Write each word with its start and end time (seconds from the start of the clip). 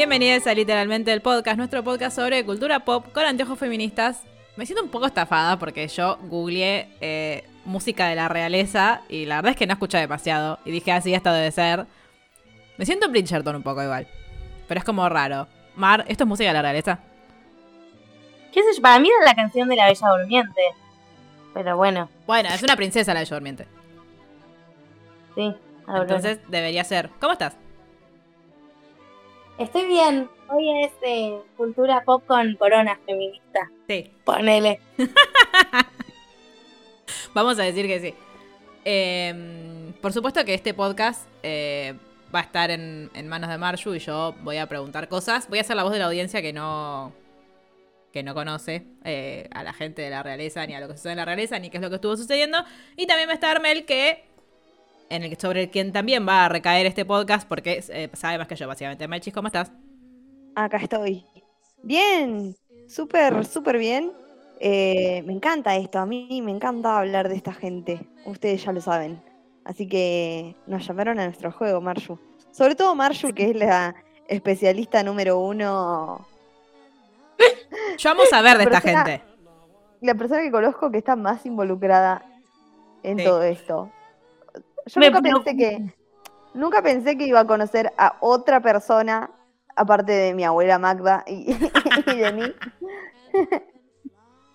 Bienvenidos 0.00 0.46
a 0.46 0.54
Literalmente 0.54 1.12
el 1.12 1.20
podcast, 1.20 1.58
nuestro 1.58 1.84
podcast 1.84 2.16
sobre 2.16 2.42
cultura 2.46 2.80
pop 2.80 3.12
con 3.12 3.22
anteojos 3.22 3.58
feministas. 3.58 4.22
Me 4.56 4.64
siento 4.64 4.82
un 4.82 4.88
poco 4.88 5.04
estafada 5.04 5.58
porque 5.58 5.86
yo 5.88 6.16
googleé 6.22 6.88
eh, 7.02 7.44
música 7.66 8.08
de 8.08 8.14
la 8.14 8.26
realeza 8.26 9.02
y 9.10 9.26
la 9.26 9.36
verdad 9.36 9.50
es 9.50 9.58
que 9.58 9.66
no 9.66 9.74
escuché 9.74 9.98
demasiado. 9.98 10.58
Y 10.64 10.70
dije, 10.70 10.90
así 10.90 11.12
esto 11.12 11.30
debe 11.30 11.50
ser. 11.50 11.84
Me 12.78 12.86
siento 12.86 13.04
en 13.04 13.12
Bridgerton 13.12 13.56
un 13.56 13.62
poco 13.62 13.82
igual. 13.82 14.08
Pero 14.68 14.78
es 14.78 14.84
como 14.86 15.06
raro. 15.06 15.48
Mar, 15.76 16.06
¿esto 16.08 16.24
es 16.24 16.28
música 16.28 16.48
de 16.48 16.54
la 16.54 16.62
realeza? 16.62 17.00
¿Qué 18.54 18.62
sé 18.62 18.76
yo? 18.76 18.80
Para 18.80 19.00
mí 19.00 19.10
era 19.10 19.26
la 19.26 19.34
canción 19.34 19.68
de 19.68 19.76
la 19.76 19.84
Bella 19.84 20.08
Durmiente. 20.16 20.62
Pero 21.52 21.76
bueno, 21.76 22.08
Bueno, 22.26 22.48
es 22.48 22.62
una 22.62 22.74
princesa 22.74 23.12
la 23.12 23.20
de 23.20 23.26
Dormiente. 23.26 23.68
sí. 25.34 25.54
Entonces 25.86 26.38
debería 26.48 26.84
ser. 26.84 27.10
¿Cómo 27.20 27.34
estás? 27.34 27.54
Estoy 29.60 29.84
bien. 29.88 30.26
Hoy 30.48 30.84
es 30.84 31.00
de 31.02 31.38
cultura 31.58 32.02
pop 32.02 32.24
con 32.26 32.54
corona 32.54 32.98
feminista. 33.04 33.70
Sí. 33.86 34.10
Ponele. 34.24 34.80
Vamos 37.34 37.58
a 37.58 37.64
decir 37.64 37.86
que 37.86 38.00
sí. 38.00 38.14
Eh, 38.86 39.92
por 40.00 40.14
supuesto 40.14 40.42
que 40.46 40.54
este 40.54 40.72
podcast 40.72 41.28
eh, 41.42 41.92
va 42.34 42.38
a 42.38 42.42
estar 42.44 42.70
en, 42.70 43.10
en 43.12 43.28
manos 43.28 43.50
de 43.50 43.58
Marshu 43.58 43.94
y 43.94 43.98
yo 43.98 44.34
voy 44.40 44.56
a 44.56 44.66
preguntar 44.66 45.08
cosas. 45.08 45.46
Voy 45.50 45.58
a 45.58 45.64
ser 45.64 45.76
la 45.76 45.82
voz 45.82 45.92
de 45.92 45.98
la 45.98 46.06
audiencia 46.06 46.40
que 46.40 46.54
no 46.54 47.12
que 48.12 48.22
no 48.22 48.34
conoce 48.34 48.84
eh, 49.04 49.48
a 49.52 49.62
la 49.62 49.72
gente 49.72 50.02
de 50.02 50.10
la 50.10 50.22
realeza, 50.22 50.66
ni 50.66 50.74
a 50.74 50.80
lo 50.80 50.88
que 50.88 50.94
sucede 50.94 51.12
en 51.12 51.18
la 51.18 51.24
realeza, 51.24 51.58
ni 51.58 51.70
qué 51.70 51.76
es 51.76 51.82
lo 51.82 51.90
que 51.90 51.96
estuvo 51.96 52.16
sucediendo. 52.16 52.58
Y 52.96 53.06
también 53.06 53.28
va 53.28 53.32
a 53.32 53.34
estar 53.34 53.60
Mel, 53.60 53.84
que 53.84 54.24
en 55.10 55.22
el, 55.24 55.36
sobre 55.38 55.68
quien 55.70 55.92
también 55.92 56.26
va 56.26 56.46
a 56.46 56.48
recaer 56.48 56.86
este 56.86 57.04
podcast, 57.04 57.46
porque 57.46 57.84
eh, 57.88 58.08
sabe 58.14 58.38
más 58.38 58.48
que 58.48 58.56
yo, 58.56 58.66
básicamente. 58.66 59.06
Melchis, 59.08 59.34
¿cómo 59.34 59.48
estás? 59.48 59.70
Acá 60.54 60.78
estoy. 60.78 61.24
Bien, 61.82 62.54
súper, 62.88 63.44
súper 63.44 63.78
bien. 63.78 64.12
Eh, 64.60 65.22
me 65.26 65.32
encanta 65.32 65.74
esto, 65.76 65.98
a 65.98 66.06
mí 66.06 66.40
me 66.42 66.50
encanta 66.50 66.98
hablar 66.98 67.28
de 67.28 67.36
esta 67.36 67.52
gente. 67.52 68.00
Ustedes 68.24 68.62
ya 68.64 68.72
lo 68.72 68.80
saben. 68.80 69.22
Así 69.64 69.86
que 69.86 70.54
nos 70.66 70.86
llamaron 70.86 71.18
a 71.18 71.24
nuestro 71.24 71.52
juego, 71.52 71.80
Marshu. 71.80 72.18
Sobre 72.50 72.74
todo 72.74 72.94
Marshu, 72.94 73.32
que 73.32 73.50
es 73.50 73.56
la 73.56 73.94
especialista 74.28 75.02
número 75.02 75.38
uno. 75.38 76.26
Yo 77.98 78.10
vamos 78.10 78.32
a 78.32 78.42
ver 78.42 78.58
de 78.58 78.64
esta 78.64 78.80
gente. 78.80 79.22
La 80.00 80.14
persona 80.14 80.42
que 80.42 80.50
conozco 80.50 80.90
que 80.90 80.98
está 80.98 81.16
más 81.16 81.44
involucrada 81.46 82.22
en 83.02 83.18
Sí. 83.18 83.24
todo 83.24 83.42
esto. 83.42 83.90
Yo 84.86 85.00
Me 85.00 85.10
nunca 85.10 85.22
pensé 85.22 85.56
que. 85.56 85.94
Nunca 86.54 86.82
pensé 86.82 87.16
que 87.16 87.26
iba 87.26 87.40
a 87.40 87.46
conocer 87.46 87.92
a 87.96 88.16
otra 88.20 88.60
persona, 88.60 89.30
aparte 89.76 90.12
de 90.12 90.34
mi 90.34 90.44
abuela 90.44 90.78
Magda 90.78 91.24
y, 91.26 91.52
y 92.12 92.16
de 92.16 92.32
mí, 92.32 92.42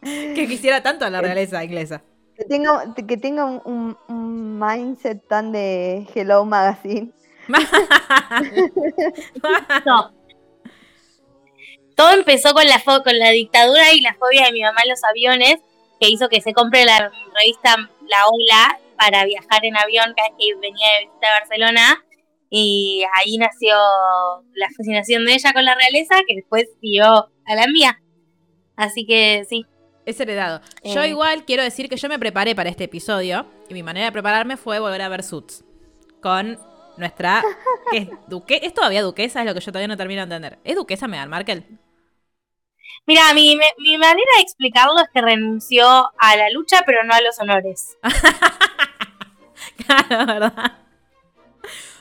Que 0.02 0.46
quisiera 0.48 0.84
tanto 0.84 1.06
a 1.06 1.10
la 1.10 1.22
realeza 1.22 1.64
inglesa. 1.64 2.02
que 2.38 2.44
tenga, 2.46 2.94
que 2.96 3.18
tenga 3.18 3.46
un, 3.46 3.62
un- 3.66 3.98
un 4.10 4.60
mindset 4.60 5.26
tan 5.28 5.52
de 5.54 6.06
Hello 6.14 6.44
Magazine. 6.46 7.12
No. 9.86 10.12
Todo 11.96 12.12
empezó 12.12 12.54
con 12.54 12.64
la, 12.68 12.82
con 13.04 13.18
la 13.20 13.30
dictadura 13.30 13.94
y 13.94 14.02
la 14.02 14.14
fobia 14.16 14.46
de 14.48 14.52
mi 14.52 14.62
mamá 14.62 14.80
en 14.84 14.90
los 14.90 15.04
aviones, 15.04 15.56
que 16.00 16.10
hizo 16.10 16.28
que 16.28 16.42
se 16.42 16.54
compre 16.54 16.84
la 16.84 17.10
revista 17.40 17.76
La 18.10 18.18
Ola 18.28 18.80
para 18.98 19.26
viajar 19.26 19.64
en 19.66 19.78
avión 19.78 20.14
cada 20.16 20.30
vez 20.30 20.38
que 20.40 20.56
venía 20.60 20.88
de 21.00 21.06
visita 21.06 21.28
a 21.28 21.40
Barcelona. 21.40 22.06
Y 22.50 23.04
ahí 23.20 23.38
nació 23.38 23.76
la 24.54 24.68
fascinación 24.78 25.26
de 25.26 25.34
ella 25.34 25.52
con 25.54 25.66
la 25.66 25.76
realeza, 25.76 26.16
que 26.28 26.36
después 26.36 26.68
siguió 26.80 27.06
a 27.46 27.56
la 27.56 27.68
mía. 27.68 28.02
Así 28.78 29.06
que 29.06 29.46
sí. 29.50 29.66
Es 30.06 30.20
heredado. 30.20 30.62
Yo 30.84 31.02
Eh. 31.02 31.10
igual 31.10 31.46
quiero 31.46 31.64
decir 31.64 31.90
que 31.90 31.98
yo 31.98 32.08
me 32.10 32.20
preparé 32.20 32.54
para 32.56 32.70
este 32.70 32.84
episodio 32.86 33.48
y 33.68 33.74
mi 33.74 33.82
manera 33.84 34.06
de 34.06 34.12
prepararme 34.12 34.56
fue 34.58 34.80
volver 34.80 35.02
a 35.02 35.10
ver 35.10 35.24
Suits 35.24 35.66
con 36.22 36.60
nuestra 36.98 37.44
¿qué 37.92 37.98
es? 37.98 38.10
Duque 38.28 38.60
¿Es 38.64 38.74
todavía 38.74 39.02
duquesa? 39.02 39.40
Es 39.42 39.46
lo 39.48 39.54
que 39.56 39.60
yo 39.62 39.72
todavía 39.72 39.88
no 39.88 39.98
termino 39.98 40.20
de 40.26 40.36
entender. 40.36 40.60
¿Es 40.64 40.76
duquesa 40.76 41.08
Meghan 41.08 41.30
Markle? 41.30 41.64
Mira, 43.08 43.34
mi, 43.34 43.56
me- 43.56 43.74
mi 43.80 43.98
manera 43.98 44.30
de 44.38 44.42
explicarlo 44.44 45.00
es 45.00 45.08
que 45.14 45.22
renunció 45.22 45.86
a 46.18 46.36
la 46.38 46.50
lucha, 46.52 46.84
pero 46.86 47.04
no 47.04 47.14
a 47.14 47.22
los 47.22 47.40
honores. 47.40 47.98
Claro, 49.86 50.26
¿verdad? 50.26 50.74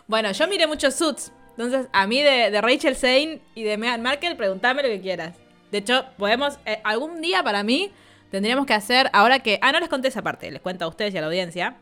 Bueno, 0.07 0.31
yo 0.33 0.47
miré 0.49 0.67
mucho 0.67 0.91
Suits. 0.91 1.33
Entonces, 1.57 1.89
a 1.93 2.07
mí 2.07 2.21
de, 2.21 2.51
de 2.51 2.61
Rachel 2.61 2.97
Zane 2.97 3.41
y 3.55 3.63
de 3.63 3.77
Meghan 3.77 4.03
Markle, 4.03 4.35
preguntame 4.35 4.83
lo 4.83 4.89
que 4.89 5.01
quieras. 5.01 5.37
De 5.71 5.79
hecho, 5.79 6.05
podemos, 6.19 6.59
eh, 6.67 6.81
algún 6.85 7.21
día 7.21 7.43
para 7.43 7.63
mí, 7.63 7.91
tendríamos 8.31 8.67
que 8.67 8.75
hacer, 8.75 9.11
ahora 9.13 9.39
que, 9.39 9.59
ah, 9.63 9.73
no 9.73 9.81
les 9.81 9.89
conté 9.89 10.09
esa 10.09 10.23
parte, 10.23 10.51
les 10.51 10.61
cuento 10.61 10.85
a 10.85 10.89
ustedes 10.89 11.15
y 11.15 11.19
a 11.19 11.21
la 11.21 11.29
audiencia, 11.29 11.77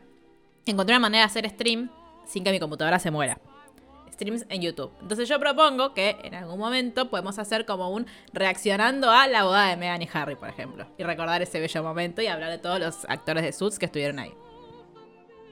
encontré 0.65 0.95
una 0.95 0.99
manera 0.99 1.23
de 1.23 1.25
hacer 1.25 1.49
stream 1.49 1.89
sin 2.25 2.43
que 2.43 2.51
mi 2.51 2.59
computadora 2.59 2.99
se 2.99 3.11
muera. 3.11 3.39
Streams 4.11 4.45
en 4.49 4.61
YouTube. 4.61 4.91
Entonces 5.01 5.27
yo 5.27 5.39
propongo 5.39 5.93
que 5.95 6.17
en 6.23 6.35
algún 6.35 6.59
momento 6.59 7.09
podemos 7.09 7.39
hacer 7.39 7.65
como 7.65 7.89
un 7.89 8.05
reaccionando 8.31 9.09
a 9.09 9.27
la 9.27 9.43
boda 9.43 9.67
de 9.67 9.75
Meghan 9.75 10.03
y 10.03 10.09
Harry, 10.13 10.35
por 10.35 10.49
ejemplo. 10.49 10.85
Y 10.97 11.03
recordar 11.03 11.41
ese 11.41 11.59
bello 11.59 11.83
momento 11.83 12.21
y 12.21 12.27
hablar 12.27 12.51
de 12.51 12.59
todos 12.59 12.79
los 12.79 13.05
actores 13.09 13.43
de 13.43 13.51
Suits 13.51 13.79
que 13.79 13.87
estuvieron 13.87 14.19
ahí. 14.19 14.33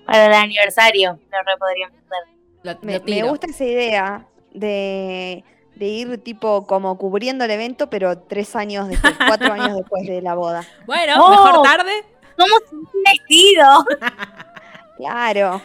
Para 0.06 0.26
el 0.26 0.34
aniversario, 0.34 1.12
lo 1.32 1.38
re 1.40 1.58
podríamos 1.60 1.98
hacer. 1.98 2.36
Lo- 2.64 2.80
Me, 2.82 3.00
lo 3.00 3.06
me 3.06 3.24
gusta 3.30 3.48
esa 3.48 3.64
idea 3.66 4.26
de, 4.54 5.44
de 5.76 5.86
ir 5.86 6.18
tipo 6.24 6.66
como 6.68 6.98
cubriendo 6.98 7.46
el 7.46 7.52
evento, 7.52 7.90
pero 7.90 8.18
tres 8.20 8.56
años 8.56 8.88
después, 8.88 9.14
cuatro 9.28 9.54
años 9.54 9.76
después 9.78 10.06
de 10.08 10.22
la 10.22 10.36
boda. 10.36 10.64
Bueno, 10.86 11.14
¡Oh! 11.24 11.30
mejor 11.32 11.62
tarde. 11.64 11.92
¿Cómo 12.38 12.54
se 12.70 12.76
un 12.76 12.88
vestido? 13.04 13.86
Claro. 14.98 15.60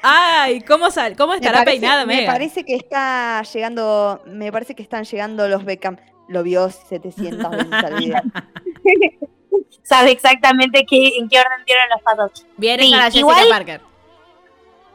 Ay, 0.00 0.62
¿cómo, 0.62 0.90
sal- 0.90 1.14
cómo 1.16 1.32
Me 1.32 1.36
estará 1.38 1.58
parece, 1.58 1.80
peinada 1.80 2.06
me 2.06 2.16
Megan? 2.16 2.32
parece 2.32 2.64
que 2.64 2.74
está 2.76 3.42
llegando, 3.42 4.22
me 4.24 4.50
parece 4.50 4.74
que 4.74 4.82
están 4.82 5.04
llegando 5.04 5.46
los 5.46 5.64
Beckham. 5.64 5.98
Lo 6.28 6.42
vio 6.42 6.70
700 6.70 7.50
veces 7.50 7.72
al 7.72 7.94
video. 7.96 8.22
Sabe 9.82 10.10
exactamente 10.10 10.84
qué, 10.88 11.16
en 11.18 11.28
qué 11.28 11.38
orden 11.40 11.64
dieron 11.66 11.84
los 11.90 12.02
pasos. 12.02 12.46
Viene 12.56 12.84
Sí, 12.84 12.90
para 12.90 13.04
Jessica 13.04 13.20
igual- 13.20 13.48
Parker. 13.48 13.80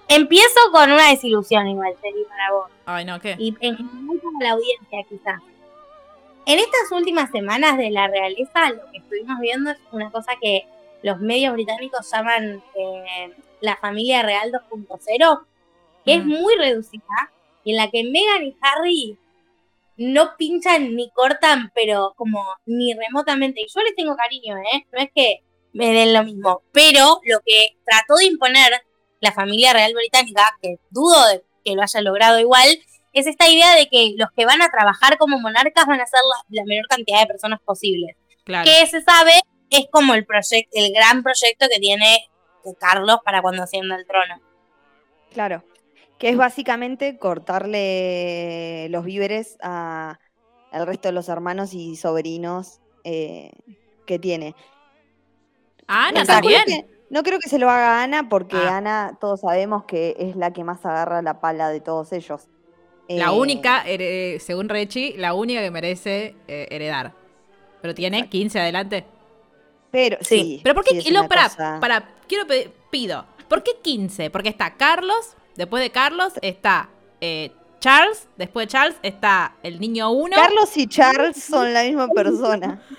Empiezo 0.07 0.59
con 0.71 0.91
una 0.91 1.09
desilusión 1.09 1.67
igual, 1.67 1.93
Feli, 2.01 2.23
para 2.25 2.51
vos. 2.51 2.69
Ay, 2.85 3.05
no, 3.05 3.19
¿qué? 3.19 3.35
Y 3.39 3.55
en 3.61 3.77
general 3.77 4.19
para 4.21 4.49
la 4.49 4.51
audiencia, 4.51 5.03
quizás. 5.09 5.41
En 6.45 6.59
estas 6.59 6.91
últimas 6.91 7.31
semanas 7.31 7.77
de 7.77 7.89
la 7.89 8.07
realeza, 8.07 8.69
lo 8.71 8.91
que 8.91 8.97
estuvimos 8.97 9.39
viendo 9.39 9.71
es 9.71 9.77
una 9.91 10.11
cosa 10.11 10.33
que 10.41 10.67
los 11.01 11.19
medios 11.19 11.53
británicos 11.53 12.11
llaman 12.11 12.61
eh, 12.75 13.33
la 13.61 13.77
familia 13.77 14.21
real 14.23 14.51
2.0, 14.51 15.45
que 16.05 16.15
es 16.15 16.25
Mm. 16.25 16.29
muy 16.29 16.55
reducida, 16.57 17.31
y 17.63 17.71
en 17.71 17.77
la 17.77 17.89
que 17.89 18.03
Meghan 18.03 18.43
y 18.43 18.55
Harry 18.61 19.17
no 19.97 20.35
pinchan 20.37 20.95
ni 20.95 21.09
cortan, 21.11 21.71
pero 21.73 22.13
como 22.15 22.43
ni 22.65 22.93
remotamente. 22.93 23.61
Y 23.61 23.67
yo 23.73 23.81
les 23.81 23.95
tengo 23.95 24.15
cariño, 24.15 24.57
¿eh? 24.57 24.85
No 24.91 24.99
es 24.99 25.09
que 25.13 25.39
me 25.73 25.91
den 25.93 26.13
lo 26.13 26.23
mismo. 26.23 26.61
Pero 26.71 27.19
lo 27.25 27.39
que 27.45 27.77
trató 27.85 28.15
de 28.15 28.25
imponer 28.25 28.71
la 29.19 29.31
familia 29.31 29.73
real 29.73 29.93
británica, 29.93 30.43
que 30.61 30.77
dudo 30.89 31.27
de 31.27 31.43
que 31.63 31.75
lo 31.75 31.81
haya 31.81 32.01
logrado 32.01 32.39
igual, 32.39 32.67
es 33.13 33.27
esta 33.27 33.49
idea 33.49 33.75
de 33.75 33.87
que 33.87 34.13
los 34.17 34.29
que 34.35 34.45
van 34.45 34.61
a 34.61 34.69
trabajar 34.69 35.17
como 35.17 35.39
monarcas 35.39 35.85
van 35.85 36.01
a 36.01 36.05
ser 36.05 36.19
la, 36.27 36.61
la 36.61 36.65
menor 36.65 36.87
cantidad 36.87 37.21
de 37.21 37.27
personas 37.27 37.59
posibles. 37.63 38.15
Claro. 38.43 38.65
Que 38.65 38.85
se 38.87 39.01
sabe 39.01 39.33
es 39.69 39.87
como 39.91 40.13
el 40.13 40.25
proyecto, 40.25 40.71
el 40.73 40.93
gran 40.93 41.23
proyecto 41.23 41.67
que 41.71 41.79
tiene 41.79 42.27
Carlos 42.79 43.17
para 43.23 43.41
cuando 43.41 43.63
ascienda 43.63 43.95
al 43.95 44.05
trono. 44.05 44.41
Claro. 45.31 45.63
Que 46.17 46.29
es 46.29 46.37
básicamente 46.37 47.17
cortarle 47.17 48.87
los 48.89 49.03
víveres 49.03 49.57
a, 49.61 50.19
al 50.71 50.87
resto 50.87 51.07
de 51.09 51.13
los 51.13 51.27
hermanos 51.29 51.73
y 51.73 51.95
sobrinos 51.95 52.79
eh, 53.03 53.51
que 54.05 54.19
tiene. 54.19 54.55
Ana 55.87 56.21
Exacto. 56.21 56.49
también. 56.49 56.63
que- 56.65 56.93
no 57.09 57.21
creo 57.21 57.37
que 57.39 57.49
se 57.49 57.59
lo 57.59 57.69
haga 57.69 58.01
Ana 58.01 58.27
porque 58.27 58.55
Ah. 58.57 58.77
Ana 58.77 59.17
todos 59.21 59.41
sabemos 59.41 59.83
que 59.83 60.15
es 60.17 60.35
la 60.35 60.51
que 60.51 60.63
más 60.63 60.83
agarra 60.85 61.21
la 61.21 61.39
pala 61.41 61.69
de 61.69 61.79
todos 61.79 62.11
ellos. 62.11 62.47
La 63.07 63.25
Eh, 63.27 63.29
única, 63.37 63.83
here- 63.85 64.39
según 64.39 64.67
Rechi, 64.69 65.13
la 65.17 65.33
única 65.35 65.61
que 65.61 65.69
merece 65.69 66.35
eh, 66.47 66.67
heredar. 66.71 67.13
Pero 67.81 67.93
tiene 67.93 68.17
Exacto. 68.19 68.31
15 68.31 68.59
adelante. 68.61 69.05
Pero 69.91 70.17
Sí. 70.21 70.39
sí. 70.39 70.61
Pero 70.63 70.73
¿por 70.73 70.85
qué? 70.85 71.03
una 71.11 71.27
para, 71.27 71.43
cosa- 71.49 71.77
para, 71.79 72.09
quiero 72.27 72.47
pedir, 72.47 72.71
pido. 72.89 73.25
¿Por 73.47 73.61
qué 73.61 73.71
15? 73.83 74.31
Porque 74.31 74.49
está 74.49 74.73
Carlos, 74.75 75.35
después 75.55 75.81
de 75.83 75.91
Carlos 75.91 76.33
está 76.41 76.89
eh, 77.21 77.51
Charles, 77.79 78.27
después 78.37 78.67
de 78.67 78.71
Charles 78.71 78.95
está 79.03 79.55
el 79.63 79.79
niño 79.79 80.11
1. 80.11 80.35
Carlos 80.35 80.75
y 80.77 80.87
Charles 80.87 81.43
son 81.43 81.73
la 81.73 81.83
misma 81.83 82.07
persona. 82.09 82.81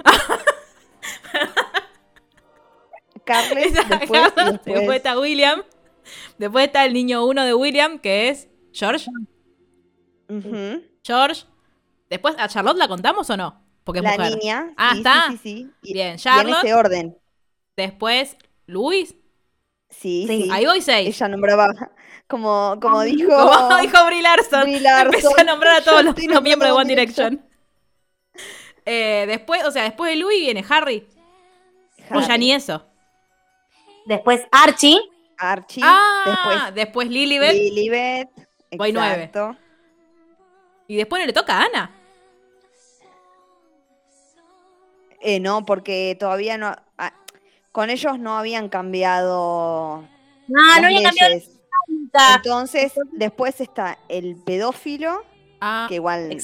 Carles, 3.24 3.72
después, 3.72 4.02
y 4.04 4.12
Carlos, 4.34 4.34
después- 4.52 4.74
después 4.76 4.96
está 4.98 5.18
William. 5.18 5.62
Después 6.38 6.66
está 6.66 6.84
el 6.84 6.92
niño 6.92 7.24
1 7.24 7.44
de 7.44 7.54
William, 7.54 7.98
que 7.98 8.28
es 8.28 8.48
George. 8.72 9.06
George. 11.02 11.44
Después, 12.10 12.34
¿a 12.38 12.48
Charlotte 12.48 12.76
la 12.76 12.88
contamos 12.88 13.28
o 13.30 13.36
no? 13.36 13.62
Porque 13.84 14.00
es 14.00 14.04
La 14.04 14.12
mujer. 14.16 14.36
niña. 14.38 14.74
Ah, 14.76 14.90
sí, 14.92 14.98
está. 14.98 15.24
Sí, 15.30 15.32
sí, 15.32 15.38
sí. 15.42 15.70
Y- 15.82 15.92
Bien, 15.94 16.08
y 16.08 16.10
en 16.12 16.16
Charlotte. 16.18 16.64
ese 16.64 16.74
orden. 16.74 17.18
Después, 17.76 18.36
Luis. 18.66 19.14
Sí, 19.88 20.26
Sí. 20.28 20.42
sí. 20.44 20.48
Ahí 20.52 20.66
voy 20.66 20.80
6. 20.82 21.08
Ella 21.08 21.28
nombraba, 21.28 21.72
como, 22.34 22.76
como 22.82 23.02
dijo. 23.02 23.28
Como 23.28 23.76
dijo 23.80 24.06
Brie 24.06 24.20
Larson. 24.20 24.62
Brie 24.62 24.80
Larson, 24.80 25.14
Empezó 25.14 25.38
a 25.38 25.44
nombrar 25.44 25.76
a 25.76 25.84
todos 25.84 26.02
los, 26.04 26.16
miembros 26.42 26.68
de 26.68 26.72
One 26.72 26.88
Direction. 26.88 27.48
Eh, 28.84 29.24
después, 29.28 29.64
o 29.64 29.70
sea, 29.70 29.84
después 29.84 30.10
de 30.10 30.16
Louis 30.16 30.40
viene 30.40 30.64
Harry. 30.68 31.08
O 32.10 32.18
ya 32.18 32.26
Harry, 32.26 32.38
ni 32.38 32.52
eso. 32.52 32.84
Después 34.06 34.42
Archie. 34.50 34.98
Archie. 35.38 35.80
ah, 35.84 36.24
después 36.26 36.74
después, 36.74 37.08
Lilibet. 37.08 37.52
Lilibet. 37.52 38.28
Voy 38.72 38.92
nueve. 38.92 39.30
Y 40.88 40.96
después 40.96 41.24
le 41.24 41.32
toca 41.32 41.60
a 41.60 41.64
Ana. 41.66 41.90
Eh, 45.20 45.38
no, 45.38 45.64
porque 45.64 46.16
todavía 46.18 46.58
no. 46.58 46.74
ah, 46.98 47.12
con 47.70 47.90
ellos 47.90 48.18
no 48.18 48.36
habían 48.36 48.68
cambiado. 48.68 50.04
No, 50.48 50.62
no 50.62 50.72
las 50.72 50.84
había 50.86 51.02
cambiado 51.04 51.53
Entonces, 52.36 52.92
después 53.12 53.60
está 53.60 53.98
el 54.08 54.36
pedófilo, 54.36 55.22
Ah, 55.60 55.86
que 55.88 55.96
igual. 55.96 56.36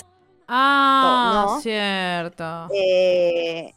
Ah 0.49 1.45
no. 1.47 1.61
cierto. 1.61 2.69
Eh, 2.75 3.73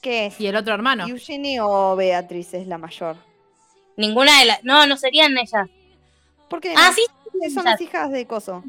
¿Qué 0.00 0.26
es? 0.26 0.40
Y 0.40 0.46
el 0.46 0.56
otro 0.56 0.74
hermano. 0.74 1.06
¿Eugenie 1.06 1.60
o 1.60 1.94
Beatriz 1.94 2.54
es 2.54 2.66
la 2.66 2.78
mayor? 2.78 3.16
Ninguna 3.96 4.40
de 4.40 4.46
las. 4.46 4.64
No, 4.64 4.86
no 4.86 4.96
serían 4.96 5.36
ellas. 5.38 5.68
¿Por 6.48 6.60
qué? 6.60 6.74
Ah, 6.76 6.90
sí, 6.94 7.04
Son 7.50 7.64
las 7.64 7.80
hijas 7.80 8.10
de 8.10 8.26
Coso. 8.26 8.64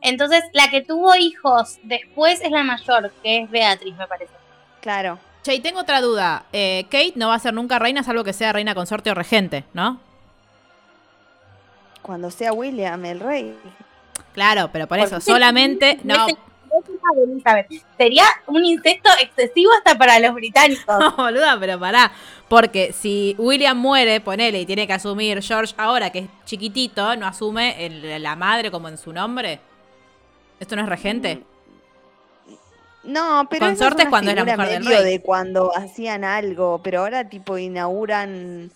Entonces, 0.00 0.42
la 0.52 0.68
que 0.70 0.80
tuvo 0.82 1.14
hijos 1.14 1.78
después 1.84 2.40
es 2.40 2.50
la 2.50 2.64
mayor, 2.64 3.12
que 3.22 3.42
es 3.42 3.50
Beatriz, 3.50 3.94
me 3.96 4.06
parece. 4.08 4.32
Claro. 4.80 5.18
Che, 5.44 5.54
y 5.54 5.60
tengo 5.60 5.80
otra 5.80 6.00
duda. 6.00 6.46
Eh, 6.52 6.84
Kate 6.90 7.12
no 7.16 7.28
va 7.28 7.34
a 7.36 7.38
ser 7.38 7.54
nunca 7.54 7.78
reina, 7.78 8.02
salvo 8.02 8.24
que 8.24 8.32
sea 8.32 8.52
reina 8.52 8.74
consorte 8.74 9.10
o 9.10 9.14
regente, 9.14 9.64
¿no? 9.74 10.00
Cuando 12.02 12.30
sea 12.30 12.52
William 12.52 13.04
el 13.04 13.20
rey. 13.20 13.56
Claro, 14.34 14.70
pero 14.72 14.86
por 14.86 14.98
¿Por 14.98 15.06
eso, 15.06 15.20
solamente. 15.20 15.98
No. 16.02 16.26
Sería 17.98 18.24
un 18.46 18.64
incesto 18.64 19.10
excesivo 19.20 19.70
hasta 19.76 19.96
para 19.96 20.18
los 20.18 20.34
británicos. 20.34 20.84
No, 20.98 21.16
boluda, 21.16 21.58
pero 21.60 21.78
pará. 21.78 22.10
Porque 22.48 22.92
si 22.92 23.34
William 23.38 23.78
muere, 23.78 24.20
ponele, 24.20 24.60
y 24.60 24.66
tiene 24.66 24.86
que 24.86 24.92
asumir 24.94 25.42
George 25.42 25.74
ahora, 25.76 26.10
que 26.10 26.20
es 26.20 26.28
chiquitito, 26.44 27.14
no 27.16 27.26
asume 27.26 27.84
el- 27.86 28.22
la 28.22 28.36
madre 28.36 28.70
como 28.70 28.88
en 28.88 28.98
su 28.98 29.12
nombre. 29.12 29.60
¿Esto 30.60 30.76
no 30.76 30.82
es 30.82 30.88
regente? 30.88 31.42
No, 33.04 33.46
pero 33.50 33.66
Consorte 33.66 34.04
es 34.04 34.08
cuando 34.08 34.30
es 34.30 34.36
la 34.36 34.42
figura 34.44 34.64
mujer 34.64 34.82
del 34.82 34.86
rey. 34.86 35.04
de 35.12 35.20
cuando 35.22 35.76
hacían 35.76 36.22
algo, 36.24 36.80
pero 36.84 37.00
ahora 37.00 37.28
tipo 37.28 37.58
inauguran 37.58 38.70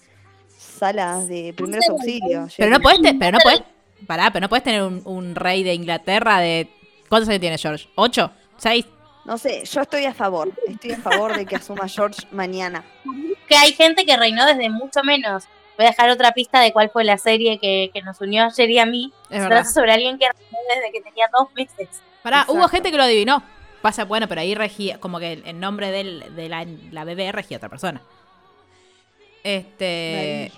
salas 0.76 1.28
de 1.28 1.52
primeros 1.56 1.84
sé, 1.84 1.90
auxilios. 1.92 2.54
Pero 2.56 2.70
no 2.70 2.80
puedes, 2.80 3.00
te- 3.02 3.14
pero 3.14 3.32
no 3.32 3.38
puedes, 3.42 3.62
pará, 4.06 4.30
pero 4.30 4.42
no 4.44 4.48
puedes 4.48 4.62
tener 4.64 4.82
un, 4.82 5.02
un 5.04 5.34
rey 5.34 5.62
de 5.62 5.74
Inglaterra 5.74 6.38
de, 6.40 6.68
¿cuántos 7.08 7.28
años 7.28 7.40
tiene 7.40 7.58
George? 7.58 7.88
¿Ocho? 7.94 8.30
¿Seis? 8.56 8.86
No 9.24 9.38
sé, 9.38 9.64
yo 9.64 9.80
estoy 9.80 10.04
a 10.04 10.14
favor. 10.14 10.52
Estoy 10.68 10.92
a 10.92 10.98
favor 10.98 11.36
de 11.36 11.46
que 11.46 11.56
asuma 11.56 11.88
George 11.88 12.22
mañana. 12.30 12.84
Que 13.48 13.56
hay 13.56 13.72
gente 13.72 14.04
que 14.06 14.16
reinó 14.16 14.46
desde 14.46 14.70
mucho 14.70 15.02
menos. 15.02 15.44
Voy 15.76 15.84
a 15.86 15.90
dejar 15.90 16.10
otra 16.10 16.30
pista 16.32 16.60
de 16.60 16.72
cuál 16.72 16.90
fue 16.90 17.02
la 17.04 17.18
serie 17.18 17.58
que, 17.58 17.90
que 17.92 18.02
nos 18.02 18.20
unió 18.20 18.44
ayer 18.44 18.70
y 18.70 18.78
a 18.78 18.86
mí. 18.86 19.12
Es 19.24 19.28
Se 19.28 19.34
verdad. 19.42 19.48
trata 19.48 19.70
sobre 19.70 19.92
alguien 19.92 20.16
que 20.18 20.26
reinó 20.26 20.58
desde 20.74 20.92
que 20.92 21.00
tenía 21.02 21.28
dos 21.36 21.48
meses. 21.54 21.88
Pará, 22.22 22.44
hubo 22.48 22.66
gente 22.68 22.90
que 22.92 22.96
lo 22.96 23.02
adivinó. 23.02 23.42
Pasa, 23.82 24.04
bueno, 24.04 24.26
pero 24.28 24.40
ahí 24.40 24.54
regía, 24.54 24.98
como 25.00 25.18
que 25.18 25.32
el, 25.34 25.42
el 25.46 25.60
nombre 25.60 25.90
del, 25.90 26.34
de 26.34 26.48
la, 26.48 26.64
la 26.92 27.04
bebé 27.04 27.30
regía 27.32 27.56
a 27.56 27.58
otra 27.58 27.68
persona. 27.68 28.00
Este, 29.44 30.50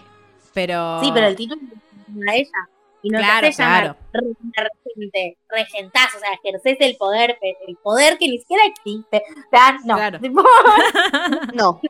pero... 0.58 1.00
Sí, 1.00 1.10
pero 1.14 1.28
el 1.28 1.36
título 1.36 1.60
es 1.62 2.28
a 2.28 2.34
ella. 2.34 2.68
Y 3.00 3.10
no 3.10 3.18
Claro, 3.20 3.40
te 3.42 3.46
hace 3.46 3.62
llamar 3.62 3.96
claro. 4.10 4.70
regente, 4.84 5.38
regentaz, 5.48 6.16
o 6.16 6.18
sea, 6.18 6.30
ejerces 6.32 6.76
el 6.80 6.96
poder, 6.96 7.38
pero 7.40 7.56
el 7.68 7.76
poder 7.76 8.18
que 8.18 8.26
ni 8.26 8.38
siquiera 8.38 8.64
existe. 8.66 9.22
O 9.36 9.50
sea, 9.56 9.78
no. 9.84 9.94
Claro. 9.94 10.18
No. 11.54 11.80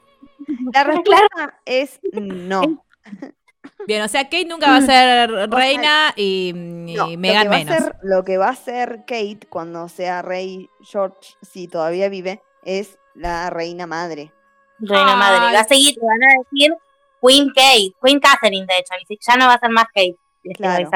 La 0.74 0.84
respuesta 0.84 1.60
es 1.64 1.98
no. 2.12 2.84
Bien, 3.86 4.02
o 4.02 4.08
sea, 4.08 4.24
Kate 4.24 4.44
nunca 4.44 4.68
va 4.68 4.76
a 4.76 4.82
ser 4.82 5.30
reina 5.50 6.12
y, 6.14 6.50
y 6.50 6.94
No, 6.94 7.08
Meghan 7.16 7.48
menos. 7.48 7.74
ser, 7.74 7.96
lo 8.02 8.22
que 8.22 8.36
va 8.36 8.50
a 8.50 8.54
ser 8.56 9.04
Kate 9.06 9.46
cuando 9.48 9.88
sea 9.88 10.20
rey 10.20 10.68
George, 10.82 11.36
si 11.40 11.68
todavía 11.68 12.10
vive, 12.10 12.42
es 12.64 12.98
la 13.14 13.48
reina 13.48 13.86
madre. 13.86 14.30
reina 14.78 15.12
Ay. 15.12 15.18
madre. 15.18 15.54
Va 15.54 15.60
a 15.60 15.64
seguir, 15.64 15.94
te 15.94 16.00
van 16.04 16.22
a 16.22 16.42
decir 16.42 16.74
Queen 17.20 17.48
Kate, 17.54 17.92
Queen 18.02 18.20
Catherine, 18.20 18.66
de 18.66 18.78
hecho. 18.78 18.94
Ya 19.26 19.36
no 19.36 19.46
va 19.46 19.54
a 19.54 19.58
ser 19.58 19.70
más 19.70 19.86
Kate. 19.86 20.16
Claro. 20.54 20.88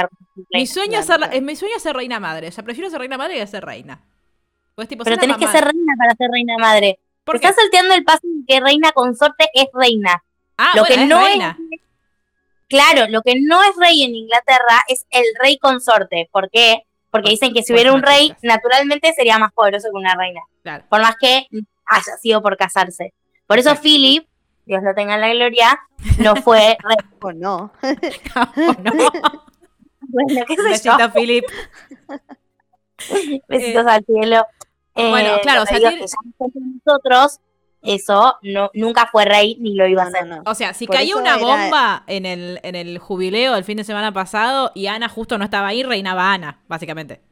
Mi 0.51 0.67
sueño, 0.67 0.99
es 1.01 1.07
claro, 1.07 1.07
ser, 1.07 1.21
la- 1.21 1.29
claro. 1.31 1.45
mi 1.47 1.57
sueño 1.57 1.75
es 1.77 1.83
ser 1.83 1.95
reina 1.97 2.19
madre. 2.21 2.49
O 2.49 2.53
sea, 2.53 2.65
prefiero 2.65 2.89
ser 2.91 3.01
reina 3.01 3.19
madre 3.19 3.35
que 3.39 3.47
ser 3.47 3.65
reina. 3.65 4.01
Pues 4.75 4.89
tipo, 4.89 5.05
Pero 5.05 5.19
tenés 5.19 5.37
que 5.37 5.47
ser 5.49 5.65
reina 5.65 5.93
para 5.99 6.15
ser 6.15 6.31
reina 6.31 6.57
madre. 6.59 6.99
¿Por 7.25 7.37
Te 7.37 7.41
qué? 7.43 7.47
estás 7.49 7.63
salteando 7.65 7.95
el 7.95 8.05
paso 8.05 8.21
de 8.23 8.45
que 8.47 8.61
reina 8.61 8.93
consorte 8.93 9.49
es 9.53 9.67
reina. 9.75 10.23
Ah, 10.57 10.73
lo 10.75 10.83
bueno, 10.83 10.95
que 10.97 11.03
es 11.03 11.09
no 11.09 11.21
reina. 11.21 11.59
es. 11.71 11.81
Claro, 12.69 13.07
lo 13.11 13.21
que 13.23 13.35
no 13.39 13.63
es 13.63 13.77
rey 13.77 14.03
en 14.03 14.15
Inglaterra 14.15 14.83
es 14.89 15.05
el 15.11 15.25
rey 15.39 15.59
consorte. 15.59 16.29
¿Por 16.33 16.49
qué? 16.51 16.85
Porque 17.11 17.25
Por- 17.25 17.31
dicen 17.31 17.53
que 17.53 17.63
si 17.63 17.73
hubiera 17.75 17.93
un 17.93 18.03
rey, 18.03 18.35
naturalmente 18.43 19.13
sería 19.13 19.39
más 19.39 19.53
poderoso 19.53 19.89
que 19.93 19.99
una 19.99 20.15
reina. 20.15 20.41
Claro. 20.63 20.85
Por 20.89 21.03
más 21.03 21.17
que 21.21 21.47
haya 21.85 22.17
sido 22.21 22.41
por 22.41 22.57
casarse. 22.57 23.13
Por 23.47 23.59
eso. 23.59 23.77
Philip, 23.77 24.27
Dios 24.65 24.83
lo 24.83 24.95
tenga 24.95 25.15
en 25.17 25.21
la 25.21 25.35
gloria, 25.35 25.81
no 26.19 26.37
fue 26.37 26.77
rey. 26.83 26.97
O 27.21 27.33
no. 27.33 27.73
Oh, 28.37 28.75
no. 28.83 29.11
Bueno, 30.15 30.45
qué 30.47 30.77
sé 30.77 30.89
yo. 30.89 30.97
Philip. 31.15 31.45
Besitos 33.49 33.87
al 33.87 34.05
cielo. 34.05 34.47
Eh, 34.95 35.09
bueno, 35.09 35.37
claro, 35.43 35.61
lo 35.61 35.63
o 35.65 35.67
sea, 35.67 35.79
que 35.91 36.05
nosotros, 36.85 37.41
eso 37.81 38.37
no, 38.43 38.71
nunca 38.75 39.09
fue 39.11 39.25
rey 39.25 39.57
ni 39.59 39.75
lo 39.75 39.87
iba 39.87 40.03
a 40.03 40.07
No, 40.07 40.11
ser. 40.11 40.27
no, 40.27 40.37
no. 40.37 40.43
O 40.51 40.55
sea, 40.55 40.75
si 40.75 40.87
Por 40.87 40.97
cayó 40.97 41.17
una 41.19 41.37
era- 41.37 41.45
bomba 41.45 42.05
en 42.07 42.27
el, 42.27 42.61
en 42.63 42.75
el 42.75 42.99
jubileo 42.99 43.55
del 43.55 43.65
fin 43.65 43.79
de 43.79 43.85
semana 43.85 44.13
pasado 44.13 44.71
y 44.75 44.87
Ana 44.87 45.09
justo 45.09 45.39
no 45.39 45.45
estaba 45.45 45.69
ahí, 45.69 45.83
reinaba 45.83 46.33
Ana, 46.33 46.61
básicamente. 46.69 47.23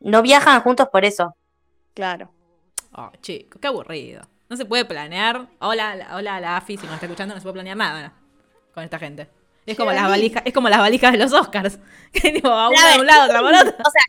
No 0.00 0.20
viajan 0.22 0.60
juntos 0.60 0.88
por 0.92 1.04
eso. 1.06 1.34
Claro. 1.94 2.30
Oh, 2.92 3.10
chico, 3.22 3.58
qué 3.58 3.68
aburrido. 3.68 4.22
No 4.48 4.56
se 4.56 4.64
puede 4.64 4.84
planear. 4.84 5.48
Hola, 5.60 5.96
la- 5.96 6.16
hola 6.16 6.36
a 6.36 6.40
la 6.40 6.56
AFI, 6.56 6.76
si 6.76 6.84
nos 6.86 6.94
está 6.94 7.06
escuchando, 7.06 7.34
no 7.34 7.40
se 7.40 7.44
puede 7.44 7.54
planear 7.54 7.76
nada 7.76 8.12
con 8.74 8.84
esta 8.84 8.98
gente. 8.98 9.28
Es 9.66 9.76
como 9.76 9.90
las 9.92 10.08
valijas, 10.08 10.42
es 10.46 10.52
como 10.52 10.68
las 10.68 10.78
valijas 10.78 11.10
de 11.12 11.18
los 11.18 11.32
Oscars. 11.32 11.78
Que 12.12 12.32
tipo, 12.32 12.48
a 12.48 12.68
uno 12.68 12.78
de 12.94 13.00
un 13.00 13.06
lado, 13.06 13.24
otra 13.24 13.40
por 13.40 13.52
otro. 13.54 13.84
O 13.84 13.90
sea, 13.90 14.02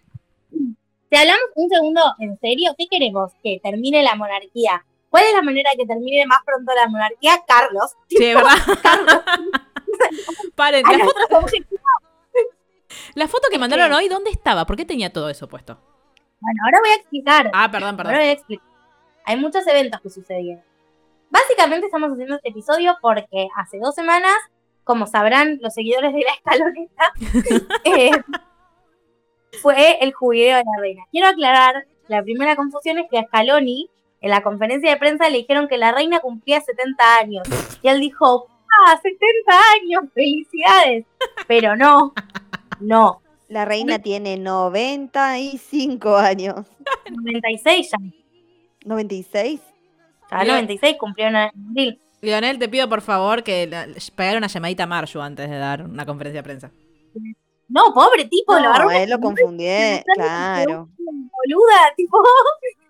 si 1.10 1.16
hablamos 1.18 1.42
un 1.56 1.70
segundo 1.70 2.02
en 2.20 2.40
serio, 2.40 2.76
¿qué 2.78 2.86
queremos? 2.90 3.32
Que 3.42 3.60
termine 3.64 4.04
la 4.04 4.14
monarquía. 4.16 4.86
¿Cuál 5.10 5.24
es 5.24 5.34
la 5.34 5.42
manera 5.42 5.72
de 5.72 5.78
que 5.78 5.86
termine 5.88 6.26
más 6.28 6.40
pronto 6.46 6.72
la 6.76 6.88
monarquía? 6.88 7.40
Carlos. 7.48 7.92
Sí, 8.10 8.34
verdad. 8.34 8.52
Paren, 10.56 10.86
A 10.86 10.92
la 10.92 11.06
foto, 11.06 11.16
nuestro 11.18 11.38
objetivo. 11.40 11.82
la 13.16 13.28
foto 13.28 13.48
que 13.50 13.58
mandaron 13.58 13.92
hoy, 13.94 14.10
¿dónde 14.10 14.30
estaba? 14.30 14.66
¿Por 14.66 14.76
qué 14.76 14.86
tenía 14.86 15.12
todo 15.12 15.30
eso 15.30 15.48
puesto? 15.48 15.80
Bueno, 16.40 16.60
ahora 16.66 16.80
voy 16.82 16.90
a 16.90 16.96
explicar. 16.96 17.50
Ah, 17.54 17.72
perdón, 17.72 17.92
Ahora 17.92 17.98
perdón. 18.04 18.14
voy 18.20 18.28
a 18.28 18.32
explicar. 18.34 18.67
Hay 19.28 19.36
muchos 19.36 19.68
eventos 19.68 20.00
que 20.00 20.10
sucedieron. 20.10 20.64
Básicamente 21.30 21.88
estamos 21.88 22.14
haciendo 22.14 22.36
este 22.36 22.48
episodio 22.48 22.98
porque 23.02 23.50
hace 23.58 23.78
dos 23.78 23.94
semanas, 23.94 24.34
como 24.86 25.06
sabrán 25.06 25.60
los 25.62 25.74
seguidores 25.74 26.14
de 26.14 26.22
la 26.22 26.32
escaloneta, 26.32 27.12
eh, 27.84 28.12
fue 29.62 30.02
el 30.02 30.14
jubileo 30.14 30.56
de 30.56 30.64
la 30.64 30.82
reina. 30.82 31.04
Quiero 31.12 31.28
aclarar, 31.28 31.86
la 32.08 32.24
primera 32.24 32.56
confusión 32.56 33.00
es 33.00 33.10
que 33.12 33.20
a 33.20 33.26
Scaloni 33.26 33.90
en 34.22 34.30
la 34.30 34.42
conferencia 34.42 34.92
de 34.92 34.98
prensa 34.98 35.28
le 35.28 35.40
dijeron 35.40 35.68
que 35.68 35.78
la 35.78 35.92
reina 35.92 36.22
cumplía 36.22 36.62
70 36.62 37.18
años. 37.18 37.48
Y 37.84 37.90
él 37.90 38.00
dijo, 38.00 38.48
¡ah, 38.88 38.98
70 39.04 39.20
años! 39.76 40.04
¡Felicidades! 40.14 41.06
Pero 41.48 41.76
no, 41.76 42.14
no. 42.80 43.22
La 43.50 43.66
reina 43.66 44.00
tiene 44.00 44.38
95 44.38 46.16
años. 46.16 46.66
96 47.12 47.92
ya. 47.92 47.98
96. 48.88 49.62
Ya 50.32 50.44
96 50.44 50.98
cumplió 51.00 51.28
en 51.28 51.36
abril. 51.36 52.00
Lionel, 52.22 52.58
te 52.58 52.68
pido 52.68 52.90
por 52.90 53.02
favor 53.02 53.44
que 53.44 53.70
pegar 54.16 54.38
una 54.38 54.48
llamadita 54.48 54.84
a 54.84 54.88
Marju 54.88 55.22
antes 55.22 55.50
de 55.50 55.58
dar 55.58 55.84
una 55.84 56.06
conferencia 56.06 56.40
de 56.42 56.44
prensa. 56.44 56.72
No, 57.70 57.94
pobre 57.94 58.26
tipo, 58.26 58.54
lo 58.54 58.70
agarró 58.70 58.86
No, 58.86 58.92
él 58.92 59.10
lo 59.10 59.20
confundí, 59.20 59.66
claro. 60.16 60.90
boluda, 60.98 61.94
tipo, 61.96 62.18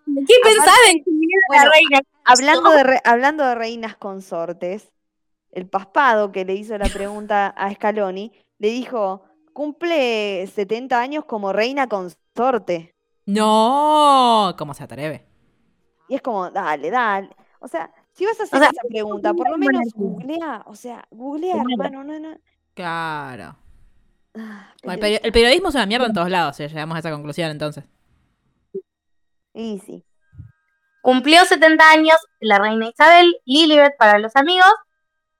¿qué 0.06 0.34
pensaba 0.44 0.76
en 0.92 1.04
que 1.04 1.12
viniera 1.12 1.42
la 1.50 1.58
bueno, 1.58 1.72
reina? 1.72 2.02
Hablando 2.24 2.70
de, 2.72 2.84
re- 2.84 3.02
hablando 3.04 3.46
de 3.46 3.56
reinas 3.56 3.96
consortes, 3.98 4.92
el 5.52 5.68
paspado 5.68 6.32
que 6.32 6.46
le 6.46 6.54
hizo 6.56 6.78
la 6.78 6.88
pregunta 6.88 7.48
a 7.48 7.74
Scaloni 7.74 8.32
le 8.60 8.70
dijo, 8.70 9.24
cumple 9.54 10.46
70 10.48 11.00
años 11.00 11.26
como 11.26 11.52
reina 11.54 11.88
consorte. 11.88 12.94
¡No! 13.26 14.56
¿Cómo 14.58 14.74
se 14.74 14.84
atreve? 14.84 15.27
Y 16.10 16.16
es 16.16 16.22
como, 16.22 16.50
dale, 16.52 16.90
dale. 16.90 17.30
O 17.60 17.68
sea, 17.68 17.92
si 18.14 18.26
vas 18.26 18.40
a 18.40 18.44
hacer 18.44 18.58
O 18.58 18.60
sea, 18.62 18.70
esa 18.70 18.88
pregunta, 18.88 19.34
por 19.34 19.50
lo 19.50 19.58
menos 19.58 19.82
googlea, 19.94 20.64
o 20.66 20.76
sea, 20.76 21.06
googlea, 21.12 21.54
Claro. 21.54 21.70
hermano, 21.86 22.04
no, 22.04 22.20
no. 22.20 22.38
Claro. 22.74 23.56
Ah, 24.36 24.72
el, 24.84 25.00
pero- 25.00 25.02
peri- 25.02 25.20
el 25.24 25.32
periodismo 25.32 25.70
es 25.70 25.76
una 25.76 25.86
mierda 25.86 26.06
en 26.06 26.14
todos 26.14 26.30
lados, 26.30 26.56
si 26.56 26.68
llegamos 26.68 26.96
a 26.96 27.00
esa 27.00 27.12
conclusión 27.12 27.50
entonces. 27.52 27.84
Y 29.54 29.80
sí. 29.86 30.04
Cumplió 31.02 31.44
70 31.46 31.90
años 31.90 32.18
la 32.40 32.60
reina 32.60 32.90
Isabel, 32.90 33.36
Lilibet 33.46 33.96
para 33.98 34.20
los 34.20 34.36
amigos, 34.36 34.72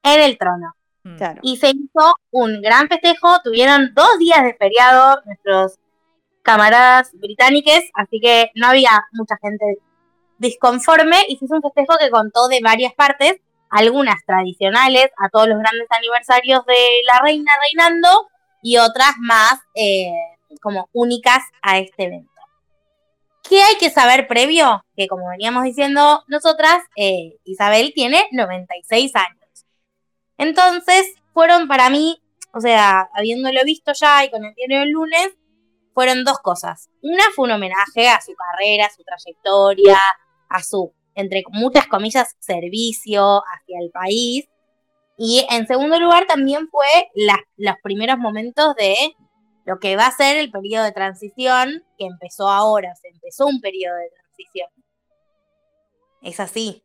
en 0.04 0.22
el 0.22 0.38
trono. 0.38 0.74
Mm. 1.04 1.18
Claro. 1.18 1.40
Y 1.44 1.58
se 1.58 1.70
hizo 1.70 2.14
un 2.32 2.62
gran 2.62 2.88
festejo, 2.88 3.40
tuvieron 3.44 3.94
dos 3.94 4.18
días 4.18 4.44
de 4.44 4.54
feriado 4.56 5.22
nuestros 5.26 5.78
camaradas 6.42 7.12
británicos, 7.14 7.82
así 7.94 8.20
que 8.22 8.52
no 8.56 8.68
había 8.68 8.92
mucha 9.12 9.36
gente 9.42 9.78
disconforme 10.38 11.18
y 11.28 11.38
se 11.38 11.46
hizo 11.46 11.56
un 11.56 11.62
festejo 11.62 11.98
que 12.00 12.10
contó 12.10 12.48
de 12.48 12.60
varias 12.62 12.94
partes, 12.94 13.36
algunas 13.70 14.24
tradicionales 14.26 15.10
a 15.18 15.30
todos 15.30 15.48
los 15.48 15.60
grandes 15.60 15.88
aniversarios 15.90 16.66
de 16.66 17.02
la 17.06 17.20
reina 17.22 17.52
reinando 17.62 18.28
y 18.62 18.78
otras 18.78 19.14
más 19.20 19.60
eh, 19.76 20.12
como 20.62 20.90
únicas 20.94 21.44
a 21.62 21.78
este 21.80 22.06
evento. 22.06 22.32
¿Qué 23.48 23.62
hay 23.62 23.76
que 23.78 23.90
saber 23.90 24.28
previo? 24.28 24.84
Que 24.96 25.08
como 25.08 25.30
veníamos 25.30 25.64
diciendo 25.64 26.24
nosotras, 26.28 26.84
eh, 26.96 27.38
Isabel 27.46 27.94
tiene 27.96 28.28
96 28.32 29.16
años. 29.16 29.66
Entonces, 30.38 31.14
fueron 31.34 31.68
para 31.68 31.90
mí, 31.90 32.22
o 32.54 32.60
sea, 32.60 33.10
habiéndolo 33.14 33.64
visto 33.64 33.94
ya 33.94 34.26
y 34.26 34.32
con 34.32 34.44
el 34.44 34.54
diario 34.54 34.80
del 34.80 34.90
lunes, 34.90 35.30
fueron 35.94 36.24
dos 36.24 36.40
cosas. 36.40 36.90
Una 37.02 37.24
fue 37.36 37.46
un 37.46 37.52
homenaje 37.52 38.10
a 38.10 38.22
su 38.22 38.34
carrera, 38.36 38.86
a 38.86 38.92
su 38.92 39.04
trayectoria, 39.04 39.98
a 40.50 40.64
su, 40.64 40.94
entre 41.16 41.44
muchas 41.52 41.88
comillas, 41.88 42.36
servicio 42.40 43.42
hacia 43.46 43.80
el 43.80 43.92
país. 43.92 44.48
Y 45.18 45.46
en 45.50 45.66
segundo 45.68 46.00
lugar 46.00 46.26
también 46.28 46.68
fue 46.70 46.86
la- 47.16 47.44
los 47.58 47.76
primeros 47.82 48.18
momentos 48.20 48.76
de 48.76 48.96
lo 49.66 49.80
que 49.80 49.96
va 49.98 50.06
a 50.08 50.12
ser 50.12 50.38
el 50.38 50.52
periodo 50.52 50.84
de 50.86 50.92
transición 50.92 51.84
que 51.98 52.06
empezó 52.06 52.48
ahora, 52.50 52.94
se 52.96 53.10
empezó 53.10 53.48
un 53.48 53.60
periodo 53.60 53.96
de 53.98 54.10
transición. 54.12 54.70
Es 56.22 56.40
así. 56.40 56.84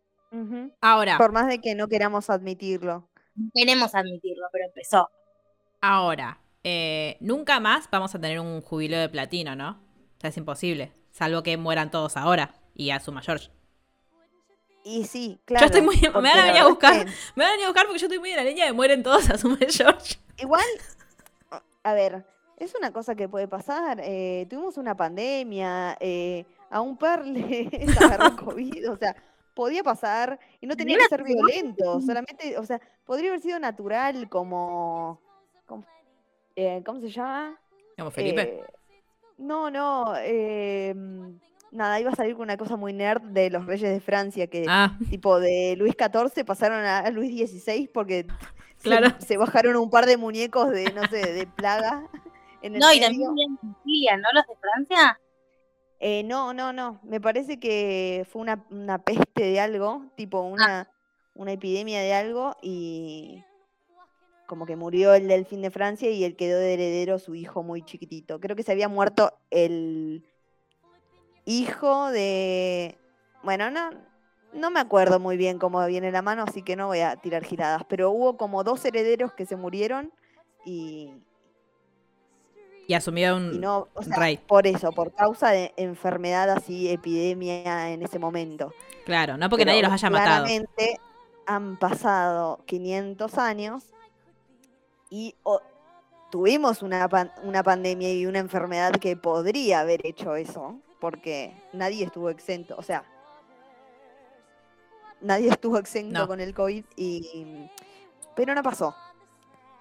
Ahora, 0.80 1.18
Por 1.18 1.32
más 1.32 1.46
de 1.46 1.60
que 1.60 1.74
no 1.74 1.88
queramos 1.88 2.30
admitirlo. 2.30 3.08
no 3.34 3.50
queremos 3.54 3.94
admitirlo, 3.94 4.46
pero 4.50 4.64
empezó. 4.66 5.10
ahora, 5.82 6.38
eh, 6.64 7.16
nunca 7.20 7.60
más 7.60 7.88
vamos 7.90 8.14
a 8.14 8.20
tener 8.20 8.40
un 8.40 8.62
jubileo 8.62 9.00
de 9.00 9.08
platino, 9.10 9.54
¿no? 9.56 9.70
O 10.16 10.20
sea, 10.20 10.30
es 10.30 10.36
imposible. 10.38 10.92
Salvo 11.10 11.42
que 11.42 11.56
mueran 11.58 11.90
todos 11.90 12.16
ahora 12.16 12.54
y 12.74 12.90
a 12.90 13.00
su 13.00 13.12
mayor. 13.12 13.40
Y 14.84 15.04
sí, 15.04 15.40
claro. 15.44 15.66
estoy 15.66 15.82
muy- 15.82 15.96
me 16.00 16.08
van 16.10 16.26
a 16.26 16.44
venir 16.46 16.60
a 16.62 16.66
buscar. 16.68 17.04
que 17.04 17.10
Me 17.36 17.44
van 17.44 17.48
a 17.48 17.52
venir 17.52 17.64
a 17.66 17.68
buscar 17.68 17.86
porque 17.86 18.00
yo 18.00 18.06
estoy 18.06 18.18
muy 18.18 18.30
en 18.30 18.36
la 18.36 18.44
línea 18.44 18.66
de 18.66 18.72
mueren 18.72 19.02
todos 19.02 19.30
a 19.30 19.38
su 19.38 19.48
mayor. 19.48 19.96
Igual, 20.38 20.64
a 21.84 21.94
ver, 21.94 22.26
es 22.56 22.74
una 22.74 22.92
cosa 22.92 23.14
que 23.14 23.28
puede 23.28 23.46
pasar. 23.46 24.00
eh, 24.02 24.46
tuvimos 24.50 24.76
una 24.78 24.96
pandemia, 24.96 25.96
eh, 26.00 26.44
a 26.70 26.80
un 26.80 26.96
par 26.96 27.24
le 27.26 27.68
agarró 28.18 28.36
COVID, 28.44 28.90
o 28.90 28.96
sea, 28.96 29.14
podía 29.54 29.84
pasar 29.84 30.40
y 30.60 30.66
no 30.66 30.74
tenía 30.76 30.96
que 30.98 31.04
ser 31.04 31.22
violento, 31.22 32.00
solamente, 32.00 32.58
o 32.58 32.64
sea, 32.64 32.80
podría 33.04 33.28
haber 33.30 33.40
sido 33.40 33.58
natural 33.60 34.28
como, 34.28 35.20
como- 35.66 35.84
eh, 36.56 36.82
¿cómo 36.84 37.00
se 37.00 37.08
llama? 37.10 37.56
Como 37.96 38.10
Felipe. 38.10 38.42
Eh, 38.42 38.64
no, 39.38 39.70
no, 39.70 40.14
eh, 40.18 40.94
nada, 41.72 41.98
iba 41.98 42.10
a 42.12 42.14
salir 42.14 42.34
con 42.34 42.42
una 42.44 42.56
cosa 42.56 42.76
muy 42.76 42.92
nerd 42.92 43.22
de 43.22 43.50
los 43.50 43.66
reyes 43.66 43.90
de 43.90 44.00
Francia, 44.00 44.46
que 44.46 44.66
ah, 44.68 44.96
tipo 45.10 45.40
de 45.40 45.74
Luis 45.76 45.94
XIV 45.98 46.44
pasaron 46.44 46.84
a 46.84 47.10
Luis 47.10 47.50
XVI 47.50 47.88
porque 47.92 48.26
se- 48.76 48.82
Claro. 48.84 49.08
se, 49.18 49.36
bajaron 49.36 49.76
un 49.76 49.90
par 49.90 50.06
de 50.06 50.16
muñecos 50.16 50.70
de, 50.70 50.92
no 50.92 51.02
sé, 51.08 51.32
de 51.32 51.46
plaga. 51.46 52.06
En 52.62 52.74
el 52.74 52.78
No, 52.80 52.92
y 52.92 53.00
también 53.00 53.30
en 53.36 53.58
Sicilia, 53.74 54.16
¿no? 54.18 54.28
Los 54.32 54.46
de 54.46 54.54
Francia. 54.54 55.18
Eh, 55.98 56.22
no, 56.22 56.54
no, 56.54 56.72
no. 56.72 57.00
Me 57.02 57.20
parece 57.20 57.58
que 57.58 58.24
fue 58.30 58.40
una, 58.40 58.64
una 58.70 58.98
peste 59.02 59.42
de 59.42 59.58
algo, 59.58 60.04
tipo 60.14 60.42
una, 60.42 60.88
una 61.34 61.50
epidemia 61.50 62.00
de 62.02 62.14
algo, 62.14 62.56
y 62.62 63.42
como 64.46 64.64
que 64.64 64.76
murió 64.76 65.12
el 65.14 65.26
delfín 65.26 65.60
de 65.60 65.72
Francia 65.72 66.08
y 66.08 66.22
él 66.22 66.36
quedó 66.36 66.56
de 66.58 66.74
heredero 66.74 67.18
su 67.18 67.34
hijo 67.34 67.64
muy 67.64 67.82
chiquitito. 67.82 68.38
Creo 68.38 68.54
que 68.54 68.62
se 68.62 68.70
había 68.70 68.88
muerto 68.88 69.32
el 69.50 70.24
hijo 71.44 72.10
de. 72.10 72.98
Bueno, 73.42 73.70
no, 73.70 73.90
no 74.52 74.70
me 74.70 74.80
acuerdo 74.80 75.18
muy 75.20 75.36
bien 75.36 75.58
cómo 75.58 75.84
viene 75.86 76.12
la 76.12 76.22
mano, 76.22 76.44
así 76.46 76.62
que 76.62 76.76
no 76.76 76.86
voy 76.88 77.00
a 77.00 77.16
tirar 77.16 77.44
giradas. 77.44 77.82
Pero 77.88 78.10
hubo 78.10 78.36
como 78.36 78.64
dos 78.64 78.84
herederos 78.84 79.32
que 79.34 79.46
se 79.46 79.56
murieron 79.56 80.12
y, 80.64 81.12
y 82.86 82.94
asumió 82.94 83.38
y 83.38 83.58
no, 83.58 83.88
o 83.94 84.02
sea, 84.02 84.16
rey. 84.16 84.36
por 84.36 84.66
eso, 84.66 84.92
por 84.92 85.12
causa 85.14 85.50
de 85.50 85.72
enfermedad 85.76 86.50
así, 86.50 86.88
epidemia 86.88 87.90
en 87.90 88.02
ese 88.02 88.18
momento. 88.18 88.72
Claro, 89.04 89.36
no 89.36 89.48
porque 89.48 89.62
Pero 89.64 89.72
nadie 89.72 89.82
los 89.82 89.92
haya 89.92 90.10
matado. 90.10 90.44
Claramente 90.46 91.00
han 91.46 91.76
pasado 91.76 92.60
500 92.66 93.36
años 93.38 93.84
y 95.10 95.34
tuvimos 96.30 96.82
una, 96.82 97.08
pan- 97.08 97.32
una 97.42 97.62
pandemia 97.62 98.12
y 98.14 98.26
una 98.26 98.38
enfermedad 98.38 98.92
que 98.92 99.16
podría 99.16 99.80
haber 99.80 100.06
hecho 100.06 100.36
eso, 100.36 100.80
porque 101.02 101.52
nadie 101.72 102.04
estuvo 102.04 102.30
exento, 102.30 102.76
o 102.78 102.82
sea, 102.84 103.02
nadie 105.20 105.48
estuvo 105.60 105.76
exento 105.78 106.20
No. 106.20 106.26
con 106.28 106.40
el 106.40 106.54
COVID, 106.54 106.84
y, 106.96 107.68
pero 108.36 108.54
no 108.54 108.62
pasó. 108.62 108.94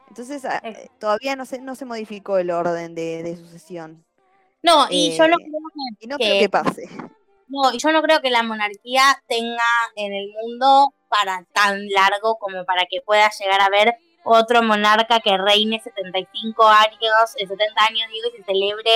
Entonces, 0.10 0.44
a- 0.46 0.58
Eh. 0.64 0.90
todavía 1.00 1.36
no 1.36 1.46
se, 1.46 1.62
no 1.62 1.76
se 1.76 1.86
modificó 1.86 2.38
el 2.40 2.50
orden 2.50 2.96
de, 2.96 3.22
de 3.24 3.38
sucesión. 3.38 4.04
No, 4.64 4.88
y 4.90 5.16
yo 5.16 5.28
no 5.28 5.36
Eh, 5.38 5.46
creo 5.46 5.62
que 5.74 6.06
Y 6.06 6.08
no 6.08 6.18
creo 6.18 6.40
que 6.40 6.50
pase. 6.50 6.84
No, 7.54 7.74
y 7.74 7.80
yo 7.80 7.92
no 7.92 8.02
creo 8.02 8.22
que 8.22 8.30
la 8.30 8.44
monarquía 8.44 9.22
tenga 9.28 9.68
en 9.98 10.14
el 10.14 10.30
mundo 10.32 10.94
para 11.10 11.46
tan 11.54 11.86
largo 11.90 12.38
como 12.40 12.64
para 12.64 12.86
que 12.90 13.02
pueda 13.02 13.30
llegar 13.38 13.60
a 13.60 13.66
haber 13.66 13.94
otro 14.24 14.64
monarca 14.64 15.20
que 15.20 15.38
reine 15.38 15.82
75 15.82 16.66
años, 16.66 17.36
eh, 17.36 17.46
70 17.48 17.84
años, 17.90 18.08
digo, 18.10 18.30
y 18.34 18.38
se 18.38 18.44
celebre 18.46 18.92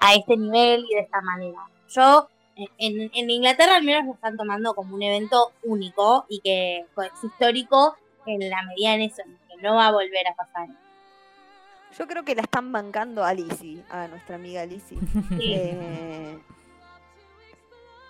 a 0.00 0.14
este 0.14 0.36
nivel 0.36 0.84
y 0.90 0.94
de 0.94 1.00
esta 1.00 1.20
manera. 1.20 1.58
Yo, 1.88 2.28
en, 2.56 3.10
en 3.12 3.30
Inglaterra 3.30 3.76
al 3.76 3.84
menos 3.84 4.06
lo 4.06 4.14
están 4.14 4.36
tomando 4.36 4.74
como 4.74 4.94
un 4.94 5.02
evento 5.02 5.52
único 5.64 6.26
y 6.28 6.40
que 6.40 6.78
es 6.80 7.24
histórico 7.24 7.96
en 8.26 8.48
la 8.48 8.62
medida 8.62 8.94
en 8.94 9.02
eso, 9.02 9.22
que 9.48 9.62
no 9.62 9.76
va 9.76 9.88
a 9.88 9.92
volver 9.92 10.26
a 10.28 10.34
pasar. 10.34 10.68
Yo 11.98 12.06
creo 12.06 12.24
que 12.24 12.34
la 12.34 12.42
están 12.42 12.72
bancando 12.72 13.24
a 13.24 13.32
Lizzie, 13.32 13.82
a 13.90 14.08
nuestra 14.08 14.36
amiga 14.36 14.64
Lizzie. 14.66 14.98
Sí. 15.38 15.54
Eh, 15.54 16.38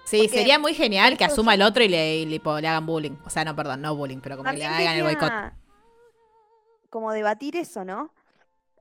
Sí, 0.07 0.19
porque 0.19 0.39
sería 0.39 0.61
muy 0.61 0.73
genial 0.73 1.19
que 1.19 1.25
asuma 1.25 1.55
el 1.55 1.63
otro 1.63 1.83
y 1.83 1.89
le, 1.89 2.19
y 2.19 2.27
le, 2.27 2.41
le 2.41 2.69
hagan 2.69 2.87
bullying. 2.87 3.17
O 3.25 3.31
sea, 3.31 3.45
no, 3.45 3.57
perdón, 3.57 3.83
no 3.83 3.97
bullying, 3.97 4.21
pero 4.21 4.37
como 4.37 4.49
que 4.49 4.59
le 4.59 4.65
hagan 4.65 4.97
el 4.99 5.03
boicot. 5.03 5.33
Como 6.91 7.13
debatir 7.13 7.57
eso, 7.57 7.85
¿no? 7.85 8.13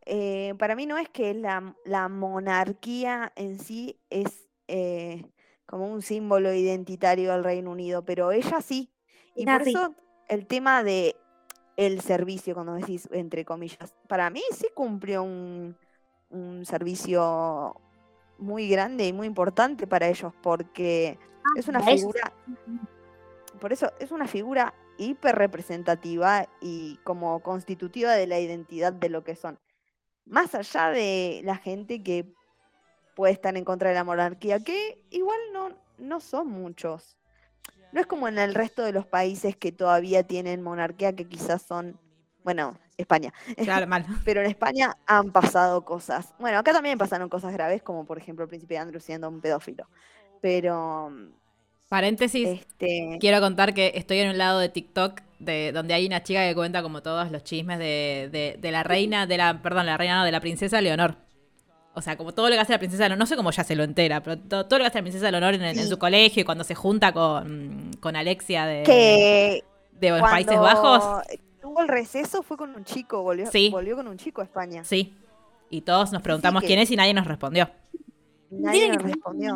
Eh, 0.05 0.53
para 0.59 0.75
mí 0.75 0.85
no 0.85 0.97
es 0.97 1.09
que 1.09 1.33
la, 1.33 1.75
la 1.85 2.09
monarquía 2.09 3.31
en 3.35 3.59
sí 3.59 3.99
es 4.09 4.49
eh, 4.67 5.25
como 5.65 5.91
un 5.91 6.01
símbolo 6.01 6.53
identitario 6.53 7.31
del 7.31 7.43
Reino 7.43 7.71
Unido, 7.71 8.05
pero 8.05 8.31
ella 8.31 8.61
sí. 8.61 8.93
Y 9.35 9.47
por 9.47 9.61
eso 9.63 9.95
el 10.27 10.47
tema 10.47 10.83
de 10.83 11.15
el 11.77 12.01
servicio, 12.01 12.53
cuando 12.55 12.73
decís 12.75 13.09
entre 13.11 13.45
comillas, 13.45 13.93
para 14.07 14.29
mí 14.29 14.41
sí 14.51 14.67
cumplió 14.75 15.23
un, 15.23 15.77
un 16.29 16.65
servicio 16.65 17.81
muy 18.37 18.69
grande 18.69 19.07
y 19.07 19.13
muy 19.13 19.27
importante 19.27 19.87
para 19.87 20.07
ellos, 20.09 20.33
porque 20.41 21.19
Es 21.53 21.67
una 21.67 21.79
Ah, 21.79 21.81
figura. 21.81 22.33
Por 23.59 23.73
eso 23.73 23.91
es 23.99 24.11
una 24.11 24.27
figura 24.27 24.73
hiper 24.97 25.35
representativa 25.35 26.47
y 26.61 26.99
como 27.03 27.41
constitutiva 27.41 28.13
de 28.13 28.27
la 28.27 28.39
identidad 28.39 28.93
de 28.93 29.09
lo 29.09 29.23
que 29.23 29.35
son. 29.35 29.59
Más 30.25 30.55
allá 30.55 30.89
de 30.89 31.41
la 31.43 31.55
gente 31.55 32.01
que 32.01 32.25
puede 33.15 33.33
estar 33.33 33.55
en 33.55 33.63
contra 33.63 33.89
de 33.89 33.95
la 33.95 34.03
monarquía, 34.03 34.59
que 34.59 35.01
igual 35.09 35.39
no, 35.53 35.69
no 35.97 36.19
son 36.19 36.47
muchos. 36.47 37.17
No 37.91 38.01
es 38.01 38.07
como 38.07 38.27
en 38.27 38.37
el 38.37 38.53
resto 38.53 38.83
de 38.83 38.91
los 38.91 39.05
países 39.05 39.55
que 39.55 39.71
todavía 39.71 40.23
tienen 40.23 40.61
monarquía, 40.61 41.15
que 41.15 41.27
quizás 41.27 41.61
son, 41.61 41.97
bueno, 42.43 42.77
España. 42.97 43.33
Claro, 43.57 43.87
mal. 43.87 44.05
Pero 44.25 44.41
en 44.41 44.47
España 44.47 44.97
han 45.05 45.31
pasado 45.31 45.85
cosas. 45.85 46.33
Bueno, 46.39 46.57
acá 46.59 46.73
también 46.73 46.97
pasaron 46.97 47.29
cosas 47.29 47.53
graves, 47.53 47.81
como 47.83 48.05
por 48.05 48.17
ejemplo 48.17 48.43
el 48.43 48.49
príncipe 48.49 48.77
Andrew 48.77 48.99
siendo 48.99 49.29
un 49.29 49.41
pedófilo. 49.41 49.87
Pero, 50.41 51.11
Paréntesis. 51.89 52.47
este, 52.47 53.17
Quiero 53.19 53.39
contar 53.39 53.73
que 53.73 53.93
estoy 53.95 54.19
en 54.19 54.29
un 54.29 54.37
lado 54.37 54.59
de 54.59 54.69
TikTok 54.69 55.21
de 55.39 55.71
donde 55.73 55.93
hay 55.93 56.05
una 56.05 56.23
chica 56.23 56.47
que 56.47 56.55
cuenta 56.55 56.81
como 56.81 57.01
todos 57.01 57.31
los 57.31 57.43
chismes 57.43 57.77
de, 57.79 58.29
de- 58.31 58.57
de 58.59 58.71
la 58.71 58.83
reina, 58.83 59.25
de 59.27 59.37
la, 59.37 59.61
perdón, 59.61 59.85
la 59.85 59.97
reina 59.97 60.19
no, 60.19 60.25
de 60.25 60.31
la 60.31 60.39
princesa 60.39 60.79
Leonor. 60.81 61.15
O 61.93 62.01
sea, 62.01 62.17
como 62.17 62.33
todo 62.33 62.49
lo 62.49 62.55
que 62.55 62.61
hace 62.61 62.73
la 62.73 62.79
princesa 62.79 63.03
Leonor, 63.03 63.17
no 63.19 63.25
sé 63.25 63.35
cómo 63.35 63.51
ya 63.51 63.63
se 63.63 63.75
lo 63.75 63.83
entera, 63.83 64.21
pero 64.21 64.37
to- 64.37 64.65
todo, 64.65 64.79
lo 64.79 64.83
que 64.83 64.87
hace 64.87 64.99
la 64.99 65.03
princesa 65.03 65.31
Leonor 65.31 65.53
en, 65.55 65.87
su 65.87 65.97
colegio 65.99 66.41
y 66.41 66.45
cuando 66.45 66.63
se 66.63 66.75
junta 66.75 67.11
con, 67.13 67.91
con 67.99 68.15
Alexia 68.15 68.65
de, 68.65 68.83
que 68.83 69.63
de 69.93 70.09
los 70.09 70.21
Países 70.21 70.57
Bajos. 70.59 71.23
tuvo 71.61 71.81
el 71.81 71.87
receso 71.87 72.43
fue 72.43 72.57
con 72.57 72.75
un 72.75 72.83
chico, 72.85 73.21
volvió, 73.23 73.45
Sí. 73.51 73.69
volvió 73.69 73.95
con 73.95 74.07
un 74.07 74.17
chico 74.17 74.41
a 74.41 74.43
España. 74.45 74.83
Sí. 74.83 75.13
Y 75.69 75.81
todos 75.81 76.11
nos 76.11 76.21
preguntamos 76.21 76.61
que- 76.61 76.67
quién 76.67 76.79
es 76.79 76.91
y 76.91 76.95
nadie 76.95 77.13
nos 77.13 77.27
respondió. 77.27 77.69
Nadie 78.51 78.87
nos 78.89 79.01
respondió. 79.01 79.55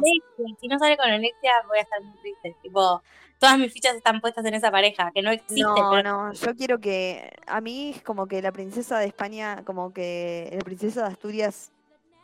Si 0.60 0.68
no 0.68 0.80
sale 0.80 0.98
con 0.98 1.10
Alexia, 1.10 1.52
voy 1.68 1.78
a 1.78 1.82
estar 1.82 2.02
muy 2.02 2.18
triste. 2.22 2.56
Tipo, 2.64 3.02
todas 3.40 3.58
mis 3.58 3.72
fichas 3.74 3.96
están 3.96 4.22
puestas 4.22 4.46
en 4.46 4.54
esa 4.54 4.70
pareja, 4.70 5.12
que 5.14 5.22
no 5.22 5.32
existe. 5.32 5.62
No, 5.64 5.74
pero 5.76 6.04
no, 6.04 6.34
yo 6.34 6.56
quiero 6.56 6.80
que 6.80 7.32
a 7.48 7.62
mí 7.62 7.92
es 7.96 8.02
como 8.04 8.28
que 8.28 8.42
la 8.42 8.52
princesa 8.52 9.00
de 9.00 9.08
España, 9.08 9.64
como 9.66 9.92
que 9.94 10.50
la 10.54 10.60
princesa 10.60 11.02
de 11.02 11.08
Asturias 11.14 11.72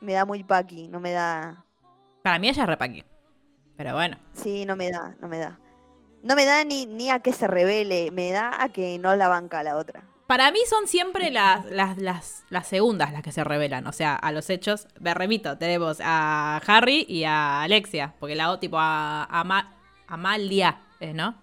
me 0.02 0.14
da 0.14 0.26
muy 0.26 0.44
paqui, 0.44 0.88
no 0.90 1.00
me 1.00 1.12
da, 1.12 1.64
Para 2.22 2.38
mí 2.38 2.50
ella 2.50 2.64
es 2.64 2.70
repaqui. 2.70 3.04
Pero 3.78 3.94
bueno. 3.94 4.18
sí, 4.34 4.66
no 4.66 4.76
me 4.76 4.90
da, 4.92 5.16
no 5.20 5.28
me 5.28 5.38
da. 5.40 5.60
No 6.24 6.36
me 6.36 6.46
da 6.46 6.64
ni, 6.64 6.86
ni 6.86 7.10
a 7.10 7.20
que 7.20 7.34
se 7.34 7.46
revele, 7.48 8.10
me 8.12 8.32
da 8.32 8.62
a 8.62 8.70
que 8.70 8.98
no 9.00 9.16
la 9.16 9.28
banca 9.28 9.62
la 9.64 9.76
otra. 9.78 10.04
Para 10.28 10.50
mí 10.52 10.60
son 10.68 10.88
siempre 10.88 11.30
las, 11.30 11.66
las, 11.68 11.98
las, 12.00 12.46
las 12.50 12.66
segundas 12.68 13.12
las 13.14 13.22
que 13.22 13.32
se 13.32 13.44
revelan. 13.44 13.86
O 13.86 13.92
sea, 13.92 14.16
a 14.16 14.32
los 14.32 14.50
hechos. 14.50 14.88
Me 15.00 15.14
remito, 15.14 15.58
tenemos 15.60 16.00
a 16.04 16.60
Harry 16.66 17.06
y 17.08 17.26
a 17.26 17.62
Alexia. 17.62 18.16
Porque 18.20 18.34
la 18.34 18.50
o 18.50 18.58
tipo 18.58 18.78
a, 18.80 19.26
a 19.26 19.44
Ma- 19.44 19.72
Amalia, 20.08 20.80
¿es, 21.06 21.16
¿no? 21.16 21.36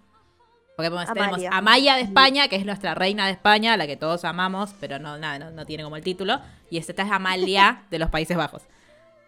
Porque 0.77 0.91
tenemos 0.91 1.09
Amalia. 1.09 1.51
Amaya 1.53 1.97
de 1.97 2.03
España, 2.03 2.49
que 2.49 2.57
es 2.57 2.65
nuestra 2.65 2.95
reina 2.95 3.27
de 3.27 3.33
España, 3.33 3.77
la 3.77 3.87
que 3.87 3.97
todos 3.97 4.25
amamos, 4.25 4.75
pero 4.81 4.99
no, 4.99 5.19
nada, 5.19 5.39
no, 5.39 5.51
no 5.51 5.67
tiene 5.67 5.85
como 5.85 5.97
el 5.97 6.03
título. 6.03 6.41
Y 6.71 6.79
esta 6.79 7.03
es 7.03 7.11
Amalia 7.11 7.85
de 7.91 7.99
los 7.99 8.11
Países 8.11 8.37
Bajos. 8.37 8.63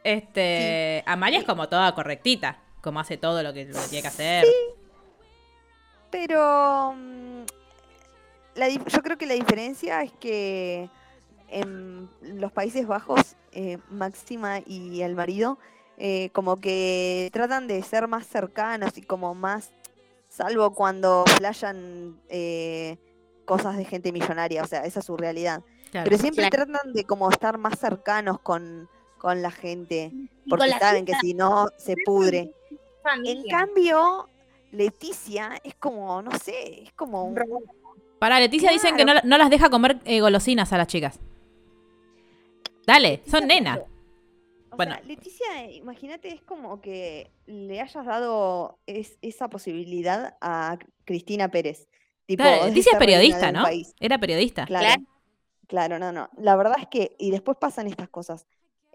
Este, 0.05 1.03
Amalia 1.07 1.38
es 1.38 1.45
como 1.45 1.69
toda 1.69 1.95
correctita, 1.95 2.59
como 2.81 3.00
hace 3.00 3.17
todo 3.17 3.43
lo 3.43 3.53
que, 3.53 3.64
lo 3.67 3.81
que 3.81 3.88
tiene 3.88 4.03
que 4.03 4.09
hacer. 4.09 4.47
Pero 6.11 6.95
mm, 6.97 7.43
la 8.55 8.69
yo 8.69 9.03
creo 9.03 9.19
que 9.19 9.26
la 9.26 9.35
diferencia 9.35 10.03
es 10.03 10.12
que 10.12 10.88
en 11.49 12.09
los 12.23 12.53
Países 12.53 12.87
Bajos, 12.87 13.37
eh, 13.53 13.79
Máxima 13.91 14.61
y 14.67 15.03
el 15.03 15.14
marido, 15.14 15.59
eh, 15.97 16.31
como 16.33 16.61
que 16.61 17.31
tratan 17.33 17.69
de 17.69 17.83
ser 17.83 18.09
más 18.09 18.26
cercanos 18.26 18.99
y 18.99 19.03
como 19.03 19.35
más, 19.35 19.71
salvo 20.35 20.75
cuando 20.75 21.25
flashan 21.37 22.19
eh, 22.29 22.97
cosas 23.45 23.76
de 23.76 23.85
gente 23.85 24.11
millonaria, 24.12 24.62
o 24.62 24.66
sea, 24.66 24.85
esa 24.85 25.01
es 25.01 25.07
su 25.07 25.16
realidad. 25.16 25.62
Claro. 25.90 26.05
Pero 26.11 26.18
siempre 26.20 26.49
Claro. 26.51 26.66
tratan 26.66 26.92
de 26.92 27.05
como 27.05 27.31
estar 27.31 27.57
más 27.59 27.79
cercanos 27.79 28.40
con, 28.40 28.88
con 29.18 29.42
la 29.42 29.51
gente, 29.53 30.11
porque 30.49 30.62
con 30.64 30.70
la 30.70 30.79
saben 30.79 31.05
que 31.05 31.14
si 31.20 31.35
no 31.35 31.68
se 31.79 31.94
pudre. 32.05 32.53
En 33.25 33.44
cambio, 33.49 34.29
Leticia 34.73 35.61
es 35.62 35.75
como, 35.77 36.20
no 36.23 36.33
sé, 36.38 36.83
es 36.85 36.92
como 36.94 37.25
un... 37.25 37.38
Para 38.18 38.40
Leticia 38.40 38.70
dicen 38.73 38.97
que 38.97 39.05
no, 39.05 39.14
la- 39.14 39.23
no 39.23 39.38
las 39.38 39.51
deja 39.51 39.68
comer 39.70 40.01
eh, 40.05 40.20
golosinas 40.20 40.73
a 40.73 40.79
las 40.79 40.87
chicas. 40.88 41.20
Dale, 42.87 43.23
son 43.27 43.47
nenas. 43.47 43.81
O 44.75 44.77
Bueno. 44.77 44.95
sea, 44.95 45.05
Leticia, 45.05 45.65
eh, 45.65 45.73
imagínate, 45.75 46.29
es 46.29 46.43
como 46.43 46.81
que 46.81 47.31
le 47.47 47.81
hayas 47.81 48.05
dado 48.07 48.79
es- 48.87 49.19
esa 49.23 49.49
posibilidad 49.49 50.37
a 50.41 50.79
Cristina 51.05 51.51
Pérez. 51.51 51.89
Tipo, 52.27 52.43
Claro, 52.43 52.63
de 52.65 52.69
Leticia 52.71 52.93
es 52.93 52.99
periodista, 52.99 53.47
de 53.47 53.53
¿no? 53.53 53.63
país. 53.63 53.95
Era 54.01 54.19
periodista. 54.19 54.65
Claro, 54.67 54.87
Claro. 54.87 55.03
claro, 55.67 55.99
no, 55.99 56.13
no. 56.13 56.29
La 56.39 56.57
verdad 56.57 56.77
es 56.81 56.89
que, 56.89 57.15
y 57.19 57.31
después 57.31 57.57
pasan 57.61 57.87
estas 57.87 58.09
cosas. 58.09 58.47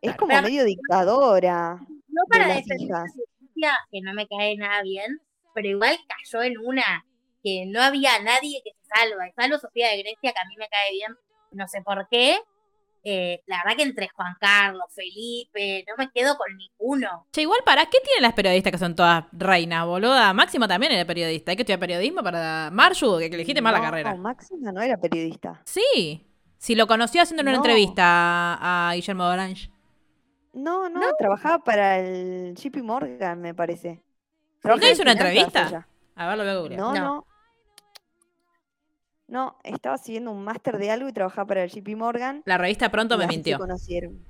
Es 0.01 0.11
Claro. 0.11 0.17
como 0.17 0.29
Pero- 0.29 0.41
medio 0.43 0.63
dictadora. 0.65 1.79
No 2.07 2.23
para 2.29 2.47
las 2.47 2.57
defender 2.57 2.95
a 2.95 3.03
Leticia, 3.03 3.77
que 3.91 4.01
no 4.01 4.13
me 4.13 4.27
cae 4.27 4.55
nada 4.57 4.81
bien, 4.83 5.21
pero 5.53 5.67
igual 5.67 5.97
cayó 6.07 6.43
en 6.43 6.57
una 6.57 7.05
que 7.43 7.65
no 7.67 7.81
había 7.81 8.19
nadie 8.21 8.61
que 8.63 8.71
se 8.71 8.85
salva. 8.95 9.25
Salvo 9.35 9.57
Sofía 9.59 9.89
de 9.89 9.99
Grecia, 10.03 10.33
que 10.33 10.39
a 10.39 10.47
mí 10.47 10.55
me 10.57 10.67
cae 10.67 10.91
bien, 10.91 11.15
no 11.51 11.67
sé 11.67 11.81
por 11.81 12.07
qué. 12.09 12.37
Eh, 13.11 13.41
la 13.47 13.57
verdad 13.63 13.75
que 13.77 13.83
entre 13.83 14.07
Juan 14.09 14.35
Carlos, 14.39 14.83
Felipe, 14.93 15.83
no 15.87 15.95
me 15.97 16.11
quedo 16.11 16.37
con 16.37 16.55
ninguno. 16.55 17.25
Che, 17.31 17.41
igual, 17.41 17.61
¿para 17.65 17.85
qué 17.87 17.97
tienen 18.03 18.21
las 18.21 18.33
periodistas 18.33 18.71
que 18.71 18.77
son 18.77 18.95
todas 18.95 19.25
reinas, 19.31 19.83
boluda? 19.87 20.31
Máximo 20.33 20.67
también 20.67 20.91
era 20.91 21.05
periodista. 21.05 21.49
Hay 21.51 21.55
que 21.57 21.63
estudiar 21.63 21.79
periodismo 21.79 22.21
para 22.21 22.69
Marju, 22.71 23.17
que 23.17 23.25
elegiste 23.25 23.61
mal 23.63 23.73
la 23.73 23.79
No, 23.79 23.85
carrera. 23.85 24.15
Máxima 24.15 24.71
no 24.71 24.79
era 24.81 24.97
periodista. 24.97 25.59
Sí. 25.65 26.27
Si 26.59 26.75
lo 26.75 26.85
conoció 26.85 27.21
haciendo 27.23 27.41
una 27.41 27.51
No. 27.51 27.57
entrevista 27.57 28.03
a, 28.05 28.89
a 28.89 28.93
Guillermo 28.93 29.25
Orange. 29.25 29.71
No, 30.53 30.87
no, 30.89 31.01
trabajaba 31.17 31.63
para 31.63 31.97
el 31.99 32.53
JP 32.55 32.83
Morgan, 32.83 33.41
me 33.41 33.53
parece. 33.55 34.03
¿No 34.63 34.75
en 34.75 34.83
hizo 34.83 35.01
una 35.01 35.13
entrevista? 35.13 35.87
A 36.15 36.27
ver, 36.27 36.37
lo 36.37 36.43
voy 36.43 36.51
a 36.53 36.57
googlear. 36.57 36.79
No, 36.81 36.93
No. 36.93 36.99
no. 36.99 37.25
No, 39.29 39.57
estaba 39.63 39.97
siguiendo 39.97 40.31
un 40.31 40.43
máster 40.43 40.77
de 40.77 40.89
algo 40.91 41.07
y 41.07 41.13
trabajaba 41.13 41.45
para 41.47 41.63
el 41.63 41.69
JP 41.69 41.95
Morgan. 41.95 42.41
La 42.45 42.57
revista 42.57 42.89
Pronto 42.89 43.17
me 43.17 43.25
se 43.25 43.29
mintió. 43.29 43.57
conocieron. 43.57 44.25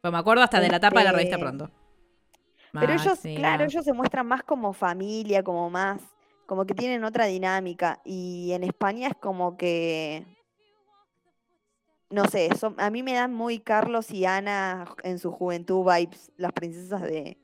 Pues 0.00 0.12
me 0.12 0.18
acuerdo 0.18 0.42
hasta 0.42 0.60
de 0.60 0.68
la 0.68 0.80
tapa 0.80 1.00
de 1.00 1.04
la 1.06 1.12
revista 1.12 1.36
Este, 1.36 1.44
Pronto. 1.44 1.70
Pero 2.72 2.92
ellos, 2.94 3.18
claro, 3.36 3.64
ellos 3.64 3.84
se 3.84 3.92
muestran 3.92 4.26
más 4.26 4.42
como 4.44 4.72
familia, 4.72 5.42
como 5.42 5.68
más, 5.68 6.00
como 6.46 6.64
que 6.64 6.74
tienen 6.74 7.04
otra 7.04 7.26
dinámica. 7.26 8.00
Y 8.04 8.52
en 8.52 8.64
España 8.64 9.08
es 9.08 9.14
como 9.20 9.56
que, 9.56 10.24
no 12.10 12.24
sé, 12.26 12.48
son- 12.56 12.74
a 12.78 12.90
mí 12.90 13.02
me 13.02 13.14
dan 13.14 13.34
muy 13.34 13.58
Carlos 13.58 14.10
y 14.10 14.24
Ana 14.24 14.86
en 15.02 15.18
su 15.18 15.32
juventud 15.32 15.84
vibes, 15.84 16.32
las 16.36 16.52
princesas 16.52 17.02
de, 17.02 17.38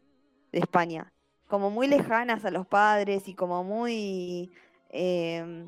de 0.52 0.58
España. 0.58 1.12
Como 1.48 1.70
muy 1.70 1.88
lejanas 1.88 2.44
a 2.44 2.50
los 2.50 2.66
padres 2.66 3.28
y 3.28 3.34
como 3.34 3.64
muy, 3.64 4.50
em, 4.90 5.66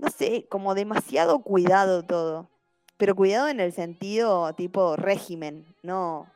no 0.00 0.08
sé, 0.10 0.46
como 0.48 0.74
demasiado 0.74 1.40
cuidado 1.42 2.02
todo. 2.04 2.48
Pero 2.96 3.14
cuidado 3.14 3.48
en 3.48 3.60
el 3.60 3.72
sentido 3.72 4.52
tipo 4.54 4.96
régimen, 4.96 5.64
no 5.82 6.26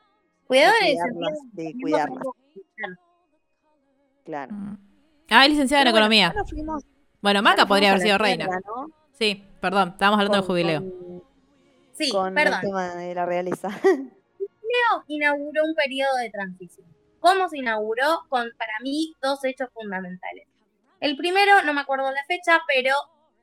Cuidado 0.46 0.72
de 0.80 0.90
en 0.92 0.96
el 0.98 1.02
sentido 1.02 1.30
de 1.52 1.74
cuidarlas, 1.80 2.24
claro. 4.24 4.52
Mm. 4.54 4.78
Ah, 5.30 5.44
es 5.44 5.50
licenciada 5.50 5.82
en 5.82 5.86
Pero 5.86 5.92
bueno, 5.92 6.14
economía. 6.14 6.32
nos 6.34 6.50
fuimos- 6.50 6.84
Bueno, 7.20 7.42
Maca 7.42 7.66
podría 7.66 7.90
haber 7.90 8.02
sido 8.02 8.18
reina. 8.18 8.48
Sí, 9.12 9.44
perdón, 9.60 9.90
estábamos 9.90 10.18
hablando 10.20 10.38
del 10.38 10.46
jubileo. 10.46 10.80
Con, 10.80 11.22
Sí, 11.92 12.10
con 12.10 12.34
perdón. 12.34 12.54
el 12.54 12.60
tema 12.60 12.94
de 12.94 13.14
la 13.14 13.24
realeza. 13.26 13.68
inauguró 15.06 15.64
un 15.64 15.74
periodo 15.74 16.16
de 16.16 16.30
transición. 16.30 16.86
¿Cómo 17.20 17.48
se 17.48 17.58
inauguró? 17.58 18.22
Con, 18.28 18.48
para 18.58 18.72
mí, 18.82 19.14
dos 19.22 19.44
hechos 19.44 19.68
fundamentales. 19.72 20.46
El 21.00 21.16
primero, 21.16 21.62
no 21.62 21.72
me 21.72 21.80
acuerdo 21.80 22.10
la 22.10 22.24
fecha, 22.26 22.60
pero 22.66 22.92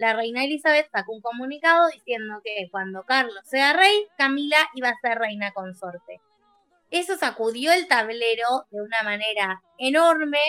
la 0.02 0.14
reina 0.14 0.44
Elizabeth 0.44 0.90
sacó 0.92 1.14
un 1.14 1.22
comunicado 1.22 1.88
diciendo 1.90 2.42
que 2.44 2.68
cuando 2.72 3.04
Carlos 3.04 3.44
sea 3.44 3.74
rey, 3.74 4.08
Camila 4.18 4.58
iba 4.74 4.90
a 4.90 5.00
ser 5.00 5.20
reina 5.20 5.52
consorte. 5.52 6.20
Eso 6.90 7.18
sacudió 7.18 7.72
el 7.72 7.88
tablero 7.88 8.66
de 8.72 8.82
una 8.82 9.04
manera 9.04 9.62
enorme, 9.78 10.40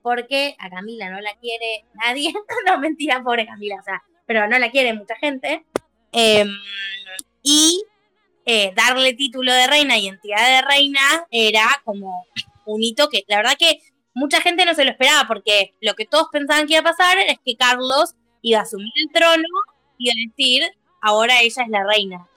porque 0.00 0.56
a 0.58 0.70
Camila 0.70 1.10
no 1.10 1.20
la 1.20 1.36
quiere 1.36 1.84
nadie. 1.92 2.32
no, 2.66 2.78
mentira, 2.78 3.22
pobre 3.22 3.44
Camila, 3.44 3.76
o 3.78 3.82
sea, 3.82 4.02
pero 4.24 4.48
no 4.48 4.58
la 4.58 4.70
quiere 4.70 4.94
mucha 4.94 5.14
gente. 5.16 5.66
Em, 6.12 6.48
y 7.42 7.84
eh, 8.46 8.72
darle 8.74 9.12
título 9.12 9.52
de 9.52 9.66
reina 9.66 9.98
y 9.98 10.08
entidad 10.08 10.46
de 10.48 10.66
reina 10.66 11.26
era 11.30 11.82
como 11.84 12.24
un 12.64 12.82
hito 12.82 13.10
que 13.10 13.24
la 13.28 13.36
verdad 13.36 13.56
que 13.58 13.78
mucha 14.14 14.40
gente 14.40 14.64
no 14.64 14.72
se 14.72 14.86
lo 14.86 14.90
esperaba 14.90 15.28
porque 15.28 15.74
lo 15.82 15.94
que 15.94 16.06
todos 16.06 16.28
pensaban 16.32 16.66
que 16.66 16.72
iba 16.72 16.80
a 16.80 16.94
pasar 16.96 17.18
es 17.18 17.38
que 17.44 17.56
Carlos 17.56 18.14
iba 18.48 18.60
a 18.60 18.62
asumir 18.62 18.92
el 18.94 19.10
trono 19.12 19.48
y 19.98 20.08
a 20.08 20.12
decir 20.28 20.62
ahora 21.00 21.40
ella 21.40 21.62
es 21.64 21.68
la 21.68 21.84
reina. 21.84 22.28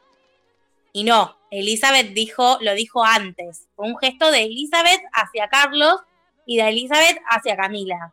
Y 0.92 1.04
no, 1.04 1.36
Elizabeth 1.52 2.14
dijo, 2.14 2.58
lo 2.62 2.74
dijo 2.74 3.04
antes. 3.04 3.68
Fue 3.76 3.86
un 3.86 3.96
gesto 3.98 4.32
de 4.32 4.44
Elizabeth 4.44 5.02
hacia 5.14 5.50
Carlos 5.50 6.02
y 6.48 6.58
de 6.58 6.70
Elizabeth 6.70 7.22
hacia 7.30 7.56
Camila. 7.56 8.12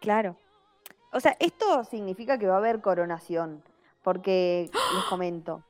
Claro. 0.00 0.36
O 1.12 1.20
sea, 1.20 1.36
esto 1.38 1.84
significa 1.84 2.38
que 2.38 2.48
va 2.48 2.54
a 2.54 2.58
haber 2.58 2.80
coronación, 2.80 3.62
porque 4.02 4.68
les 4.94 5.04
comento. 5.04 5.62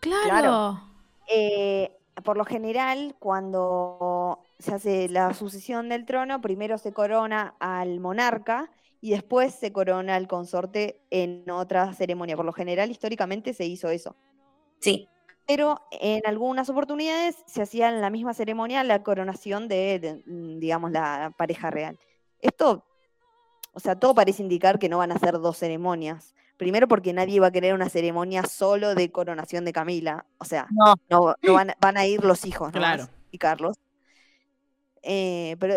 Claro. 0.00 0.24
Claro. 0.24 0.80
eh, 1.28 1.92
por 2.24 2.36
lo 2.36 2.44
general, 2.44 3.16
cuando 3.18 4.44
se 4.58 4.74
hace 4.74 5.08
la 5.08 5.32
sucesión 5.32 5.88
del 5.88 6.04
trono, 6.04 6.42
primero 6.42 6.76
se 6.76 6.92
corona 6.92 7.54
al 7.58 8.00
monarca 8.00 8.70
y 9.00 9.10
después 9.10 9.54
se 9.54 9.72
corona 9.72 10.16
al 10.16 10.26
consorte 10.26 11.00
en 11.10 11.48
otra 11.50 11.92
ceremonia. 11.94 12.36
Por 12.36 12.44
lo 12.44 12.52
general, 12.52 12.90
históricamente 12.90 13.54
se 13.54 13.64
hizo 13.64 13.88
eso. 13.90 14.16
Sí. 14.80 15.08
Pero 15.46 15.80
en 15.92 16.20
algunas 16.26 16.68
oportunidades 16.68 17.36
se 17.46 17.62
hacía 17.62 17.88
en 17.88 18.00
la 18.00 18.10
misma 18.10 18.34
ceremonia 18.34 18.84
la 18.84 19.02
coronación 19.02 19.66
de, 19.68 19.98
de, 19.98 20.22
mm, 20.26 20.58
digamos, 20.58 20.90
la 20.90 21.32
pareja 21.36 21.70
real. 21.70 21.98
Esto, 22.40 22.84
o 23.72 23.80
sea, 23.80 23.96
todo 23.96 24.14
parece 24.14 24.42
indicar 24.42 24.78
que 24.78 24.88
no 24.88 24.98
van 24.98 25.12
a 25.12 25.18
ser 25.18 25.38
dos 25.38 25.56
ceremonias. 25.56 26.34
Primero 26.56 26.88
porque 26.88 27.12
nadie 27.12 27.38
va 27.40 27.46
a 27.46 27.52
querer 27.52 27.72
una 27.72 27.88
ceremonia 27.88 28.42
solo 28.42 28.94
de 28.96 29.10
coronación 29.12 29.64
de 29.64 29.72
Camila. 29.72 30.26
O 30.38 30.44
sea, 30.44 30.66
No. 30.70 30.96
no, 31.08 31.34
no 31.40 31.52
van, 31.54 31.72
van 31.80 31.96
a 31.96 32.04
ir 32.04 32.24
los 32.24 32.44
hijos, 32.44 32.72
¿no? 32.72 32.80
Claro. 32.80 33.08
Y 33.30 33.38
Carlos. 33.38 33.76
Eh, 35.02 35.56
pero 35.60 35.76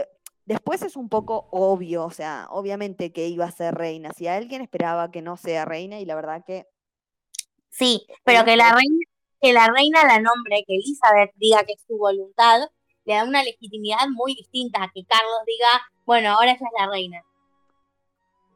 después 0.52 0.82
es 0.82 0.96
un 0.96 1.10
poco 1.10 1.48
obvio, 1.52 2.06
o 2.06 2.12
sea, 2.12 2.48
obviamente 2.50 3.12
que 3.12 3.28
iba 3.28 3.46
a 3.46 3.52
ser 3.52 3.74
reina. 3.76 4.12
Si 4.16 4.28
alguien 4.28 4.62
esperaba 4.62 5.12
que 5.12 5.22
no 5.22 5.38
sea 5.38 5.66
reina, 5.66 6.00
y 6.00 6.06
la 6.06 6.16
verdad 6.16 6.44
que 6.46 6.68
Sí, 7.72 8.06
pero 8.24 8.44
que 8.44 8.58
la 8.58 8.74
reina, 8.74 9.06
que 9.40 9.54
la 9.54 9.68
reina 9.68 10.04
la 10.06 10.20
nombre, 10.20 10.64
que 10.68 10.76
Elizabeth 10.76 11.32
diga 11.36 11.64
que 11.64 11.74
es 11.74 11.84
su 11.88 11.98
voluntad, 11.98 12.70
le 13.06 13.14
da 13.16 13.24
una 13.24 13.44
legitimidad 13.44 14.08
muy 14.14 14.36
distinta 14.36 14.84
a 14.84 14.92
que 14.94 15.06
Carlos 15.06 15.40
diga, 15.48 15.82
bueno, 16.06 16.32
ahora 16.32 16.52
ella 16.52 16.68
es 16.68 16.80
la 16.80 16.92
reina. 16.92 17.24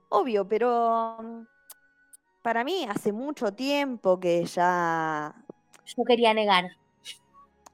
Obvio, 0.10 0.48
pero 0.48 1.18
mm, 1.22 1.48
para 2.42 2.64
mí 2.64 2.86
hace 2.88 3.12
mucho 3.12 3.54
tiempo 3.54 4.20
que 4.20 4.46
ya... 4.46 5.34
Yo 5.86 6.04
quería 6.04 6.34
negar. 6.34 6.66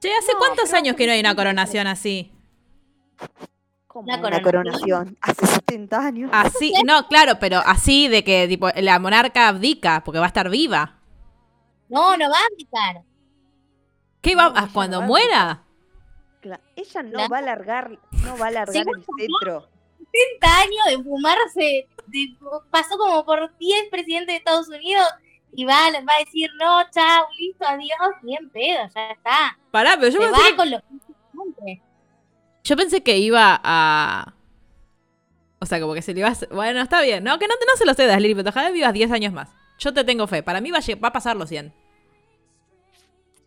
Che, 0.00 0.14
¿hace 0.14 0.32
No, 0.32 0.38
cuántos 0.38 0.72
años 0.72 0.96
que 0.96 1.06
no 1.06 1.12
hay 1.12 1.20
una 1.20 1.34
coronación 1.34 1.86
así? 1.86 2.32
Como 3.92 4.04
Una 4.08 4.16
una 4.18 4.42
coronación. 4.42 4.80
coronación 4.80 5.18
hace 5.20 5.46
70 5.46 5.98
años. 6.06 6.30
Así, 6.32 6.72
no, 6.86 7.06
claro, 7.08 7.38
pero 7.38 7.58
así 7.64 8.08
de 8.08 8.24
que 8.24 8.48
tipo 8.48 8.68
la 8.76 8.98
monarca 8.98 9.48
abdica 9.48 10.02
porque 10.04 10.18
va 10.18 10.24
a 10.24 10.28
estar 10.28 10.48
viva. 10.48 10.96
No, 11.88 12.16
no 12.16 12.30
va 12.30 12.36
a 12.38 12.46
abdicar. 12.50 13.02
¿Qué 14.22 14.34
va 14.34 14.48
No, 14.50 14.58
a 14.58 14.68
cuando 14.72 14.96
no 14.96 15.00
va 15.02 15.06
muera? 15.06 15.62
Ella 16.74 17.02
no 17.02 17.10
Claro. 17.12 17.28
va 17.30 17.38
a 17.38 17.42
largar, 17.42 17.90
no 18.24 18.36
va 18.38 18.46
a 18.46 18.50
largar 18.50 18.76
el 18.76 18.84
bueno, 18.84 19.04
cetro. 19.18 19.68
70 19.98 20.58
años 20.60 20.84
de 20.88 21.02
fumarse, 21.04 21.88
de- 22.06 22.36
pasó 22.70 22.96
como 22.98 23.24
por 23.24 23.56
10 23.58 23.88
presidentes 23.90 24.28
de 24.28 24.36
Estados 24.36 24.68
Unidos 24.68 25.06
y 25.54 25.64
va, 25.64 25.74
va 25.92 26.14
a 26.16 26.24
decir, 26.24 26.50
no, 26.58 26.82
chao, 26.90 27.26
listo, 27.38 27.64
adiós, 27.66 27.90
bien 28.22 28.48
pedo, 28.50 28.88
ya 28.94 29.10
está. 29.10 29.56
Pará, 29.70 29.96
pero 30.00 30.08
yo 30.08 30.18
pensé, 30.18 30.32
va 30.32 30.48
que, 30.48 30.56
con 30.56 30.70
los. 30.70 30.82
Yo 32.64 32.76
pensé 32.76 33.02
que 33.02 33.18
iba 33.18 33.60
a. 33.62 34.34
O 35.60 35.66
sea, 35.66 35.80
como 35.80 35.94
que 35.94 36.02
se 36.02 36.12
le 36.14 36.20
iba 36.20 36.28
a. 36.28 36.54
Bueno, 36.54 36.80
está 36.80 37.00
bien. 37.02 37.22
No, 37.24 37.38
que 37.38 37.46
no, 37.48 37.54
no 37.54 37.76
se 37.76 37.84
lo 37.86 37.94
cedas, 37.94 38.20
Lili, 38.20 38.34
pero 38.34 38.48
ojalá 38.50 38.70
vivas 38.70 38.92
10 38.92 39.10
años 39.12 39.32
más. 39.32 39.50
Yo 39.78 39.92
te 39.94 40.04
tengo 40.04 40.26
fe. 40.26 40.42
Para 40.42 40.60
mí 40.60 40.70
va 40.70 40.78
a, 40.78 40.96
va 41.02 41.08
a 41.08 41.12
pasar 41.12 41.36
los 41.36 41.48
100. 41.48 41.72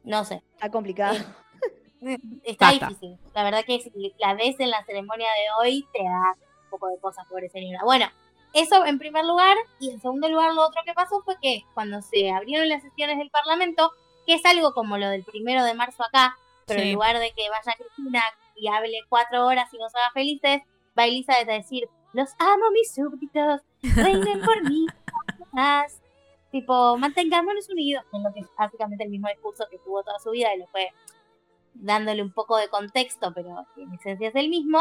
No 0.03 0.23
sé. 0.25 0.41
Está 0.53 0.69
complicado. 0.69 1.17
Está 2.43 2.67
Basta. 2.71 2.87
difícil. 2.89 3.17
La 3.33 3.43
verdad 3.43 3.63
que 3.65 3.79
si 3.81 3.91
la 4.19 4.33
ves 4.35 4.55
en 4.59 4.69
la 4.69 4.83
ceremonia 4.85 5.27
de 5.27 5.45
hoy, 5.59 5.85
te 5.93 6.03
da 6.03 6.33
un 6.65 6.69
poco 6.69 6.89
de 6.89 6.99
cosas, 6.99 7.25
pobre 7.27 7.49
señora. 7.49 7.83
Bueno, 7.83 8.05
eso 8.53 8.85
en 8.85 8.99
primer 8.99 9.25
lugar. 9.25 9.57
Y 9.79 9.89
en 9.89 10.01
segundo 10.01 10.29
lugar, 10.29 10.53
lo 10.53 10.61
otro 10.67 10.81
que 10.85 10.93
pasó 10.93 11.21
fue 11.23 11.35
que 11.41 11.63
cuando 11.73 12.01
se 12.01 12.29
abrieron 12.31 12.69
las 12.69 12.83
sesiones 12.83 13.17
del 13.17 13.29
Parlamento, 13.31 13.91
que 14.27 14.35
es 14.35 14.45
algo 14.45 14.73
como 14.73 14.97
lo 14.97 15.09
del 15.09 15.23
primero 15.23 15.63
de 15.63 15.73
marzo 15.73 16.03
acá, 16.03 16.37
pero 16.67 16.81
Sí. 16.81 16.87
en 16.89 16.93
lugar 16.93 17.17
de 17.19 17.31
que 17.31 17.49
vaya 17.49 17.73
Cristina 17.77 18.21
y 18.55 18.67
hable 18.67 18.99
cuatro 19.09 19.45
horas 19.45 19.73
y 19.73 19.77
nos 19.77 19.93
haga 19.95 20.11
felices, 20.13 20.61
va 20.97 21.05
Elizabeth 21.05 21.49
a 21.49 21.53
decir, 21.53 21.87
los 22.13 22.29
amo 22.39 22.71
mis 22.71 22.93
súbditos, 22.93 23.61
reinen 23.95 24.41
por 24.41 24.63
mí. 24.69 24.85
más". 25.51 26.01
Tipo, 26.51 26.97
mantengámonos 26.97 27.69
unidos, 27.69 28.05
es 28.13 28.21
lo 28.21 28.33
que 28.33 28.39
es 28.39 28.47
básicamente 28.57 29.03
el 29.03 29.09
mismo 29.09 29.27
discurso 29.27 29.65
que 29.69 29.77
tuvo 29.79 30.03
toda 30.03 30.19
su 30.19 30.31
vida 30.31 30.55
y 30.55 30.59
lo 30.59 30.67
fue 30.67 30.93
dándole 31.73 32.21
un 32.21 32.31
poco 32.31 32.55
de 32.55 32.69
contexto, 32.69 33.33
pero 33.33 33.65
en 33.75 33.93
esencia 33.93 34.29
es 34.29 34.35
el 34.35 34.47
mismo, 34.47 34.79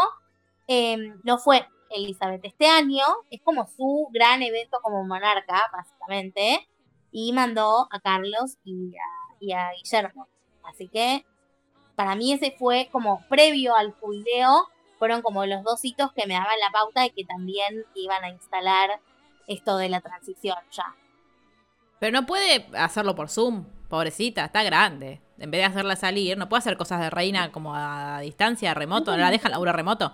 eh, 0.69 0.97
no 1.25 1.39
fue 1.39 1.67
Elizabeth 1.91 2.45
este 2.45 2.69
año, 2.69 3.05
es 3.31 3.41
como 3.43 3.67
su 3.67 4.09
gran 4.13 4.43
evento 4.43 4.79
como 4.83 5.05
monarca, 5.05 5.63
básicamente, 5.73 6.69
y 7.11 7.33
mandó 7.33 7.89
a 7.91 8.01
Carlos 8.01 8.57
y 8.65 8.95
a, 8.97 9.37
y 9.41 9.53
a 9.53 9.71
Guillermo. 9.73 10.29
Así 10.63 10.89
que 10.89 11.25
para 11.97 12.15
mí 12.15 12.33
ese 12.33 12.55
fue 12.59 12.89
como 12.91 13.23
previo 13.29 13.75
al 13.77 13.93
jubileo, 13.93 14.69
fueron 14.99 15.23
como 15.23 15.47
los 15.47 15.63
dos 15.63 15.85
hitos 15.85 16.13
que 16.13 16.27
me 16.27 16.35
daban 16.35 16.59
la 16.61 16.71
pauta 16.71 17.03
de 17.03 17.11
que 17.11 17.25
también 17.25 17.85
iban 17.95 18.25
a 18.25 18.31
instalar 18.31 19.01
esto 19.47 19.77
de 19.77 19.89
la 19.89 20.01
transición 20.01 20.57
ya. 20.71 20.95
Pero 21.99 22.21
no 22.21 22.27
puede 22.27 22.67
hacerlo 22.77 23.15
por 23.15 23.29
Zoom. 23.29 23.65
Pobrecita, 23.89 24.47
está 24.47 24.63
grande. 24.63 25.21
En 25.39 25.51
vez 25.51 25.61
de 25.61 25.65
hacerla 25.65 25.97
salir, 25.97 26.37
no 26.37 26.49
puede 26.49 26.59
hacer 26.61 26.77
cosas 26.77 27.01
de 27.01 27.11
reina 27.11 27.53
como 27.53 27.75
a 27.75 28.21
distancia, 28.21 28.75
remoto. 28.75 29.13
¿No 29.13 29.19
la 29.19 29.31
dejan 29.31 29.53
laburo 29.53 29.73
remoto? 29.73 30.13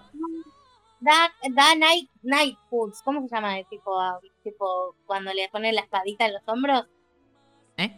Da, 1.01 1.33
da 1.51 1.75
night, 1.75 2.11
night 2.23 2.59
foods, 2.69 3.01
¿cómo 3.03 3.23
se 3.23 3.35
llama? 3.35 3.55
Tipo, 3.71 3.99
tipo 4.43 4.95
cuando 5.07 5.33
le 5.33 5.49
ponen 5.49 5.75
la 5.75 5.81
espadita 5.83 6.27
en 6.27 6.35
los 6.35 6.43
hombros. 6.47 6.87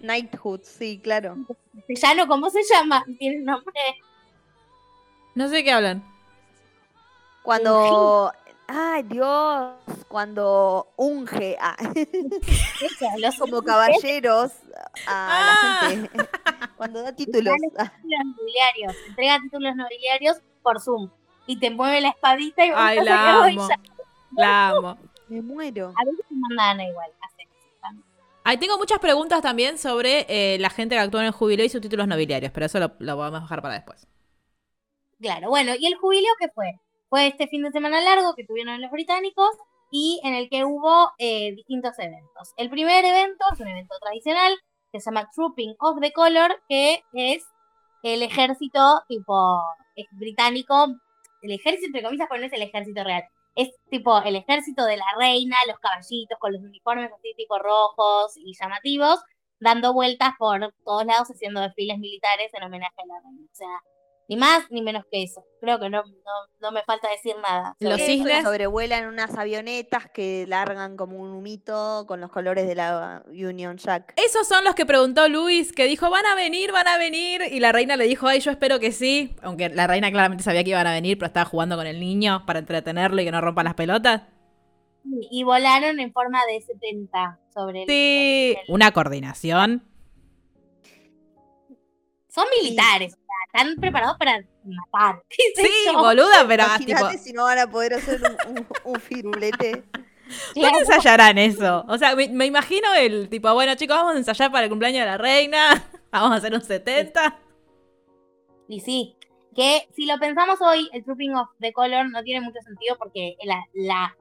Knighthood, 0.01 0.61
sí, 0.63 1.01
claro. 1.03 1.37
¿Castellano 1.89 2.27
cómo 2.29 2.51
se 2.51 2.61
llama? 2.63 3.05
Tiene 3.19 3.39
un 3.39 3.45
nombre. 3.45 3.73
No 5.35 5.49
sé 5.49 5.63
qué 5.65 5.73
hablan. 5.73 6.03
Cuando. 7.43 8.33
Ay, 8.69 9.03
Dios. 9.05 9.75
Cuando 10.09 10.89
unge 10.97 11.57
a, 11.61 11.77
los 13.19 13.37
como 13.39 13.63
caballeros 13.63 14.53
a 15.07 15.29
Ah. 15.29 15.79
la 15.83 15.89
gente. 15.91 16.11
Cuando 16.77 17.03
da 17.03 17.13
títulos. 17.15 17.55
Ah, 17.79 17.93
títulos 18.01 18.25
nobiliarios. 18.37 18.95
Entrega 19.09 19.39
títulos 19.41 19.77
nobiliarios 19.77 20.37
por 20.63 20.81
Zoom. 20.81 21.11
Y 21.47 21.59
te 21.59 21.71
mueve 21.71 22.01
la 22.01 22.09
espadita 22.11 22.65
y 22.67 22.71
Ay, 22.75 23.01
la 23.05 23.45
amo. 23.45 23.69
ya. 23.69 23.81
La 24.37 24.69
amo. 24.69 24.99
me 25.29 25.41
muero. 25.43 25.93
A 25.97 26.05
veces 26.05 26.25
te 26.29 26.35
mandan 26.35 26.81
igual. 26.87 27.11
Ahí 28.45 28.57
tengo 28.57 28.77
muchas 28.77 28.99
preguntas 28.99 29.41
también 29.41 29.79
sobre 29.79 30.27
eh, 30.29 30.59
la 30.59 30.71
gente 30.71 30.97
que 30.97 31.01
actúa 31.01 31.21
en 31.21 31.27
el 31.29 31.33
jubileo 31.33 31.65
y 31.65 31.69
sus 31.69 31.81
títulos 31.81 32.09
nobiliarios, 32.09 32.51
pero 32.53 32.67
eso 32.67 32.79
lo, 32.81 33.17
vamos 33.17 33.41
a 33.41 33.43
dejar 33.43 33.63
para 33.63 33.75
después. 33.75 34.07
Claro, 35.21 35.51
bueno, 35.51 35.73
¿y 35.79 35.87
el 35.87 35.95
jubileo 35.95 36.33
qué 36.41 36.49
fue? 36.49 36.81
Fue 37.09 37.29
este 37.29 37.47
fin 37.47 37.63
de 37.63 37.71
semana 37.71 38.01
largo 38.01 38.35
que 38.35 38.45
tuvieron 38.45 38.81
los 38.81 38.91
británicos 38.91 39.51
y 39.93 40.21
en 40.25 40.35
el 40.35 40.49
que 40.49 40.65
hubo 40.65 41.13
eh, 41.19 41.53
distintos 41.55 41.97
eventos. 41.99 42.53
El 42.57 42.71
primer 42.71 43.05
evento 43.05 43.45
es 43.53 43.61
un 43.61 43.69
evento 43.69 43.95
tradicional 44.01 44.55
que 44.91 45.01
se 45.01 45.11
llama 45.11 45.29
Trooping 45.35 45.77
of 45.79 46.01
the 46.01 46.13
Color, 46.13 46.61
que 46.69 47.05
es 47.13 47.45
el 48.03 48.23
ejército 48.23 49.03
tipo 49.07 49.63
británico, 50.13 50.89
el 51.43 51.53
ejército 51.53 51.87
entre 51.87 52.03
comillas, 52.03 52.27
pero 52.29 52.41
no 52.41 52.47
es 52.47 52.53
el 52.53 52.63
ejército 52.63 53.05
real. 53.05 53.25
Es 53.55 53.71
tipo 53.91 54.21
el 54.23 54.37
ejército 54.37 54.85
de 54.85 54.97
la 54.97 55.05
reina, 55.19 55.57
los 55.67 55.79
caballitos 55.79 56.39
con 56.39 56.53
los 56.53 56.63
uniformes 56.63 57.11
así 57.13 57.35
tipo 57.37 57.59
rojos 57.59 58.33
y 58.37 58.55
llamativos, 58.59 59.21
dando 59.61 59.93
vueltas 59.93 60.31
por 60.39 60.73
todos 60.85 61.05
lados 61.07 61.29
haciendo 61.29 61.61
desfiles 61.61 61.99
militares 61.99 62.53
en 62.55 62.63
homenaje 62.65 62.95
a 63.03 63.07
la 63.07 63.21
reina. 63.21 63.47
O 63.53 63.55
sea, 63.55 63.83
ni 64.33 64.37
más 64.39 64.65
ni 64.71 64.81
menos 64.81 65.05
que 65.11 65.23
eso. 65.23 65.45
Creo 65.61 65.79
que 65.79 65.91
no, 65.91 66.03
no, 66.03 66.33
no 66.61 66.73
me 66.73 66.83
falta 66.85 67.09
decir 67.11 67.35
nada. 67.43 67.77
Los 67.81 68.01
cisnes. 68.01 68.43
sobrevuelan 68.43 69.07
unas 69.07 69.37
avionetas 69.37 70.11
que 70.11 70.47
largan 70.49 70.97
como 70.97 71.19
un 71.19 71.31
humito 71.33 72.05
con 72.09 72.21
los 72.23 72.31
colores 72.31 72.67
de 72.67 72.75
la 72.75 73.23
Union 73.29 73.77
Jack. 73.77 74.15
Esos 74.17 74.49
son 74.49 74.65
los 74.65 74.75
que 74.75 74.87
preguntó 74.87 75.29
Luis, 75.29 75.73
que 75.73 75.85
dijo, 75.85 76.09
van 76.09 76.25
a 76.25 76.35
venir, 76.35 76.73
van 76.73 76.89
a 76.89 76.97
venir. 76.97 77.43
Y 77.51 77.61
la 77.61 77.73
reina 77.73 77.97
le 77.97 78.05
dijo, 78.07 78.27
ay, 78.27 78.41
yo 78.41 78.51
espero 78.51 78.81
que 78.81 78.91
sí. 78.91 79.37
Aunque 79.43 79.69
la 79.69 79.87
reina 79.87 80.11
claramente 80.11 80.43
sabía 80.43 80.65
que 80.65 80.71
iban 80.71 80.87
a 80.87 80.93
venir, 80.93 81.19
pero 81.19 81.27
estaba 81.27 81.45
jugando 81.45 81.77
con 81.77 81.87
el 81.87 82.01
niño 82.01 82.45
para 82.47 82.59
entretenerlo 82.59 83.21
y 83.21 83.25
que 83.27 83.33
no 83.33 83.41
rompa 83.43 83.63
las 83.63 83.75
pelotas. 83.75 84.23
Y 85.31 85.43
volaron 85.43 86.01
en 86.01 86.13
forma 86.13 86.41
de 86.47 86.61
70 86.63 87.39
sobre 87.53 87.83
el- 87.83 87.89
Sí, 87.89 88.57
el- 88.67 88.75
una 88.75 88.93
coordinación. 88.93 89.83
Son 92.35 92.47
militares, 92.63 93.13
o 93.15 93.17
sea, 93.17 93.61
están 93.63 93.77
preparados 93.77 94.17
para 94.19 94.43
matar. 94.65 95.23
¿Qué 95.29 95.43
sé 95.55 95.67
Sí, 95.67 95.73
yo? 95.93 95.99
boluda, 95.99 96.47
pero 96.49 96.65
tipo, 96.79 96.91
Imagínate 96.91 97.19
si 97.19 97.33
no 97.33 97.45
van 97.45 97.59
a 97.59 97.67
poder 97.71 97.95
hacer 97.95 98.21
un, 98.23 98.59
un, 98.59 98.67
un 98.85 99.01
firulete. 99.01 99.85
¿dónde 100.55 100.79
ensayarán 100.79 101.37
eso? 101.37 101.85
O 101.89 101.99
sea, 101.99 102.17
me, 102.17 102.27
me 102.29 102.47
imagino 102.47 102.93
el 102.95 103.29
tipo, 103.29 103.53
bueno 103.53 103.75
chicos, 103.75 103.97
vamos 103.97 104.15
a 104.15 104.19
ensayar 104.19 104.51
para 104.51 104.65
el 104.65 104.71
cumpleaños 104.71 105.01
de 105.01 105.07
la 105.07 105.19
reina, 105.19 105.85
vamos 106.11 106.31
a 106.33 106.35
hacer 106.37 106.55
un 106.55 106.63
70. 106.63 107.39
Y 108.69 108.81
sí. 108.81 109.17
Que 109.55 109.87
si 109.95 110.07
lo 110.07 110.19
pensamos 110.19 110.59
hoy, 110.63 110.89
el 110.95 111.05
Trooping 111.05 111.35
of 111.37 111.49
the 111.61 111.75
Color 111.75 112.09
no 112.11 112.23
tiene 112.23 112.41
mucho 112.41 112.59
sentido 112.63 112.97
porque 112.97 113.37
la, 113.45 113.63
la- 113.75 114.17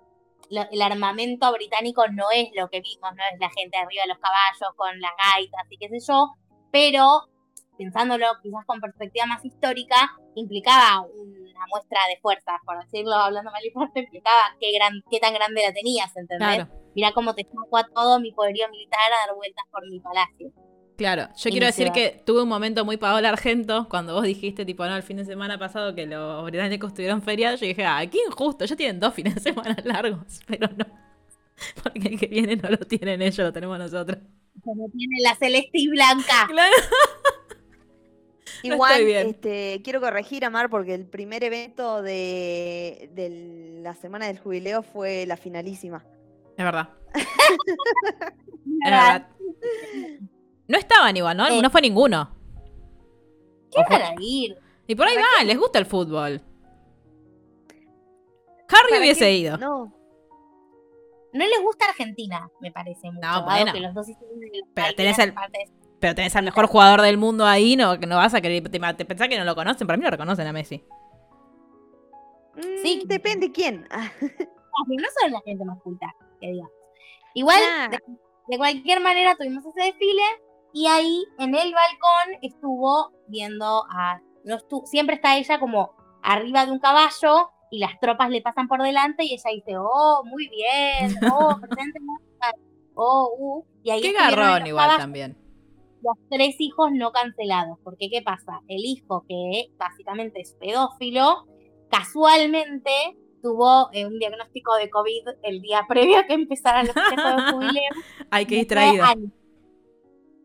lo- 0.49 0.67
el 0.69 0.81
armamento 0.81 1.49
británico 1.53 2.05
no 2.09 2.25
es 2.33 2.49
lo 2.53 2.67
que 2.69 2.81
vimos, 2.81 3.15
no 3.15 3.23
es 3.31 3.39
la 3.39 3.49
gente 3.51 3.77
arriba 3.77 4.03
de 4.03 4.09
los 4.09 4.17
caballos 4.17 4.75
con 4.75 4.99
las 4.99 5.11
gaitas 5.33 5.61
y 5.69 5.77
qué 5.77 5.87
sé 5.87 6.05
yo, 6.05 6.33
pero 6.69 7.29
pensándolo 7.81 8.25
quizás 8.43 8.65
con 8.65 8.79
perspectiva 8.79 9.25
más 9.25 9.43
histórica, 9.43 10.17
implicaba 10.35 11.01
una 11.01 11.65
muestra 11.69 11.99
de 12.09 12.17
fuerza, 12.21 12.53
por 12.65 12.79
decirlo 12.83 13.13
hablando 13.15 13.51
mal 13.51 13.63
y 13.65 13.71
pronto, 13.71 13.99
implicaba 13.99 14.55
qué, 14.59 14.71
gran, 14.73 15.03
qué 15.09 15.19
tan 15.19 15.33
grande 15.33 15.61
la 15.63 15.73
tenías, 15.73 16.15
¿entendés? 16.15 16.37
Claro, 16.37 16.69
Mirá 16.95 17.11
cómo 17.13 17.33
te 17.33 17.43
saco 17.45 17.77
a 17.77 17.85
todo 17.93 18.19
mi 18.19 18.31
poderío 18.33 18.67
militar 18.69 18.99
a 19.13 19.27
dar 19.27 19.35
vueltas 19.35 19.65
por 19.71 19.87
mi 19.89 19.99
palacio. 19.99 20.51
claro. 20.97 21.29
Yo 21.35 21.49
Y 21.49 21.51
quiero 21.51 21.65
decir 21.67 21.91
ciudad. 21.91 21.93
que 21.93 22.21
tuve 22.25 22.43
un 22.43 22.49
momento 22.49 22.85
muy 22.85 22.97
Paola 22.97 23.29
Argento 23.29 23.87
cuando 23.89 24.13
vos 24.13 24.23
dijiste, 24.23 24.65
tipo, 24.65 24.85
no, 24.85 24.95
el 24.95 25.03
fin 25.03 25.17
de 25.17 25.25
semana 25.25 25.57
pasado 25.57 25.95
que 25.95 26.05
los 26.05 26.43
británicos 26.45 26.93
tuvieron 26.93 27.21
feriado. 27.23 27.57
Yo 27.57 27.65
dije, 27.65 27.85
ah, 27.85 28.03
qué 28.11 28.19
injusto. 28.27 28.65
Ya 28.65 28.75
tienen 28.75 28.99
dos 28.99 29.13
fines 29.13 29.35
de 29.35 29.41
semana 29.41 29.75
largos, 29.85 30.41
pero 30.47 30.67
no. 30.77 30.85
Porque 31.83 32.07
el 32.09 32.19
que 32.19 32.27
viene 32.27 32.55
no 32.55 32.69
lo 32.69 32.77
tienen 32.77 33.21
ellos, 33.21 33.39
lo 33.39 33.53
tenemos 33.53 33.77
nosotros. 33.79 34.19
Como 34.63 34.87
tiene 34.89 35.15
la 35.23 35.35
celeste 35.35 35.71
y 35.79 35.87
blanca. 35.89 36.47
Claro. 36.47 36.75
No 38.63 38.75
Igual, 38.75 39.01
este, 39.09 39.81
quiero 39.83 39.99
corregir 40.01 40.45
a 40.45 40.49
Mar 40.49 40.69
porque 40.69 40.93
el 40.93 41.05
primer 41.05 41.43
evento 41.43 42.01
de, 42.01 43.09
de 43.13 43.79
la 43.81 43.93
semana 43.95 44.27
del 44.27 44.39
jubileo 44.39 44.83
fue 44.83 45.25
la 45.25 45.37
finalísima. 45.37 46.03
Es 46.57 46.63
verdad. 46.65 46.89
Es 47.13 47.25
verdad. 48.83 49.27
No 50.67 50.77
estaban 50.77 51.15
igual, 51.17 51.37
¿no? 51.37 51.47
Eh. 51.47 51.61
No 51.61 51.69
fue 51.69 51.81
ninguno. 51.81 52.35
¿Qué 53.71 53.81
para 53.87 54.13
ir? 54.19 54.57
Y 54.87 54.95
por 54.95 55.07
ahí 55.07 55.15
va, 55.15 55.43
les 55.43 55.57
gusta 55.57 55.79
el 55.79 55.85
fútbol. 55.85 56.41
Harry 58.69 58.89
¿Para 58.89 58.99
hubiese 59.01 59.25
qué? 59.25 59.37
ido. 59.37 59.57
No, 59.57 59.93
No 61.33 61.45
les 61.45 61.61
gusta 61.61 61.85
Argentina, 61.85 62.49
me 62.59 62.71
parece 62.71 63.07
mucho. 63.11 63.21
dado 63.21 63.45
bueno. 63.45 63.73
que 63.73 63.79
los 63.79 63.93
dos 63.93 64.07
hicieron 64.09 64.43
el 64.43 64.63
Pero 64.73 64.93
tenés 64.95 65.19
el- 65.19 65.33
parte 65.33 65.57
de- 65.59 65.80
Pero 66.01 66.15
tenés 66.15 66.35
al 66.35 66.43
mejor 66.43 66.65
jugador 66.67 67.01
del 67.01 67.17
mundo 67.17 67.45
ahí, 67.45 67.75
no, 67.77 67.97
que 67.99 68.07
no 68.07 68.17
vas 68.17 68.33
a 68.33 68.41
querer. 68.41 68.63
Te, 68.69 68.79
te 68.79 69.05
pensás 69.05 69.29
que 69.29 69.37
no 69.37 69.45
lo 69.45 69.55
conocen. 69.55 69.87
Para 69.87 69.97
mí 69.97 70.03
lo 70.03 70.09
reconocen 70.11 70.47
a 70.47 70.51
Messi. 70.51 70.83
Mm, 72.55 72.81
Sí. 72.83 73.03
depende 73.05 73.51
quién. 73.51 73.87
Ah, 73.91 74.11
Ah, 74.73 74.83
no 74.87 75.07
son 75.21 75.31
la 75.33 75.41
gente 75.41 75.65
más 75.65 75.79
culta, 75.81 76.15
que 76.39 76.47
digamos. 76.47 76.71
Igual, 77.33 77.59
de, 77.91 77.99
de 78.47 78.57
cualquier 78.57 79.01
manera, 79.01 79.35
tuvimos 79.35 79.65
ese 79.65 79.81
desfile 79.83 80.23
y 80.73 80.87
ahí 80.87 81.23
en 81.39 81.53
el 81.53 81.73
balcón 81.73 82.39
estuvo 82.41 83.11
viendo 83.27 83.83
a. 83.89 84.21
No 84.45 84.57
estu- 84.57 84.85
siempre 84.85 85.15
está 85.15 85.37
ella 85.37 85.59
como 85.59 85.91
arriba 86.23 86.65
de 86.65 86.71
un 86.71 86.79
caballo 86.79 87.49
y 87.69 87.79
las 87.79 87.99
tropas 87.99 88.29
le 88.29 88.41
pasan 88.41 88.67
por 88.69 88.81
delante 88.81 89.25
y 89.25 89.33
ella 89.33 89.49
dice, 89.53 89.73
oh, 89.77 90.23
muy 90.25 90.47
bien, 90.49 91.15
oh, 91.31 91.57
presente, 91.61 91.99
oh, 92.95 93.35
uh. 93.37 93.65
Y 93.83 93.91
ahí 93.91 94.01
Qué 94.01 94.13
garrón 94.13 94.65
igual 94.67 94.85
caballos, 94.85 94.97
también. 95.01 95.37
Los 96.03 96.17
tres 96.29 96.55
hijos 96.59 96.91
no 96.91 97.11
cancelados. 97.11 97.77
Porque, 97.83 98.09
¿qué 98.09 98.21
pasa? 98.21 98.61
El 98.67 98.83
hijo, 98.85 99.23
que 99.27 99.67
básicamente 99.77 100.41
es 100.41 100.55
pedófilo, 100.59 101.45
casualmente 101.89 102.91
tuvo 103.41 103.89
eh, 103.91 104.05
un 104.05 104.17
diagnóstico 104.19 104.75
de 104.75 104.89
COVID 104.89 105.27
el 105.43 105.61
día 105.61 105.81
previo 105.87 106.19
a 106.19 106.23
que 106.23 106.33
empezaran 106.33 106.87
los 106.87 106.95
festejos 106.95 107.35
de 107.35 107.51
jubileo. 107.51 107.91
Ay, 108.31 108.45
qué 108.45 108.55
distraído. 108.55 109.03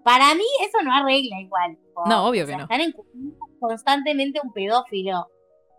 Para 0.04 0.34
mí 0.34 0.44
eso 0.60 0.82
no 0.84 0.92
arregla 0.94 1.40
igual. 1.40 1.76
tipo, 1.76 2.04
No, 2.06 2.28
obvio 2.28 2.44
o 2.44 2.46
que 2.46 2.56
no. 2.56 2.62
Están 2.62 2.92
constantemente 3.58 4.40
un 4.42 4.52
pedófilo. 4.52 5.26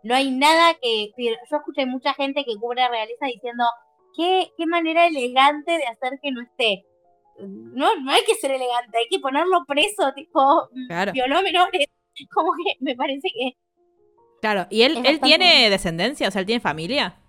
No 0.04 0.16
hay 0.16 0.32
nada 0.32 0.74
que... 0.82 1.12
Yo 1.18 1.58
escuché 1.58 1.86
mucha 1.86 2.13
gente 2.13 2.44
que 2.44 2.56
cubre 2.58 2.88
realeza 2.88 3.26
diciendo 3.26 3.63
qué, 4.16 4.52
qué 4.58 4.66
manera 4.66 5.08
elegante 5.08 5.72
de 5.72 5.86
hacer 5.86 6.20
que 6.22 6.32
no 6.32 6.42
esté. 6.42 6.86
No, 7.39 7.95
no 8.02 8.12
hay 8.12 8.21
que 8.26 8.36
ser 8.36 8.52
elegante, 8.52 8.97
hay 8.97 9.08
que 9.10 9.19
ponerlo 9.19 9.63
preso, 9.67 10.12
tipo, 10.15 10.69
Claro. 10.88 11.12
violó 11.12 11.41
menores. 11.41 11.86
Como 12.34 12.52
que 12.54 12.73
me 12.80 12.95
parece 12.95 13.28
que 13.30 13.52
Claro. 14.41 14.67
¿Y 14.69 14.82
él, 14.84 14.91
él 14.97 15.04
bastante- 15.04 15.26
tiene 15.28 15.69
descendencia? 15.69 16.28
O 16.28 16.32
sea, 16.32 16.39
él 16.41 16.45
tiene 16.45 16.60
familia. 16.62 17.19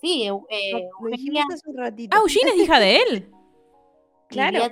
sí, 0.00 0.24
eh, 0.24 0.30
lo 0.30 0.38
Eugenia 1.08 1.16
dijimos 1.16 1.54
hace 1.54 1.68
un 1.70 1.76
ratito. 1.76 2.16
Ah, 2.16 2.20
Eugene 2.20 2.50
es 2.52 2.56
hija 2.58 2.78
de 2.80 2.96
él. 3.02 3.30
Claro. 4.28 4.68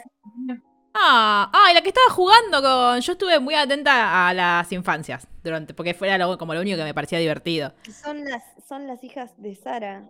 Ah, 0.95 1.51
ah, 1.53 1.71
y 1.71 1.75
la 1.75 1.83
que 1.83 1.89
estaba 1.89 2.11
jugando 2.11 2.61
con. 2.63 3.01
Yo 3.01 3.13
estuve 3.13 3.39
muy 3.41 3.55
atenta 3.55 4.29
a 4.29 4.35
las 4.35 4.71
infancias. 4.73 5.27
Durante, 5.43 5.75
porque 5.75 5.95
fuera 5.95 6.17
lo- 6.19 6.37
como 6.39 6.55
lo 6.55 6.61
único 6.61 6.77
que 6.77 6.85
me 6.85 6.95
parecía 6.95 7.19
divertido. 7.19 7.73
Son 8.03 8.25
las, 8.25 8.43
son 8.69 8.87
las 8.87 9.03
hijas 9.05 9.33
de 9.41 9.55
Sara 9.55 10.09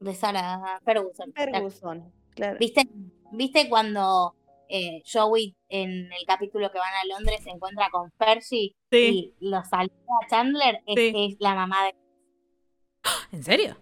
de 0.00 0.14
Sarah 0.14 0.80
Ferguson. 0.84 1.32
Ferguson. 1.34 2.12
Claro. 2.34 2.56
¿Viste, 2.58 2.82
¿Viste 3.32 3.68
cuando 3.68 4.34
eh, 4.68 5.02
Joey 5.10 5.54
en 5.68 6.12
el 6.12 6.26
capítulo 6.26 6.70
que 6.70 6.78
van 6.78 6.92
a 6.94 7.04
Londres 7.14 7.40
se 7.42 7.50
encuentra 7.50 7.88
con 7.90 8.10
Percy 8.12 8.74
Sí. 8.90 9.34
y 9.40 9.46
lo 9.48 9.62
saluda 9.64 9.92
a 10.22 10.28
Chandler? 10.28 10.80
Es, 10.86 10.94
Sí. 10.96 11.12
es 11.32 11.36
la 11.40 11.54
mamá 11.54 11.84
de 11.86 11.94
¿En 13.32 13.42
serio? 13.42 13.76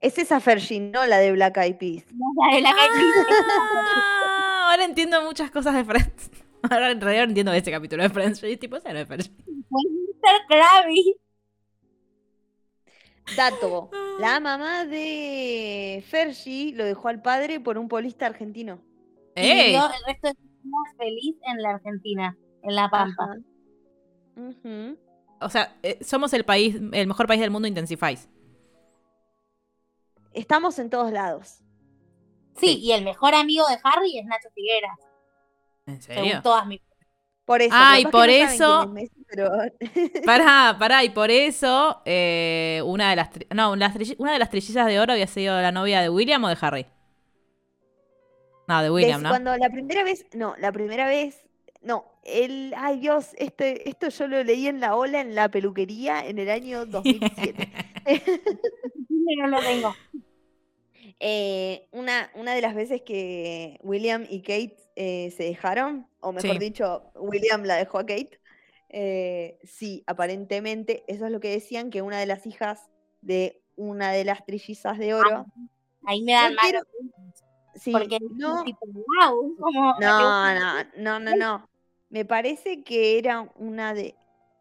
Es 0.00 0.18
esa 0.18 0.40
Fergie, 0.40 0.80
no 0.80 1.06
la 1.06 1.18
de 1.18 1.32
Black 1.32 1.56
Eyed 1.56 1.76
Peas. 1.76 2.04
la 2.10 2.54
de 2.54 2.60
la 2.62 2.74
Ah, 2.74 4.68
ahora 4.70 4.84
entiendo 4.84 5.22
muchas 5.22 5.50
cosas 5.50 5.74
de 5.74 5.84
Friends. 5.84 6.30
Ahora 6.70 6.90
en 6.90 7.00
realidad 7.00 7.24
entiendo 7.24 7.52
ese 7.52 7.70
capítulo 7.70 8.02
de 8.02 8.08
Friends. 8.10 8.40
Yo 8.40 8.58
tipo, 8.58 8.76
ese 8.76 8.92
no 8.92 8.98
es 8.98 9.06
Friends. 9.06 9.30
Mr. 9.46 10.46
Krabby. 10.48 11.16
Dato. 13.34 13.90
La 14.20 14.40
mamá 14.40 14.84
de 14.84 16.04
Fergie 16.08 16.72
lo 16.74 16.84
dejó 16.84 17.08
al 17.08 17.20
padre 17.22 17.60
por 17.60 17.78
un 17.78 17.88
polista 17.88 18.26
argentino. 18.26 18.80
Y 19.34 19.40
¡Ey! 19.40 19.66
vivió 19.66 19.86
el 19.86 20.04
resto 20.06 20.28
de 20.28 20.34
feliz 20.96 21.36
en 21.42 21.62
la 21.62 21.70
Argentina, 21.70 22.36
en 22.62 22.74
La 22.74 22.88
Pampa. 22.88 23.36
O 25.40 25.48
sea, 25.48 25.76
eh, 25.82 25.98
somos 26.02 26.32
el 26.32 26.44
país, 26.44 26.76
el 26.92 27.06
mejor 27.06 27.26
país 27.26 27.40
del 27.40 27.50
mundo 27.50 27.68
Intensifáis. 27.68 28.28
Estamos 30.32 30.78
en 30.78 30.90
todos 30.90 31.12
lados. 31.12 31.62
Sí, 32.56 32.78
y 32.78 32.92
el 32.92 33.04
mejor 33.04 33.34
amigo 33.34 33.66
de 33.68 33.78
Harry 33.84 34.18
es 34.18 34.26
Nacho 34.26 34.48
Figueras, 34.54 34.98
¿En 35.86 36.00
según 36.00 36.24
serio? 36.24 36.42
todas 36.42 36.66
mis... 36.66 36.80
Por 37.46 37.62
eso. 37.62 37.70
Capaz 37.70 37.96
que 37.98 38.08
por 38.08 38.28
eso- 38.28 38.88
Messi, 38.88 39.24
pero- 39.28 39.50
Pará, 40.26 40.76
pará, 40.78 41.02
y 41.04 41.10
por 41.10 41.30
eso 41.30 42.02
eh, 42.04 42.82
una 42.84 43.08
de 43.10 43.16
las 43.16 43.30
tri- 43.32 43.46
no, 43.54 43.70
una 43.72 44.32
de 44.32 44.38
las 44.38 44.50
trillizas 44.50 44.86
de 44.86 45.00
oro 45.00 45.12
había 45.14 45.26
sido 45.28 45.58
la 45.62 45.72
novia 45.72 46.02
de 46.02 46.10
William 46.10 46.42
o 46.44 46.48
de 46.48 46.56
Harry. 46.60 46.86
No, 48.68 48.82
de 48.82 48.90
William. 48.90 49.22
¿no? 49.22 49.28
Cuando 49.28 49.56
la 49.56 49.70
primera 49.70 50.02
vez, 50.02 50.26
no, 50.34 50.54
la 50.58 50.72
primera 50.72 51.06
vez, 51.06 51.46
no, 51.82 52.04
el, 52.24 52.74
ay 52.76 52.98
Dios, 52.98 53.28
este, 53.38 53.88
esto 53.88 54.08
yo 54.08 54.26
lo 54.26 54.42
leí 54.42 54.66
en 54.66 54.80
la 54.80 54.96
ola 54.96 55.20
en 55.20 55.36
la 55.36 55.48
peluquería 55.48 56.26
en 56.26 56.40
el 56.40 56.50
año 56.50 56.84
2007. 56.86 57.68
No 59.38 59.46
lo 59.48 59.60
tengo. 59.60 59.94
Eh, 61.18 61.88
una, 61.92 62.30
una 62.34 62.54
de 62.54 62.60
las 62.60 62.74
veces 62.74 63.00
que 63.00 63.78
William 63.82 64.26
y 64.28 64.42
Kate 64.42 64.76
eh, 64.96 65.30
se 65.36 65.44
dejaron, 65.44 66.06
o 66.20 66.32
mejor 66.32 66.52
Sí. 66.54 66.58
dicho, 66.58 67.10
William 67.14 67.62
la 67.64 67.76
dejó 67.76 67.98
a 67.98 68.06
Kate, 68.06 68.40
eh, 68.88 69.58
sí, 69.64 70.02
aparentemente, 70.06 71.04
eso 71.06 71.26
es 71.26 71.32
lo 71.32 71.40
que 71.40 71.50
decían, 71.50 71.90
que 71.90 72.02
una 72.02 72.18
de 72.18 72.26
las 72.26 72.46
hijas 72.46 72.88
de 73.20 73.60
una 73.76 74.10
de 74.12 74.24
las 74.24 74.44
trillizas 74.46 74.98
de 74.98 75.14
oro, 75.14 75.46
Ahí 76.08 76.22
me 76.22 76.32
dan 76.32 76.52
No 76.54 76.58
quiero- 76.60 76.80
sí, 77.74 77.90
Porque 77.92 78.18
no, 78.36 78.62
tipo, 78.64 78.86
wow, 78.86 79.56
como... 79.60 79.94
No, 80.00 80.54
no, 80.54 80.84
no, 80.96 81.20
no, 81.20 81.36
no. 81.36 81.68
Me 82.10 82.24
parece 82.24 82.84
que 82.84 83.18
era 83.18 83.50
una 83.56 83.92
de. 83.92 84.14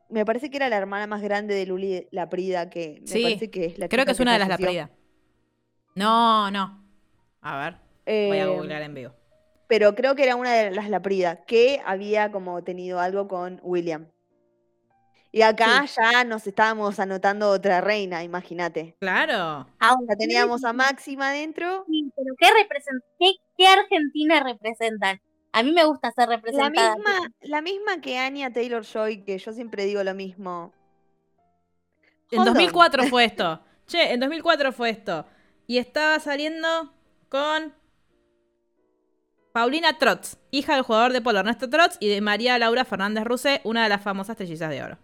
Me 0.10 0.26
parece 0.26 0.50
que 0.50 0.58
era 0.58 0.70
la 0.70 0.78
hermana 0.78 1.06
más 1.08 1.22
grande 1.22 1.54
de 1.54 1.66
Luli 1.68 2.08
la 2.12 2.28
Prida, 2.30 2.70
que 2.70 3.00
me 3.02 3.08
Sí, 3.08 3.22
parece 3.22 3.50
que 3.52 3.66
es 3.66 3.78
la 3.78 3.88
Creo 3.88 4.06
que 4.06 4.12
es 4.12 4.20
una 4.20 4.34
de 4.34 4.40
las 4.40 4.48
falleció. 4.48 4.66
Laprida. 4.66 4.90
No, 5.96 6.50
no. 6.52 6.84
A 7.42 7.58
ver, 7.58 7.74
voy 7.74 8.40
a 8.40 8.46
Eh, 8.46 8.48
googlear 8.48 8.82
en 8.82 8.94
vivo. 8.96 9.14
Pero 9.68 9.96
creo 9.96 10.16
que 10.16 10.24
era 10.24 10.36
una 10.36 10.54
de 10.54 10.72
las 10.72 10.90
Laprida, 10.90 11.44
que 11.46 11.82
había 11.86 12.32
como 12.32 12.64
tenido 12.64 13.00
algo 13.00 13.28
con 13.28 13.60
William. 13.64 14.08
Y 15.32 15.42
acá 15.42 15.84
ya 15.86 16.24
nos 16.24 16.48
estábamos 16.48 16.98
anotando 17.00 17.50
otra 17.50 17.82
reina, 17.82 18.24
imagínate. 18.24 18.96
Claro. 19.00 19.68
Aunque 19.80 20.14
Ya 20.14 20.18
teníamos 20.18 20.64
a 20.64 20.72
Máxima 20.72 21.30
adentro. 21.30 21.84
Sí, 21.88 22.10
pero 22.16 22.34
¿qué, 22.38 22.48
represent 22.58 23.04
qué, 23.20 23.32
qué 23.58 23.68
Argentina 23.68 24.42
representan? 24.42 25.20
A 25.52 25.64
mí 25.64 25.74
me 25.74 25.84
gusta 25.84 26.12
ser 26.12 26.30
La 26.30 26.36
representada. 26.38 26.96
misma, 26.96 27.32
la 27.42 27.62
misma 27.62 28.02
que 28.02 28.18
Anya 28.18 28.54
Taylor 28.54 28.84
Joy, 28.86 29.24
que 29.26 29.38
yo 29.38 29.52
siempre 29.52 29.84
digo 29.86 30.04
lo 30.04 30.14
mismo. 30.14 30.72
En 32.32 32.40
Hold 32.40 32.48
on. 32.50 32.54
2004 32.54 33.04
fue 33.04 33.26
esto. 33.26 33.62
Che, 33.88 34.14
en 34.14 34.20
2004 34.22 34.72
fue 34.72 34.90
esto. 34.90 35.26
Y 35.68 35.80
estaba 35.80 36.20
saliendo 36.20 36.94
con 37.28 37.74
Paulina 39.56 39.98
Trotz, 39.98 40.36
hija 40.52 40.74
del 40.74 40.82
jugador 40.82 41.14
de 41.14 41.22
polo 41.22 41.40
Ernesto 41.40 41.70
Trotz 41.70 41.96
y 42.02 42.10
de 42.10 42.20
María 42.20 42.60
Laura 42.60 42.84
Fernández 42.84 43.24
Ruse, 43.24 43.62
una 43.64 43.84
de 43.84 43.88
las 43.90 44.02
famosas 44.04 44.36
trillizas 44.36 44.70
de 44.70 44.84
oro. 44.84 44.98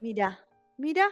Mira, 0.00 0.38
Mira, 0.78 1.08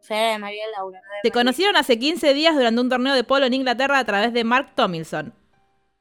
Será 0.00 0.32
de 0.32 0.38
María 0.38 0.64
Laura. 0.76 0.98
de 0.98 1.02
Se 1.02 1.08
María. 1.28 1.32
conocieron 1.32 1.76
hace 1.76 1.98
15 1.98 2.34
días 2.34 2.54
durante 2.54 2.78
un 2.78 2.90
torneo 2.90 3.14
de 3.14 3.24
polo 3.24 3.46
en 3.46 3.54
Inglaterra 3.54 3.98
a 3.98 4.04
través 4.04 4.34
de 4.34 4.44
Mark 4.44 4.74
Tomilson. 4.74 5.32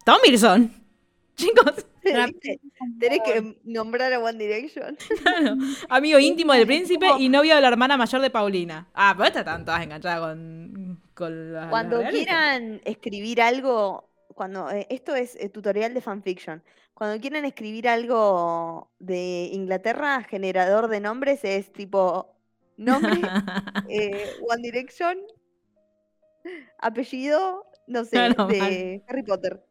¿Tomilson? 0.04 0.74
Chicos, 1.38 1.86
tenés 2.04 3.22
que 3.24 3.58
nombrar 3.64 4.12
a 4.12 4.20
One 4.20 4.38
Direction. 4.38 4.98
claro. 5.24 5.56
amigo 5.88 6.20
íntimo 6.20 6.52
del 6.52 6.68
príncipe 6.68 7.08
y 7.18 7.30
novio 7.30 7.56
de 7.56 7.62
la 7.62 7.70
hermana 7.70 7.96
mayor 7.96 8.20
de 8.20 8.30
Paulina. 8.30 8.90
Ah, 8.94 9.14
pero 9.16 9.28
esta 9.28 9.40
están 9.40 9.64
todas 9.64 9.82
enganchadas 9.84 10.20
con, 10.20 11.02
con 11.14 11.54
la, 11.54 11.70
Cuando 11.70 12.04
quieran 12.10 12.82
escribir 12.84 13.42
algo, 13.42 14.10
cuando 14.36 14.70
eh, 14.70 14.86
esto 14.90 15.16
es 15.16 15.36
eh, 15.38 15.50
tutorial 15.50 15.94
de 15.96 16.02
fanfiction. 16.02 16.62
Cuando 16.94 17.20
quieran 17.20 17.46
escribir 17.46 17.88
algo 17.88 18.92
de 19.00 19.50
Inglaterra, 19.52 20.22
generador 20.24 20.88
de 20.90 21.00
nombres 21.00 21.44
es 21.44 21.72
tipo 21.74 22.36
nombre, 22.78 23.22
eh, 23.90 24.30
One 24.48 24.62
Direction, 24.62 25.18
apellido, 26.80 27.66
no 27.88 28.04
sé, 28.06 28.18
de 28.50 29.04
Harry 29.08 29.24
Potter. 29.24 29.64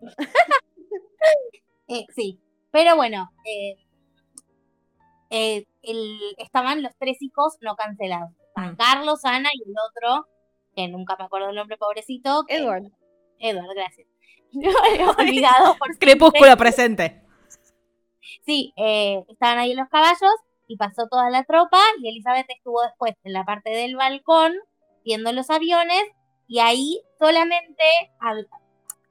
Sí, 2.14 2.40
pero 2.70 2.94
bueno, 2.94 3.30
el- 5.28 5.66
estaban 6.38 6.82
los 6.82 6.92
tres 6.98 7.16
hijos 7.20 7.56
no 7.60 7.74
cancelados. 7.76 8.30
Estaban 8.48 8.74
Mm. 8.74 8.76
Carlos, 8.76 9.24
Ana 9.24 9.48
y 9.52 9.68
el 9.68 9.74
otro, 9.88 10.28
que 10.76 10.86
nunca 10.88 11.16
me 11.18 11.24
acuerdo 11.24 11.50
el 11.50 11.56
nombre, 11.56 11.76
pobrecito. 11.76 12.44
que- 12.46 12.58
Edward. 13.40 13.74
Gracias. 13.74 14.06
Olvidado 15.18 15.76
por 15.78 15.96
Crepúsculo 15.98 16.56
presente. 16.56 17.22
Sí, 18.44 18.72
eh, 18.76 19.24
estaban 19.28 19.58
ahí 19.58 19.74
los 19.74 19.88
caballos 19.88 20.32
y 20.66 20.76
pasó 20.76 21.06
toda 21.08 21.30
la 21.30 21.44
tropa 21.44 21.80
y 22.00 22.08
Elizabeth 22.08 22.46
estuvo 22.48 22.82
después 22.82 23.14
en 23.24 23.32
la 23.32 23.44
parte 23.44 23.70
del 23.70 23.96
balcón 23.96 24.54
viendo 25.04 25.32
los 25.32 25.50
aviones 25.50 26.02
y 26.46 26.60
ahí 26.60 27.00
solamente 27.18 27.82
hab- 28.20 28.46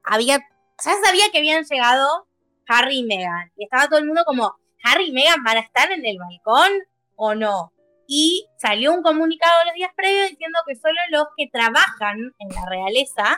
había, 0.04 0.38
ya 0.38 0.94
sabía 1.04 1.26
que 1.32 1.39
habían 1.39 1.63
llegado 1.63 2.28
Harry 2.68 3.00
y 3.00 3.04
Meghan 3.04 3.52
y 3.58 3.63
estaba 3.65 3.88
todo 3.88 4.00
el 4.00 4.06
mundo 4.06 4.24
como, 4.26 4.56
Harry 4.84 5.08
y 5.10 5.12
Meghan 5.12 5.44
van 5.44 5.58
a 5.58 5.62
estar 5.62 5.92
en 5.92 6.06
el 6.06 6.18
balcón 6.18 6.72
o 7.15 7.36
no. 7.36 7.74
Y 8.08 8.48
salió 8.58 8.94
un 8.94 9.04
comunicado 9.04 9.54
los 9.65 9.74
días 9.76 9.92
previos 9.96 10.30
diciendo 10.30 10.60
que 10.68 10.76
solo 10.76 10.98
los 11.12 11.26
que 11.38 11.48
trabajan 11.52 12.18
en 12.39 12.50
la 12.50 12.65
realeza 12.68 13.38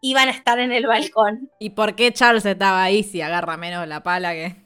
iban 0.00 0.28
a 0.28 0.32
estar 0.32 0.58
en 0.58 0.72
el 0.72 0.86
balcón. 0.86 1.50
¿Y 1.58 1.70
por 1.70 1.94
qué 1.94 2.12
Charles 2.12 2.46
estaba 2.46 2.82
ahí 2.82 3.02
si 3.02 3.20
agarra 3.20 3.56
menos 3.56 3.86
la 3.86 4.02
pala 4.02 4.32
que.? 4.32 4.56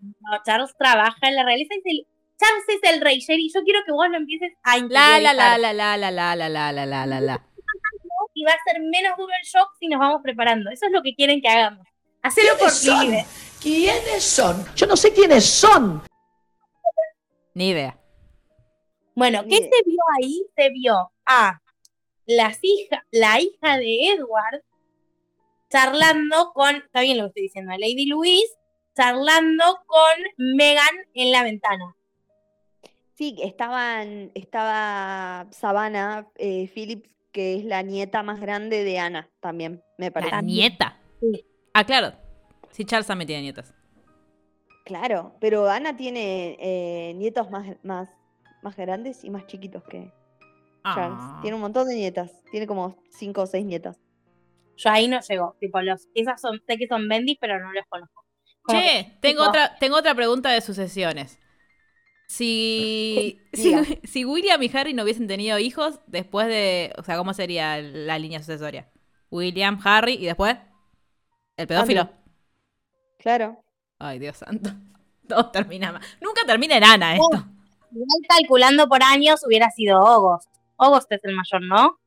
No, 0.00 0.42
Charles 0.44 0.74
trabaja 0.78 1.28
en 1.28 1.36
la 1.36 1.44
realeza 1.44 1.74
y 1.74 1.82
dice, 1.82 2.06
Charles 2.38 2.64
es 2.68 2.92
el 2.92 3.00
rey, 3.00 3.18
Sherry, 3.18 3.50
yo 3.52 3.62
quiero 3.64 3.80
que 3.84 3.92
vos 3.92 4.08
lo 4.08 4.16
empieces 4.16 4.52
a 4.62 4.78
La 4.78 5.18
la 5.18 5.34
la 5.34 5.58
la 5.58 5.72
la 5.72 5.96
la 5.96 6.10
la 6.10 6.34
la 6.36 6.72
la 6.72 6.86
la 6.86 7.06
la 7.06 7.20
la. 7.20 7.44
Y 8.34 8.44
va 8.44 8.52
a 8.52 8.70
ser 8.70 8.80
menos 8.80 9.16
duro 9.16 9.32
el 9.40 9.48
shock 9.48 9.74
si 9.80 9.88
nos 9.88 9.98
vamos 9.98 10.20
preparando. 10.22 10.70
Eso 10.70 10.86
es 10.86 10.92
lo 10.92 11.02
que 11.02 11.14
quieren 11.14 11.40
que 11.40 11.48
hagamos. 11.48 11.84
Hacelo 12.22 12.56
por. 12.56 12.70
¿Quiénes 13.60 14.22
son? 14.22 14.64
Yo 14.76 14.86
no 14.86 14.96
sé 14.96 15.12
quiénes 15.12 15.44
son. 15.44 16.02
Ni 17.54 17.70
idea. 17.70 17.98
Bueno, 19.16 19.42
¿qué 19.42 19.56
se 19.56 19.82
vio 19.84 19.98
ahí? 20.16 20.46
Se 20.56 20.68
vio 20.70 21.10
a 21.26 21.60
las 22.28 22.58
hija, 22.62 23.04
la 23.10 23.40
hija 23.40 23.78
de 23.78 24.12
Edward 24.12 24.62
charlando 25.70 26.52
con, 26.52 26.76
está 26.76 27.00
bien 27.00 27.16
lo 27.16 27.24
que 27.24 27.28
estoy 27.28 27.42
diciendo, 27.44 27.72
a 27.72 27.78
Lady 27.78 28.06
Louise 28.06 28.54
charlando 28.94 29.64
con 29.86 30.46
Megan 30.56 30.94
en 31.14 31.32
la 31.32 31.42
ventana. 31.42 31.96
Sí, 33.14 33.36
estaban, 33.42 34.30
estaba 34.34 35.46
Savannah 35.50 36.28
eh, 36.36 36.70
Phillips, 36.72 37.10
que 37.32 37.56
es 37.56 37.64
la 37.64 37.82
nieta 37.82 38.22
más 38.22 38.40
grande 38.40 38.84
de 38.84 38.98
Ana, 38.98 39.28
también, 39.40 39.82
me 39.96 40.10
parece. 40.12 40.30
La 40.30 40.42
nieta. 40.42 41.00
Sí. 41.20 41.44
Ah, 41.72 41.84
claro. 41.84 42.12
Sí, 42.70 42.84
Charles 42.84 43.06
también 43.06 43.26
tiene 43.26 43.42
nietas. 43.42 43.74
Claro, 44.84 45.34
pero 45.40 45.68
Ana 45.68 45.96
tiene 45.96 46.56
eh, 46.60 47.14
nietos 47.14 47.50
más, 47.50 47.76
más, 47.82 48.10
más 48.62 48.76
grandes 48.76 49.24
y 49.24 49.30
más 49.30 49.46
chiquitos 49.46 49.82
que 49.84 50.12
Charles. 50.84 51.18
Ah. 51.20 51.38
Tiene 51.42 51.54
un 51.54 51.60
montón 51.60 51.88
de 51.88 51.94
nietas. 51.94 52.32
Tiene 52.50 52.66
como 52.66 52.96
cinco 53.10 53.42
o 53.42 53.46
seis 53.46 53.64
nietas. 53.64 53.98
Yo 54.76 54.90
ahí 54.90 55.08
no 55.08 55.18
llego, 55.20 55.56
tipo 55.58 55.80
los, 55.82 56.08
esas 56.14 56.40
son, 56.40 56.62
sé 56.64 56.76
que 56.76 56.86
son 56.86 57.08
bendis, 57.08 57.36
pero 57.40 57.58
no 57.58 57.72
los 57.72 57.84
conozco. 57.88 58.24
Como 58.62 58.78
que, 58.78 58.86
Che, 58.86 59.18
tengo 59.20 59.42
tipo, 59.42 59.48
otra, 59.48 59.76
tengo 59.78 59.96
otra 59.96 60.14
pregunta 60.14 60.50
de 60.50 60.60
sucesiones. 60.60 61.40
Si, 62.28 63.40
si, 63.52 63.74
si 64.04 64.24
William 64.24 64.62
y 64.62 64.70
Harry 64.72 64.94
no 64.94 65.02
hubiesen 65.02 65.26
tenido 65.26 65.58
hijos, 65.58 66.00
después 66.06 66.46
de. 66.46 66.92
O 66.96 67.02
sea, 67.02 67.16
¿cómo 67.16 67.34
sería 67.34 67.80
la 67.82 68.18
línea 68.18 68.38
sucesoria? 68.38 68.88
William, 69.30 69.80
Harry 69.84 70.14
y 70.14 70.26
después. 70.26 70.56
El 71.56 71.66
pedófilo. 71.66 72.08
Claro. 73.18 73.64
Ay, 73.98 74.20
Dios 74.20 74.36
santo. 74.36 74.70
Todo 75.28 75.50
termina 75.50 75.92
mal. 75.92 76.02
Nunca 76.20 76.42
termina 76.46 76.76
en 76.76 76.84
Ana 76.84 77.14
esto. 77.14 77.44
Igual 77.90 78.22
calculando 78.28 78.88
por 78.88 79.02
años 79.02 79.40
hubiera 79.44 79.70
sido 79.70 79.98
August. 79.98 80.48
August 80.78 81.10
es 81.12 81.20
el 81.24 81.34
mayor, 81.36 81.62
¿no? 81.62 81.98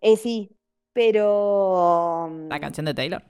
Eh, 0.00 0.16
sí, 0.16 0.50
pero... 0.92 2.28
mm, 2.30 2.48
La 2.48 2.60
canción 2.60 2.86
de 2.86 2.94
Taylor. 2.94 3.22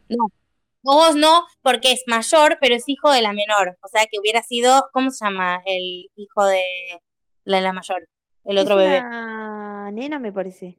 August 0.85 1.17
no, 1.19 1.47
porque 1.63 1.93
es 1.93 2.03
mayor, 2.07 2.59
pero 2.61 2.75
es 2.77 2.89
hijo 2.89 3.11
de 3.11 3.23
la 3.23 3.33
menor. 3.33 3.77
O 3.83 3.89
sea 3.89 4.07
que 4.11 4.19
hubiera 4.21 4.43
sido, 4.43 4.89
¿cómo 4.93 5.11
se 5.11 5.25
llama? 5.25 5.61
El 5.67 6.11
hijo 6.17 6.45
de 6.45 6.63
la, 7.45 7.61
la 7.61 7.73
mayor. 7.73 8.09
El 8.45 8.59
otro 8.59 8.79
es 8.81 8.87
bebé. 8.87 9.01
una 9.01 9.91
nena, 9.91 10.19
me 10.21 10.33
parece. 10.33 10.77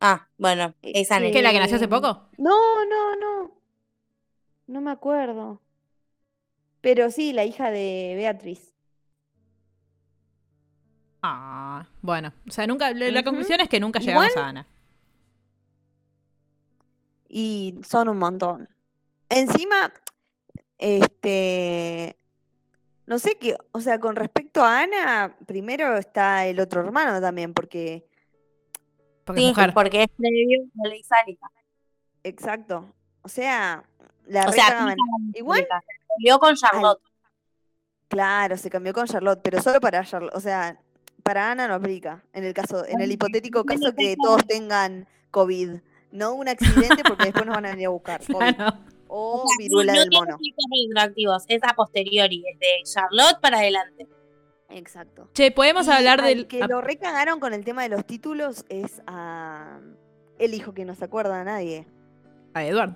Ah, 0.00 0.28
bueno, 0.38 0.74
esa 0.82 1.18
Eh, 1.18 1.20
nena. 1.20 1.32
¿Qué, 1.32 1.42
la 1.42 1.52
que 1.52 1.58
nació 1.60 1.76
hace 1.76 1.84
Eh, 1.84 1.88
poco? 1.88 2.28
No, 2.38 2.84
no, 2.86 3.16
no. 3.16 3.60
No 4.66 4.80
me 4.80 4.90
acuerdo. 4.90 5.60
Pero 6.80 7.10
sí, 7.10 7.32
la 7.32 7.44
hija 7.44 7.70
de 7.70 8.14
Beatriz. 8.16 8.67
Ah, 11.22 11.86
bueno. 12.02 12.32
O 12.48 12.50
sea, 12.52 12.66
nunca. 12.66 12.92
La 12.92 13.10
la 13.10 13.22
conclusión 13.24 13.60
es 13.60 13.68
que 13.68 13.80
nunca 13.80 14.00
Igual- 14.00 14.28
llegamos 14.28 14.36
a 14.36 14.48
Ana. 14.48 14.66
Y 17.28 17.78
son 17.86 18.08
un 18.08 18.18
montón. 18.18 18.68
Encima, 19.28 19.92
este, 20.78 22.16
no 23.06 23.18
sé 23.18 23.36
qué, 23.36 23.56
o 23.72 23.80
sea, 23.80 24.00
con 24.00 24.16
respecto 24.16 24.64
a 24.64 24.80
Ana, 24.80 25.36
primero 25.46 25.96
está 25.98 26.46
el 26.46 26.58
otro 26.60 26.80
hermano 26.80 27.20
también, 27.20 27.52
porque, 27.52 28.06
Porque 29.24 29.42
Sí, 29.42 29.48
es 29.48 29.56
mujer. 29.56 29.74
porque 29.74 30.02
es 30.04 30.08
previo 30.16 30.60
a 30.82 30.88
Ley 30.88 31.02
Sálica. 31.04 31.50
exacto, 32.24 32.90
o 33.20 33.28
sea, 33.28 33.84
la 34.26 34.46
O 34.48 34.52
sea, 34.52 34.86
la 34.86 34.96
Igual. 35.34 35.60
Se 35.60 36.14
peleó 36.16 36.38
con 36.38 36.54
Charlotte. 36.56 37.02
claro, 38.08 38.56
se 38.56 38.70
cambió 38.70 38.94
con 38.94 39.06
Charlotte, 39.06 39.40
pero 39.42 39.60
solo 39.60 39.80
para 39.80 40.02
Charlotte, 40.04 40.34
o 40.34 40.40
sea, 40.40 40.80
para 41.28 41.50
Ana 41.50 41.68
no 41.68 41.74
aplica, 41.74 42.22
en 42.32 42.44
el 42.44 42.54
caso, 42.54 42.86
en 42.86 43.02
el 43.02 43.12
hipotético 43.12 43.62
caso 43.64 43.92
que 43.94 44.16
todos 44.16 44.46
tengan 44.46 45.06
COVID, 45.30 45.72
no 46.10 46.32
un 46.32 46.48
accidente 46.48 47.02
porque 47.06 47.24
después 47.26 47.44
nos 47.44 47.54
van 47.56 47.66
a 47.66 47.70
venir 47.72 47.88
a 47.88 47.90
buscar, 47.90 48.20
COVID, 48.26 48.54
Claro. 48.56 48.78
o 49.08 49.42
O 49.42 49.46
sea, 49.48 49.56
viruela 49.58 49.92
no 49.92 49.98
del 50.00 50.08
tiene 50.08 50.24
mono. 50.26 50.38
retroactivos, 50.88 51.44
es 51.48 51.62
a 51.64 51.74
posteriori, 51.74 52.44
es 52.50 52.58
de 52.58 52.66
Charlotte 52.84 53.40
para 53.42 53.58
adelante. 53.58 54.06
Exacto. 54.70 55.28
Che, 55.34 55.50
podemos 55.50 55.86
Y 55.86 55.90
hablar 55.90 56.22
del. 56.22 56.46
que 56.46 56.66
lo 56.66 56.80
recagaron 56.80 57.40
con 57.40 57.52
el 57.52 57.62
tema 57.64 57.82
de 57.82 57.90
los 57.90 58.06
títulos 58.06 58.64
es 58.70 59.02
a 59.06 59.80
el 60.38 60.54
hijo 60.54 60.72
que 60.72 60.86
no 60.86 60.94
se 60.94 61.04
acuerda 61.04 61.40
a 61.40 61.44
nadie. 61.44 61.86
a 62.54 62.64
Edward. 62.64 62.94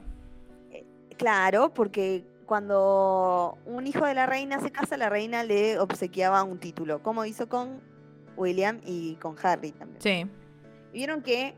Claro, 1.18 1.72
porque 1.74 2.24
cuando 2.46 3.58
un 3.66 3.86
hijo 3.86 4.04
de 4.06 4.14
la 4.14 4.26
reina 4.26 4.58
se 4.60 4.70
casa, 4.70 4.96
la 4.96 5.08
reina 5.08 5.44
le 5.44 5.78
obsequiaba 5.78 6.42
un 6.42 6.58
título, 6.58 7.02
como 7.02 7.24
hizo 7.24 7.48
con 7.48 7.80
William 8.36 8.80
y 8.84 9.14
con 9.16 9.36
Harry 9.42 9.72
también. 9.72 10.00
Sí. 10.00 10.26
Vieron 10.92 11.22
que 11.22 11.54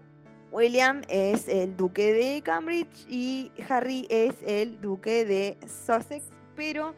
William 0.53 1.03
es 1.09 1.49
el 1.49 1.77
duque 1.77 2.13
de 2.13 2.43
Cambridge 2.43 3.07
y 3.09 3.51
Harry 3.69 4.07
es 4.09 4.37
el 4.47 4.81
duque 4.81 5.25
de 5.25 5.59
Sussex, 5.67 6.25
pero 6.55 6.95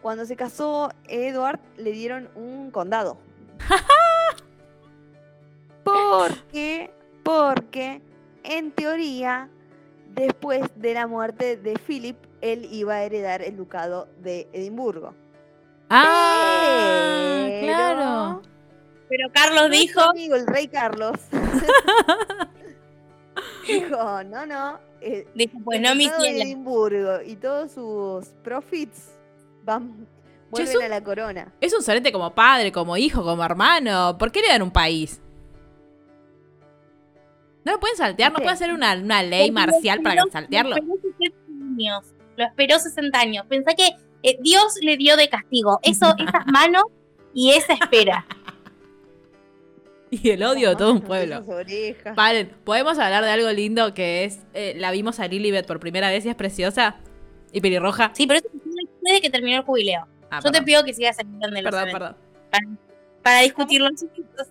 cuando 0.00 0.24
se 0.24 0.36
casó 0.36 0.90
Edward 1.08 1.60
le 1.76 1.92
dieron 1.92 2.28
un 2.34 2.70
condado. 2.70 3.18
Porque, 5.84 6.92
porque 7.24 8.02
en 8.44 8.70
teoría, 8.70 9.50
después 10.14 10.62
de 10.76 10.94
la 10.94 11.06
muerte 11.06 11.56
de 11.56 11.78
Philip, 11.78 12.16
él 12.40 12.68
iba 12.70 12.94
a 12.94 13.02
heredar 13.02 13.42
el 13.42 13.56
ducado 13.56 14.08
de 14.20 14.48
Edimburgo. 14.52 15.14
Ah, 15.90 17.44
Pero 17.46 17.66
claro. 17.66 18.42
Pero 19.12 19.30
Carlos 19.30 19.70
dijo, 19.70 20.00
amigo 20.00 20.36
el 20.36 20.46
rey 20.46 20.68
Carlos 20.68 21.18
dijo, 23.68 24.24
no, 24.24 24.46
no, 24.46 24.80
eh, 25.02 25.26
dijo, 25.34 25.58
pues 25.62 25.82
no, 25.82 25.94
mi 25.94 26.08
cielo. 26.08 26.42
Edimburgo 26.42 27.20
y 27.20 27.36
todos 27.36 27.72
sus 27.72 28.28
profits 28.42 29.10
van, 29.64 30.08
Vuelven 30.48 30.84
a 30.84 30.88
la 30.88 31.04
corona. 31.04 31.52
Es 31.60 31.74
un 31.74 31.82
sorete 31.82 32.10
como 32.10 32.34
padre, 32.34 32.72
como 32.72 32.96
hijo, 32.96 33.22
como 33.22 33.44
hermano. 33.44 34.16
¿Por 34.16 34.32
qué 34.32 34.40
le 34.40 34.48
dan 34.48 34.62
un 34.62 34.70
país? 34.70 35.20
¿No 37.66 37.72
lo 37.72 37.80
pueden 37.80 37.98
saltear? 37.98 38.32
¿No 38.32 38.38
puede 38.38 38.52
hacer 38.52 38.72
una, 38.72 38.94
una 38.94 39.22
ley 39.22 39.50
Porque 39.50 39.52
marcial 39.52 39.98
lo 39.98 40.04
para 40.04 40.22
saltearlo? 40.32 40.76
Lo 40.76 40.76
esperó 40.76 40.96
60 41.18 41.64
años. 41.66 42.06
Lo 42.36 42.44
esperó 42.46 42.78
60 42.78 43.18
años. 43.18 43.44
Pensá 43.46 43.74
que 43.74 43.90
eh, 44.22 44.38
Dios 44.40 44.78
le 44.80 44.96
dio 44.96 45.18
de 45.18 45.28
castigo 45.28 45.80
eso, 45.82 46.14
esas 46.18 46.46
manos 46.46 46.84
y 47.34 47.50
esa 47.50 47.74
espera. 47.74 48.24
Y 50.22 50.28
el 50.28 50.42
odio 50.42 50.68
de 50.70 50.76
todo 50.76 50.92
un 50.92 51.00
pueblo. 51.00 51.42
Paren, 52.14 52.50
¿podemos 52.64 52.98
hablar 52.98 53.24
de 53.24 53.30
algo 53.30 53.50
lindo 53.50 53.94
que 53.94 54.24
es... 54.24 54.40
eh, 54.52 54.74
la 54.76 54.90
vimos 54.90 55.18
a 55.20 55.26
Lilibet 55.26 55.66
por 55.66 55.80
primera 55.80 56.10
vez 56.10 56.26
y 56.26 56.28
es 56.28 56.34
preciosa? 56.34 56.96
Y 57.50 57.62
pelirroja. 57.62 58.10
Sí, 58.14 58.26
pero 58.26 58.38
eso 58.40 58.48
fue 58.50 58.60
después 58.76 59.12
de 59.14 59.20
que 59.22 59.30
terminó 59.30 59.56
el 59.56 59.62
jubileo. 59.64 60.06
Ah, 60.30 60.40
Yo 60.44 60.50
te 60.52 60.60
pido 60.62 60.84
que 60.84 60.92
sigas 60.92 61.18
el 61.18 61.26
orden 61.36 61.54
de 61.54 61.62
los 61.62 61.70
Perdón, 61.70 61.88
eventos 61.88 62.16
perdón. 62.50 62.78
para 63.22 63.40
discutir 63.40 63.80
los 63.80 63.92
chiquitos. 63.98 64.48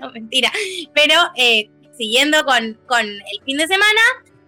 no, 0.00 0.12
mentira. 0.12 0.50
Pero 0.94 1.14
eh, 1.36 1.70
siguiendo 1.96 2.44
con, 2.44 2.74
con 2.86 3.00
el 3.04 3.44
fin 3.44 3.56
de 3.58 3.66
semana, 3.66 4.00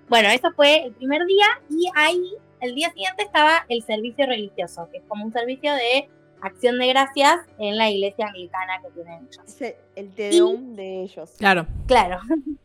bueno, 0.08 0.28
eso 0.28 0.52
fue 0.54 0.84
el 0.84 0.92
primer 0.92 1.24
día 1.26 1.46
y 1.70 1.88
ahí 1.96 2.34
el 2.60 2.74
día 2.76 2.90
siguiente 2.92 3.24
estaba 3.24 3.64
el 3.68 3.82
servicio 3.82 4.26
religioso, 4.26 4.88
que 4.92 4.98
es 4.98 5.04
como 5.08 5.24
un 5.24 5.32
servicio 5.32 5.72
de 5.74 6.08
acción 6.42 6.78
de 6.78 6.86
gracias 6.88 7.40
en 7.58 7.76
la 7.76 7.90
iglesia 7.90 8.26
anglicana 8.26 8.80
que 8.82 8.90
tienen 8.90 9.28
ellos. 9.30 9.44
Es 9.46 9.60
el- 9.62 9.74
el 9.96 10.14
Te 10.14 10.30
Deum 10.30 10.74
de 10.76 11.02
ellos. 11.02 11.30
Claro. 11.38 11.66
Claro, 11.86 12.20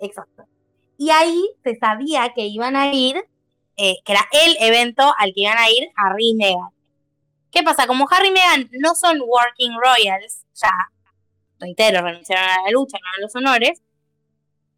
exacto. 0.00 0.44
Y 0.98 1.10
ahí 1.10 1.40
se 1.64 1.74
sabía 1.76 2.32
que 2.34 2.46
iban 2.46 2.76
a 2.76 2.92
ir, 2.92 3.16
eh, 3.76 3.96
que 4.04 4.12
era 4.12 4.22
el 4.32 4.56
evento 4.60 5.02
al 5.18 5.32
que 5.34 5.40
iban 5.42 5.58
a 5.58 5.70
ir 5.70 5.88
Harry 5.96 6.30
y 6.30 6.34
Meghan. 6.34 6.70
¿Qué 7.50 7.62
pasa? 7.62 7.86
Como 7.86 8.06
Harry 8.10 8.28
y 8.28 8.32
Meghan 8.32 8.70
no 8.80 8.94
son 8.94 9.20
working 9.20 9.72
royals, 9.82 10.44
ya, 10.54 10.70
reitero, 11.58 12.02
renunciaron 12.02 12.44
a 12.48 12.62
la 12.64 12.70
lucha, 12.70 12.98
no 13.00 13.08
a 13.16 13.20
los 13.20 13.34
honores, 13.36 13.82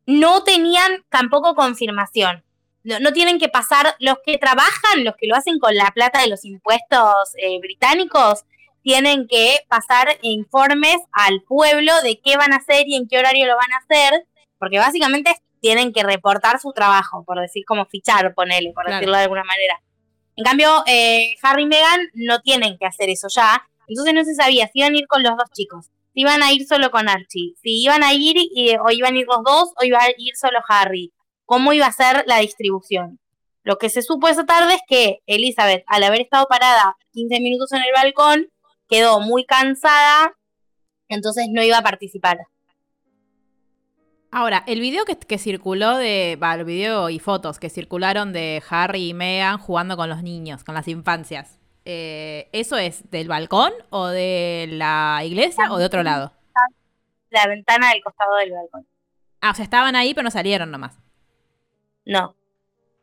no 0.06 0.44
tenían 0.44 1.04
tampoco 1.08 1.54
confirmación. 1.54 2.43
No, 2.84 3.00
no 3.00 3.12
tienen 3.12 3.38
que 3.38 3.48
pasar, 3.48 3.96
los 3.98 4.16
que 4.24 4.38
trabajan, 4.38 5.04
los 5.04 5.16
que 5.16 5.26
lo 5.26 5.34
hacen 5.36 5.58
con 5.58 5.74
la 5.74 5.90
plata 5.94 6.20
de 6.20 6.28
los 6.28 6.44
impuestos 6.44 7.14
eh, 7.38 7.58
británicos, 7.58 8.44
tienen 8.82 9.26
que 9.26 9.56
pasar 9.68 10.18
informes 10.20 10.96
al 11.12 11.40
pueblo 11.42 11.92
de 12.02 12.20
qué 12.22 12.36
van 12.36 12.52
a 12.52 12.56
hacer 12.56 12.86
y 12.86 12.96
en 12.96 13.08
qué 13.08 13.18
horario 13.18 13.46
lo 13.46 13.56
van 13.56 13.72
a 13.72 13.78
hacer, 13.78 14.26
porque 14.58 14.78
básicamente 14.78 15.34
tienen 15.60 15.92
que 15.94 16.02
reportar 16.02 16.60
su 16.60 16.72
trabajo, 16.72 17.24
por 17.24 17.40
decir 17.40 17.64
como 17.66 17.86
fichar, 17.86 18.34
ponele, 18.34 18.72
por 18.74 18.84
Claro. 18.84 18.98
decirlo 18.98 19.16
de 19.16 19.22
alguna 19.22 19.44
manera. 19.44 19.80
En 20.36 20.44
cambio, 20.44 20.82
eh, 20.86 21.34
Harry 21.42 21.62
y 21.62 21.66
Meghan 21.66 22.00
no 22.12 22.40
tienen 22.42 22.76
que 22.76 22.84
hacer 22.84 23.08
eso 23.08 23.28
ya, 23.34 23.66
entonces 23.88 24.12
no 24.12 24.24
se 24.24 24.34
sabía 24.34 24.66
si 24.66 24.80
iban 24.80 24.92
a 24.94 24.98
ir 24.98 25.06
con 25.06 25.22
los 25.22 25.34
dos 25.38 25.50
chicos, 25.54 25.86
si 26.12 26.20
iban 26.20 26.42
a 26.42 26.52
ir 26.52 26.66
solo 26.66 26.90
con 26.90 27.08
Archie, 27.08 27.54
si 27.62 27.82
iban 27.82 28.02
a 28.02 28.12
ir 28.12 28.36
y- 28.36 28.76
o 28.76 28.90
iban 28.90 29.14
a 29.14 29.18
ir 29.18 29.26
los 29.26 29.42
dos 29.42 29.70
o 29.80 29.84
iba 29.84 29.98
a 30.02 30.10
ir 30.18 30.36
solo 30.36 30.58
Harry, 30.68 31.10
cómo 31.44 31.72
iba 31.72 31.86
a 31.86 31.92
ser 31.92 32.24
la 32.26 32.38
distribución. 32.38 33.18
Lo 33.62 33.78
que 33.78 33.88
se 33.88 34.02
supo 34.02 34.28
esa 34.28 34.44
tarde 34.44 34.74
es 34.74 34.80
que 34.86 35.22
Elizabeth, 35.26 35.84
al 35.86 36.02
haber 36.04 36.20
estado 36.20 36.46
parada 36.46 36.96
15 37.12 37.40
minutos 37.40 37.72
en 37.72 37.82
el 37.82 37.92
balcón, 37.94 38.48
quedó 38.88 39.20
muy 39.20 39.44
cansada, 39.46 40.36
entonces 41.08 41.46
no 41.50 41.62
iba 41.62 41.78
a 41.78 41.82
participar. 41.82 42.38
Ahora, 44.30 44.64
el 44.66 44.80
video 44.80 45.04
que, 45.04 45.16
que 45.16 45.38
circuló 45.38 45.96
de. 45.96 46.36
Va, 46.42 46.54
el 46.54 46.64
video 46.64 47.08
y 47.08 47.20
fotos 47.20 47.60
que 47.60 47.70
circularon 47.70 48.32
de 48.32 48.62
Harry 48.68 49.10
y 49.10 49.14
Meghan 49.14 49.58
jugando 49.58 49.96
con 49.96 50.08
los 50.08 50.22
niños, 50.24 50.64
con 50.64 50.74
las 50.74 50.88
infancias. 50.88 51.60
eh, 51.84 52.48
¿Eso 52.52 52.76
es 52.76 53.08
del 53.10 53.28
balcón 53.28 53.72
o 53.90 54.08
de 54.08 54.66
la 54.70 55.20
iglesia 55.24 55.70
o 55.70 55.78
de 55.78 55.84
otro 55.84 56.02
lado? 56.02 56.32
La 57.30 57.46
ventana 57.46 57.90
del 57.90 58.02
costado 58.02 58.34
del 58.36 58.52
balcón. 58.52 58.86
Ah, 59.40 59.50
o 59.52 59.54
sea, 59.54 59.64
estaban 59.64 59.94
ahí 59.94 60.14
pero 60.14 60.24
no 60.24 60.30
salieron 60.30 60.70
nomás. 60.70 60.98
No. 62.06 62.34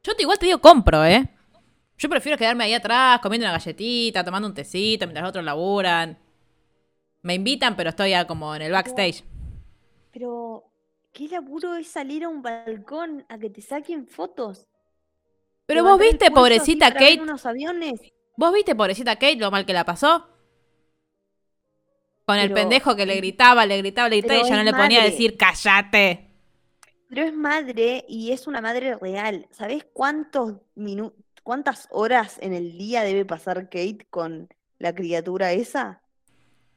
Yo 0.03 0.15
te, 0.15 0.23
igual 0.23 0.39
te 0.39 0.47
digo 0.47 0.59
compro, 0.59 1.05
¿eh? 1.05 1.29
Yo 1.97 2.09
prefiero 2.09 2.37
quedarme 2.37 2.63
ahí 2.63 2.73
atrás 2.73 3.19
comiendo 3.19 3.45
una 3.45 3.53
galletita, 3.53 4.23
tomando 4.23 4.47
un 4.47 4.53
tecito 4.53 5.05
mientras 5.05 5.29
otros 5.29 5.45
laburan. 5.45 6.17
Me 7.21 7.35
invitan, 7.35 7.75
pero 7.75 7.91
estoy 7.91 8.11
ya 8.11 8.25
como 8.25 8.55
en 8.55 8.63
el 8.63 8.71
backstage. 8.71 9.23
Pero, 10.11 10.63
¿qué 11.13 11.27
laburo 11.27 11.75
es 11.75 11.87
salir 11.87 12.23
a 12.23 12.29
un 12.29 12.41
balcón 12.41 13.23
a 13.29 13.37
que 13.37 13.51
te 13.51 13.61
saquen 13.61 14.07
fotos? 14.07 14.67
Pero 15.67 15.83
vos 15.83 15.99
viste, 15.99 16.31
pobrecita 16.31 16.91
Kate. 16.91 17.19
unos 17.21 17.45
aviones? 17.45 18.01
¿Vos 18.35 18.51
viste, 18.51 18.73
pobrecita 18.75 19.15
Kate, 19.15 19.35
lo 19.35 19.51
mal 19.51 19.65
que 19.65 19.73
la 19.73 19.85
pasó? 19.85 20.27
Con 22.25 22.37
el 22.37 22.51
pendejo 22.51 22.95
que 22.95 23.05
le 23.05 23.17
gritaba, 23.17 23.65
le 23.65 23.77
gritaba, 23.77 24.09
le 24.09 24.17
gritaba 24.17 24.39
y 24.39 24.43
ella 24.43 24.57
no 24.57 24.63
le 24.63 24.73
ponía 24.73 25.01
a 25.01 25.05
decir 25.05 25.37
cállate. 25.37 26.30
Pero 27.13 27.23
es 27.27 27.33
madre 27.33 28.05
y 28.07 28.31
es 28.31 28.47
una 28.47 28.61
madre 28.61 28.95
real. 28.95 29.45
¿Sabés 29.51 29.85
cuántos 29.91 30.53
cuántas 31.43 31.89
horas 31.91 32.37
en 32.41 32.53
el 32.53 32.77
día 32.77 33.03
debe 33.03 33.25
pasar 33.25 33.65
Kate 33.65 34.07
con 34.09 34.47
la 34.79 34.95
criatura 34.95 35.51
esa? 35.51 36.01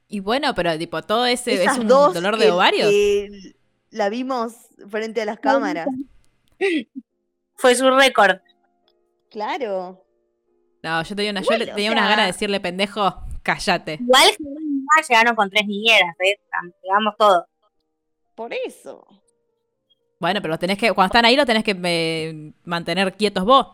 Y 0.09 0.18
bueno, 0.18 0.53
pero 0.57 0.76
tipo, 0.76 1.01
todo 1.03 1.24
ese 1.26 1.55
Esas 1.62 1.74
es 1.74 1.78
un 1.82 1.87
dos 1.87 2.14
dolor 2.14 2.37
que- 2.37 2.45
de 2.47 2.51
ovarios. 2.51 2.91
que 2.91 3.55
la 3.91 4.09
vimos 4.09 4.55
frente 4.89 5.22
a 5.22 5.24
las 5.24 5.39
cámaras. 5.39 5.87
Fue 7.55 7.76
su 7.76 7.89
récord. 7.91 8.39
Claro. 9.30 10.05
No, 10.82 11.01
yo 11.05 11.14
tenía, 11.14 11.30
una, 11.30 11.43
yo 11.43 11.47
Bueno, 11.47 11.64
o 11.64 11.74
tenía 11.76 11.93
unas 11.93 12.03
sea- 12.03 12.11
ganas 12.11 12.26
de 12.26 12.32
decirle 12.32 12.59
pendejo, 12.61 13.22
cállate. 13.45 13.95
Igual 14.01 14.30
llegaron 15.09 15.37
con 15.37 15.49
tres 15.49 15.64
niñeras, 15.64 16.16
¿eh? 16.20 16.41
digamos 16.82 17.14
todo. 17.16 17.47
Por 18.35 18.53
eso. 18.53 19.07
Bueno, 20.25 20.41
pero 20.41 20.59
tenés 20.59 20.79
que, 20.79 20.91
cuando 20.93 21.09
están 21.09 21.27
ahí, 21.27 21.37
los 21.37 21.45
tenés 21.45 21.62
que 21.64 21.79
eh, 21.85 22.53
mantener 22.64 23.14
quietos 23.14 23.45
vos. 23.45 23.66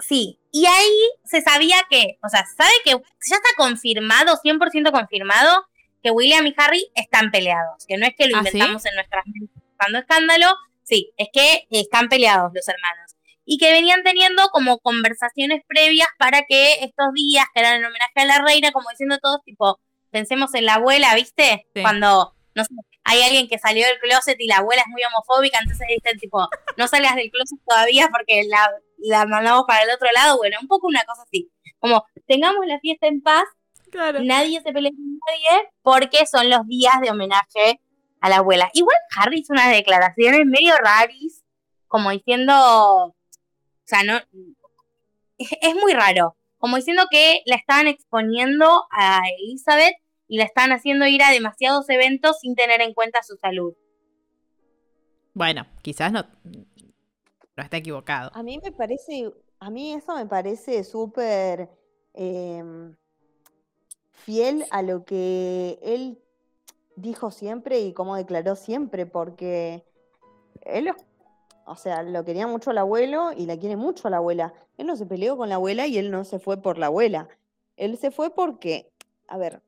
Sí, 0.00 0.40
y 0.50 0.66
ahí 0.66 1.08
se 1.24 1.40
sabía 1.40 1.76
que, 1.88 2.18
o 2.20 2.28
sea, 2.28 2.44
se 2.44 2.56
sabe 2.56 2.72
que 2.84 2.90
ya 2.90 3.36
está 3.36 3.50
confirmado, 3.56 4.36
100% 4.42 4.90
confirmado, 4.90 5.68
que 6.02 6.10
William 6.10 6.44
y 6.48 6.54
Harry 6.56 6.90
están 6.96 7.30
peleados. 7.30 7.86
Que 7.86 7.96
no 7.96 8.06
es 8.06 8.14
que 8.18 8.26
lo 8.26 8.38
¿Ah, 8.38 8.42
sí? 8.42 8.58
en 8.58 8.72
nuestras 8.72 9.24
mentes 9.24 9.50
buscando 9.54 10.00
escándalo, 10.00 10.46
sí, 10.82 11.12
es 11.16 11.28
que 11.32 11.68
están 11.70 12.08
peleados 12.08 12.50
los 12.52 12.66
hermanos. 12.66 13.14
Y 13.44 13.58
que 13.58 13.70
venían 13.70 14.02
teniendo 14.02 14.48
como 14.48 14.80
conversaciones 14.80 15.62
previas 15.68 16.08
para 16.18 16.42
que 16.42 16.82
estos 16.82 17.06
días, 17.14 17.44
que 17.54 17.60
eran 17.60 17.76
en 17.76 17.84
homenaje 17.84 18.14
a 18.16 18.24
la 18.24 18.42
reina, 18.42 18.72
como 18.72 18.90
diciendo 18.90 19.18
todos, 19.22 19.44
tipo, 19.44 19.78
pensemos 20.10 20.52
en 20.54 20.64
la 20.64 20.74
abuela, 20.74 21.14
¿viste? 21.14 21.68
Sí. 21.72 21.82
Cuando, 21.82 22.34
no 22.56 22.64
sé, 22.64 22.74
hay 23.10 23.22
alguien 23.22 23.48
que 23.48 23.58
salió 23.58 23.84
del 23.86 23.98
closet 23.98 24.36
y 24.38 24.46
la 24.46 24.58
abuela 24.58 24.82
es 24.82 24.88
muy 24.88 25.02
homofóbica, 25.04 25.58
entonces 25.60 25.86
dicen, 25.88 26.18
tipo, 26.18 26.48
no 26.76 26.86
salgas 26.88 27.16
del 27.16 27.30
closet 27.30 27.58
todavía 27.66 28.08
porque 28.12 28.44
la, 28.48 28.70
la 28.98 29.26
mandamos 29.26 29.64
para 29.66 29.82
el 29.82 29.90
otro 29.90 30.08
lado. 30.14 30.36
Bueno, 30.36 30.58
un 30.62 30.68
poco 30.68 30.86
una 30.86 31.02
cosa 31.04 31.22
así. 31.22 31.50
Como, 31.80 32.04
tengamos 32.26 32.64
la 32.66 32.78
fiesta 32.78 33.06
en 33.08 33.20
paz, 33.20 33.44
Claro. 33.90 34.20
nadie 34.22 34.60
se 34.62 34.72
pelea 34.72 34.92
con 34.92 35.18
nadie, 35.26 35.68
porque 35.82 36.24
son 36.26 36.48
los 36.48 36.64
días 36.68 37.00
de 37.00 37.10
homenaje 37.10 37.80
a 38.20 38.28
la 38.28 38.36
abuela. 38.36 38.70
Igual 38.74 38.96
Harry 39.16 39.40
hizo 39.40 39.52
unas 39.52 39.70
declaraciones 39.70 40.42
medio 40.46 40.76
raris, 40.76 41.42
como 41.88 42.10
diciendo, 42.10 42.52
o 42.56 43.16
sea, 43.84 44.04
no, 44.04 44.18
es, 45.38 45.48
es 45.60 45.74
muy 45.74 45.92
raro, 45.92 46.36
como 46.58 46.76
diciendo 46.76 47.04
que 47.10 47.42
la 47.46 47.56
estaban 47.56 47.88
exponiendo 47.88 48.84
a 48.92 49.22
Elizabeth 49.40 49.96
y 50.30 50.38
la 50.38 50.44
estaban 50.44 50.70
haciendo 50.70 51.08
ir 51.08 51.24
a 51.24 51.32
demasiados 51.32 51.90
eventos 51.90 52.38
sin 52.38 52.54
tener 52.54 52.80
en 52.82 52.94
cuenta 52.94 53.20
su 53.24 53.36
salud. 53.36 53.74
Bueno, 55.34 55.66
quizás 55.82 56.12
no. 56.12 56.24
No 57.56 57.62
está 57.64 57.78
equivocado. 57.78 58.30
A 58.32 58.44
mí 58.44 58.60
me 58.62 58.70
parece, 58.70 59.28
a 59.58 59.70
mí 59.70 59.92
eso 59.92 60.14
me 60.14 60.26
parece 60.26 60.84
súper 60.84 61.68
em, 62.14 62.94
fiel 64.12 64.64
a 64.70 64.82
lo 64.82 65.04
que 65.04 65.80
él 65.82 66.22
dijo 66.94 67.32
siempre 67.32 67.80
y 67.80 67.92
como 67.92 68.14
declaró 68.14 68.54
siempre, 68.54 69.06
porque 69.06 69.84
él, 70.60 70.92
o 71.66 71.74
sea, 71.74 72.04
lo 72.04 72.24
quería 72.24 72.46
mucho 72.46 72.70
el 72.70 72.78
abuelo 72.78 73.32
y 73.36 73.46
la 73.46 73.58
quiere 73.58 73.74
mucho 73.74 74.06
a 74.06 74.12
la 74.12 74.18
abuela. 74.18 74.54
Él 74.78 74.86
no 74.86 74.94
se 74.94 75.06
peleó 75.06 75.36
con 75.36 75.48
la 75.48 75.56
abuela 75.56 75.88
y 75.88 75.98
él 75.98 76.12
no 76.12 76.24
se 76.24 76.38
fue 76.38 76.62
por 76.62 76.78
la 76.78 76.86
abuela. 76.86 77.28
Él 77.76 77.98
se 77.98 78.12
fue 78.12 78.32
porque, 78.32 78.92
a 79.26 79.36
ver, 79.36 79.60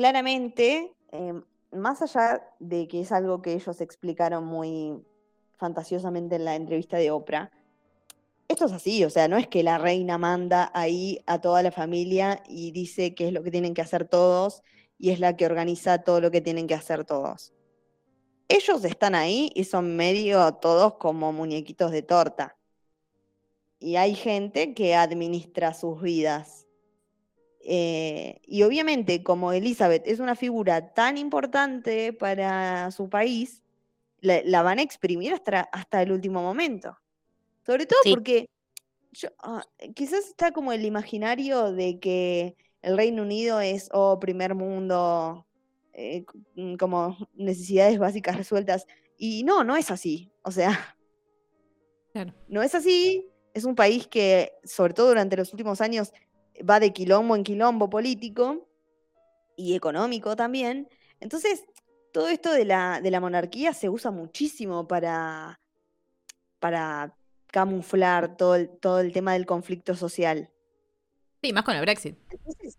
claramente, 0.00 0.94
em, 1.12 1.44
más 1.72 2.00
allá 2.00 2.42
de 2.58 2.88
que 2.88 3.02
es 3.02 3.12
algo 3.12 3.42
que 3.42 3.52
ellos 3.52 3.82
explicaron 3.82 4.46
muy 4.46 4.98
fantasiosamente 5.58 6.36
en 6.36 6.46
la 6.46 6.56
entrevista 6.56 6.96
de 6.96 7.10
Oprah, 7.10 7.50
esto 8.48 8.64
es 8.64 8.72
así, 8.72 9.04
o 9.04 9.10
sea, 9.10 9.28
no 9.28 9.36
es 9.36 9.46
que 9.46 9.62
la 9.62 9.76
reina 9.76 10.16
manda 10.16 10.70
ahí 10.72 11.18
a 11.26 11.42
toda 11.42 11.62
la 11.62 11.70
familia 11.70 12.42
y 12.48 12.70
dice 12.70 13.14
qué 13.14 13.28
es 13.28 13.34
lo 13.34 13.42
que 13.42 13.50
tienen 13.50 13.74
que 13.74 13.82
hacer 13.82 14.08
todos 14.08 14.62
y 14.96 15.10
es 15.10 15.20
la 15.20 15.36
que 15.36 15.44
organiza 15.44 15.98
todo 15.98 16.22
lo 16.22 16.30
que 16.30 16.40
tienen 16.40 16.66
que 16.66 16.74
hacer 16.74 17.04
todos. 17.04 17.52
Ellos 18.48 18.82
están 18.86 19.14
ahí 19.14 19.52
y 19.54 19.64
son 19.64 19.96
medio 19.96 20.50
todos 20.54 20.94
como 20.94 21.30
muñequitos 21.30 21.90
de 21.90 22.00
torta. 22.00 22.56
Y 23.78 23.96
hay 23.96 24.14
gente 24.14 24.72
que 24.72 24.94
administra 24.94 25.74
sus 25.74 26.00
vidas. 26.00 26.59
Eh, 27.62 28.40
y 28.46 28.62
obviamente, 28.62 29.22
como 29.22 29.52
Elizabeth 29.52 30.02
es 30.06 30.18
una 30.20 30.34
figura 30.34 30.92
tan 30.94 31.18
importante 31.18 32.12
para 32.12 32.90
su 32.90 33.08
país, 33.08 33.62
la, 34.20 34.40
la 34.44 34.62
van 34.62 34.78
a 34.78 34.82
exprimir 34.82 35.32
hasta, 35.32 35.60
hasta 35.72 36.02
el 36.02 36.12
último 36.12 36.42
momento. 36.42 36.96
Sobre 37.66 37.86
todo 37.86 37.98
Sí. 38.02 38.10
porque 38.10 38.48
yo, 39.12 39.28
ah, 39.42 39.64
quizás 39.94 40.26
está 40.26 40.52
como 40.52 40.72
el 40.72 40.84
imaginario 40.84 41.72
de 41.72 41.98
que 42.00 42.56
el 42.82 42.96
Reino 42.96 43.22
Unido 43.22 43.60
es, 43.60 43.88
oh, 43.92 44.18
primer 44.18 44.54
mundo, 44.54 45.46
eh, 45.92 46.24
mm, 46.54 46.76
como 46.76 47.16
necesidades 47.34 47.98
básicas 47.98 48.36
resueltas. 48.36 48.86
Y 49.18 49.42
no, 49.44 49.64
no 49.64 49.76
es 49.76 49.90
así. 49.90 50.30
O 50.42 50.50
sea, 50.50 50.96
Claro. 52.12 52.32
no 52.48 52.62
es 52.62 52.74
así. 52.74 53.26
Es 53.52 53.64
un 53.64 53.74
país 53.74 54.06
que, 54.06 54.52
sobre 54.64 54.94
todo 54.94 55.08
durante 55.08 55.36
los 55.36 55.52
últimos 55.52 55.80
años, 55.80 56.12
va 56.68 56.80
de 56.80 56.92
quilombo 56.92 57.36
en 57.36 57.44
quilombo 57.44 57.90
político 57.90 58.68
y 59.56 59.74
económico 59.74 60.36
también. 60.36 60.88
Entonces, 61.20 61.64
todo 62.12 62.28
esto 62.28 62.52
de 62.52 62.64
la, 62.64 63.00
de 63.00 63.10
la 63.10 63.20
monarquía 63.20 63.72
se 63.72 63.88
usa 63.88 64.10
muchísimo 64.10 64.88
para, 64.88 65.60
para 66.58 67.14
camuflar 67.48 68.36
todo 68.36 68.54
el, 68.56 68.68
todo 68.68 69.00
el 69.00 69.12
tema 69.12 69.34
del 69.34 69.46
conflicto 69.46 69.94
social. 69.94 70.50
Sí, 71.42 71.52
más 71.52 71.64
con 71.64 71.76
el 71.76 71.82
Brexit. 71.82 72.18
Entonces, 72.30 72.78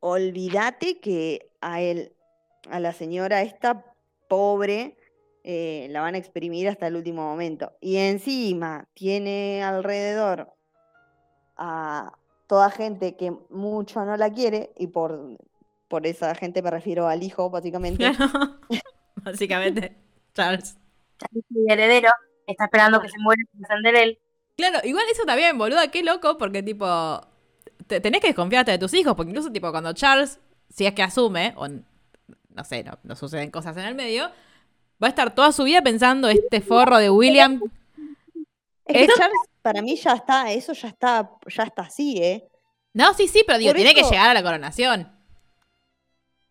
olvídate 0.00 1.00
que 1.00 1.50
a 1.60 1.80
él, 1.80 2.12
a 2.70 2.80
la 2.80 2.92
señora 2.92 3.42
esta 3.42 3.84
pobre, 4.28 4.96
eh, 5.44 5.86
la 5.90 6.00
van 6.00 6.14
a 6.14 6.18
exprimir 6.18 6.68
hasta 6.68 6.86
el 6.86 6.96
último 6.96 7.22
momento. 7.22 7.72
Y 7.80 7.96
encima 7.96 8.88
tiene 8.94 9.62
alrededor 9.62 10.52
a 11.56 12.18
toda 12.46 12.70
gente 12.70 13.16
que 13.16 13.32
mucho 13.50 14.04
no 14.04 14.16
la 14.16 14.30
quiere, 14.32 14.70
y 14.76 14.86
por, 14.88 15.36
por 15.88 16.06
esa 16.06 16.34
gente 16.34 16.62
me 16.62 16.70
refiero 16.70 17.08
al 17.08 17.22
hijo, 17.22 17.50
básicamente. 17.50 18.12
Claro. 18.12 18.58
Básicamente, 19.22 19.96
Charles. 20.34 20.76
Mi 21.48 21.72
heredero 21.72 22.10
está 22.46 22.64
esperando 22.64 23.00
que 23.00 23.08
se 23.08 23.18
muera 23.18 23.42
para 23.52 23.74
ascender 23.74 23.96
él. 23.96 24.18
Claro, 24.56 24.78
igual 24.84 25.04
eso 25.10 25.24
también, 25.24 25.58
boluda, 25.58 25.90
qué 25.90 26.02
loco, 26.02 26.38
porque 26.38 26.62
tipo, 26.62 27.20
te- 27.86 28.00
tenés 28.00 28.20
que 28.20 28.28
desconfiarte 28.28 28.70
de 28.70 28.78
tus 28.78 28.94
hijos, 28.94 29.14
porque 29.16 29.30
incluso 29.30 29.50
tipo 29.50 29.70
cuando 29.72 29.92
Charles, 29.94 30.38
si 30.68 30.86
es 30.86 30.94
que 30.94 31.02
asume, 31.02 31.54
o 31.56 31.66
no 31.68 32.64
sé, 32.64 32.84
no, 32.84 32.98
no 33.02 33.16
suceden 33.16 33.50
cosas 33.50 33.76
en 33.76 33.84
el 33.84 33.94
medio, 33.94 34.28
va 35.02 35.08
a 35.08 35.10
estar 35.10 35.34
toda 35.34 35.52
su 35.52 35.64
vida 35.64 35.82
pensando 35.82 36.28
este 36.28 36.60
forro 36.60 36.98
de 36.98 37.10
William. 37.10 37.60
Es 38.86 39.06
que 39.06 39.14
Charles, 39.14 39.38
para 39.62 39.82
mí 39.82 39.96
ya 39.96 40.12
está, 40.12 40.52
eso 40.52 40.72
ya 40.72 40.88
está, 40.88 41.30
ya 41.46 41.64
está 41.64 41.82
así, 41.82 42.18
¿eh? 42.22 42.48
No, 42.92 43.12
sí, 43.14 43.28
sí, 43.28 43.42
pero 43.46 43.58
digo, 43.58 43.70
Por 43.70 43.76
tiene 43.76 43.94
que 43.94 44.02
llegar 44.02 44.30
a 44.30 44.34
la 44.34 44.42
coronación. 44.42 45.12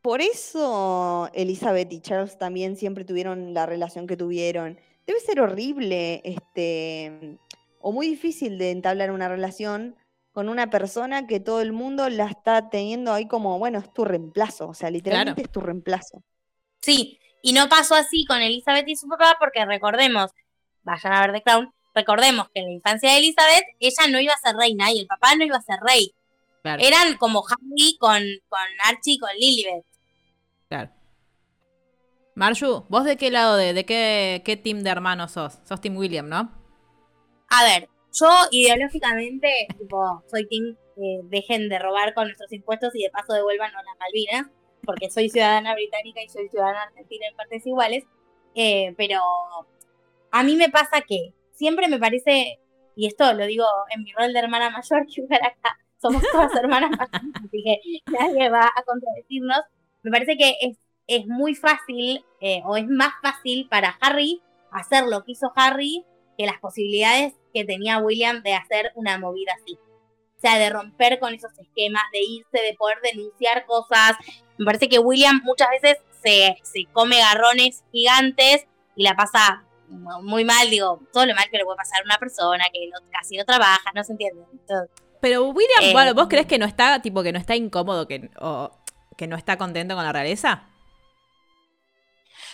Por 0.01 0.21
eso 0.21 1.29
Elizabeth 1.33 1.91
y 1.91 2.01
Charles 2.01 2.38
también 2.38 2.77
siempre 2.77 3.05
tuvieron 3.05 3.53
la 3.53 3.65
relación 3.65 4.05
que 4.05 4.15
tuvieron. 4.15 4.79
Debe 5.07 5.19
ser 5.19 5.39
horrible, 5.39 6.21
este, 6.23 7.39
o 7.79 7.91
muy 7.91 8.07
difícil 8.07 8.57
de 8.57 8.71
entablar 8.71 9.11
una 9.11 9.27
relación 9.27 9.95
con 10.31 10.49
una 10.49 10.69
persona 10.69 11.27
que 11.27 11.39
todo 11.39 11.61
el 11.61 11.71
mundo 11.71 12.09
la 12.09 12.25
está 12.25 12.69
teniendo 12.69 13.13
ahí 13.13 13.27
como, 13.27 13.57
bueno, 13.57 13.79
es 13.79 13.91
tu 13.93 14.03
reemplazo, 14.03 14.67
o 14.67 14.73
sea, 14.73 14.89
literalmente 14.89 15.41
es 15.41 15.49
tu 15.49 15.61
reemplazo. 15.61 16.21
Sí, 16.81 17.17
y 17.41 17.53
no 17.53 17.69
pasó 17.69 17.95
así 17.95 18.25
con 18.25 18.41
Elizabeth 18.41 18.88
y 18.88 18.95
su 18.95 19.07
papá, 19.07 19.38
porque 19.39 19.65
recordemos, 19.65 20.31
vayan 20.83 21.13
a 21.13 21.21
ver 21.21 21.31
The 21.31 21.41
Crown, 21.41 21.73
recordemos 21.95 22.49
que 22.53 22.59
en 22.61 22.65
la 22.67 22.73
infancia 22.73 23.11
de 23.11 23.17
Elizabeth, 23.19 23.63
ella 23.79 24.07
no 24.11 24.19
iba 24.19 24.33
a 24.33 24.37
ser 24.37 24.55
reina 24.55 24.91
y 24.91 24.99
el 24.99 25.07
papá 25.07 25.35
no 25.35 25.45
iba 25.45 25.57
a 25.57 25.61
ser 25.61 25.77
rey. 25.81 26.13
Claro, 26.61 26.83
Eran 26.83 27.17
como 27.17 27.43
Harry 27.47 27.97
con, 27.99 28.21
con 28.49 28.59
Archie 28.83 29.13
y 29.13 29.17
con 29.19 29.29
Lilibet. 29.39 29.85
claro. 30.67 30.91
Marshu, 32.35 32.85
¿vos 32.89 33.05
de 33.05 33.15
qué 33.15 33.31
lado, 33.31 33.55
de, 33.55 33.73
de 33.73 33.85
qué, 33.85 34.41
qué 34.43 34.57
team 34.57 34.79
de 34.83 34.89
hermanos 34.89 35.31
sos? 35.31 35.59
Sos 35.63 35.79
Team 35.79 35.95
William, 35.95 36.27
¿no? 36.27 36.51
A 37.47 37.63
ver, 37.63 37.87
yo 38.11 38.27
ideológicamente, 38.51 39.47
tipo, 39.77 40.21
soy 40.29 40.45
team 40.47 40.75
que 40.97 41.21
dejen 41.29 41.69
de 41.69 41.79
robar 41.79 42.13
con 42.13 42.25
nuestros 42.25 42.51
impuestos 42.51 42.93
y 42.93 43.03
de 43.03 43.09
paso 43.09 43.31
devuélvanos 43.31 43.81
las 43.85 43.97
Malvinas, 43.99 44.47
porque 44.83 45.09
soy 45.09 45.29
ciudadana 45.29 45.73
británica 45.75 46.21
y 46.21 46.27
soy 46.27 46.49
ciudadana 46.49 46.83
argentina 46.83 47.25
en 47.27 47.37
partes 47.37 47.65
iguales. 47.65 48.03
Eh, 48.53 48.93
pero 48.97 49.21
a 50.31 50.43
mí 50.43 50.57
me 50.57 50.69
pasa 50.69 51.01
que 51.07 51.33
siempre 51.55 51.87
me 51.87 51.99
parece, 51.99 52.59
y 52.95 53.07
esto 53.07 53.33
lo 53.33 53.45
digo 53.45 53.65
en 53.95 54.03
mi 54.03 54.11
rol 54.13 54.33
de 54.33 54.39
hermana 54.39 54.69
mayor, 54.69 55.05
que 55.07 55.21
igual 55.21 55.41
acá 55.43 55.77
somos 55.97 56.23
todas 56.31 56.53
hermanas 56.55 56.91
mayores, 56.91 57.31
así 57.43 57.63
que 57.63 58.11
nadie 58.11 58.49
va 58.49 58.65
a 58.65 58.83
contradecirnos. 58.83 59.61
Me 60.03 60.11
parece 60.11 60.37
que 60.37 60.55
es, 60.61 60.77
es 61.07 61.25
muy 61.27 61.55
fácil, 61.55 62.23
eh, 62.41 62.61
o 62.65 62.77
es 62.77 62.87
más 62.87 63.13
fácil 63.21 63.67
para 63.69 63.97
Harry 64.01 64.41
hacer 64.71 65.05
lo 65.05 65.23
que 65.23 65.31
hizo 65.31 65.51
Harry 65.55 66.05
que 66.37 66.45
las 66.45 66.59
posibilidades 66.59 67.33
que 67.53 67.63
tenía 67.63 67.99
William 67.99 68.43
de 68.43 68.53
hacer 68.53 68.91
una 68.95 69.17
movida 69.17 69.53
así. 69.61 69.79
O 70.37 70.39
sea, 70.39 70.59
de 70.59 70.69
romper 70.69 71.19
con 71.19 71.33
esos 71.33 71.57
esquemas, 71.57 72.03
de 72.11 72.19
irse, 72.21 72.61
de 72.61 72.75
poder 72.77 72.97
denunciar 73.01 73.65
cosas. 73.65 74.17
Me 74.57 74.65
parece 74.65 74.89
que 74.89 74.99
William 74.99 75.41
muchas 75.43 75.69
veces 75.69 75.97
se, 76.21 76.57
se 76.61 76.85
come 76.91 77.19
garrones 77.19 77.83
gigantes 77.91 78.67
y 78.95 79.03
la 79.03 79.15
pasa 79.15 79.64
muy 79.89 80.43
mal, 80.45 80.69
digo, 80.69 81.01
todo 81.13 81.25
lo 81.25 81.33
mal 81.36 81.49
que 81.49 81.57
le 81.57 81.63
puede 81.65 81.77
pasar 81.77 82.01
a 82.01 82.05
una 82.05 82.17
persona 82.17 82.65
que 82.73 82.88
no- 82.88 82.99
casi 83.11 83.38
no 83.38 83.45
trabaja, 83.45 83.91
no 83.93 84.03
se 84.03 84.11
entiende. 84.13 84.43
Entonces, 84.51 84.89
Pero 85.21 85.45
William, 85.45 85.83
Eh, 85.83 85.93
bueno, 85.93 86.13
¿vos 86.13 86.27
crees 86.27 86.45
que 86.45 86.57
no 86.59 86.65
está, 86.65 87.01
tipo, 87.01 87.23
que 87.23 87.31
no 87.31 87.39
está 87.39 87.55
incómodo, 87.55 88.07
que, 88.07 88.29
o 88.39 88.69
que 89.17 89.27
no 89.27 89.36
está 89.38 89.57
contento 89.57 89.95
con 89.95 90.03
la 90.03 90.11
realeza? 90.13 90.67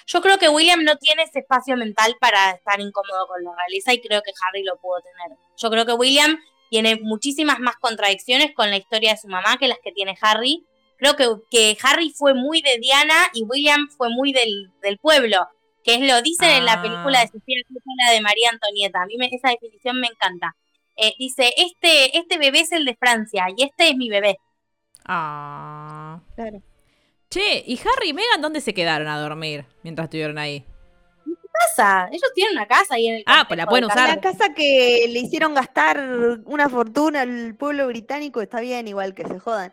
yo 0.07 0.21
creo 0.21 0.37
que 0.37 0.49
William 0.49 0.83
no 0.83 0.97
tiene 0.97 1.23
ese 1.23 1.39
espacio 1.39 1.77
mental 1.77 2.15
para 2.19 2.51
estar 2.51 2.79
incómodo 2.79 3.27
con 3.27 3.43
la 3.43 3.51
realeza 3.55 3.93
y 3.93 4.01
creo 4.01 4.21
que 4.21 4.31
Harry 4.45 4.63
lo 4.63 4.77
pudo 4.77 4.99
tener. 5.01 5.37
Yo 5.57 5.69
creo 5.69 5.85
que 5.85 5.93
William 5.93 6.37
tiene 6.69 6.97
muchísimas 7.01 7.59
más 7.59 7.75
contradicciones 7.77 8.53
con 8.53 8.69
la 8.69 8.77
historia 8.77 9.11
de 9.11 9.17
su 9.17 9.27
mamá 9.27 9.57
que 9.57 9.67
las 9.67 9.77
que 9.83 9.91
tiene 9.91 10.17
Harry. 10.21 10.65
Creo 10.97 11.15
que, 11.15 11.27
que 11.49 11.77
Harry 11.83 12.11
fue 12.15 12.33
muy 12.33 12.61
de 12.61 12.77
Diana 12.79 13.15
y 13.33 13.43
William 13.43 13.87
fue 13.89 14.09
muy 14.09 14.33
del, 14.33 14.71
del 14.81 14.97
pueblo, 14.97 15.47
que 15.83 15.95
es 15.95 15.99
lo 16.01 16.21
dicen 16.21 16.49
en 16.49 16.65
la 16.65 16.73
Ah. 16.73 16.81
película 16.81 17.19
de 17.21 17.27
Sofía 17.27 17.57
Coppola 17.67 18.11
de 18.11 18.21
María 18.21 18.49
Antonieta. 18.51 19.01
A 19.01 19.05
mí 19.05 19.17
me- 19.17 19.29
esa 19.31 19.49
definición 19.49 19.99
me 19.99 20.07
encanta. 20.07 20.55
Eh, 20.97 21.13
dice, 21.17 21.51
este, 21.57 22.17
este 22.17 22.37
bebé 22.37 22.59
es 22.61 22.71
el 22.71 22.85
de 22.85 22.95
Francia 22.95 23.45
y 23.55 23.63
este 23.63 23.89
es 23.89 23.95
mi 23.95 24.09
bebé. 24.09 24.37
Ah. 25.05 26.19
Claro. 26.35 26.61
Che, 27.29 27.63
¿y 27.65 27.79
Harry 27.79 28.09
y 28.09 28.13
Meghan 28.13 28.41
dónde 28.41 28.61
se 28.61 28.73
quedaron 28.73 29.07
a 29.07 29.19
dormir 29.19 29.65
mientras 29.83 30.05
estuvieron 30.05 30.37
ahí? 30.37 30.65
Casa, 31.75 32.07
ellos 32.11 32.31
tienen 32.33 32.53
una 32.53 32.65
casa 32.65 32.95
ahí 32.95 33.07
en 33.07 33.15
el 33.17 33.23
Ah, 33.25 33.43
pues 33.47 33.57
la 33.57 33.65
pueden 33.67 33.87
de 33.87 33.93
usar. 33.93 34.09
La 34.09 34.21
casa 34.21 34.53
que 34.53 35.05
le 35.09 35.19
hicieron 35.19 35.53
gastar 35.53 35.99
una 36.45 36.69
fortuna 36.69 37.21
al 37.21 37.55
pueblo 37.55 37.87
británico 37.87 38.41
está 38.41 38.61
bien, 38.61 38.87
igual 38.87 39.13
que 39.13 39.27
se 39.27 39.37
jodan, 39.37 39.71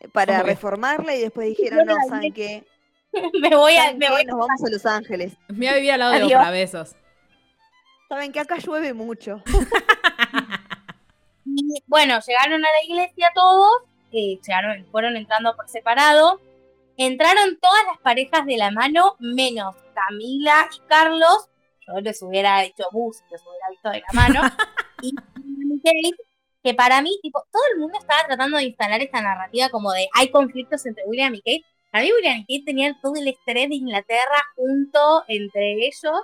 eh, 0.00 0.08
para 0.08 0.42
reformarla 0.42 1.14
y 1.14 1.20
después 1.20 1.48
dijeron, 1.48 1.86
no, 1.86 1.96
¿saben 2.08 2.32
qué? 2.32 2.64
me 3.40 3.56
voy 3.56 3.74
a, 3.76 3.92
Nos 3.92 4.38
vamos 4.38 4.64
a 4.64 4.70
Los 4.70 4.86
Ángeles. 4.86 5.34
Me 5.48 5.56
voy 5.56 5.66
a 5.68 5.74
vivir 5.74 5.92
al 5.92 6.00
lado 6.00 6.12
de 6.12 6.18
los 6.20 6.28
Adiós. 6.28 6.40
bravesos. 6.40 6.96
¿Saben 8.08 8.32
que 8.32 8.40
acá 8.40 8.56
llueve 8.58 8.94
mucho? 8.94 9.42
Y 11.50 11.82
bueno, 11.86 12.18
llegaron 12.24 12.64
a 12.64 12.68
la 12.68 12.84
iglesia 12.84 13.30
todos, 13.34 13.82
eh, 14.12 14.38
llegaron, 14.46 14.86
fueron 14.90 15.16
entrando 15.16 15.56
por 15.56 15.68
separado. 15.68 16.40
Entraron 16.96 17.58
todas 17.60 17.84
las 17.86 17.98
parejas 17.98 18.44
de 18.44 18.56
la 18.56 18.70
mano, 18.70 19.16
menos 19.18 19.74
Camila 19.94 20.68
y 20.76 20.80
Carlos. 20.88 21.48
Yo 21.86 22.00
les 22.00 22.20
hubiera 22.22 22.60
dicho 22.60 22.84
bus, 22.92 23.22
los 23.30 23.42
hubiera 23.42 23.70
visto 23.70 23.90
de 23.90 24.00
la 24.00 24.12
mano. 24.12 24.40
y 25.02 25.12
Kate, 25.80 26.22
que 26.62 26.74
para 26.74 27.00
mí, 27.02 27.18
tipo, 27.22 27.44
todo 27.52 27.62
el 27.72 27.80
mundo 27.80 27.98
estaba 27.98 28.26
tratando 28.26 28.58
de 28.58 28.64
instalar 28.64 29.00
esta 29.00 29.22
narrativa 29.22 29.68
como 29.68 29.92
de 29.92 30.08
hay 30.14 30.30
conflictos 30.30 30.84
entre 30.86 31.04
William 31.06 31.34
y 31.34 31.38
Kate. 31.38 31.64
Para 31.90 32.04
mí, 32.04 32.10
William 32.12 32.40
Kate 32.42 32.62
tenían 32.66 33.00
todo 33.00 33.14
el 33.16 33.28
estrés 33.28 33.68
de 33.68 33.74
Inglaterra 33.76 34.42
junto 34.56 35.24
entre 35.28 35.72
ellos 35.74 36.20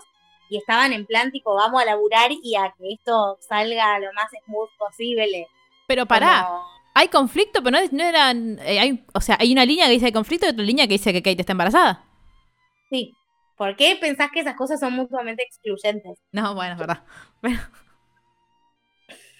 y 0.50 0.58
estaban 0.58 0.92
en 0.92 1.06
plan, 1.06 1.30
tipo, 1.32 1.54
vamos 1.54 1.80
a 1.80 1.86
laburar 1.86 2.30
y 2.30 2.54
a 2.56 2.74
que 2.78 2.92
esto 2.92 3.38
salga 3.40 3.98
lo 3.98 4.12
más 4.12 4.26
smooth 4.44 4.68
posible. 4.78 5.46
Pero 5.86 6.04
pará, 6.06 6.44
Como- 6.46 6.64
hay 6.94 7.08
conflicto, 7.08 7.62
pero 7.62 7.78
no, 7.80 7.86
no 7.92 8.04
eran. 8.04 8.58
eh, 8.60 8.78
hay, 8.78 9.04
o 9.14 9.20
sea, 9.20 9.36
hay 9.40 9.52
una 9.52 9.64
línea 9.64 9.86
que 9.86 9.92
dice 9.92 10.06
hay 10.06 10.12
conflicto 10.12 10.46
y 10.46 10.50
otra 10.50 10.64
línea 10.64 10.86
que 10.86 10.94
dice 10.94 11.12
que 11.12 11.22
Kate 11.22 11.40
está 11.40 11.52
embarazada. 11.52 12.04
Sí. 12.90 13.14
¿Por 13.56 13.76
qué 13.76 13.96
pensás 14.00 14.30
que 14.32 14.40
esas 14.40 14.56
cosas 14.56 14.80
son 14.80 14.92
mutuamente 14.94 15.42
excluyentes? 15.44 16.18
No, 16.32 16.54
bueno, 16.54 16.72
es 16.74 16.78
verdad. 16.78 17.04
Bueno. 17.42 17.60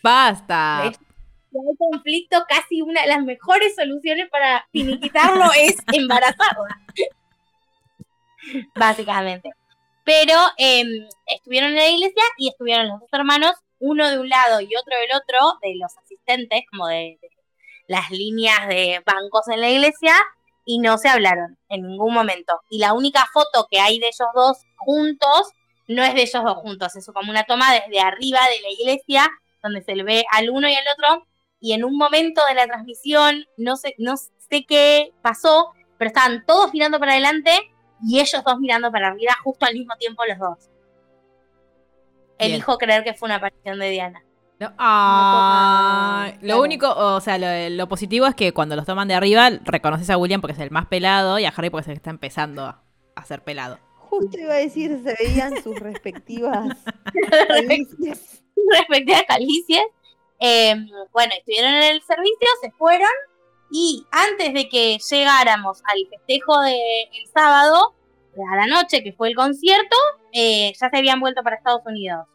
Basta. 0.02 0.92
Hay 1.54 1.76
conflicto, 1.76 2.44
casi 2.48 2.82
una 2.82 3.02
de 3.02 3.08
las 3.08 3.22
mejores 3.22 3.74
soluciones 3.74 4.28
para 4.30 4.66
finiquitarlo 4.72 5.44
es 5.56 5.76
embarazarla. 5.92 6.80
Básicamente. 8.74 9.50
Pero 10.04 10.34
em, 10.58 11.08
estuvieron 11.26 11.70
en 11.70 11.76
la 11.76 11.88
iglesia 11.88 12.22
y 12.36 12.48
estuvieron 12.48 12.88
los 12.88 13.00
dos 13.00 13.08
hermanos, 13.12 13.52
uno 13.78 14.10
de 14.10 14.18
un 14.18 14.28
lado 14.28 14.60
y 14.60 14.66
otro 14.76 14.96
del 14.98 15.10
otro, 15.16 15.58
de 15.62 15.74
los 15.76 15.96
asistentes, 15.96 16.64
como 16.70 16.86
de, 16.88 17.18
de- 17.20 17.30
las 17.86 18.10
líneas 18.10 18.66
de 18.68 19.02
bancos 19.04 19.46
en 19.48 19.60
la 19.60 19.68
iglesia 19.68 20.14
y 20.64 20.78
no 20.78 20.96
se 20.96 21.08
hablaron 21.08 21.58
en 21.68 21.82
ningún 21.86 22.14
momento. 22.14 22.60
Y 22.70 22.78
la 22.78 22.94
única 22.94 23.26
foto 23.32 23.66
que 23.70 23.78
hay 23.78 23.98
de 23.98 24.06
ellos 24.06 24.28
dos 24.34 24.58
juntos 24.76 25.50
no 25.86 26.02
es 26.02 26.14
de 26.14 26.22
ellos 26.22 26.42
dos 26.42 26.56
juntos, 26.56 26.96
es 26.96 27.06
como 27.12 27.30
una 27.30 27.44
toma 27.44 27.72
desde 27.74 28.00
arriba 28.00 28.40
de 28.48 28.60
la 28.62 28.70
iglesia 28.70 29.30
donde 29.62 29.82
se 29.82 29.94
le 29.94 30.02
ve 30.02 30.24
al 30.32 30.48
uno 30.48 30.66
y 30.66 30.74
al 30.74 30.84
otro 30.96 31.26
y 31.64 31.72
en 31.72 31.82
un 31.82 31.96
momento 31.96 32.42
de 32.46 32.54
la 32.54 32.66
transmisión, 32.66 33.46
no 33.56 33.76
sé, 33.76 33.94
no 33.96 34.18
sé 34.18 34.66
qué 34.68 35.14
pasó, 35.22 35.70
pero 35.96 36.08
estaban 36.08 36.44
todos 36.44 36.74
mirando 36.74 36.98
para 36.98 37.12
adelante 37.12 37.52
y 38.06 38.20
ellos 38.20 38.44
dos 38.44 38.58
mirando 38.60 38.92
para 38.92 39.08
arriba 39.08 39.32
justo 39.42 39.64
al 39.64 39.72
mismo 39.72 39.94
tiempo 39.96 40.24
los 40.28 40.38
dos. 40.38 40.58
Bien. 42.38 42.52
Elijo 42.52 42.76
creer 42.76 43.02
que 43.02 43.14
fue 43.14 43.28
una 43.28 43.36
aparición 43.36 43.78
de 43.78 43.88
Diana. 43.88 44.22
No, 44.60 44.74
ah, 44.76 46.32
lo 46.42 46.60
único, 46.60 46.94
o 46.94 47.18
sea, 47.22 47.38
lo, 47.38 47.74
lo 47.74 47.88
positivo 47.88 48.26
es 48.26 48.34
que 48.34 48.52
cuando 48.52 48.76
los 48.76 48.84
toman 48.84 49.08
de 49.08 49.14
arriba, 49.14 49.48
reconoces 49.64 50.10
a 50.10 50.18
William 50.18 50.42
porque 50.42 50.52
es 50.52 50.58
el 50.58 50.70
más 50.70 50.84
pelado 50.88 51.38
y 51.38 51.46
a 51.46 51.54
Harry 51.56 51.70
porque 51.70 51.84
es 51.84 51.88
el 51.88 51.94
que 51.94 51.98
está 52.00 52.10
empezando 52.10 52.66
a, 52.66 52.82
a 53.14 53.24
ser 53.24 53.42
pelado. 53.42 53.78
Justo 54.00 54.38
iba 54.38 54.52
a 54.52 54.58
decir, 54.58 55.00
se 55.02 55.16
veían 55.18 55.54
sus 55.62 55.80
respectivas 55.80 56.76
calicias. 57.48 58.42
respectivas 58.70 59.22
calicias. 59.26 59.86
Eh, 60.40 60.74
bueno, 61.12 61.32
estuvieron 61.38 61.72
en 61.74 61.82
el 61.84 62.02
servicio, 62.02 62.48
se 62.60 62.70
fueron 62.72 63.08
y 63.70 64.06
antes 64.10 64.52
de 64.52 64.68
que 64.68 64.98
llegáramos 64.98 65.82
al 65.86 65.98
festejo 66.10 66.60
del 66.60 67.26
sábado, 67.32 67.94
a 68.52 68.56
la 68.56 68.66
noche 68.66 69.02
que 69.02 69.12
fue 69.12 69.28
el 69.28 69.36
concierto, 69.36 69.96
eh, 70.32 70.72
ya 70.78 70.90
se 70.90 70.96
habían 70.96 71.20
vuelto 71.20 71.42
para 71.42 71.56
Estados 71.56 71.82
Unidos. 71.86 72.26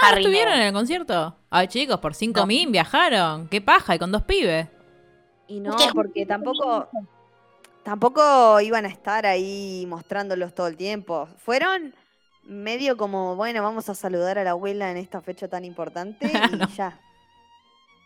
Ah, 0.00 0.08
Harry 0.08 0.20
¿estuvieron 0.22 0.54
en 0.54 0.62
el 0.62 0.72
concierto? 0.72 1.36
Ay, 1.50 1.68
chicos, 1.68 1.98
por 2.00 2.14
5 2.14 2.40
No. 2.40 2.46
mil 2.46 2.70
viajaron. 2.70 3.48
Qué 3.48 3.60
paja, 3.60 3.94
y 3.94 3.98
con 3.98 4.10
dos 4.12 4.22
pibes. 4.22 4.68
Y 5.48 5.60
no, 5.60 5.76
porque 5.94 6.24
tampoco, 6.24 6.88
tampoco 7.82 8.60
iban 8.60 8.84
a 8.84 8.88
estar 8.88 9.26
ahí 9.26 9.84
mostrándolos 9.88 10.54
todo 10.54 10.66
el 10.66 10.76
tiempo. 10.76 11.28
Fueron 11.38 11.94
medio 12.44 12.96
como, 12.96 13.36
bueno, 13.36 13.62
vamos 13.62 13.88
a 13.88 13.94
saludar 13.94 14.38
a 14.38 14.44
la 14.44 14.50
abuela 14.52 14.90
en 14.90 14.96
esta 14.96 15.20
fecha 15.20 15.48
tan 15.48 15.64
importante 15.64 16.26
y 16.52 16.56
No. 16.56 16.68
ya. 16.68 16.98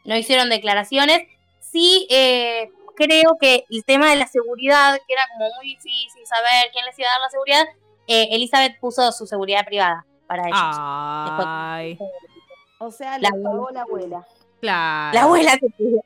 No 0.07 0.17
hicieron 0.17 0.49
declaraciones. 0.49 1.23
Sí, 1.61 2.07
eh, 2.11 2.71
creo 2.97 3.37
que 3.41 3.65
el 3.71 3.85
tema 3.85 4.11
de 4.11 4.17
la 4.17 4.27
seguridad, 4.27 4.99
que 5.07 5.13
era 5.13 5.23
como 5.37 5.49
muy 5.57 5.67
difícil 5.69 6.27
saber 6.27 6.71
quién 6.73 6.85
les 6.87 6.99
iba 6.99 7.09
a 7.09 7.13
dar 7.13 7.21
la 7.21 7.31
seguridad, 7.31 7.65
eh, 8.07 8.29
Elizabeth 8.31 8.79
puso 8.81 9.11
su 9.13 9.27
seguridad 9.27 9.65
privada 9.67 10.07
para 10.27 10.45
ellos. 10.45 10.59
Ay, 10.59 11.99
O 12.79 12.91
sea, 12.91 13.19
La 13.19 13.31
pagó 13.31 13.71
la 13.71 13.83
abuela. 13.83 14.27
claro. 14.61 15.15
La 15.15 15.23
abuela 15.25 15.57
te 15.59 15.69
pidió. 15.71 16.01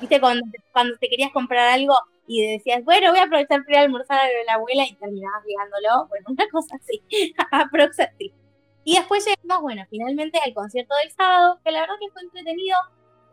Viste, 0.00 0.20
cuando, 0.20 0.44
cuando 0.72 0.96
te 0.98 1.08
querías 1.08 1.32
comprar 1.32 1.68
algo 1.68 1.94
y 2.26 2.46
decías, 2.46 2.84
bueno, 2.84 3.10
voy 3.10 3.18
a 3.18 3.24
aprovechar 3.24 3.64
para 3.64 3.80
almorzar 3.80 4.18
a 4.20 4.26
lo 4.26 4.38
de 4.38 4.44
la 4.44 4.54
abuela 4.54 4.84
y 4.86 4.94
terminabas 4.94 5.42
ligándolo. 5.44 6.06
Bueno, 6.08 6.26
una 6.28 6.48
cosa 6.50 6.76
así. 6.76 7.02
Aprox 7.50 8.00
así. 8.00 8.32
Y 8.84 8.96
después 8.96 9.24
llegamos, 9.26 9.62
bueno, 9.62 9.82
finalmente 9.90 10.38
al 10.38 10.54
concierto 10.54 10.94
del 11.02 11.10
sábado, 11.10 11.58
que 11.64 11.72
la 11.72 11.80
verdad 11.80 11.94
que 12.00 12.10
fue 12.12 12.22
entretenido. 12.22 12.76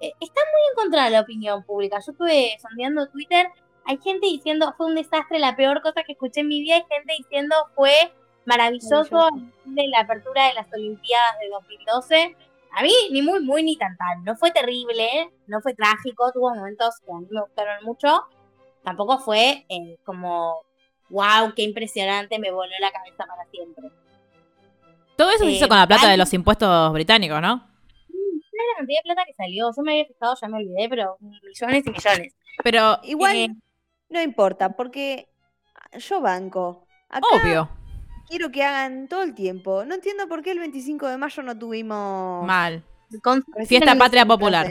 Eh, 0.01 0.11
está 0.19 0.41
muy 0.41 0.61
en 0.69 0.75
contra 0.75 1.05
de 1.05 1.11
la 1.11 1.21
opinión 1.21 1.63
pública. 1.63 1.99
Yo 2.05 2.11
estuve 2.11 2.57
sondeando 2.61 3.07
Twitter. 3.07 3.47
Hay 3.85 3.97
gente 3.97 4.27
diciendo 4.27 4.73
fue 4.77 4.87
un 4.87 4.95
desastre, 4.95 5.39
la 5.39 5.55
peor 5.55 5.81
cosa 5.81 6.03
que 6.03 6.13
escuché 6.13 6.41
en 6.41 6.47
mi 6.47 6.61
vida. 6.61 6.75
Hay 6.75 6.85
gente 6.89 7.13
diciendo 7.17 7.55
fue 7.75 8.13
maravilloso 8.45 9.15
Maravilloso. 9.15 9.51
de 9.65 9.87
la 9.87 9.99
apertura 10.01 10.47
de 10.47 10.53
las 10.53 10.71
Olimpiadas 10.73 11.39
de 11.39 11.49
2012. 11.49 12.35
A 12.77 12.83
mí 12.83 12.91
ni 13.11 13.21
muy, 13.21 13.39
muy, 13.41 13.63
ni 13.63 13.77
tan 13.77 13.95
tan. 13.97 14.23
No 14.23 14.35
fue 14.35 14.51
terrible, 14.51 15.31
no 15.47 15.61
fue 15.61 15.73
trágico, 15.73 16.31
tuvo 16.33 16.53
momentos 16.53 16.95
que 17.05 17.11
a 17.11 17.15
mí 17.15 17.27
me 17.29 17.41
gustaron 17.41 17.83
mucho. 17.85 18.25
Tampoco 18.83 19.17
fue 19.19 19.65
eh, 19.69 19.97
como, 20.03 20.61
wow, 21.09 21.53
qué 21.55 21.63
impresionante, 21.63 22.37
me 22.37 22.51
voló 22.51 22.71
la 22.79 22.91
cabeza 22.91 23.25
para 23.25 23.45
siempre. 23.49 23.89
Todo 25.15 25.29
eso 25.29 25.45
se 25.45 25.51
hizo 25.51 25.65
Eh, 25.65 25.69
con 25.69 25.77
la 25.77 25.87
plata 25.87 26.09
de 26.09 26.17
los 26.17 26.31
impuestos 26.33 26.91
británicos, 26.91 27.41
¿no? 27.41 27.74
La 28.73 28.77
cantidad 28.77 28.99
de 28.99 29.03
plata 29.03 29.25
que 29.25 29.33
salió, 29.33 29.71
yo 29.75 29.83
me 29.83 29.91
había 29.93 30.05
fijado, 30.05 30.35
ya 30.41 30.47
me 30.47 30.57
olvidé, 30.57 30.89
pero 30.89 31.17
millones 31.19 31.83
y 31.85 31.89
millones. 31.91 32.33
Pero, 32.63 32.99
Igual 33.03 33.35
Eh, 33.35 33.49
no 34.09 34.21
importa, 34.21 34.69
porque 34.75 35.27
yo 35.97 36.21
banco. 36.21 36.87
Acá 37.09 37.27
obvio, 37.33 37.69
quiero 38.27 38.51
que 38.51 38.63
hagan 38.63 39.07
todo 39.07 39.23
el 39.23 39.33
tiempo. 39.35 39.85
No 39.85 39.95
entiendo 39.95 40.27
por 40.27 40.41
qué 40.41 40.51
el 40.51 40.59
25 40.59 41.07
de 41.07 41.17
mayo 41.17 41.43
no 41.43 41.57
tuvimos 41.57 42.45
mal. 42.45 42.83
con- 43.23 43.43
Fiesta 43.67 43.95
patria 43.95 44.23
11 44.23 44.27
popular. 44.33 44.67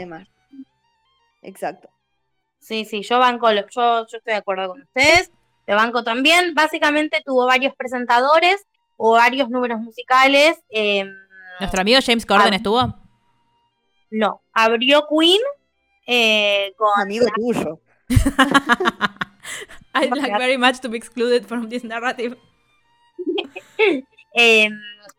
Exacto. 1.41 1.89
Sí, 2.59 2.85
sí, 2.85 3.01
yo 3.03 3.19
banco, 3.19 3.51
lo- 3.51 3.67
yo, 3.69 4.07
yo 4.07 4.17
estoy 4.17 4.33
de 4.33 4.35
acuerdo 4.35 4.69
con 4.69 4.81
ustedes. 4.81 5.31
De 5.67 5.73
banco 5.73 6.03
también. 6.03 6.53
Básicamente 6.53 7.21
tuvo 7.25 7.45
varios 7.45 7.75
presentadores 7.75 8.65
o 8.97 9.11
varios 9.13 9.49
números 9.49 9.79
musicales. 9.79 10.57
eh, 10.69 11.05
¿Nuestro 11.59 11.81
amigo 11.81 11.99
James 12.05 12.25
Corden 12.25 12.53
Ah. 12.53 12.55
estuvo? 12.57 12.95
No, 14.15 14.41
abrió 14.53 15.05
Queen 15.07 15.41
eh, 16.07 16.73
con 16.77 16.89
Amigo 16.95 17.25
tuyo. 17.35 17.79
I'd 19.93 20.15
like 20.15 20.37
very 20.37 20.57
much 20.57 20.79
to 20.81 20.89
be 20.89 20.97
excluded 20.97 21.45
from 21.45 21.69
this 21.69 21.83
narrative. 21.83 22.37
eh, 24.33 24.69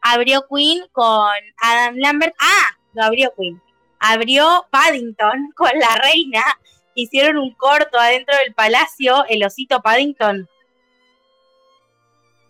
abrió 0.03 0.47
Queen 0.49 0.83
con 0.93 1.31
Adam 1.63 1.97
Lambert. 1.97 2.35
Ah, 2.41 2.77
lo 2.95 3.05
abrió 3.05 3.33
Queen. 3.37 3.61
Abrió 3.99 4.67
Paddington 4.71 5.53
con 5.57 5.71
la 5.79 5.97
reina. 6.03 6.43
Hicieron 6.95 7.37
un 7.37 7.55
corto 7.55 7.99
adentro 7.99 8.35
del 8.39 8.55
palacio, 8.55 9.27
el 9.29 9.45
osito 9.45 9.83
Paddington. 9.83 10.49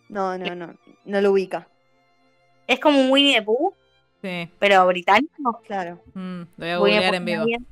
No, 0.09 0.39
no, 0.39 0.55
no. 0.55 0.77
No 1.05 1.21
lo 1.21 1.33
ubica. 1.33 1.69
Es 2.69 2.79
como 2.79 3.01
un 3.01 3.11
Winnie 3.11 3.35
the 3.35 3.43
Pooh, 3.43 3.75
Sí, 4.27 4.51
pero 4.59 4.87
británico. 4.87 5.63
Claro. 5.67 6.01
mm, 6.15 6.43
lo 6.57 6.57
voy 6.57 6.71
a 6.71 6.79
googlear 6.79 7.15
en 7.15 7.25
vivo. 7.25 7.39
también. 7.41 7.67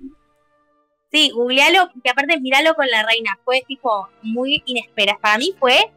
Sí, 1.10 1.30
googlealo, 1.30 1.90
que 2.02 2.10
aparte 2.10 2.40
miralo 2.40 2.74
con 2.74 2.86
la 2.88 3.04
reina. 3.04 3.38
Fue 3.44 3.62
tipo 3.66 4.08
muy 4.22 4.62
inesperado. 4.66 5.18
Para 5.20 5.38
mí 5.38 5.54
fue 5.58 5.90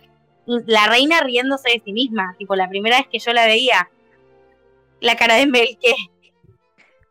la 0.45 0.88
reina 0.88 1.20
riéndose 1.22 1.70
de 1.70 1.82
sí 1.84 1.91
misma. 1.93 2.36
Tipo, 2.38 2.55
la 2.55 2.70
primera 2.70 2.97
vez 2.97 3.08
que 3.08 3.20
yo 3.20 3.34
la 3.34 3.45
veía. 3.45 3.89
La 4.99 5.16
cara 5.16 5.36
de 5.36 5.45
Mel 5.47 5.78
que 5.80 5.93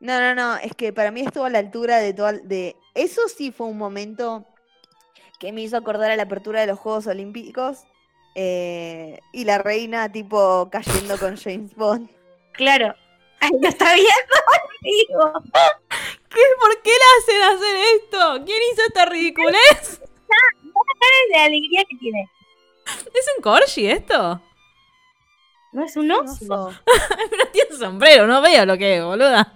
No, 0.01 0.21
no, 0.21 0.35
no. 0.35 0.57
Es 0.57 0.75
que 0.75 0.93
para 0.93 1.11
mí 1.11 1.21
estuvo 1.21 1.45
a 1.45 1.51
la 1.51 1.59
altura 1.59 1.99
de 1.99 2.13
todo. 2.15 2.33
De... 2.33 2.77
Eso 2.95 3.23
sí 3.29 3.53
fue 3.53 3.67
un 3.67 3.79
momento 3.79 4.45
que 5.39 5.53
me 5.53 5.63
hizo 5.63 5.77
acordar 5.77 6.11
a 6.11 6.17
la 6.17 6.25
apertura 6.25 6.61
de 6.61 6.67
los 6.69 6.79
Juegos 6.79 7.07
Olímpicos. 7.07 7.85
eh, 8.35 9.19
y 9.33 9.45
la 9.45 9.59
reina, 9.59 10.11
tipo, 10.13 10.69
cayendo 10.71 11.19
con 11.19 11.37
James 11.37 11.75
Bond. 11.75 12.09
Claro. 12.53 12.95
Ay, 13.41 13.51
lo 13.61 13.69
está 13.69 13.95
viendo 13.95 14.11
digo. 14.83 15.33
¿Qué? 16.29 16.41
¿Por 16.61 16.83
qué 16.83 16.91
le 16.91 17.07
hacen 17.19 17.43
hacer 17.43 17.77
esto? 17.97 18.45
¿Quién 18.45 18.59
hizo 18.73 18.83
esta 18.87 19.07
ridiculez? 19.07 20.01
de 21.31 21.39
alegría 21.39 21.85
que 21.89 21.97
tiene. 21.97 22.31
¿Es 22.87 23.27
un 23.37 23.43
corgi 23.43 23.89
esto? 23.89 24.41
No 25.73 25.85
es 25.85 25.97
un 25.97 26.11
oso. 26.11 26.73
No 27.39 27.47
tiene 27.53 27.77
sombrero, 27.77 28.27
no 28.27 28.41
veo 28.41 28.65
lo 28.65 28.79
que 28.79 28.97
es, 28.97 29.05
boluda. 29.05 29.53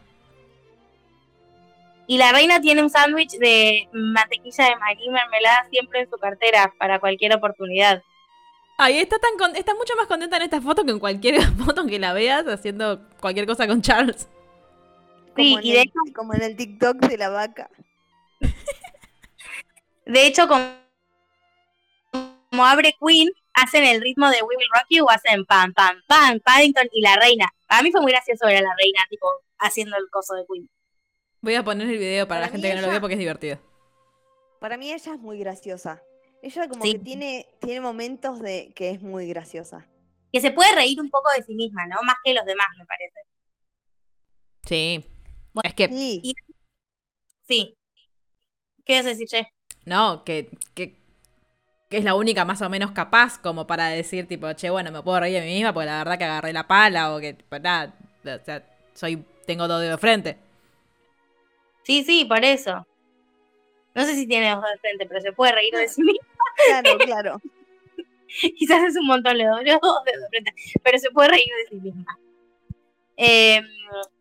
Y 2.06 2.18
la 2.18 2.32
reina 2.32 2.60
tiene 2.60 2.82
un 2.82 2.90
sándwich 2.90 3.38
de 3.38 3.88
mantequilla 3.92 4.64
de 4.64 4.76
maní 4.76 5.08
mermelada 5.10 5.66
siempre 5.70 6.00
en 6.00 6.10
su 6.10 6.18
cartera 6.18 6.74
para 6.78 6.98
cualquier 6.98 7.34
oportunidad. 7.36 8.02
Ay, 8.82 8.98
está 8.98 9.18
tan 9.18 9.36
con- 9.36 9.54
está 9.56 9.74
mucho 9.74 9.94
más 9.94 10.06
contenta 10.06 10.38
en 10.38 10.42
esta 10.44 10.58
foto 10.62 10.84
que 10.86 10.90
en 10.90 10.98
cualquier 10.98 11.34
foto 11.58 11.84
que 11.84 11.98
la 11.98 12.14
veas 12.14 12.46
haciendo 12.46 13.06
cualquier 13.20 13.46
cosa 13.46 13.66
con 13.66 13.82
Charles. 13.82 14.26
Sí, 15.36 15.54
Como 15.54 15.60
y 15.60 15.72
de 15.72 15.82
el- 15.82 16.12
como 16.14 16.32
en 16.32 16.42
el 16.42 16.56
TikTok 16.56 16.96
de 16.96 17.18
la 17.18 17.28
vaca. 17.28 17.68
De 20.06 20.26
hecho, 20.26 20.48
como, 20.48 20.64
como 22.50 22.64
abre 22.64 22.94
Queen, 23.06 23.28
hacen 23.52 23.84
el 23.84 24.00
ritmo 24.00 24.30
de 24.30 24.38
We 24.42 24.56
Will 24.56 24.68
Rock 24.74 24.86
You, 24.88 25.06
hacen 25.10 25.44
pam, 25.44 25.74
pam, 25.74 26.02
pam, 26.06 26.40
Paddington 26.40 26.88
y 26.90 27.02
la 27.02 27.16
reina. 27.16 27.48
A 27.68 27.82
mí 27.82 27.92
fue 27.92 28.00
muy 28.00 28.12
gracioso 28.12 28.46
ver 28.46 28.56
a 28.56 28.62
la 28.62 28.74
reina, 28.82 29.00
tipo, 29.10 29.28
haciendo 29.58 29.96
el 29.98 30.08
coso 30.10 30.34
de 30.36 30.46
Queen. 30.50 30.68
Voy 31.42 31.54
a 31.54 31.62
poner 31.62 31.86
el 31.86 31.98
video 31.98 32.26
para, 32.26 32.40
Para 32.40 32.46
la 32.46 32.52
gente 32.52 32.68
que 32.70 32.74
no 32.76 32.80
lo 32.86 32.92
ve 32.92 33.00
porque 33.00 33.14
es 33.14 33.20
divertido. 33.20 33.58
Para 34.58 34.78
mí 34.78 34.90
ella 34.90 35.12
es 35.14 35.20
muy 35.20 35.38
graciosa. 35.38 36.02
Ella 36.42 36.68
como 36.68 36.82
Sí. 36.84 36.92
que 36.92 36.98
tiene, 37.00 37.46
tiene 37.60 37.80
momentos 37.80 38.40
de 38.40 38.72
que 38.74 38.90
es 38.90 39.02
muy 39.02 39.26
graciosa. 39.28 39.86
Que 40.32 40.40
se 40.40 40.50
puede 40.52 40.74
reír 40.74 41.00
un 41.00 41.10
poco 41.10 41.28
de 41.36 41.42
sí 41.42 41.54
misma, 41.54 41.86
¿no? 41.86 41.96
Más 42.02 42.16
que 42.24 42.32
los 42.34 42.44
demás, 42.44 42.68
me 42.78 42.86
parece. 42.86 43.20
Sí. 44.64 45.04
Es 45.64 45.74
que, 45.74 45.88
Sí, 45.88 46.20
y- 46.22 46.34
Sí. 47.48 47.76
¿Qué 48.84 48.96
vas 48.96 49.06
a 49.06 49.08
decir, 49.10 49.26
Che? 49.28 49.48
no, 49.84 50.22
que, 50.24 50.50
que, 50.74 50.96
que 51.88 51.96
es 51.98 52.04
la 52.04 52.14
única 52.14 52.44
más 52.44 52.62
o 52.62 52.70
menos 52.70 52.92
capaz 52.92 53.38
como 53.40 53.66
para 53.66 53.88
decir, 53.88 54.28
tipo, 54.28 54.52
che, 54.52 54.70
bueno, 54.70 54.92
me 54.92 55.02
puedo 55.02 55.20
reír 55.20 55.34
de 55.40 55.46
mí 55.46 55.54
misma 55.54 55.72
porque 55.72 55.86
la 55.86 55.98
verdad 55.98 56.18
que 56.18 56.24
agarré 56.24 56.52
la 56.52 56.68
pala 56.68 57.12
o 57.14 57.18
que, 57.20 57.34
pues 57.34 57.60
nada, 57.60 57.92
o 58.24 58.44
sea, 58.44 58.64
soy, 58.94 59.24
tengo 59.46 59.66
dos 59.66 59.80
dedos 59.80 59.96
de 59.96 60.00
frente. 60.00 60.38
Sí, 61.82 62.04
sí, 62.04 62.24
por 62.24 62.44
eso. 62.44 62.86
No 63.94 64.04
sé 64.04 64.14
si 64.14 64.26
tiene 64.26 64.52
ojos 64.54 64.66
de 64.72 64.78
frente, 64.78 65.06
pero 65.06 65.20
se 65.20 65.32
puede 65.32 65.52
reír 65.52 65.74
de 65.74 65.88
sí 65.88 66.02
misma. 66.02 66.26
Claro, 66.66 66.98
claro. 66.98 67.40
Quizás 68.58 68.84
es 68.84 68.96
un 68.96 69.06
montón 69.06 69.36
le 69.38 69.44
doy 69.46 69.64
de 69.64 69.78
frente, 70.30 70.54
pero 70.82 70.98
se 70.98 71.10
puede 71.10 71.30
reír 71.30 71.48
de 71.64 71.68
sí 71.68 71.76
misma. 71.82 72.18
Eh, 73.16 73.60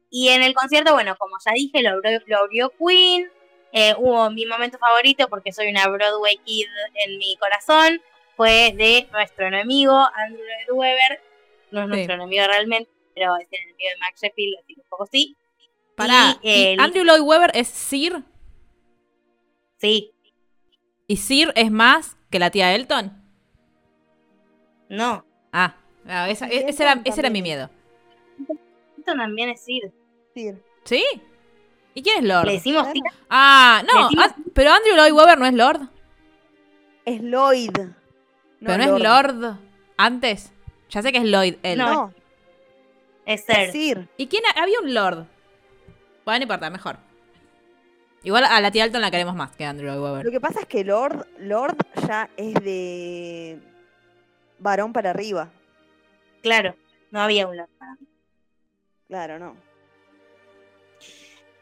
y 0.10 0.30
en 0.30 0.42
el 0.44 0.54
concierto, 0.56 0.94
bueno, 0.94 1.16
como 1.18 1.36
ya 1.46 1.54
dije, 1.54 1.82
lo, 1.84 1.92
abrió- 1.92 2.22
lo 2.26 2.38
abrió 2.40 2.72
Queen. 2.72 3.30
Eh, 3.72 3.94
hubo 3.98 4.32
mi 4.32 4.48
momento 4.48 4.80
favorito, 4.80 5.28
porque 5.30 5.52
soy 5.52 5.68
una 5.68 5.88
Broadway 5.88 6.38
kid 6.44 6.66
en 7.06 7.18
mi 7.20 7.38
corazón, 7.38 8.02
fue 8.36 8.74
de 8.76 9.08
nuestro 9.12 9.46
enemigo, 9.46 9.94
Andrew 10.16 10.42
Lloyd 10.68 10.76
Webber. 10.76 11.22
No 11.70 11.82
es 11.82 11.86
Sí. 11.86 11.90
nuestro 11.92 12.16
enemigo 12.16 12.48
realmente, 12.48 12.90
pero 13.14 13.36
es 13.38 13.48
el 13.52 13.60
enemigo 13.62 13.90
de 13.92 13.98
Max 14.00 14.22
Sheffield, 14.24 14.56
así 14.64 14.74
que 14.74 14.82
un 14.82 14.88
poco 14.90 15.06
sí. 15.06 15.36
Pará, 15.96 16.36
Y, 16.42 16.50
¿y 16.50 16.76
Andrew 16.80 17.04
Lloyd 17.06 17.22
Webber 17.22 17.52
es 17.54 17.68
Sir 17.68 18.24
Sí, 19.80 20.12
y 21.08 21.18
Sir 21.18 21.52
es 21.56 21.72
más 21.72 22.18
que 22.30 22.40
la 22.40 22.52
tía 22.52 22.74
Elton. 22.76 23.12
no. 24.90 25.26
Ah, 25.52 25.76
ah, 26.08 26.30
esa- 26.30 26.48
ese, 26.48 26.84
era, 26.84 26.94
Elton 26.94 27.12
ese 27.12 27.22
era 27.22 27.30
mi 27.30 27.42
miedo. 27.42 27.70
Esto 28.98 29.14
también 29.16 29.50
es 29.50 29.62
Sir. 29.62 29.92
Sí. 30.36 30.52
¿Sí? 30.84 31.04
¿Y 31.96 32.04
quién 32.04 32.20
es 32.20 32.24
Lord? 32.30 32.46
Le 32.46 32.54
decimos. 32.54 32.88
Sir. 32.94 33.02
Ah, 33.30 33.82
no, 33.92 34.04
decimos- 34.04 34.26
ah, 34.30 34.36
pero 34.54 34.72
Andrew 34.72 34.96
Lloyd 34.96 35.14
Webber 35.14 35.40
no 35.40 35.46
es 35.48 35.54
Lord. 35.54 35.82
Es 37.06 37.22
Lloyd. 37.22 37.72
pero 38.64 38.78
no 38.78 38.84
es 38.98 39.02
Lord 39.04 39.58
antes. 39.98 40.52
Ya 40.90 41.02
sé 41.02 41.12
que 41.12 41.18
es 41.20 41.24
Lloyd 41.24 41.56
él. 41.64 41.78
No, 41.80 41.94
No, 41.94 42.14
es 43.26 43.44
Sir. 43.46 43.72
Sir. 43.72 44.10
¿Y 44.18 44.28
quién? 44.28 44.44
ha- 44.46 44.62
Había 44.62 44.80
un 44.82 44.94
Lord. 44.94 45.26
Bueno, 46.26 46.40
no 46.40 46.44
importa, 46.44 46.70
mejor. 46.70 46.98
Igual 48.24 48.44
a 48.44 48.60
la 48.60 48.72
tía 48.72 48.84
Elton 48.84 49.02
la 49.02 49.12
queremos 49.12 49.36
más 49.36 49.56
que 49.56 49.64
a 49.66 49.70
Andrew 49.70 49.94
Lloyd 49.94 50.24
Lo 50.26 50.32
que 50.32 50.42
pasa 50.42 50.60
es 50.62 50.66
que 50.66 50.84
Lord, 50.84 51.26
Lord 51.40 51.78
ya 52.08 52.30
es 52.36 52.54
de 52.56 53.60
varón 54.60 54.92
para 54.92 55.12
arriba. 55.12 55.50
Claro, 56.42 56.76
no 57.12 57.22
había 57.22 57.48
un 57.48 57.56
Lord 57.58 57.70
para 57.78 57.94
mí. 57.96 58.08
Claro, 59.08 59.40
no. 59.40 59.56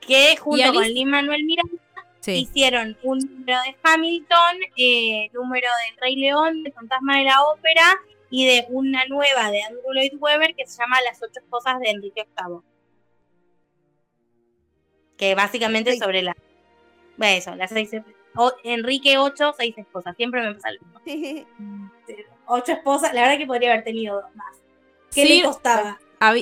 Que 0.02 0.36
junto 0.38 0.74
con 0.74 0.84
Lin 0.84 1.10
Manuel 1.10 1.44
Miranda 1.44 1.82
Sí. 2.22 2.40
hicieron 2.40 2.98
un 3.04 3.20
número 3.20 3.60
de 3.62 3.76
Hamilton, 3.84 4.58
eh, 4.78 5.30
número 5.34 5.68
del 5.86 5.98
Rey 6.02 6.16
León, 6.16 6.64
de 6.64 6.72
Fantasma 6.72 7.20
de 7.20 7.24
la 7.26 7.42
Ópera 7.44 7.96
y 8.30 8.46
de 8.48 8.66
una 8.70 9.06
nueva 9.06 9.50
de 9.52 9.62
Andrew 9.64 9.94
Lloyd 9.94 10.14
Webber 10.20 10.54
que 10.56 10.66
se 10.66 10.82
llama 10.82 11.00
Las 11.04 11.22
ocho 11.22 11.40
esposas 11.40 11.80
de 11.80 11.90
Enrique 11.92 12.28
VIII. 12.38 12.60
Que 15.18 15.36
básicamente 15.36 15.94
Sí. 15.94 16.00
sobre 16.00 16.22
la. 16.24 16.36
Bueno, 17.18 17.38
eso, 17.38 17.56
las 17.56 17.70
seis. 17.72 17.92
o- 18.36 18.54
Enrique 18.64 19.18
VIII, 19.18 19.52
seis 19.58 19.78
esposas. 19.78 20.16
Siempre 20.16 20.42
me 20.42 20.54
pasa 20.56 20.70
lo 20.72 21.02
mismo. 21.06 21.92
Ocho 22.48 22.72
esposas, 22.72 23.14
la 23.14 23.24
verdad 23.24 23.38
que 23.38 23.46
podría 23.48 23.72
haber 23.74 23.84
tenido 23.84 24.22
dos 24.22 24.36
más. 24.36 24.56
¿Qué 25.14 25.26
Sir, 25.26 25.38
le 25.38 25.44
costaba? 25.44 26.00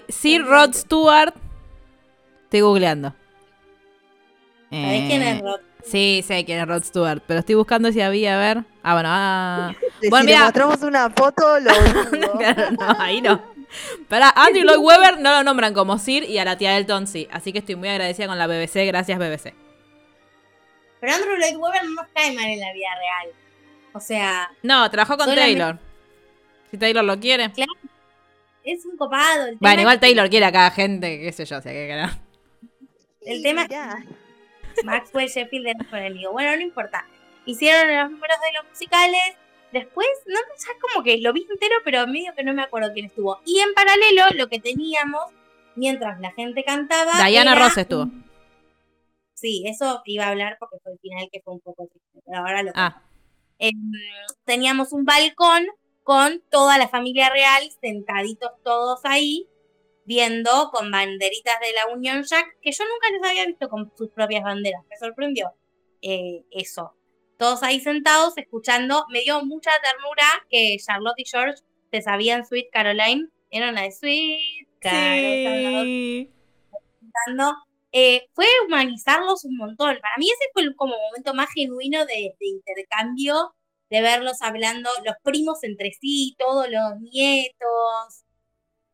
Sir. 0.10 0.46
Rod 0.46 0.74
Stewart. 0.74 1.34
Estoy 2.44 2.62
googleando. 2.62 3.14
¿Sabés 4.70 5.08
quién 5.08 5.22
Eh, 5.22 5.32
es 5.32 5.42
Rod? 5.42 5.60
Sí, 5.84 6.24
sé 6.26 6.44
quién 6.46 6.60
es 6.60 6.68
Rod 6.68 6.84
Stewart, 6.84 7.22
pero 7.28 7.40
estoy 7.40 7.56
buscando 7.56 7.92
si 7.92 8.02
había, 8.02 8.36
a 8.36 8.40
ver. 8.40 8.64
Ah, 8.84 8.94
bueno, 8.94 9.10
ah. 9.12 9.74
Si 10.02 10.10
Bueno, 10.10 10.26
le 10.26 10.32
mira. 10.34 10.44
mostramos 10.46 10.82
una 10.82 11.10
foto, 11.10 11.60
lo 11.60 11.72
no, 12.72 12.96
ahí 13.00 13.22
no. 13.22 13.42
Para 14.10 14.30
Andrew 14.36 14.64
Lloyd 14.66 14.80
Webber 14.80 15.20
no 15.20 15.32
lo 15.32 15.44
nombran 15.44 15.74
como 15.74 15.98
Sir 15.98 16.24
y 16.24 16.38
a 16.38 16.46
la 16.46 16.58
tía 16.58 16.78
Elton 16.78 17.08
sí. 17.08 17.28
Así 17.32 17.52
que 17.54 17.60
estoy 17.60 17.76
muy 17.76 17.90
agradecida 17.90 18.28
con 18.28 18.38
la 18.38 18.48
BBC. 18.48 18.86
Gracias, 18.88 19.18
BBC. 19.18 19.54
Pero 21.06 21.18
Andrew 21.18 21.36
Lloyd 21.38 21.58
Webber 21.58 21.84
no 21.84 21.92
nos 22.02 22.08
cae 22.16 22.34
mal 22.34 22.46
en 22.46 22.60
la 22.60 22.74
vida 22.74 22.88
real. 22.98 23.34
O 23.94 24.00
sea, 24.00 24.50
No, 24.64 24.90
trabajó 24.90 25.18
con 25.18 25.28
Solamente- 25.28 25.54
Taylor. 25.60 25.80
Si 26.72 26.78
Taylor 26.80 27.04
lo 27.04 27.20
quiere. 27.20 27.52
es 28.64 28.86
un 28.86 28.98
copado. 28.98 29.44
El 29.44 29.50
tema 29.50 29.58
Bueno, 29.60 29.82
igual 29.82 29.98
que 29.98 30.08
Taylor 30.08 30.30
quiere 30.32 30.46
a 30.48 30.52
cada 30.52 30.72
gente, 30.72 31.20
qué 31.20 31.32
sé 31.32 31.46
yo, 31.46 31.60
o 31.60 31.62
sea, 31.62 31.72
que 31.72 31.86
ganar. 31.88 32.10
El 33.22 33.40
Y 33.40 33.44
tema 33.44 33.64
mirá, 33.66 34.04
Maxwell 34.84 35.28
Sheffield 35.30 35.68
es 35.68 35.76
nuestro 35.78 35.98
enemigo. 36.00 36.32
Bueno, 36.32 36.56
no 36.56 36.62
importa. 36.64 37.06
Hicieron 37.46 37.96
los 37.96 38.10
números 38.12 38.38
de 38.44 38.58
los 38.58 38.68
musicales. 38.72 39.22
Después, 39.72 40.08
no 40.26 40.36
ya 40.40 40.80
como 40.82 41.04
que 41.04 41.20
lo 41.20 41.34
vi 41.34 41.46
entero, 41.50 41.76
pero 41.84 42.08
medio 42.08 42.34
que 42.36 42.44
no 42.44 42.54
me 42.54 42.64
acuerdo 42.64 42.92
quién 42.94 43.06
estuvo. 43.06 43.40
Y 43.46 43.60
en 43.60 43.74
paralelo, 43.76 44.24
lo 44.36 44.48
que 44.50 44.60
teníamos, 44.60 45.22
mientras 45.76 46.20
la 46.20 46.32
gente 46.32 46.64
cantaba. 46.64 47.12
Diana 47.28 47.52
era 47.52 47.62
Ross 47.62 47.78
estuvo. 47.78 48.10
Sí, 49.46 49.64
eso 49.68 50.02
iba 50.06 50.26
a 50.26 50.30
hablar 50.30 50.58
porque 50.60 50.78
fue 50.82 50.94
el 50.94 50.98
final 50.98 51.30
que 51.32 51.40
fue 51.40 51.54
un 51.54 51.60
poco 51.60 51.86
triste. 51.86 52.20
Pero 52.26 52.40
ahora 52.40 52.64
lo 52.64 52.72
Ah, 52.74 53.00
Em, 53.60 53.92
teníamos 54.44 54.92
un 54.92 55.06
balcón 55.06 55.68
con 56.02 56.42
toda 56.50 56.80
la 56.80 56.88
familia 56.88 57.30
real 57.30 57.70
sentaditos 57.80 58.50
todos 58.64 59.02
ahí, 59.04 59.48
viendo 60.04 60.72
con 60.72 60.90
banderitas 60.90 61.60
de 61.60 61.74
la 61.74 61.94
Union 61.94 62.24
Jack, 62.24 62.58
que 62.60 62.72
yo 62.72 62.86
nunca 62.86 63.12
les 63.12 63.30
había 63.30 63.46
visto 63.46 63.70
con 63.70 63.92
sus 63.96 64.10
propias 64.10 64.44
banderas. 64.44 64.82
Me 64.90 64.98
sorprendió 64.98 65.54
eh, 66.02 66.44
eso. 66.50 66.96
Todos 67.38 67.62
ahí 67.62 67.80
sentados, 67.80 68.36
escuchando. 68.38 69.06
Me 69.12 69.22
dio 69.22 69.46
mucha 69.46 69.70
ternura 69.84 70.48
que 70.50 70.78
Charlotte 70.84 71.20
y 71.20 71.26
George 71.26 71.62
se 71.92 72.02
sabían 72.02 72.48
Sweet 72.48 72.72
Caroline. 72.72 73.28
Era 73.52 73.70
una 73.70 73.84
de 73.84 73.92
Sweet 73.92 74.70
Caroline 74.80 75.86
sí. 75.86 76.32
Eh, 77.98 78.28
fue 78.34 78.46
humanizarlos 78.68 79.46
un 79.46 79.56
montón. 79.56 79.98
Para 80.02 80.18
mí 80.18 80.26
ese 80.30 80.50
fue 80.54 80.64
el 80.64 80.76
como 80.76 80.96
momento 80.98 81.34
más 81.34 81.48
genuino 81.54 82.06
de, 82.06 82.36
de 82.40 82.48
intercambio, 82.48 83.56
de 83.90 84.02
verlos 84.02 84.42
hablando, 84.42 84.90
los 85.06 85.16
primos 85.24 85.64
entre 85.64 85.94
sí, 85.94 86.36
todos 86.38 86.68
los 86.70 87.00
nietos. 87.00 88.26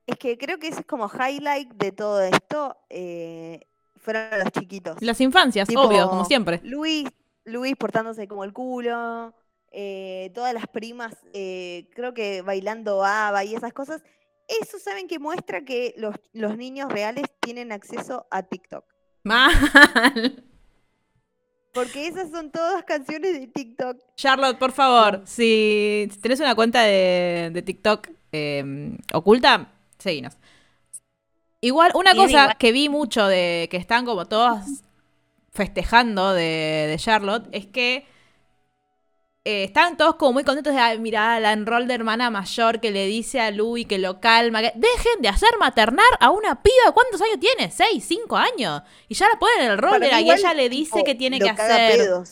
Es 0.06 0.18
que 0.18 0.38
creo 0.38 0.60
que 0.60 0.68
ese 0.68 0.82
es 0.82 0.86
como 0.86 1.10
highlight 1.10 1.72
de 1.74 1.92
todo 1.92 2.22
esto. 2.22 2.78
eh, 2.90 3.62
fueron 3.98 4.30
los 4.40 4.52
chiquitos. 4.52 4.98
Las 5.02 5.20
infancias, 5.22 5.68
Tipo- 5.68 5.82
obvio, 5.88 6.10
como 6.10 6.26
siempre. 6.26 6.60
Luis, 6.64 7.08
Luis 7.44 7.76
portándose 7.78 8.28
como 8.28 8.44
el 8.44 8.54
culo. 8.54 9.34
eh, 9.72 10.32
todas 10.36 10.54
las 10.54 10.68
primas, 10.68 11.16
eh, 11.34 11.88
creo 11.96 12.14
que 12.14 12.42
bailando 12.42 13.06
ABBA 13.06 13.46
y 13.46 13.56
esas 13.56 13.72
cosas. 13.74 14.04
Eso 14.50 14.78
saben 14.80 15.08
que 15.08 15.18
muestra 15.18 15.64
que 15.64 15.94
los, 15.98 16.14
los 16.34 16.58
niños 16.58 16.92
reales 16.92 17.24
tienen 17.40 17.72
acceso 17.72 18.28
a 18.32 18.44
TikTok. 18.44 18.84
Mal. 19.24 20.44
Porque 21.74 22.08
esas 22.08 22.32
son 22.32 22.52
todas 22.52 22.84
canciones 22.84 23.40
de 23.40 23.48
TikTok. 23.48 23.98
Charlotte, 24.16 24.58
por 24.58 24.72
favor, 24.74 25.22
si 25.26 26.08
si 26.12 26.20
tenés 26.20 26.40
una 26.40 26.56
cuenta 26.56 26.82
de, 26.82 27.50
de 27.54 27.62
TikTok 27.62 28.10
eh, 28.34 28.98
oculta, 29.14 29.72
seguinos. 29.98 30.38
Igual, 31.62 31.92
una 31.96 32.14
cosa 32.16 32.30
igual. 32.30 32.58
que 32.58 32.72
vi 32.72 32.90
mucho 32.90 33.26
de 33.28 33.68
que 33.72 33.78
están 33.78 34.06
como 34.06 34.26
todas 34.26 34.84
festejando 35.52 36.34
de, 36.34 36.88
de 36.90 36.98
Charlotte 36.98 37.48
es 37.52 37.68
que 37.68 38.06
eh, 39.44 39.64
estaban 39.64 39.98
todos 39.98 40.16
como 40.16 40.34
muy 40.34 40.44
contentos 40.44 40.74
de, 40.74 40.80
"Ay, 40.80 41.00
mirá, 41.00 41.40
la 41.40 41.52
enrol 41.54 41.88
de 41.88 41.96
hermana 41.96 42.30
mayor 42.30 42.80
que 42.80 42.92
le 42.92 43.08
dice 43.08 43.40
a 43.42 43.50
Louis 43.52 43.88
que 43.88 43.98
lo 43.98 44.20
calma. 44.20 44.62
que 44.62 44.72
dejen 44.76 45.22
de 45.22 45.30
hacer 45.30 45.50
maternar 45.60 46.06
a 46.20 46.30
una 46.30 46.62
piba. 46.62 46.92
¿Cuántos 46.94 47.22
años 47.22 47.40
tiene? 47.40 47.72
¿Seis? 47.72 48.06
¿Cinco 48.08 48.38
años? 48.38 48.82
Y 49.08 49.16
ya 49.16 49.28
la 49.28 49.40
ponen 49.40 49.62
en 49.66 49.72
el 49.72 49.78
rol 49.80 49.92
Para 50.00 50.08
de 50.18 50.24
mí 50.24 50.30
y 50.30 50.32
ella 50.32 50.54
le 50.54 50.70
dice 50.70 50.92
tipo, 50.94 51.06
que 51.06 51.16
tiene 51.16 51.40
lo 51.40 51.46
que 51.46 51.50
hacer. 51.52 51.98
pedos. 51.98 52.30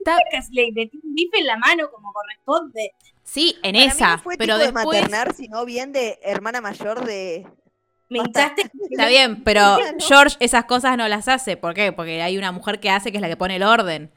Está- 0.00 0.18
Que 0.30 0.38
Le 0.52 0.72
metí 0.72 1.00
un 1.02 1.14
bife 1.14 1.38
en 1.38 1.46
la 1.46 1.56
mano 1.56 1.90
como 1.90 2.12
corresponde. 2.12 2.92
Sí, 3.22 3.56
en 3.62 3.72
Para 3.72 3.84
mí 3.84 3.90
esa, 3.90 4.16
no 4.16 4.22
fue 4.22 4.36
pero 4.36 4.54
tipo 4.56 4.58
de 4.66 4.72
después... 4.72 5.00
maternar, 5.02 5.34
sino 5.34 5.64
bien 5.64 5.92
de 5.92 6.18
hermana 6.22 6.60
mayor 6.60 7.04
de. 7.06 7.46
Me 8.10 8.18
hinchaste. 8.18 8.70
Está 8.90 9.06
bien, 9.08 9.42
pero. 9.44 9.78
George 9.98 10.36
esas 10.40 10.64
cosas 10.66 10.96
no 10.98 11.08
las 11.08 11.26
hace. 11.28 11.56
¿Por 11.56 11.72
qué? 11.74 11.92
Porque 11.92 12.20
hay 12.22 12.36
una 12.36 12.52
mujer 12.52 12.80
que 12.80 12.90
hace 12.90 13.10
que 13.12 13.16
es 13.18 13.22
la 13.22 13.28
que 13.28 13.36
pone 13.36 13.56
el 13.56 13.62
orden. 13.62 14.10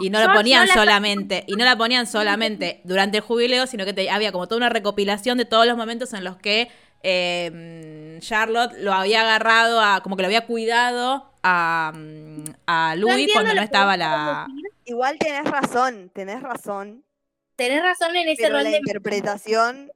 Y 0.00 0.10
no 0.10 0.18
la 0.20 0.26
George 0.26 0.38
ponían 0.38 0.66
no 0.66 0.72
solamente, 0.74 1.44
y 1.46 1.54
no 1.56 1.64
la 1.64 1.76
ponían 1.76 2.06
solamente 2.06 2.80
durante 2.84 3.18
el 3.18 3.22
jubileo, 3.24 3.66
sino 3.66 3.84
que 3.84 3.92
te- 3.92 4.10
había 4.10 4.32
como 4.32 4.46
toda 4.46 4.58
una 4.58 4.68
recopilación 4.68 5.38
de 5.38 5.44
todos 5.44 5.66
los 5.66 5.76
momentos 5.76 6.12
en 6.12 6.24
los 6.24 6.36
que 6.36 6.68
eh, 7.02 8.18
Charlotte 8.20 8.72
lo 8.78 8.92
había 8.92 9.22
agarrado 9.22 9.80
a, 9.80 10.00
como 10.02 10.16
que 10.16 10.22
lo 10.22 10.26
había 10.26 10.46
cuidado 10.46 11.32
a, 11.42 11.92
mm, 11.94 12.44
a 12.66 12.94
Louis 12.96 13.28
cuando 13.32 13.50
no 13.50 13.56
lo 13.56 13.62
estaba 13.62 13.96
la. 13.96 14.46
Igual 14.84 15.18
tenés 15.18 15.44
razón, 15.44 16.10
tenés 16.14 16.42
razón. 16.42 17.04
Tenés 17.56 17.82
razón 17.82 18.14
en 18.16 18.28
ese 18.28 18.42
Pero 18.42 18.54
rol 18.54 18.64
la 18.64 18.70
de 18.70 18.76
interpretación 18.78 19.90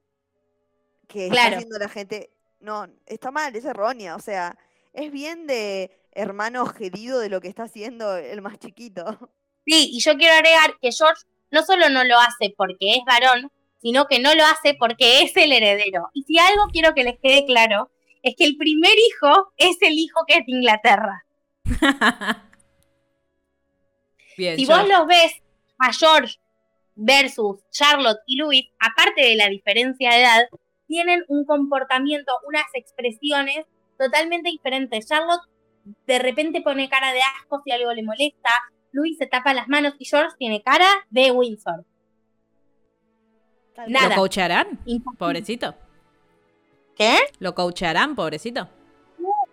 que 1.09 1.27
está 1.27 1.47
haciendo 1.57 1.79
la 1.79 1.89
gente, 1.89 2.31
no, 2.61 2.87
está 3.07 3.31
mal, 3.31 3.55
es 3.55 3.65
errónea. 3.65 4.17
O 4.17 4.21
sea, 4.21 4.57
es 4.93 5.11
bien 5.13 5.47
de 5.47 5.91
hermano 6.13 6.67
gerido 6.67 7.19
de 7.21 7.29
lo 7.29 7.41
que 7.41 7.49
está 7.49 7.65
haciendo 7.65 8.17
el 8.17 8.43
más 8.43 8.59
chiquito. 8.59 9.31
Sí, 9.67 9.91
y 9.93 10.01
yo 10.01 10.17
quiero 10.17 10.35
agregar 10.35 10.77
que 10.81 10.91
George 10.93 11.23
no 11.51 11.63
solo 11.63 11.89
no 11.89 12.05
lo 12.05 12.19
hace 12.19 12.55
porque 12.57 12.95
es 12.95 13.01
varón, 13.07 13.51
sino 13.81 14.07
que 14.07 14.19
no 14.21 14.35
lo 14.35 14.45
hace 14.45 14.75
porque 14.79 15.23
es 15.23 15.37
el 15.37 15.53
heredero. 15.53 16.09
Y 16.15 16.23
si 16.23 16.39
algo 16.39 16.67
quiero 16.73 16.95
que 16.95 17.05
les 17.05 17.19
quede 17.19 17.45
claro, 17.47 17.91
es 18.23 18.35
que 18.37 18.45
el 18.45 18.57
primer 18.57 18.93
hijo 19.09 19.53
es 19.57 19.77
el 19.83 19.95
hijo 19.95 20.21
que 20.27 20.35
es 20.39 20.47
de 20.47 20.53
Inglaterra. 20.53 21.25
Bien, 24.37 24.57
Si 24.57 24.67
George. 24.67 24.83
vos 24.83 24.99
los 24.99 25.07
ves 25.07 25.35
a 25.79 25.93
George 25.93 26.37
versus 26.95 27.61
Charlotte 27.71 28.21
y 28.27 28.37
Louis, 28.37 28.65
aparte 28.79 29.23
de 29.23 29.37
la 29.37 29.49
diferencia 29.49 30.11
de 30.13 30.21
edad, 30.23 30.43
tienen 30.87 31.25
un 31.29 31.45
comportamiento, 31.45 32.33
unas 32.47 32.67
expresiones 32.75 33.67
totalmente 33.99 34.51
diferentes. 34.51 35.09
Charlotte 35.09 35.43
de 36.07 36.19
repente 36.19 36.61
pone 36.61 36.89
cara 36.89 37.13
de 37.13 37.21
asco 37.21 37.61
si 37.65 37.73
algo 37.73 37.93
le 37.93 38.03
molesta, 38.03 38.51
Louis 38.93 39.17
se 39.19 39.27
tapa 39.27 39.55
las 39.55 39.69
manos 39.69 39.95
y 39.99 40.05
George 40.05 40.37
tiene 40.39 40.63
cara 40.63 40.87
de 41.11 41.31
Windsor. 41.31 41.85
Nada. 43.89 44.11
¿Lo 44.11 44.15
coacharán? 44.15 44.79
Pobrecito. 45.19 45.75
¿Qué? 46.97 47.17
¿Lo 47.39 47.55
coacharán, 47.55 48.15
pobrecito? 48.15 48.69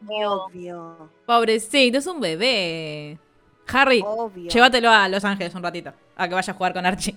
Obvio. 0.07 1.09
Pobrecito, 1.25 1.97
es 1.97 2.07
un 2.07 2.19
bebé. 2.19 3.17
Harry, 3.71 4.03
Obvio. 4.05 4.49
llévatelo 4.49 4.89
a 4.89 5.07
Los 5.07 5.23
Ángeles 5.23 5.53
un 5.55 5.63
ratito. 5.63 5.93
A 6.15 6.27
que 6.27 6.33
vaya 6.33 6.51
a 6.51 6.55
jugar 6.55 6.73
con 6.73 6.85
Archie. 6.85 7.15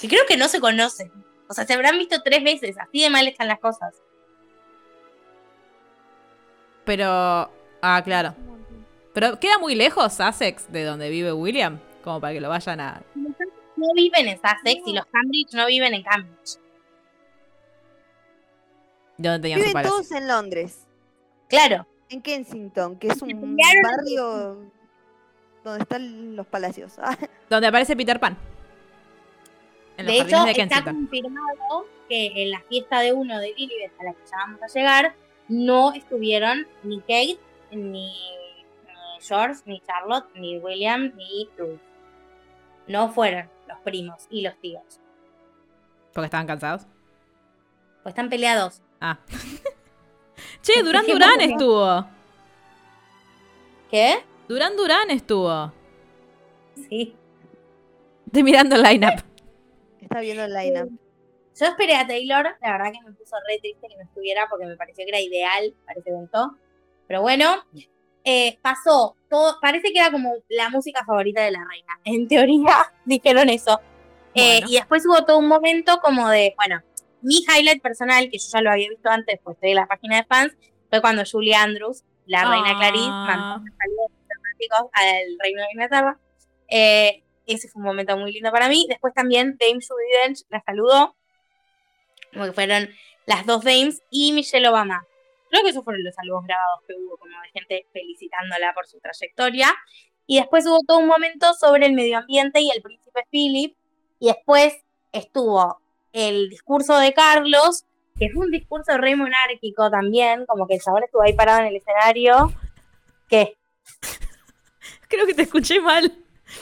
Que 0.00 0.08
creo 0.08 0.24
que 0.28 0.36
no 0.36 0.48
se 0.48 0.60
conocen. 0.60 1.10
O 1.48 1.54
sea, 1.54 1.66
se 1.66 1.72
habrán 1.74 1.98
visto 1.98 2.20
tres 2.22 2.44
veces, 2.44 2.76
así 2.78 3.02
de 3.02 3.10
mal 3.10 3.26
están 3.26 3.48
las 3.48 3.58
cosas. 3.58 3.94
Pero. 6.84 7.50
Ah, 7.82 8.02
claro. 8.04 8.34
Pero 9.12 9.38
queda 9.40 9.58
muy 9.58 9.74
lejos 9.74 10.12
Sussex 10.14 10.70
de 10.70 10.84
donde 10.84 11.10
vive 11.10 11.32
William. 11.32 11.80
Como 12.02 12.20
para 12.20 12.32
que 12.32 12.40
lo 12.40 12.48
vayan 12.48 12.80
a. 12.80 13.02
No 13.14 13.86
viven 13.94 14.28
en 14.28 14.36
Sussex 14.36 14.82
y 14.86 14.92
los 14.92 15.06
Cambridge 15.06 15.52
no 15.52 15.66
viven 15.66 15.94
en 15.94 16.02
Cambridge. 16.02 16.58
De 19.16 19.28
donde 19.28 19.42
tenían 19.42 19.60
su 19.60 19.66
Viven 19.66 19.82
todos 19.82 20.10
en 20.12 20.28
Londres, 20.28 20.86
Claro. 21.48 21.86
en 22.08 22.22
Kensington, 22.22 22.98
que 22.98 23.08
es 23.08 23.20
un 23.20 23.56
barrio 23.82 24.70
donde 25.62 25.82
están 25.82 26.36
los 26.36 26.46
palacios. 26.46 26.94
Donde 27.50 27.66
aparece 27.66 27.94
Peter 27.96 28.18
Pan. 28.18 28.36
En 29.98 30.06
los 30.06 30.14
de 30.14 30.20
hecho, 30.22 30.44
de 30.44 30.50
está 30.52 30.82
confirmado 30.84 31.86
que 32.08 32.42
en 32.42 32.50
la 32.50 32.60
fiesta 32.62 33.00
de 33.00 33.12
uno 33.12 33.38
de 33.38 33.52
Lilibet 33.52 33.92
a 33.98 34.04
la 34.04 34.12
que 34.14 34.20
ya 34.24 34.36
vamos 34.38 34.62
a 34.62 34.66
llegar, 34.66 35.14
no 35.48 35.92
estuvieron 35.92 36.66
ni 36.82 37.00
Kate, 37.00 37.38
ni 37.72 38.10
George, 39.20 39.62
ni 39.66 39.80
Charlotte, 39.80 40.26
ni 40.34 40.58
William, 40.58 41.12
ni 41.16 41.48
Louis. 41.56 41.80
No 42.86 43.10
fueron 43.10 43.48
los 43.68 43.78
primos 43.80 44.26
y 44.30 44.42
los 44.42 44.58
tíos. 44.60 45.00
Porque 46.12 46.26
estaban 46.26 46.46
cansados. 46.46 46.86
Pues 48.02 48.12
están 48.12 48.28
peleados. 48.28 48.82
Ah. 49.00 49.18
che, 50.62 50.82
Durán 50.82 51.06
Durán 51.06 51.40
estuvo. 51.40 52.06
¿Qué? 53.90 54.24
Durán 54.48 54.76
Durán 54.76 55.10
estuvo. 55.10 55.72
Sí. 56.88 57.14
Estoy 58.26 58.42
mirando 58.42 58.76
el 58.76 58.82
lineup. 58.82 59.20
está 60.00 60.20
viendo 60.20 60.44
el 60.44 60.52
line 60.52 60.88
Yo 61.58 61.66
esperé 61.66 61.96
a 61.96 62.06
Taylor, 62.06 62.56
la 62.60 62.72
verdad 62.72 62.92
que 62.92 63.00
me 63.04 63.12
puso 63.12 63.36
re 63.48 63.58
triste 63.58 63.88
que 63.88 63.96
no 63.96 64.02
estuviera 64.02 64.46
porque 64.48 64.66
me 64.66 64.76
pareció 64.76 65.04
que 65.04 65.10
era 65.10 65.20
ideal 65.20 65.74
para 65.84 65.98
ese 65.98 66.10
evento. 66.10 66.56
Pero 67.06 67.22
bueno, 67.22 67.64
eh, 68.24 68.58
pasó 68.62 69.16
todo, 69.28 69.58
parece 69.60 69.92
que 69.92 69.98
era 69.98 70.10
como 70.10 70.34
la 70.48 70.68
música 70.70 71.04
favorita 71.04 71.42
de 71.42 71.50
la 71.52 71.64
reina. 71.64 71.98
En 72.04 72.28
teoría 72.28 72.92
dijeron 73.04 73.48
eso. 73.48 73.80
Eh, 74.34 74.58
Bueno. 74.60 74.66
y 74.70 74.74
después 74.76 75.04
hubo 75.06 75.24
todo 75.24 75.38
un 75.38 75.48
momento 75.48 75.98
como 76.00 76.28
de, 76.28 76.54
bueno, 76.56 76.82
mi 77.22 77.44
highlight 77.48 77.82
personal, 77.82 78.30
que 78.30 78.38
yo 78.38 78.44
ya 78.52 78.60
lo 78.62 78.70
había 78.70 78.88
visto 78.88 79.08
antes, 79.10 79.38
pues 79.42 79.56
estoy 79.56 79.70
en 79.70 79.76
la 79.76 79.86
página 79.86 80.16
de 80.18 80.24
fans, 80.24 80.52
fue 80.88 81.00
cuando 81.00 81.22
Julie 81.30 81.54
Andrews, 81.54 82.04
la 82.26 82.44
reina 82.48 82.70
Ah. 82.70 82.78
Clarice, 82.78 83.08
mandó 83.08 83.56
unos 83.62 83.74
saludos 83.76 84.10
diplomáticos 84.20 84.90
al 84.92 85.36
reino 85.42 85.62
de 85.62 85.68
Inglaterra. 85.72 86.18
Eh, 86.68 87.22
ese 87.46 87.68
fue 87.68 87.80
un 87.80 87.86
momento 87.86 88.16
muy 88.16 88.32
lindo 88.32 88.52
para 88.52 88.68
mí. 88.68 88.86
Después 88.88 89.12
también 89.14 89.56
Dame 89.58 89.80
Judy 89.86 90.04
Dench 90.24 90.42
la 90.48 90.62
saludó, 90.64 91.16
como 92.32 92.44
que 92.46 92.52
fueron 92.52 92.88
las 93.26 93.44
dos 93.46 93.64
Dames 93.64 94.00
y 94.10 94.32
Michelle 94.32 94.68
Obama. 94.68 95.04
Creo 95.50 95.62
que 95.62 95.70
esos 95.70 95.84
fueron 95.84 96.04
los 96.04 96.14
saludos 96.14 96.44
grabados 96.44 96.80
que 96.86 96.94
hubo, 96.94 97.16
como 97.16 97.32
de 97.42 97.50
gente 97.52 97.86
felicitándola 97.92 98.72
por 98.72 98.86
su 98.86 99.00
trayectoria. 99.00 99.74
Y 100.26 100.38
después 100.38 100.64
hubo 100.66 100.80
todo 100.86 100.98
un 100.98 101.08
momento 101.08 101.52
sobre 101.54 101.86
el 101.86 101.92
medio 101.92 102.18
ambiente 102.18 102.60
y 102.60 102.70
el 102.70 102.80
príncipe 102.82 103.26
Philip. 103.30 103.76
Y 104.20 104.28
después 104.28 104.74
estuvo 105.12 105.80
el 106.12 106.48
discurso 106.48 106.98
de 106.98 107.12
Carlos, 107.12 107.84
que 108.16 108.30
fue 108.30 108.44
un 108.46 108.50
discurso 108.52 108.96
re 108.96 109.16
monárquico 109.16 109.90
también, 109.90 110.46
como 110.46 110.66
que 110.66 110.74
el 110.74 110.80
chabón 110.80 111.02
estuvo 111.04 111.22
ahí 111.22 111.32
parado 111.32 111.60
en 111.60 111.66
el 111.66 111.76
escenario. 111.76 112.52
Que 113.28 113.58
Creo 115.08 115.26
que 115.26 115.34
te 115.34 115.42
escuché 115.42 115.80
mal. 115.80 116.12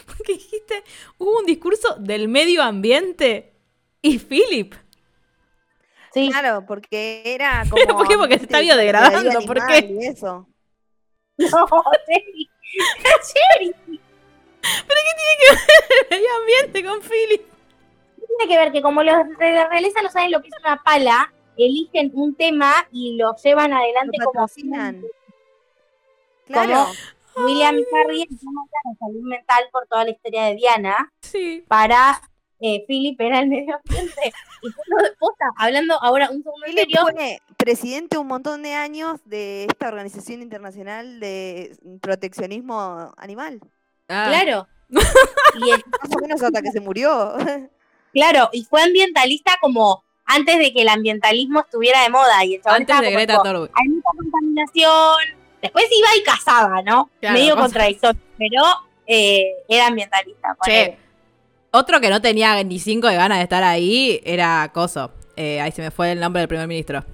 Porque 0.06 0.34
dijiste, 0.34 0.82
hubo 1.18 1.38
un 1.38 1.46
discurso 1.46 1.96
del 1.98 2.28
medio 2.28 2.62
ambiente 2.62 3.54
y 4.02 4.18
Philip. 4.18 4.74
Sí, 6.18 6.30
Claro, 6.30 6.64
porque 6.66 7.22
era 7.24 7.64
como. 7.70 7.82
¿Pero 7.82 7.96
por 7.96 8.08
qué? 8.08 8.16
Porque 8.16 8.38
se 8.38 8.44
está 8.44 8.60
biodegradando, 8.60 9.40
¿por 9.46 9.66
qué? 9.66 9.86
y 9.90 10.06
eso. 10.06 10.46
no, 11.38 11.66
Jerry. 12.06 12.50
Jerry, 13.58 13.74
El 16.10 16.10
medio 16.10 16.28
ambiente 16.40 16.84
con 16.84 17.00
Philip. 17.00 17.42
tiene 18.16 18.52
que 18.52 18.58
ver 18.58 18.72
que 18.72 18.82
como 18.82 19.02
los 19.02 19.16
de 19.38 19.52
la 19.52 19.68
realeza 19.68 20.02
no 20.02 20.10
saben 20.10 20.30
lo 20.30 20.42
que 20.42 20.48
es 20.48 20.54
una 20.60 20.82
pala, 20.82 21.32
eligen 21.56 22.10
un 22.14 22.34
tema 22.34 22.74
y 22.92 23.16
lo 23.16 23.34
llevan 23.36 23.72
adelante 23.72 24.16
Lo 24.18 24.26
como 24.26 24.40
patrocinan. 24.46 25.02
Claro. 26.46 26.86
Como 27.34 27.46
William 27.46 27.78
y 27.78 27.84
Harry 27.94 28.22
hablar 28.22 28.82
de 28.84 28.98
salud 28.98 29.22
mental 29.22 29.64
por 29.70 29.86
toda 29.86 30.04
la 30.04 30.10
historia 30.10 30.44
de 30.44 30.54
Diana. 30.56 31.12
Sí. 31.22 31.64
Para 31.68 32.20
eh, 32.60 32.84
Philip 32.86 33.20
era 33.20 33.40
el 33.40 33.48
medio 33.48 33.76
ambiente. 33.76 34.32
Y 34.62 34.70
fue 34.70 34.84
lo 34.88 35.02
de 35.02 35.10
posta, 35.18 35.44
hablando 35.56 35.94
ahora 36.02 36.28
un 36.30 36.42
segundo 36.42 36.66
serio. 36.66 37.00
fue 37.12 37.38
presidente 37.56 38.18
un 38.18 38.26
montón 38.26 38.62
de 38.62 38.74
años 38.74 39.20
de 39.24 39.64
esta 39.64 39.88
organización 39.88 40.42
internacional 40.42 41.20
de 41.20 41.76
proteccionismo 42.00 43.12
animal. 43.16 43.60
Ah, 44.08 44.26
Claro. 44.28 44.66
Y 44.90 45.70
el- 45.70 45.84
Más 46.02 46.16
o 46.16 46.20
menos 46.20 46.42
hasta 46.42 46.62
que 46.62 46.70
se 46.70 46.80
murió. 46.80 47.34
claro, 48.12 48.48
y 48.52 48.64
fue 48.64 48.82
ambientalista 48.82 49.52
como 49.60 50.02
antes 50.24 50.58
de 50.58 50.72
que 50.72 50.82
el 50.82 50.88
ambientalismo 50.88 51.60
estuviera 51.60 52.02
de 52.02 52.10
moda. 52.10 52.44
Y 52.44 52.54
el 52.56 52.60
Antes 52.64 53.00
de 53.00 53.10
Greta 53.10 53.36
Thunberg. 53.42 53.70
hay 53.74 53.88
mucha 53.88 54.08
contaminación. 54.16 55.16
Después 55.62 55.84
iba 55.90 56.08
y 56.16 56.22
cazaba, 56.22 56.82
¿no? 56.82 57.10
Claro, 57.20 57.34
Medio 57.38 57.56
contradictorio, 57.56 58.20
pero 58.38 58.62
eh, 59.06 59.44
era 59.68 59.86
ambientalista. 59.88 60.54
Ponele. 60.54 60.98
Otro 61.70 62.00
que 62.00 62.10
no 62.10 62.20
tenía 62.20 62.62
ni 62.64 62.78
cinco 62.78 63.08
de 63.08 63.16
ganas 63.16 63.38
de 63.38 63.44
estar 63.44 63.62
ahí 63.62 64.20
era 64.24 64.70
Coso. 64.72 65.12
Eh, 65.36 65.60
ahí 65.60 65.70
se 65.72 65.82
me 65.82 65.90
fue 65.90 66.12
el 66.12 66.20
nombre 66.20 66.40
del 66.40 66.48
primer 66.48 66.66
ministro. 66.66 67.04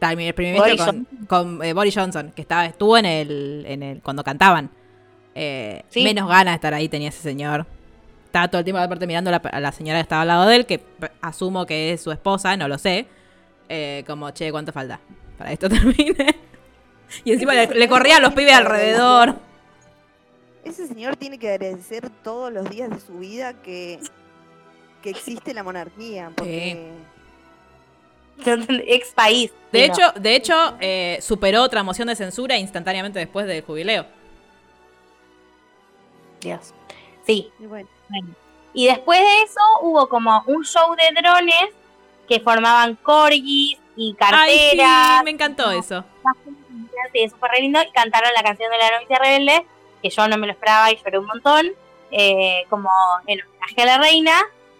El 0.00 0.34
primer 0.34 0.36
ministro 0.36 0.64
Boris 0.64 0.82
con, 0.82 1.06
con, 1.28 1.64
eh, 1.64 1.72
Boris 1.74 1.94
Johnson, 1.94 2.32
que 2.34 2.42
estaba, 2.42 2.66
estuvo 2.66 2.98
en 2.98 3.06
el, 3.06 3.64
en 3.68 3.82
el 3.82 4.02
cuando 4.02 4.24
cantaban. 4.24 4.70
Eh, 5.34 5.82
Sí. 5.90 6.02
Menos 6.02 6.28
ganas 6.28 6.52
de 6.52 6.56
estar 6.56 6.74
ahí 6.74 6.88
tenía 6.88 7.10
ese 7.10 7.22
señor. 7.22 7.66
Estaba 8.26 8.48
todo 8.48 8.58
el 8.60 8.64
tiempo 8.64 8.80
aparte 8.80 9.06
mirando 9.06 9.28
a 9.30 9.32
la, 9.32 9.36
a 9.36 9.60
la 9.60 9.72
señora 9.72 9.98
que 9.98 10.02
estaba 10.02 10.22
al 10.22 10.28
lado 10.28 10.46
de 10.46 10.56
él, 10.56 10.66
que 10.66 10.80
asumo 11.20 11.66
que 11.66 11.92
es 11.92 12.00
su 12.00 12.10
esposa, 12.10 12.56
no 12.56 12.66
lo 12.66 12.78
sé. 12.78 13.06
Eh, 13.68 14.02
como, 14.06 14.30
che, 14.32 14.50
¿cuánto 14.50 14.72
falta? 14.72 14.98
Para 15.38 15.52
esto 15.52 15.68
termine. 15.70 16.34
Y 17.24 17.32
encima 17.32 17.52
le, 17.54 17.66
le 17.68 17.88
corría 17.88 18.16
a 18.16 18.20
los 18.20 18.32
pibes 18.32 18.54
alrededor. 18.54 19.36
Ese 20.64 20.86
señor 20.86 21.16
tiene 21.16 21.38
que 21.38 21.48
agradecer 21.50 22.08
todos 22.22 22.52
los 22.52 22.68
días 22.70 22.88
de 22.90 23.00
su 23.00 23.14
vida 23.18 23.54
que, 23.62 23.98
que 25.02 25.10
existe 25.10 25.52
la 25.54 25.62
monarquía. 25.62 26.30
Porque 26.36 26.92
Ex 28.44 29.10
país. 29.10 29.52
De 29.72 29.78
sí, 29.80 29.84
hecho, 29.84 30.12
de 30.12 30.36
hecho 30.36 30.76
eh, 30.80 31.18
superó 31.20 31.62
otra 31.62 31.82
moción 31.82 32.08
de 32.08 32.16
censura 32.16 32.56
instantáneamente 32.56 33.18
después 33.18 33.46
del 33.46 33.62
jubileo. 33.62 34.06
Dios. 36.40 36.74
Sí. 37.26 37.50
y 37.58 37.66
bueno, 37.66 37.88
Y 38.72 38.86
después 38.86 39.20
de 39.20 39.42
eso 39.44 39.60
hubo 39.82 40.08
como 40.08 40.42
un 40.46 40.64
show 40.64 40.94
de 40.96 41.20
drones 41.20 41.70
que 42.28 42.40
formaban 42.40 42.96
corgis 42.96 43.78
y 43.96 44.16
Ay, 44.18 44.70
sí, 44.70 44.76
carteras. 44.78 45.24
me 45.24 45.30
encantó 45.30 45.70
eso. 45.70 46.04
Sí, 47.12 47.18
eso 47.20 47.36
fue 47.36 47.48
re 47.50 47.60
lindo. 47.60 47.80
Y 47.82 47.92
cantaron 47.92 48.30
la 48.34 48.42
canción 48.42 48.70
de 48.70 48.78
la 48.78 48.90
novicia 48.96 49.18
rebelde, 49.18 49.66
que 50.02 50.10
yo 50.10 50.26
no 50.28 50.36
me 50.36 50.46
lo 50.46 50.52
esperaba 50.52 50.90
y 50.90 50.96
lloré 50.96 51.18
un 51.18 51.26
montón, 51.26 51.66
eh, 52.10 52.64
como 52.68 52.90
en 53.26 53.40
homenaje 53.40 53.82
a 53.82 53.86
la 53.86 53.98
reina. 53.98 54.32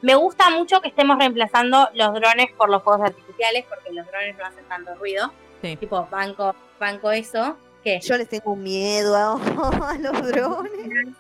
Me 0.03 0.15
gusta 0.17 0.51
mucho 0.51 0.81
que 0.81 0.89
estemos 0.89 1.17
reemplazando 1.19 1.89
los 1.95 2.13
drones 2.15 2.51
por 2.57 2.69
los 2.69 2.83
fuegos 2.83 3.07
artificiales, 3.09 3.65
porque 3.69 3.93
los 3.93 4.07
drones 4.07 4.37
no 4.37 4.45
hacen 4.45 4.65
tanto 4.65 4.95
ruido. 4.97 5.33
Sí. 5.63 5.77
Tipo, 5.77 6.07
banco, 6.11 6.55
banco 6.81 7.13
eso, 7.13 7.57
que 7.85 8.01
yo 8.01 8.17
les 8.17 8.29
tengo 8.29 8.57
miedo 8.57 9.15
a, 9.17 9.33
a 9.91 9.95
los 9.99 10.27
drones. 10.27 10.73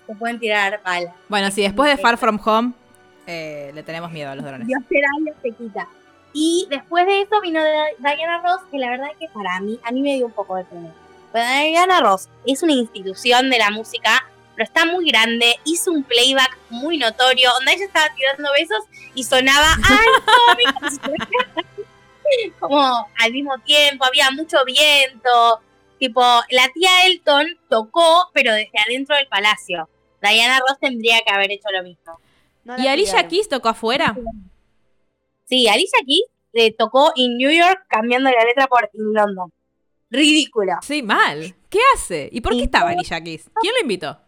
se 0.06 0.14
pueden 0.16 0.40
tirar 0.40 0.80
balas. 0.84 1.14
Bueno, 1.28 1.50
sí, 1.52 1.62
después 1.62 1.90
de 1.96 2.02
Far 2.02 2.18
From 2.18 2.40
Home 2.44 2.72
eh, 3.28 3.70
le 3.72 3.82
tenemos 3.84 4.10
miedo 4.10 4.30
a 4.30 4.34
los 4.34 4.44
drones. 4.44 4.66
Dios 4.66 4.82
te 4.88 4.96
da, 5.00 5.06
Dios 5.24 5.36
te 5.42 5.52
quita. 5.52 5.86
Y 6.32 6.66
después 6.70 7.06
de 7.06 7.20
eso 7.22 7.40
vino 7.40 7.62
de- 7.62 7.94
Diana 7.98 8.42
Ross, 8.42 8.62
que 8.70 8.78
la 8.78 8.90
verdad 8.90 9.08
es 9.12 9.18
que 9.18 9.28
para 9.32 9.60
mí, 9.60 9.78
a 9.84 9.92
mí 9.92 10.02
me 10.02 10.14
dio 10.16 10.26
un 10.26 10.32
poco 10.32 10.56
de 10.56 10.64
pena. 10.64 10.92
Bueno, 11.32 11.68
Diana 11.68 12.00
Ross 12.00 12.28
es 12.46 12.62
una 12.62 12.74
institución 12.74 13.48
de 13.48 13.58
la 13.58 13.70
música, 13.70 14.22
pero 14.54 14.64
está 14.64 14.84
muy 14.84 15.10
grande, 15.10 15.56
hizo 15.64 15.90
un 15.90 16.04
playback 16.04 16.58
muy 16.68 16.98
notorio, 16.98 17.50
donde 17.54 17.72
ella 17.72 17.86
estaba 17.86 18.14
tirando 18.14 18.50
besos 18.52 18.84
y 19.14 19.24
sonaba 19.24 19.68
¡Ay, 19.88 20.06
no! 21.06 21.72
como 22.60 23.08
al 23.18 23.32
mismo 23.32 23.58
tiempo, 23.64 24.04
había 24.04 24.30
mucho 24.30 24.58
viento. 24.64 25.60
Tipo, 25.98 26.20
la 26.50 26.68
tía 26.74 27.06
Elton 27.06 27.46
tocó, 27.68 28.28
pero 28.32 28.52
desde 28.52 28.78
adentro 28.86 29.16
del 29.16 29.28
palacio. 29.28 29.88
Diana 30.20 30.60
Ross 30.60 30.78
tendría 30.80 31.20
que 31.20 31.32
haber 31.32 31.50
hecho 31.50 31.68
lo 31.72 31.82
mismo. 31.82 32.18
No 32.64 32.78
¿Y 32.78 32.86
Alicia. 32.88 33.26
Keys 33.26 33.48
tocó 33.48 33.70
afuera? 33.70 34.16
Sí, 35.44 35.68
Alicia 35.68 35.98
Keys 36.06 36.26
le 36.52 36.70
tocó 36.72 37.12
en 37.16 37.36
New 37.38 37.50
York 37.50 37.84
cambiando 37.88 38.30
la 38.30 38.44
letra 38.44 38.66
por 38.66 38.90
In 38.92 39.12
London. 39.12 39.52
Ridículo. 40.12 40.74
Sí, 40.82 41.02
mal. 41.02 41.54
¿Qué 41.70 41.78
hace? 41.94 42.28
¿Y 42.30 42.42
por 42.42 42.52
qué 42.52 42.64
estaba 42.64 42.90
Alicia 42.90 43.18
Keys? 43.22 43.50
¿Quién 43.62 43.72
la 43.72 43.80
invitó? 43.80 44.20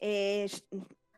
Eh, 0.00 0.50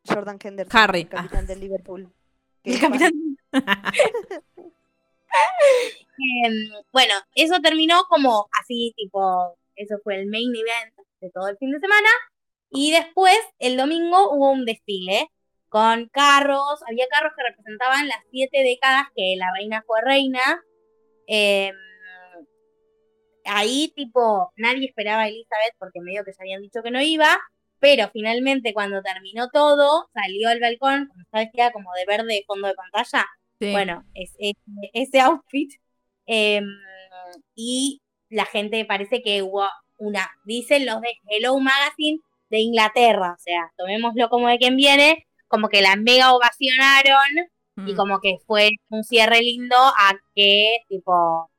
Jordan 0.06 0.38
Henderson, 0.42 0.78
Harry. 0.78 1.00
el 1.00 1.08
capitán 1.08 1.46
del 1.46 1.60
Liverpool. 1.60 2.12
El 2.64 2.80
capitán. 2.80 3.12
Em, 6.44 6.70
bueno, 6.92 7.14
eso 7.34 7.58
terminó 7.60 8.04
como 8.08 8.46
así, 8.60 8.92
tipo, 8.96 9.56
eso 9.74 9.96
fue 10.04 10.20
el 10.20 10.26
main 10.26 10.54
event 10.54 10.94
de 11.20 11.30
todo 11.30 11.48
el 11.48 11.56
fin 11.56 11.72
de 11.72 11.80
semana. 11.80 12.08
Y 12.70 12.92
después, 12.92 13.38
el 13.58 13.78
domingo, 13.78 14.30
hubo 14.30 14.50
un 14.50 14.66
desfile 14.66 15.30
con 15.70 16.08
carros, 16.08 16.82
había 16.86 17.06
carros 17.08 17.32
que 17.34 17.42
representaban 17.42 18.06
las 18.06 18.18
siete 18.30 18.62
décadas 18.62 19.06
que 19.16 19.34
la 19.38 19.50
reina 19.56 19.82
fue 19.86 20.02
reina. 20.02 20.62
Em, 21.26 21.74
ahí, 23.44 23.92
tipo, 23.96 24.52
nadie 24.56 24.86
esperaba 24.88 25.22
a 25.22 25.28
Elizabeth 25.28 25.74
porque 25.78 26.00
medio 26.00 26.24
que 26.24 26.32
se 26.32 26.42
habían 26.42 26.62
dicho 26.62 26.82
que 26.82 26.90
no 26.90 27.00
iba. 27.02 27.28
Pero 27.80 28.08
finalmente, 28.12 28.72
cuando 28.72 29.02
terminó 29.02 29.48
todo, 29.52 30.08
salió 30.14 30.48
al 30.50 30.60
balcón, 30.60 31.08
como 31.08 31.20
está 31.22 31.38
vestida 31.38 31.72
como 31.72 31.90
de 31.94 32.04
verde 32.06 32.34
de 32.34 32.44
fondo 32.46 32.68
de 32.68 32.74
pantalla. 32.74 33.26
Sí. 33.60 33.72
Bueno, 33.72 34.04
es, 34.14 34.34
es- 34.38 34.54
ese 34.92 35.20
outfit. 35.20 35.70
em, 36.26 36.64
y 37.54 38.00
la 38.30 38.44
gente 38.46 38.84
parece 38.84 39.22
que 39.22 39.42
hubo 39.42 39.66
una, 39.98 40.28
dicen 40.44 40.86
los 40.86 41.00
de 41.00 41.08
Hello 41.28 41.58
Magazine 41.58 42.18
de 42.50 42.60
Inglaterra, 42.60 43.34
o 43.38 43.40
sea, 43.42 43.70
tomémoslo 43.76 44.28
como 44.28 44.48
de 44.48 44.58
quien 44.58 44.76
viene, 44.76 45.26
como 45.48 45.68
que 45.68 45.82
la 45.82 45.96
mega 45.96 46.32
ovacionaron 46.34 47.48
y 47.86 47.92
Mm. 47.92 47.96
como 47.96 48.20
que 48.20 48.36
fue 48.46 48.70
un 48.90 49.02
cierre 49.04 49.40
lindo 49.40 49.76
a 49.76 50.12
que, 50.34 50.76
tipo, 50.88 51.50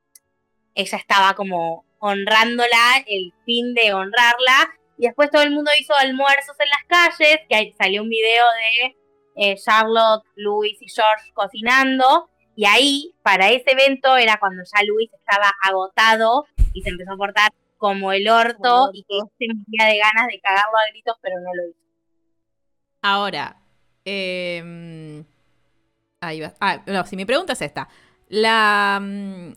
ella 0.74 0.98
estaba 0.98 1.34
como 1.34 1.84
honrándola, 1.98 3.02
el 3.06 3.32
fin 3.44 3.74
de 3.74 3.94
honrarla, 3.94 4.74
y 4.98 5.06
después 5.06 5.30
todo 5.30 5.42
el 5.42 5.50
mundo 5.50 5.70
hizo 5.78 5.94
almuerzos 5.94 6.56
en 6.60 6.68
las 6.68 6.84
calles, 6.86 7.38
que 7.48 7.74
salió 7.78 8.02
un 8.02 8.08
video 8.08 8.44
de 8.52 8.96
eh, 9.36 9.56
Charlotte, 9.56 10.24
Luis 10.36 10.76
y 10.80 10.88
George 10.88 11.32
cocinando, 11.32 12.28
y 12.56 12.66
ahí, 12.66 13.14
para 13.22 13.48
ese 13.50 13.72
evento, 13.72 14.16
era 14.16 14.38
cuando 14.38 14.62
ya 14.62 14.84
Luis 14.84 15.10
estaba 15.12 15.52
agotado 15.62 16.46
y 16.72 16.82
se 16.82 16.90
empezó 16.90 17.12
a 17.12 17.16
portar 17.16 17.50
como 17.78 18.12
el 18.12 18.28
orto, 18.28 18.62
Como 18.62 18.90
el 18.90 18.98
y 18.98 19.04
que 19.04 19.18
se 19.38 19.52
moría 19.52 19.92
de 19.92 19.98
ganas 19.98 20.28
de 20.28 20.40
cagarlo 20.40 20.78
a 20.78 20.90
gritos, 20.90 21.16
pero 21.20 21.40
no 21.40 21.50
lo 21.54 21.68
hizo. 21.68 21.78
Ahora, 23.02 23.56
em, 24.04 25.24
ahí 26.20 26.40
va. 26.40 26.54
Ah, 26.60 26.82
no, 26.86 27.04
si 27.04 27.16
mi 27.16 27.24
pregunta 27.24 27.54
es 27.54 27.62
esta. 27.62 27.88
La, 28.28 28.98
mm, 29.02 29.52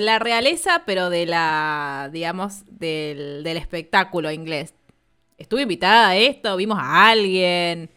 la 0.00 0.18
realeza, 0.18 0.82
pero 0.86 1.10
de 1.10 1.26
la, 1.26 2.08
digamos, 2.12 2.64
del, 2.66 3.42
del 3.42 3.56
espectáculo 3.56 4.30
inglés. 4.30 4.74
¿Estuve 5.38 5.62
invitada 5.62 6.08
a 6.08 6.16
esto? 6.16 6.56
¿Vimos 6.56 6.78
a 6.80 7.10
alguien? 7.10 7.90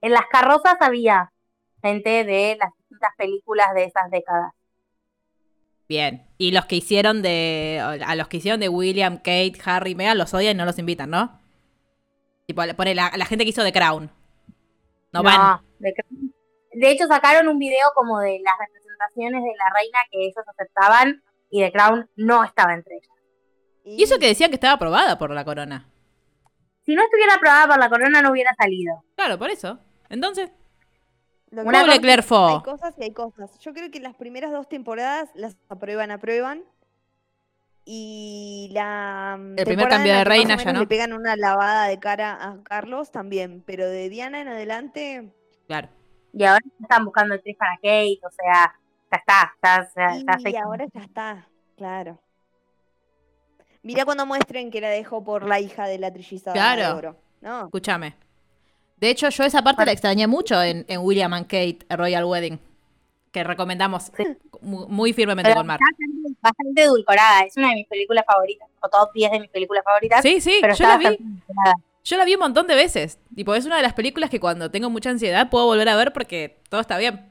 En 0.00 0.12
las 0.12 0.26
carrozas 0.30 0.76
había 0.80 1.32
gente 1.82 2.24
de 2.24 2.56
las 2.58 2.70
distintas 2.78 3.10
películas 3.16 3.74
de 3.74 3.84
esas 3.84 4.10
décadas. 4.10 4.52
Bien. 5.88 6.26
Y 6.38 6.52
los 6.52 6.66
que 6.66 6.76
hicieron 6.76 7.20
de. 7.22 7.80
A 8.06 8.14
los 8.14 8.28
que 8.28 8.36
hicieron 8.36 8.60
de 8.60 8.68
William, 8.68 9.16
Kate, 9.16 9.54
Harry, 9.64 9.94
Meghan 9.94 10.18
los 10.18 10.32
odian 10.32 10.56
y 10.56 10.58
no 10.58 10.64
los 10.64 10.78
invitan, 10.78 11.10
¿no? 11.10 11.38
Tipo, 12.46 12.62
pone 12.76 12.94
la, 12.94 13.12
la 13.16 13.26
gente 13.26 13.44
que 13.44 13.50
hizo 13.50 13.64
The 13.64 13.72
Crown. 13.72 14.10
No, 15.12 15.22
van. 15.22 15.60
De, 15.78 15.94
de 16.72 16.90
hecho, 16.90 17.06
sacaron 17.06 17.48
un 17.48 17.58
video 17.58 17.88
como 17.94 18.20
de 18.20 18.40
las 18.42 18.54
representaciones 18.58 18.89
de 19.14 19.30
la 19.30 19.72
reina 19.74 19.98
que 20.10 20.18
ellos 20.24 20.44
aceptaban 20.46 21.22
y 21.50 21.60
The 21.60 21.72
Crown 21.72 22.08
no 22.16 22.44
estaba 22.44 22.74
entre 22.74 22.96
ellas. 22.96 23.10
Y 23.84 24.02
eso 24.02 24.18
que 24.18 24.26
decían 24.26 24.50
que 24.50 24.56
estaba 24.56 24.74
aprobada 24.74 25.18
por 25.18 25.30
la 25.32 25.44
corona. 25.44 25.88
Si 26.84 26.94
no 26.94 27.02
estuviera 27.02 27.34
aprobada 27.34 27.66
por 27.66 27.78
la 27.78 27.88
corona, 27.88 28.22
no 28.22 28.30
hubiera 28.30 28.54
salido. 28.54 29.04
Claro, 29.16 29.38
por 29.38 29.50
eso. 29.50 29.78
Entonces, 30.08 30.50
Una 31.50 31.80
doble 31.80 31.94
Hay 31.94 32.62
cosas 32.62 32.94
y 32.98 33.04
hay 33.04 33.12
cosas. 33.12 33.58
Yo 33.60 33.72
creo 33.72 33.90
que 33.90 34.00
las 34.00 34.14
primeras 34.14 34.52
dos 34.52 34.68
temporadas 34.68 35.30
las 35.34 35.56
aprueban, 35.68 36.10
aprueban. 36.10 36.64
Y 37.84 38.70
la 38.72 39.36
mm, 39.38 39.58
El 39.58 39.64
primer 39.64 39.88
cambio 39.88 40.14
de 40.14 40.24
reina 40.24 40.56
ya 40.56 40.72
no. 40.72 40.80
Le 40.80 40.86
pegan 40.86 41.12
una 41.12 41.34
lavada 41.36 41.86
de 41.86 41.98
cara 41.98 42.32
a 42.40 42.62
Carlos 42.62 43.10
también, 43.10 43.62
pero 43.66 43.88
de 43.88 44.08
Diana 44.08 44.40
en 44.40 44.48
adelante. 44.48 45.32
Claro. 45.66 45.88
Y 46.32 46.44
ahora 46.44 46.64
están 46.80 47.04
buscando 47.04 47.34
actriz 47.34 47.56
para 47.56 47.74
Kate, 47.76 48.20
o 48.22 48.30
sea, 48.30 48.79
ya 49.10 49.16
está, 49.18 49.52
ya, 49.62 49.88
ya, 50.16 50.38
ya 50.38 50.50
Y 50.50 50.56
ahora 50.56 50.86
ya 50.92 51.00
está, 51.00 51.48
claro. 51.76 52.18
Mira 53.82 54.04
cuando 54.04 54.26
muestren 54.26 54.70
que 54.70 54.80
la 54.80 54.88
dejó 54.90 55.24
por 55.24 55.46
la 55.46 55.58
hija 55.60 55.86
de 55.86 55.98
la 55.98 56.12
trillizada 56.12 56.52
de 56.52 56.58
Claro. 56.76 56.96
oro. 56.98 57.16
No, 57.40 57.64
Escúchame. 57.64 58.14
De 58.98 59.08
hecho, 59.08 59.30
yo 59.30 59.44
esa 59.44 59.62
parte 59.62 59.86
la 59.86 59.92
extrañé 59.92 60.26
mucho 60.26 60.62
en, 60.62 60.84
en 60.86 61.00
William 61.00 61.32
and 61.32 61.46
Kate 61.46 61.78
Royal 61.88 62.24
Wedding. 62.26 62.60
Que 63.32 63.42
recomendamos 63.44 64.10
mu- 64.60 64.86
muy 64.88 65.12
firmemente 65.14 65.48
pero 65.48 65.60
con 65.60 65.66
Mar. 65.68 65.78
bastante, 65.80 66.36
bastante 66.42 66.82
edulcorada. 66.82 67.40
Es 67.42 67.56
una 67.56 67.68
de 67.70 67.76
mis 67.76 67.86
películas 67.86 68.24
favoritas, 68.26 68.68
o 68.82 68.88
top 68.88 69.12
10 69.14 69.30
de 69.30 69.40
mis 69.40 69.48
películas 69.50 69.84
favoritas. 69.84 70.20
Sí, 70.20 70.40
sí, 70.40 70.58
pero 70.60 70.74
yo 70.74 70.86
la 70.86 70.98
vi. 70.98 71.18
Yo 72.02 72.16
la 72.16 72.24
vi 72.24 72.34
un 72.34 72.40
montón 72.40 72.66
de 72.66 72.74
veces. 72.74 73.18
Tipo, 73.34 73.54
es 73.54 73.64
una 73.66 73.76
de 73.76 73.82
las 73.82 73.94
películas 73.94 74.28
que 74.30 74.40
cuando 74.40 74.70
tengo 74.70 74.90
mucha 74.90 75.10
ansiedad 75.10 75.48
puedo 75.48 75.64
volver 75.66 75.88
a 75.88 75.96
ver 75.96 76.12
porque 76.12 76.60
todo 76.68 76.80
está 76.80 76.98
bien. 76.98 77.29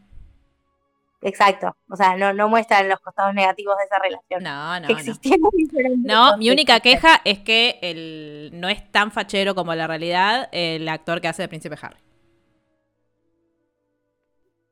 Exacto. 1.21 1.75
O 1.89 1.95
sea, 1.95 2.15
no, 2.17 2.33
no 2.33 2.47
muestran 2.49 2.87
los 2.89 2.99
costados 3.01 3.33
negativos 3.33 3.77
de 3.77 3.83
esa 3.85 3.99
relación. 3.99 4.43
No, 4.43 4.79
no, 4.79 4.87
que 4.87 4.93
no. 4.93 4.99
existieron 4.99 5.49
diferentes 5.53 5.99
No, 6.03 6.37
mi 6.37 6.49
única 6.49 6.79
queja 6.79 7.21
es 7.25 7.39
que 7.39 7.79
el, 7.81 8.51
no 8.53 8.69
es 8.69 8.89
tan 8.91 9.11
fachero 9.11 9.55
como 9.55 9.75
la 9.75 9.87
realidad 9.87 10.49
el 10.51 10.87
actor 10.89 11.21
que 11.21 11.27
hace 11.27 11.41
de 11.43 11.49
Príncipe 11.49 11.77
Harry. 11.81 11.97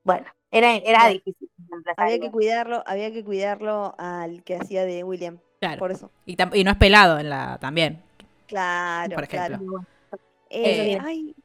Bueno, 0.04 0.26
era, 0.52 0.76
era 0.78 1.00
Bueno, 1.02 1.10
difícil. 1.10 1.50
había 1.98 2.20
que 2.20 2.32
cuidarlo, 2.32 2.84
había 2.86 3.12
que 3.12 3.24
cuidarlo 3.24 3.96
al 3.98 4.44
que 4.44 4.56
hacía 4.56 4.86
de 4.86 5.04
William. 5.04 5.40
Claro. 5.60 5.78
Por 5.78 5.92
eso. 5.92 6.12
Y, 6.26 6.38
y 6.54 6.64
no 6.64 6.72
es 6.72 6.78
pelado 6.78 7.20
en 7.20 7.30
la 7.30 7.58
también. 7.60 8.04
Claro, 8.46 9.16
Por 9.16 9.24
ejemplo. 9.24 9.58
claro. 9.60 9.88
Eh, 10.50 10.96
Eh, 10.96 10.98
ay, 11.00 11.36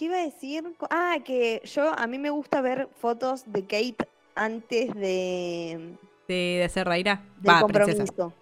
¿qué 0.00 0.06
iba 0.06 0.16
a 0.16 0.22
decir? 0.24 0.64
Ah, 0.88 1.18
que 1.22 1.60
yo 1.64 1.92
a 1.94 2.06
mí 2.06 2.18
me 2.18 2.30
gusta 2.30 2.62
ver 2.62 2.88
fotos 3.00 3.42
de 3.46 3.60
Kate 3.62 4.08
antes 4.34 4.94
de 4.94 5.94
Sí, 6.26 6.56
de 6.56 6.68
ser 6.70 6.86
reina. 6.88 7.22
del 7.40 7.50
Va, 7.54 7.66
princesa. 7.66 8.04
compromiso. 8.06 8.32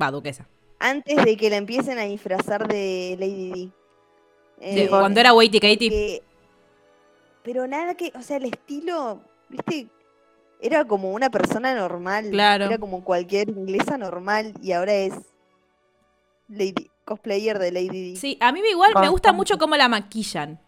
Va, 0.00 0.10
duquesa. 0.10 0.46
Antes 0.78 1.24
de 1.24 1.36
que 1.38 1.48
la 1.48 1.56
empiecen 1.56 1.98
a 1.98 2.02
disfrazar 2.02 2.68
de 2.68 3.16
Lady. 3.18 3.72
Sí, 4.60 4.80
Eh, 4.82 4.86
cuando 4.90 5.18
era 5.20 5.32
Waity 5.32 5.60
Katie. 5.60 5.88
que- 5.88 6.22
pero 7.42 7.66
nada 7.66 7.94
que, 7.94 8.12
o 8.14 8.20
sea, 8.20 8.36
el 8.36 8.44
estilo, 8.44 9.22
viste, 9.48 9.88
era 10.60 10.84
como 10.84 11.12
una 11.12 11.30
persona 11.30 11.74
normal. 11.74 12.28
Claro. 12.30 12.66
Era 12.66 12.76
como 12.76 13.02
cualquier 13.02 13.48
inglesa 13.48 13.96
normal 13.96 14.52
y 14.60 14.72
ahora 14.72 14.92
es 14.92 15.14
Lady, 16.48 16.90
cosplayer 17.06 17.58
de 17.58 17.72
Lady 17.72 17.88
Di. 17.88 18.16
Sí, 18.16 18.36
a 18.40 18.52
mí 18.52 18.60
igual 18.70 18.92
me 19.00 19.08
gusta 19.08 19.32
mucho 19.32 19.56
cómo 19.58 19.74
la 19.76 19.88
maquillan. 19.88 20.60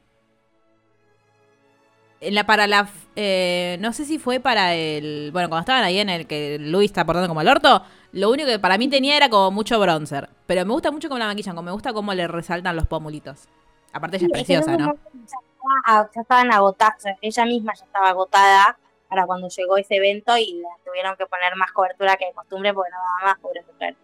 En 2.20 2.34
la, 2.34 2.44
para 2.44 2.66
la, 2.66 2.88
eh, 3.16 3.78
no 3.80 3.92
sé 3.94 4.04
si 4.04 4.18
fue 4.18 4.40
para 4.40 4.74
el, 4.74 5.30
bueno, 5.32 5.48
cuando 5.48 5.60
estaban 5.60 5.84
ahí 5.84 5.98
en 6.00 6.10
el 6.10 6.26
que 6.26 6.58
Luis 6.60 6.90
está 6.90 7.04
portando 7.06 7.28
como 7.28 7.40
el 7.40 7.48
orto, 7.48 7.82
lo 8.12 8.30
único 8.30 8.46
que 8.48 8.58
para 8.58 8.76
mí 8.76 8.88
tenía 8.88 9.16
era 9.16 9.30
como 9.30 9.50
mucho 9.50 9.80
bronzer. 9.80 10.28
Pero 10.46 10.66
me 10.66 10.72
gusta 10.72 10.90
mucho 10.90 11.08
cómo 11.08 11.18
la 11.18 11.26
maquillan, 11.26 11.54
como 11.54 11.66
me 11.66 11.72
gusta 11.72 11.94
cómo 11.94 12.12
le 12.12 12.28
resaltan 12.28 12.76
los 12.76 12.86
pómulitos. 12.86 13.48
Aparte 13.92 14.18
ella 14.18 14.26
es 14.26 14.28
Sí, 14.28 14.32
preciosa, 14.32 14.76
¿no? 14.76 14.86
Ya, 14.86 14.92
estaba- 14.92 16.10
ya 16.14 16.20
estaban 16.20 16.52
agotadas, 16.52 17.04
ella 17.22 17.44
misma 17.46 17.72
ya 17.74 17.84
estaba 17.86 18.10
agotada 18.10 18.78
para 19.08 19.24
cuando 19.26 19.48
llegó 19.48 19.76
ese 19.78 19.96
evento 19.96 20.36
y 20.36 20.54
le 20.54 20.68
tuvieron 20.84 21.16
que 21.16 21.26
poner 21.26 21.56
más 21.56 21.72
cobertura 21.72 22.16
que 22.16 22.26
de 22.26 22.32
costumbre 22.32 22.74
porque 22.74 22.90
no 22.90 22.98
daba 22.98 23.32
más, 23.32 23.40
pobre 23.40 23.62
mujer. 23.72 23.96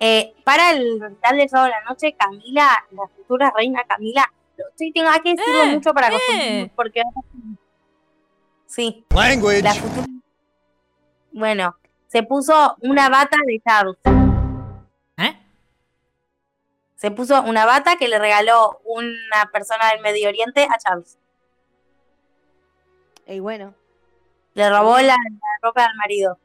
Eh, 0.00 0.32
para 0.42 0.70
el 0.72 1.00
recital 1.00 1.36
del 1.36 1.48
sábado 1.48 1.66
de 1.66 1.72
la 1.72 1.84
noche, 1.88 2.14
Camila, 2.18 2.68
la 2.90 3.06
futura 3.14 3.52
reina 3.54 3.84
Camila, 3.84 4.32
sí, 4.76 4.92
tengo 4.92 5.10
que 5.22 5.34
decirlo 5.34 5.62
Eh, 5.64 5.74
mucho 5.74 5.92
para 5.94 6.10
eh. 6.32 6.70
porque 6.76 7.02
sí, 8.66 9.04
Language. 9.14 9.62
la 9.62 9.74
futura- 9.74 10.06
bueno, 11.32 11.76
se 12.08 12.22
puso 12.22 12.76
una 12.80 13.08
bata 13.08 13.36
de 13.46 13.60
Charles. 13.66 13.96
¿Eh? 15.16 15.38
Se 16.96 17.10
puso 17.10 17.42
una 17.42 17.64
bata 17.66 17.96
que 17.96 18.08
le 18.08 18.18
regaló 18.18 18.80
una 18.84 19.46
persona 19.52 19.90
del 19.92 20.00
Medio 20.02 20.28
Oriente 20.28 20.64
a 20.70 20.76
Charles. 20.78 21.18
Y 23.26 23.40
bueno, 23.40 23.74
Le 24.54 24.68
robó 24.68 24.98
la, 24.98 25.14
la 25.16 25.58
ropa 25.62 25.84
al 25.86 25.94
marido. 25.96 26.38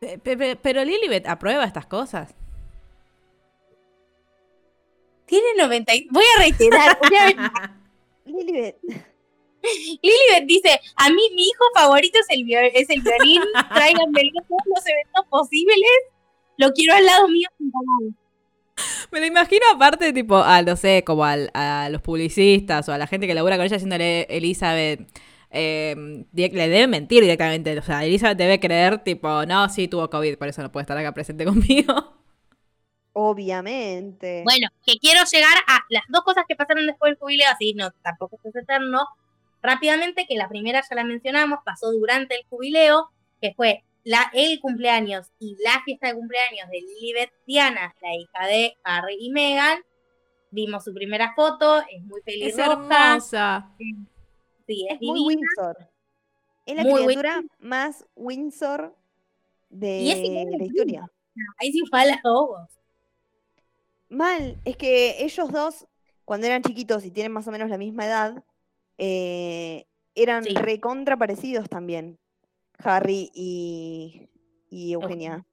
Pe- 0.00 0.18
pe- 0.18 0.36
pe- 0.36 0.56
Pero 0.56 0.84
Lilibet 0.84 1.26
aprueba 1.26 1.64
estas 1.64 1.86
cosas. 1.86 2.34
Tiene 5.26 5.46
90. 5.56 5.94
y- 5.94 6.06
Voy 6.10 6.24
a 6.36 6.40
reiterar. 6.40 6.98
una 7.02 7.24
vez 7.26 7.36
más. 7.36 7.70
Lilibet, 8.26 8.76
Lilibet 10.02 10.46
dice: 10.46 10.80
A 10.96 11.08
mí, 11.10 11.22
mi 11.34 11.42
hijo 11.44 11.64
favorito 11.74 12.18
es 12.18 12.26
el, 12.36 12.44
viol- 12.44 12.70
es 12.74 12.88
el 12.90 13.00
violín. 13.02 13.40
Tráiganmelo 13.74 14.30
a 14.40 14.42
todos 14.46 14.62
los 14.74 14.86
eventos 14.86 15.24
posibles. 15.30 15.76
Lo 16.56 16.70
quiero 16.72 16.94
al 16.94 17.04
lado 17.04 17.28
mío. 17.28 17.48
sentado. 17.58 17.84
Me 19.12 19.20
lo 19.20 19.26
imagino 19.26 19.64
aparte, 19.72 20.12
tipo, 20.12 20.36
a, 20.36 20.60
no 20.62 20.76
sé, 20.76 21.04
como 21.04 21.24
al- 21.24 21.50
a 21.54 21.88
los 21.90 22.02
publicistas 22.02 22.88
o 22.88 22.92
a 22.92 22.98
la 22.98 23.06
gente 23.06 23.26
que 23.26 23.34
labura 23.34 23.56
con 23.56 23.64
ella 23.66 23.76
haciéndole 23.76 24.22
Elizabeth. 24.30 25.00
eh, 25.56 25.94
le 26.34 26.48
debe 26.68 26.86
mentir 26.88 27.22
directamente. 27.22 27.78
O 27.78 27.82
sea, 27.82 28.04
Elizabeth 28.04 28.36
debe 28.36 28.58
creer, 28.58 28.98
tipo, 29.04 29.46
no, 29.46 29.68
sí 29.68 29.86
tuvo 29.86 30.10
COVID, 30.10 30.36
por 30.36 30.48
eso 30.48 30.62
no 30.62 30.72
puede 30.72 30.82
estar 30.82 30.98
acá 30.98 31.12
presente 31.14 31.44
conmigo. 31.44 32.14
Obviamente. 33.14 34.42
Bueno, 34.44 34.68
que 34.84 34.98
quiero 34.98 35.20
llegar 35.24 35.56
a 35.66 35.80
las 35.88 36.02
dos 36.08 36.22
cosas 36.22 36.44
que 36.46 36.56
pasaron 36.56 36.86
después 36.86 37.10
del 37.10 37.18
jubileo, 37.18 37.48
así 37.50 37.72
no, 37.72 37.90
tampoco 38.02 38.38
es 38.44 38.54
eterno. 38.54 39.06
Rápidamente, 39.62 40.26
que 40.28 40.36
la 40.36 40.48
primera 40.48 40.82
ya 40.82 40.94
la 40.94 41.04
mencionamos, 41.04 41.60
pasó 41.64 41.90
durante 41.90 42.36
el 42.36 42.44
jubileo, 42.50 43.08
que 43.40 43.54
fue 43.54 43.82
la, 44.02 44.30
el 44.34 44.60
cumpleaños 44.60 45.28
y 45.38 45.56
la 45.64 45.82
fiesta 45.84 46.08
de 46.08 46.14
cumpleaños 46.14 46.68
de 46.70 46.80
Lilibet 46.82 47.32
Diana, 47.46 47.94
la 48.02 48.14
hija 48.14 48.46
de 48.46 48.76
Harry 48.84 49.16
y 49.18 49.30
Meghan. 49.30 49.78
Vimos 50.50 50.84
su 50.84 50.92
primera 50.92 51.32
foto, 51.34 51.80
es 51.90 52.02
muy 52.04 52.20
feliz 52.22 52.52
Es 52.52 52.58
hermosa. 52.58 53.72
Sí, 53.78 54.86
es 54.88 54.94
es 54.94 55.00
muy 55.00 55.18
divina. 55.18 55.40
Windsor. 55.56 55.90
Es 56.66 56.76
la 56.76 56.82
Muy 56.82 57.04
criatura 57.04 57.42
más 57.58 58.06
Windsor 58.14 58.96
de 59.68 60.00
Y 60.00 60.10
es 60.10 60.58
la 60.58 60.64
historia. 60.64 61.10
Ahí 61.58 61.72
sí 61.72 61.82
fue 61.90 62.00
a 62.00 62.06
las 62.06 62.20
ojos. 62.24 62.68
Mal, 64.14 64.58
es 64.64 64.76
que 64.76 65.22
ellos 65.24 65.50
dos, 65.50 65.86
cuando 66.24 66.46
eran 66.46 66.62
chiquitos 66.62 67.04
y 67.04 67.10
tienen 67.10 67.32
más 67.32 67.46
o 67.48 67.50
menos 67.50 67.68
la 67.68 67.78
misma 67.78 68.06
edad, 68.06 68.44
eh, 68.98 69.86
eran 70.14 70.44
Sí. 70.44 70.54
recontra 70.54 71.16
parecidos 71.16 71.68
también. 71.68 72.18
Harry 72.78 73.30
y, 73.34 74.28
y 74.70 74.92
Eugenia. 74.92 75.44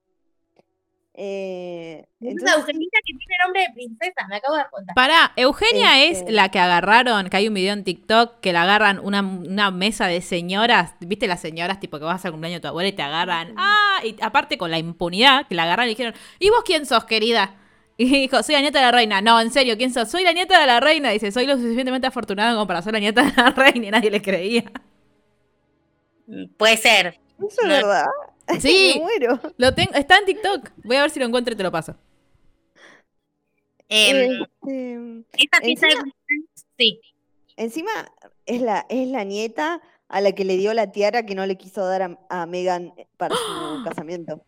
Eh, 1.14 2.06
entonces, 2.22 2.56
Eugenita 2.58 2.98
que 3.06 3.14
tiene 3.14 3.36
nombre 3.44 3.62
de 3.64 3.74
princesa, 3.74 4.28
me 4.30 4.38
acabo 4.38 4.56
de 4.56 4.62
dar 4.62 4.70
cuenta. 4.70 4.94
Pará, 4.94 5.34
Eugenia 5.36 6.06
es 6.06 6.20
Este- 6.20 6.32
la 6.32 6.50
que 6.50 6.58
agarraron, 6.60 7.30
que 7.30 7.38
hay 7.38 7.48
un 7.50 7.54
video 7.54 7.74
en 7.74 7.84
TikTok 7.84 8.40
que 8.40 8.54
la 8.54 8.62
agarran 8.64 8.98
una, 9.00 9.22
una 9.22 9.72
mesa 9.72 10.08
de 10.08 10.22
señoras, 10.22 10.94
¿viste 11.02 11.28
las 11.28 11.42
señoras 11.42 11.80
tipo 11.82 12.00
que 12.00 12.06
vas 12.06 12.24
al 12.26 12.32
cumpleaños 12.32 12.58
de 12.58 12.62
tu 12.62 12.68
abuela 12.70 12.88
y 12.90 12.94
te 12.94 13.02
agarran? 13.02 13.54
Ah, 13.58 14.00
y 14.06 14.16
aparte 14.22 14.58
con 14.58 14.72
la 14.72 14.80
impunidad, 14.80 15.48
que 15.48 15.56
la 15.56 15.64
agarran 15.64 15.88
y 15.88 15.90
dijeron, 15.90 16.14
¿y 16.40 16.50
vos 16.50 16.62
quién 16.66 16.86
sos, 16.86 17.04
querida? 17.06 17.56
Y 17.98 18.06
dijo, 18.10 18.42
soy 18.42 18.56
la 18.56 18.62
nieta 18.62 18.80
de 18.80 18.86
la 18.86 18.92
reina. 18.92 19.22
No, 19.22 19.40
en 19.40 19.52
serio, 19.52 19.78
¿quién 19.78 19.94
sos? 19.94 20.10
Soy 20.10 20.24
la 20.24 20.34
nieta 20.34 20.60
de 20.60 20.66
la 20.66 20.80
reina. 20.80 21.12
Dice, 21.12 21.32
soy 21.32 21.46
lo 21.46 21.56
suficientemente 21.58 22.08
afortunada 22.08 22.54
como 22.54 22.66
para 22.68 22.82
ser 22.82 22.94
la 22.94 23.00
nieta 23.00 23.24
de 23.24 23.34
la 23.36 23.50
reina 23.56 23.88
y 23.88 23.92
nadie 23.92 24.10
le 24.12 24.22
creía. 24.22 24.64
Puede 26.58 26.78
ser. 26.78 27.20
eso 27.40 27.48
es 27.62 27.68
no- 27.68 27.70
verdad. 27.70 28.06
Sí. 28.60 28.94
Me 28.96 29.02
muero. 29.02 29.40
Lo 29.58 29.74
tengo, 29.74 29.94
está 29.94 30.18
en 30.18 30.26
TikTok. 30.26 30.72
Voy 30.84 30.98
a 30.98 31.02
ver 31.04 31.10
si 31.12 31.20
lo 31.20 31.26
encuentro 31.26 31.54
y 31.54 31.58
te 31.58 31.64
lo 31.64 31.72
paso. 31.72 31.96
Em, 33.88 34.42
Este, 34.42 35.24
esta 35.38 35.58
encima- 35.60 36.02
cumpleaños, 36.02 36.50
sí. 36.78 37.00
Encima 37.56 37.92
es 38.46 38.62
la, 38.62 38.86
es 38.90 39.08
la 39.08 39.24
nieta 39.24 39.82
a 40.10 40.22
la 40.22 40.32
que 40.34 40.44
le 40.44 40.58
dio 40.58 40.74
la 40.74 40.92
tiara 40.92 41.26
que 41.26 41.36
no 41.36 41.46
le 41.46 41.58
quiso 41.58 41.86
dar 41.86 42.02
a, 42.02 42.20
a 42.30 42.46
Megan 42.46 42.94
para 43.18 43.36
su 43.36 43.84
casamiento. 43.86 44.44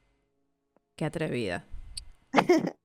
Qué 0.98 1.06
atrevida. 1.06 1.66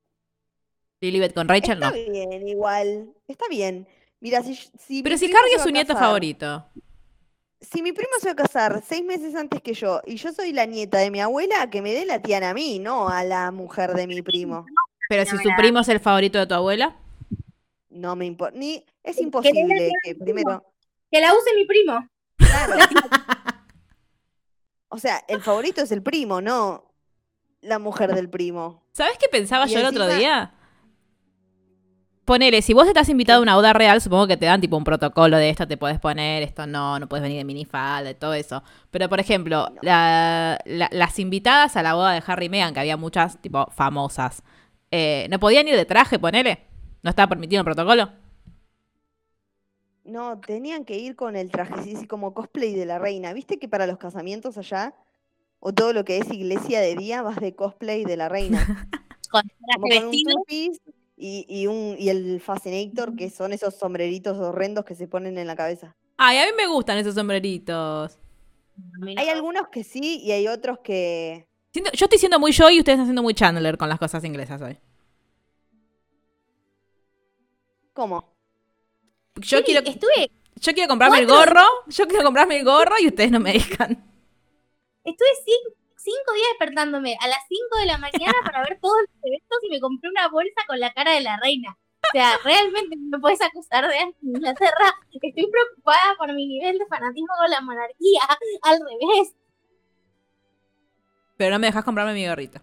Lilibet 1.00 1.32
con 1.34 1.48
Rachel 1.48 1.74
Está 1.82 1.90
no. 1.90 1.96
bien, 1.96 2.48
igual. 2.48 3.12
Está 3.28 3.46
bien. 3.48 3.86
Mira, 4.20 4.42
si, 4.42 4.54
si 4.54 5.02
Pero 5.02 5.16
si 5.16 5.26
Harry 5.26 5.52
es 5.56 5.62
su 5.62 5.70
nieto 5.70 5.94
casar- 5.94 6.06
favorito. 6.06 6.66
Si 7.60 7.82
mi 7.82 7.92
primo 7.92 8.10
se 8.20 8.26
va 8.26 8.32
a 8.32 8.36
casar 8.36 8.82
seis 8.86 9.04
meses 9.04 9.34
antes 9.34 9.60
que 9.62 9.74
yo 9.74 10.00
y 10.06 10.16
yo 10.16 10.32
soy 10.32 10.52
la 10.52 10.64
nieta 10.66 10.98
de 10.98 11.10
mi 11.10 11.20
abuela, 11.20 11.68
que 11.70 11.82
me 11.82 11.92
dé 11.92 12.06
la 12.06 12.20
tiara 12.22 12.50
a 12.50 12.54
mí, 12.54 12.78
no 12.78 13.08
a 13.08 13.24
la 13.24 13.50
mujer 13.50 13.94
de 13.94 14.06
mi 14.06 14.22
primo. 14.22 14.64
Pero 15.08 15.24
si 15.24 15.36
su 15.38 15.48
primo 15.56 15.80
es 15.80 15.88
el 15.88 15.98
favorito 16.00 16.38
de 16.38 16.46
tu 16.46 16.54
abuela. 16.54 16.96
No 17.90 18.14
me 18.14 18.26
importa. 18.26 18.56
Ni 18.56 18.84
es 19.02 19.18
imposible 19.20 19.90
que 20.04 20.14
primero. 20.14 20.64
Que 21.10 21.20
la 21.20 21.32
use 21.32 21.54
mi 21.56 21.64
primo. 21.66 22.08
Claro. 22.36 22.74
O 24.90 24.98
sea, 24.98 25.22
el 25.28 25.42
favorito 25.42 25.82
es 25.82 25.92
el 25.92 26.02
primo, 26.02 26.40
no 26.40 26.84
la 27.60 27.78
mujer 27.78 28.14
del 28.14 28.30
primo. 28.30 28.82
¿Sabes 28.92 29.18
qué 29.18 29.28
pensaba 29.28 29.66
Y 29.66 29.70
yo 29.74 29.80
el 29.80 29.86
otro 29.86 30.08
día? 30.08 30.54
Ponele, 32.28 32.60
si 32.60 32.74
vos 32.74 32.86
estás 32.86 33.08
invitado 33.08 33.38
a 33.38 33.42
una 33.42 33.54
boda 33.56 33.72
real, 33.72 34.02
supongo 34.02 34.26
que 34.26 34.36
te 34.36 34.44
dan 34.44 34.60
tipo 34.60 34.76
un 34.76 34.84
protocolo 34.84 35.38
de 35.38 35.48
esto 35.48 35.66
te 35.66 35.78
puedes 35.78 35.98
poner, 35.98 36.42
esto 36.42 36.66
no, 36.66 36.98
no 36.98 37.08
puedes 37.08 37.22
venir 37.22 37.38
de 37.38 37.44
minifalda 37.44 38.12
todo 38.12 38.34
eso. 38.34 38.62
Pero, 38.90 39.08
por 39.08 39.18
ejemplo, 39.18 39.66
No. 39.70 39.78
la- 39.80 40.58
la- 40.66 40.90
las 40.92 41.18
invitadas 41.18 41.76
a 41.78 41.82
la 41.82 41.94
boda 41.94 42.12
de 42.12 42.22
Harry 42.26 42.44
y 42.46 42.48
Meghan, 42.50 42.74
que 42.74 42.80
había 42.80 42.98
muchas 42.98 43.40
tipo 43.40 43.66
famosas, 43.70 44.42
eh, 44.90 45.26
¿no 45.30 45.38
podían 45.38 45.68
ir 45.68 45.76
de 45.76 45.86
traje, 45.86 46.18
ponele? 46.18 46.58
¿No 47.02 47.08
estaba 47.08 47.28
permitido 47.30 47.60
el 47.60 47.64
protocolo? 47.64 48.10
No, 50.04 50.40
tenían 50.40 50.84
que 50.84 50.98
ir 50.98 51.16
con 51.16 51.36
el 51.36 51.50
traje, 51.50 51.82
sí, 51.82 51.96
sí, 51.96 52.06
como 52.06 52.34
cosplay 52.34 52.74
de 52.74 52.86
la 52.86 52.98
reina. 52.98 53.32
¿Viste 53.32 53.58
que 53.58 53.68
para 53.68 53.86
los 53.86 53.98
casamientos 53.98 54.56
allá, 54.58 54.94
o 55.60 55.74
todo 55.74 55.92
lo 55.94 56.04
que 56.04 56.18
es 56.18 56.30
iglesia 56.32 56.80
de 56.80 56.96
día, 56.96 57.22
vas 57.22 57.40
de 57.40 57.54
cosplay 57.56 58.04
de 58.04 58.16
la 58.16 58.28
reina? 58.28 58.68
Con 59.30 59.42
Como 59.70 59.88
traje 59.88 59.90
con 59.90 60.06
un 60.06 60.22
vestido. 60.22 60.34
two-piece 60.36 60.80
y, 61.18 61.44
y, 61.48 61.66
un, 61.66 61.96
y 61.98 62.08
el 62.10 62.40
fascinator, 62.40 63.16
que 63.16 63.28
son 63.30 63.52
esos 63.52 63.74
sombreritos 63.74 64.38
horrendos 64.38 64.84
que 64.84 64.94
se 64.94 65.08
ponen 65.08 65.36
en 65.38 65.46
la 65.46 65.56
cabeza. 65.56 65.96
Ay, 66.16 66.38
a 66.38 66.46
mí 66.46 66.52
me 66.56 66.66
gustan 66.66 66.98
esos 66.98 67.14
sombreritos. 67.14 68.18
Hay 69.16 69.28
algunos 69.28 69.68
que 69.68 69.82
sí 69.84 70.20
y 70.22 70.30
hay 70.32 70.46
otros 70.48 70.78
que... 70.84 71.46
Siento- 71.72 71.90
yo 71.92 72.06
estoy 72.06 72.18
siendo 72.18 72.38
muy 72.38 72.52
yo 72.52 72.70
y 72.70 72.78
ustedes 72.78 72.96
están 72.96 73.06
siendo 73.06 73.22
muy 73.22 73.34
Chandler 73.34 73.76
con 73.76 73.88
las 73.88 73.98
cosas 73.98 74.24
inglesas 74.24 74.62
hoy. 74.62 74.78
¿Cómo? 77.92 78.32
Yo 79.36 79.58
Sí, 79.58 79.64
quiero, 79.64 79.86
Estuve, 79.86 80.30
yo 80.56 80.72
quiero 80.72 80.88
comprarme 80.88 81.18
el 81.20 81.26
gorro, 81.26 81.62
yo 81.88 82.06
quiero 82.06 82.24
comprarme 82.24 82.58
el 82.58 82.64
gorro 82.64 82.94
y 83.00 83.08
ustedes 83.08 83.30
no 83.30 83.40
me 83.40 83.52
dejan. 83.52 84.04
estuve 85.04 85.28
cin- 85.44 85.74
cinco 86.08 86.32
días 86.34 86.48
despertándome 86.58 87.16
a 87.20 87.28
las 87.28 87.40
5 87.48 87.78
de 87.80 87.86
la 87.86 87.98
mañana 87.98 88.38
para 88.44 88.62
ver 88.62 88.78
todos 88.80 88.96
los 89.02 89.10
eventos 89.22 89.58
y 89.62 89.70
me 89.70 89.80
compré 89.80 90.10
una 90.10 90.28
bolsa 90.28 90.60
con 90.66 90.80
la 90.80 90.92
cara 90.92 91.12
de 91.12 91.20
la 91.20 91.38
reina. 91.38 91.76
O 92.00 92.10
sea, 92.12 92.38
realmente 92.42 92.96
no 92.96 93.18
me 93.18 93.20
puedes 93.20 93.40
acusar 93.42 93.86
de 93.86 93.98
anti-Inglaterra. 93.98 94.94
Estoy 95.12 95.50
preocupada 95.50 96.16
por 96.16 96.32
mi 96.32 96.46
nivel 96.46 96.78
de 96.78 96.86
fanatismo 96.86 97.34
con 97.38 97.50
la 97.50 97.60
monarquía. 97.60 98.20
Al 98.62 98.78
revés. 98.78 99.34
Pero 101.36 101.50
no 101.50 101.58
me 101.58 101.66
dejas 101.66 101.84
comprarme 101.84 102.14
mi 102.14 102.26
gorrito. 102.26 102.60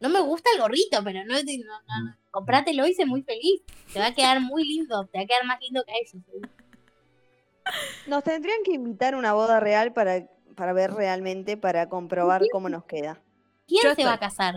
No 0.00 0.10
me 0.10 0.20
gusta 0.20 0.50
el 0.54 0.60
gorrito, 0.60 1.02
pero 1.02 1.24
no, 1.24 1.34
no, 1.34 1.40
no, 1.42 2.04
no. 2.04 2.16
Comprátelo 2.30 2.86
y 2.86 2.94
sé 2.94 3.06
muy 3.06 3.22
feliz. 3.22 3.62
Te 3.92 4.00
va 4.00 4.06
a 4.06 4.14
quedar 4.14 4.40
muy 4.40 4.64
lindo. 4.64 5.06
Te 5.06 5.18
va 5.18 5.24
a 5.24 5.26
quedar 5.26 5.44
más 5.46 5.58
lindo 5.60 5.82
que 5.84 5.92
a 5.92 5.96
ellos. 5.96 6.22
Nos 8.06 8.22
tendrían 8.22 8.62
que 8.64 8.72
invitar 8.72 9.14
a 9.14 9.16
una 9.16 9.32
boda 9.32 9.60
real 9.60 9.92
para, 9.94 10.28
para 10.56 10.72
ver 10.72 10.92
realmente, 10.92 11.56
para 11.56 11.88
comprobar 11.88 12.42
cómo 12.50 12.68
nos 12.68 12.84
queda. 12.84 13.20
¿Quién 13.68 13.82
Yo 13.84 13.94
se 13.94 14.04
va 14.04 14.14
a 14.14 14.18
casar? 14.18 14.56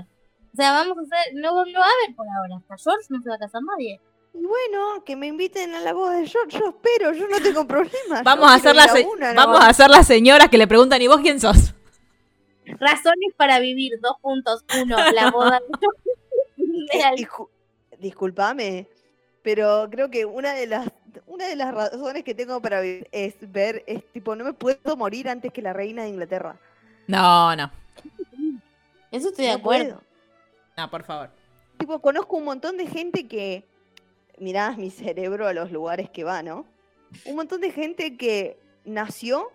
O 0.53 0.55
sea, 0.55 0.71
vamos 0.71 0.97
a 0.97 1.01
hacer. 1.01 1.35
No, 1.35 1.51
no 1.65 1.79
va 1.79 1.85
a 1.85 1.91
haber 2.03 2.15
por 2.15 2.25
ahora. 2.27 2.57
Hasta 2.57 2.77
George 2.77 3.07
no 3.09 3.21
se 3.21 3.29
va 3.29 3.35
a 3.35 3.39
casar 3.39 3.61
nadie. 3.63 3.99
Y 4.33 4.45
bueno, 4.45 5.03
que 5.03 5.15
me 5.15 5.27
inviten 5.27 5.73
a 5.73 5.79
la 5.81 5.93
boda 5.93 6.17
de 6.17 6.27
George, 6.27 6.57
yo 6.57 6.69
espero, 6.69 7.13
yo 7.13 7.27
no 7.27 7.39
tengo 7.41 7.65
problema. 7.67 8.21
Vamos 8.23 8.49
a 8.49 8.55
hacer 8.55 8.75
las 8.75 8.93
una, 9.03 9.33
no. 9.33 9.41
vamos 9.41 9.59
a 9.59 9.69
hacer 9.69 9.89
las 9.89 10.05
señoras 10.05 10.49
que 10.49 10.57
le 10.57 10.67
preguntan, 10.67 11.01
¿y 11.01 11.07
vos 11.07 11.19
quién 11.21 11.39
sos? 11.39 11.73
Razones 12.65 13.33
para 13.35 13.59
vivir. 13.59 13.99
Dos 14.01 14.17
puntos. 14.21 14.63
Uno, 14.81 14.97
la 15.13 15.31
boda 15.31 15.59
de 16.57 17.27
disculpame, 17.99 18.87
pero 19.41 19.87
creo 19.89 20.09
que 20.09 20.25
una 20.25 20.53
de 20.53 20.67
las 20.67 20.87
una 21.39 21.47
de 21.47 21.55
las 21.55 21.73
razones 21.73 22.25
que 22.25 22.35
tengo 22.35 22.61
para 22.61 22.81
vivir 22.81 23.07
es 23.13 23.33
ver, 23.49 23.85
es 23.87 24.03
tipo, 24.11 24.35
no 24.35 24.43
me 24.43 24.51
puedo 24.51 24.97
morir 24.97 25.29
antes 25.29 25.53
que 25.53 25.61
la 25.61 25.71
reina 25.71 26.03
de 26.03 26.09
Inglaterra. 26.09 26.59
No, 27.07 27.55
no. 27.55 27.71
Eso 29.09 29.29
estoy 29.29 29.45
de 29.45 29.51
No 29.53 29.57
acuerdo. 29.59 29.85
puedo. 29.85 30.03
No, 30.75 30.89
por 30.89 31.03
favor. 31.03 31.29
Tipo, 31.77 32.01
conozco 32.01 32.35
un 32.35 32.43
montón 32.43 32.75
de 32.75 32.87
gente 32.87 33.25
que, 33.29 33.63
mirá 34.37 34.71
mi 34.71 34.91
cerebro 34.91 35.47
a 35.47 35.53
los 35.53 35.71
lugares 35.71 36.09
que 36.09 36.25
va, 36.25 36.43
¿no? 36.43 36.65
Un 37.23 37.37
montón 37.37 37.61
de 37.61 37.71
gente 37.71 38.17
que 38.17 38.59
nació 38.83 39.49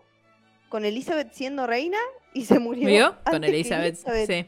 con 0.70 0.86
Elizabeth 0.86 1.32
siendo 1.32 1.66
reina 1.66 1.98
y 2.32 2.46
se 2.46 2.58
murió. 2.60 2.88
¿Vio? 2.88 3.06
antes 3.08 3.30
Con 3.30 3.42
que 3.42 3.48
Elizabeth. 3.48 3.96
Sí. 4.26 4.46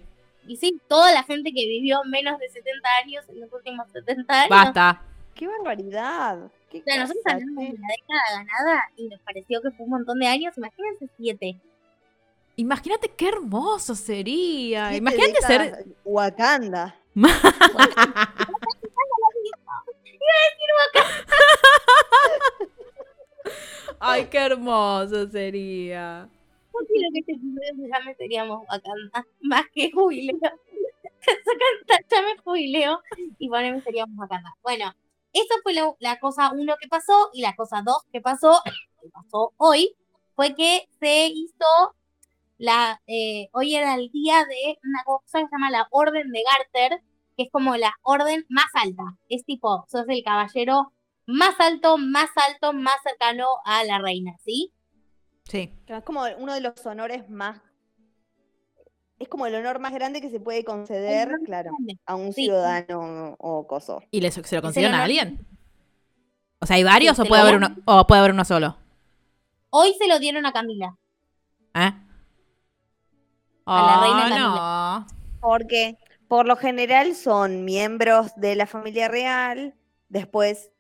Y 0.49 0.57
sí, 0.57 0.81
toda 0.89 1.13
la 1.13 1.23
gente 1.23 1.53
que 1.53 1.67
vivió 1.67 2.03
menos 2.05 2.39
de 2.39 2.49
70 2.49 2.89
años 3.05 3.25
en 3.29 3.41
los 3.41 3.53
últimos 3.53 3.87
70 3.93 4.33
años. 4.33 4.49
Basta. 4.49 5.03
¡Qué 5.35 5.47
barbaridad! 5.47 6.51
¿Qué 6.71 6.79
O 6.81 6.83
sea, 6.83 6.99
nosotros 7.01 7.23
hablamos 7.27 7.55
de 7.65 7.79
la 7.79 7.89
década 7.89 8.23
ganada 8.45 8.85
y 8.97 9.09
nos 9.09 9.21
pareció 9.21 9.63
que 9.63 9.71
fue 9.71 9.85
un 9.85 9.91
montón 9.91 10.19
de 10.19 10.27
años. 10.27 10.57
Imagínense 10.59 11.09
siete. 11.17 11.57
Imagínate 12.57 13.09
qué 13.11 13.29
hermoso 13.29 13.95
sería. 13.95 14.89
Siete 14.89 14.99
Imagínate 14.99 15.41
ser. 15.43 15.63
décadas, 15.63 15.87
Wakanda. 16.05 16.97
Ay, 24.01 24.27
qué 24.27 24.39
hermoso 24.39 25.29
sería. 25.29 26.29
Yo 26.73 26.87
quiero 26.87 27.09
que 27.13 27.21
este 27.21 27.33
episodio 27.33 27.75
se 27.77 27.89
llame 27.89 28.15
Seríamos 28.17 28.67
Wakanda, 28.69 29.27
más 29.41 29.65
que 29.73 29.91
jubileo. 29.93 30.37
Saca- 30.41 32.05
Llame 32.11 32.37
jubileo 32.45 33.01
y 33.39 33.49
poneme 33.49 33.81
Seríamos 33.83 34.17
Wakanda. 34.19 34.55
Bueno, 34.63 34.93
eso 35.37 35.55
fue 35.63 35.75
la, 35.75 35.93
la 36.01 36.19
cosa 36.19 36.53
uno 36.53 36.75
que 36.81 36.89
pasó 36.89 37.31
y 37.33 37.43
la 37.43 37.55
cosa 37.55 37.83
dos 37.85 38.03
que 38.13 38.21
pasó, 38.21 38.61
que 39.01 39.09
pasó 39.11 39.53
hoy, 39.57 39.95
fue 40.35 40.55
que 40.55 40.89
se 41.01 41.29
hizo 41.29 41.95
la, 42.59 43.01
eh, 43.07 43.49
hoy 43.53 43.75
era 43.75 43.95
el 43.95 44.11
día 44.11 44.45
de 44.45 44.79
una 44.83 45.03
cosa 45.05 45.41
que 45.41 45.47
se 45.47 45.53
llama 45.53 45.71
la 45.71 45.87
Orden 45.91 46.31
de 46.31 46.43
Garter, 46.43 47.03
que 47.37 47.45
es 47.45 47.51
como 47.51 47.77
la 47.77 47.93
orden 48.03 48.47
más 48.49 48.67
alta. 48.75 49.03
Es 49.29 49.45
tipo, 49.45 49.85
sos 49.89 50.05
el 50.09 50.23
caballero 50.25 50.93
más 51.27 51.59
alto, 51.59 51.99
más 51.99 52.31
alto, 52.37 52.73
más 52.73 52.97
cercano 53.03 53.47
a 53.65 53.85
la 53.85 53.99
reina, 53.99 54.33
¿sí? 54.45 54.73
Sí. 55.45 55.73
Es 55.87 56.03
como 56.05 56.25
uno 56.39 56.55
de 56.55 56.61
los 56.61 56.85
honores 56.87 57.29
más. 57.29 57.61
Es 59.19 59.29
como 59.29 59.47
el 59.47 59.55
honor 59.55 59.79
más 59.79 59.93
grande 59.95 60.21
que 60.21 60.31
se 60.31 60.41
puede 60.41 60.65
conceder, 60.65 61.31
claro, 61.45 61.71
a 62.05 62.15
un 62.17 62.33
Sí. 62.33 62.45
ciudadano 62.45 63.35
o 63.39 63.67
coso. 63.67 64.03
¿Y 64.11 64.21
se 64.31 64.41
lo 64.57 64.63
el 64.63 64.63
consideran 64.63 64.95
a 64.95 65.05
alguien? 65.05 65.47
O 66.61 66.67
sea, 66.67 66.77
¿hay 66.77 66.85
varios 66.85 67.17
Sí, 67.17 67.23
o 67.23 67.27
puede 67.27 67.43
haber 67.43 67.57
uno 67.57 67.77
o 67.87 68.07
puede 68.07 68.21
haber 68.21 68.33
uno 68.33 68.45
solo? 68.45 68.77
Hoy 69.71 69.95
se 69.99 70.07
lo 70.09 70.19
dieron 70.19 70.45
a 70.47 70.53
Camila. 70.53 70.97
¿Eh? 71.75 71.93
A 73.67 73.83
la 73.83 74.01
reina 74.01 74.27
Oh, 74.27 74.29
Camila. 74.29 74.49
no. 75.01 75.07
Porque 75.41 75.97
por 76.29 76.47
lo 76.47 76.57
general 76.57 77.15
son 77.15 77.65
miembros 77.65 78.33
de 78.37 78.57
la 78.57 78.67
familia 78.67 79.09
real, 79.09 79.75
después 80.09 80.71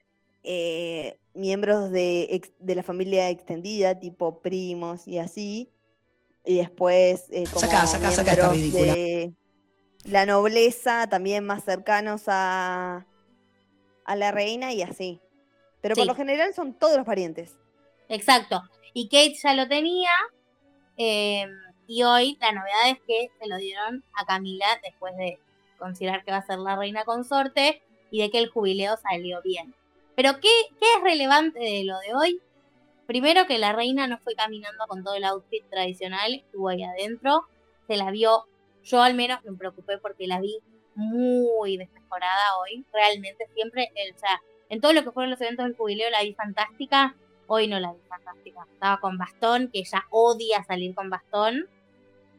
eh, 0.42 1.18
miembros 1.34 1.90
de, 1.90 2.42
de 2.58 2.74
la 2.74 2.82
familia 2.82 3.28
extendida, 3.30 3.98
tipo 3.98 4.40
primos 4.40 5.06
y 5.08 5.18
así, 5.18 5.70
y 6.46 6.58
después 6.58 7.24
eh, 7.30 7.44
como 7.44 7.60
Sacá, 7.60 7.86
sacá, 7.86 8.10
sacá 8.12 8.34
de 8.52 9.32
la 10.04 10.24
nobleza, 10.26 11.08
también 11.08 11.44
más 11.44 11.64
cercanos 11.64 12.22
a, 12.28 13.04
a 14.04 14.16
la 14.16 14.30
reina 14.30 14.72
y 14.72 14.82
así. 14.82 15.20
Pero 15.80 15.94
por 15.96 16.06
lo 16.06 16.14
general 16.14 16.54
son 16.54 16.72
todos 16.74 16.96
los 16.96 17.04
parientes. 17.06 17.56
Exacto. 18.08 18.62
Y 18.94 19.08
Kate 19.08 19.34
ya 19.42 19.54
lo 19.54 19.68
tenía. 19.68 20.10
eh, 20.96 21.46
y 21.88 22.02
hoy 22.02 22.36
la 22.40 22.50
novedad 22.50 22.90
es 22.90 22.98
que 23.06 23.30
se 23.40 23.46
lo 23.48 23.56
dieron 23.58 24.02
a 24.14 24.24
Camila 24.26 24.66
después 24.82 25.16
de 25.16 25.38
considerar 25.78 26.24
que 26.24 26.32
va 26.32 26.38
a 26.38 26.46
ser 26.46 26.58
la 26.58 26.74
reina 26.74 27.04
consorte 27.04 27.80
y 28.10 28.22
de 28.22 28.30
que 28.30 28.38
el 28.38 28.48
jubileo 28.48 28.96
salió 28.96 29.40
bien. 29.42 29.72
Pero 30.16 30.40
¿qué, 30.40 30.48
qué 30.80 30.86
es 30.96 31.02
relevante 31.04 31.60
de 31.60 31.84
lo 31.84 31.98
de 32.00 32.14
hoy? 32.14 32.40
Primero 33.06 33.46
que 33.46 33.58
la 33.58 33.72
reina 33.72 34.06
no 34.06 34.18
fue 34.18 34.34
caminando 34.34 34.84
con 34.88 35.04
todo 35.04 35.14
el 35.14 35.24
outfit 35.24 35.64
tradicional, 35.70 36.34
estuvo 36.34 36.68
ahí 36.68 36.82
adentro, 36.82 37.46
se 37.86 37.96
la 37.96 38.10
vio, 38.10 38.46
yo 38.82 39.02
al 39.02 39.14
menos 39.14 39.44
me 39.44 39.56
preocupé 39.56 39.98
porque 39.98 40.26
la 40.26 40.40
vi 40.40 40.58
muy 40.94 41.76
desmejorada 41.76 42.58
hoy, 42.58 42.84
realmente 42.92 43.46
siempre, 43.54 43.90
eh, 43.94 44.12
o 44.14 44.18
sea, 44.18 44.42
en 44.70 44.80
todo 44.80 44.92
lo 44.92 45.04
que 45.04 45.12
fueron 45.12 45.30
los 45.30 45.40
eventos 45.40 45.66
del 45.66 45.76
jubileo 45.76 46.10
la 46.10 46.22
vi 46.22 46.34
fantástica, 46.34 47.14
hoy 47.46 47.68
no 47.68 47.78
la 47.78 47.92
vi 47.92 48.00
fantástica, 48.08 48.66
estaba 48.72 48.98
con 49.00 49.18
bastón, 49.18 49.70
que 49.72 49.80
ella 49.80 50.04
odia 50.10 50.64
salir 50.64 50.94
con 50.94 51.10
bastón, 51.10 51.68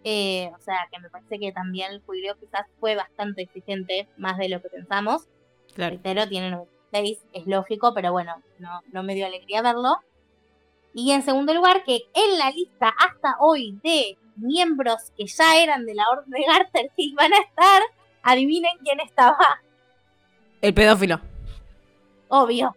eh, 0.03 0.51
o 0.53 0.59
sea, 0.59 0.87
que 0.91 0.99
me 0.99 1.09
parece 1.09 1.39
que 1.39 1.51
también 1.51 1.91
el 1.91 2.01
jubileo 2.01 2.37
quizás 2.37 2.65
fue 2.79 2.95
bastante 2.95 3.43
exigente, 3.43 4.07
más 4.17 4.37
de 4.37 4.49
lo 4.49 4.61
que 4.61 4.69
pensamos, 4.69 5.27
Claro. 5.75 5.91
reitero, 5.91 6.27
tiene 6.27 6.49
96, 6.49 7.19
es 7.33 7.45
lógico, 7.45 7.93
pero 7.93 8.11
bueno, 8.11 8.41
no, 8.59 8.81
no 8.91 9.03
me 9.03 9.15
dio 9.15 9.27
alegría 9.27 9.61
verlo. 9.61 9.97
Y 10.99 11.11
en 11.11 11.21
segundo 11.21 11.53
lugar, 11.53 11.83
que 11.83 11.99
en 12.11 12.39
la 12.39 12.49
lista 12.49 12.89
hasta 12.97 13.35
hoy 13.39 13.77
de 13.83 14.17
miembros 14.35 15.11
que 15.15 15.27
ya 15.27 15.61
eran 15.61 15.85
de 15.85 15.93
la 15.93 16.09
Orden 16.09 16.31
de 16.31 16.43
Garter 16.43 16.87
que 16.97 17.03
iban 17.03 17.31
a 17.31 17.37
estar, 17.37 17.83
adivinen 18.23 18.71
quién 18.83 18.99
estaba. 18.99 19.37
El 20.59 20.73
pedófilo. 20.73 21.21
Obvio. 22.29 22.75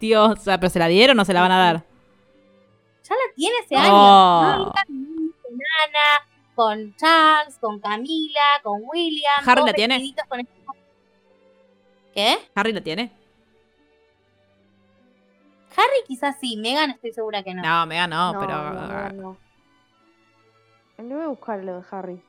Dios, 0.00 0.40
o 0.40 0.42
sea, 0.42 0.58
pero 0.58 0.70
se 0.70 0.80
la 0.80 0.88
dieron 0.88 1.16
o 1.20 1.24
se 1.24 1.32
la 1.32 1.40
van 1.40 1.52
a 1.52 1.58
dar. 1.58 1.84
Ya 3.08 3.14
la 3.14 3.34
tiene 3.36 3.54
ese 3.64 3.76
Oh. 3.76 3.78
año. 3.78 4.72
Con 5.44 5.60
Ana, 5.86 6.28
con 6.56 6.96
Charles, 6.96 7.58
con 7.60 7.78
Camila, 7.78 8.40
con 8.64 8.80
William. 8.92 9.34
¿Harry 9.46 9.62
la 9.64 9.72
tiene? 9.72 10.14
con 10.28 10.40
este- 10.40 10.52
¿Qué? 12.12 12.38
Harry 12.56 12.72
la 12.72 12.80
tiene. 12.80 13.12
Harry 15.76 16.04
quizás 16.06 16.36
sí, 16.40 16.56
Megan 16.56 16.90
estoy 16.90 17.12
segura 17.12 17.42
que 17.42 17.54
no. 17.54 17.62
No, 17.62 17.86
Mega 17.86 18.06
no, 18.06 18.32
No, 18.32 18.40
pero. 18.40 18.52
no, 18.72 18.86
no, 18.86 19.08
no. 19.10 19.36
Le 20.98 21.14
voy 21.14 21.24
a 21.24 21.28
buscar 21.28 21.58
lo 21.64 21.80
de 21.80 21.84
Harry. 21.90 22.22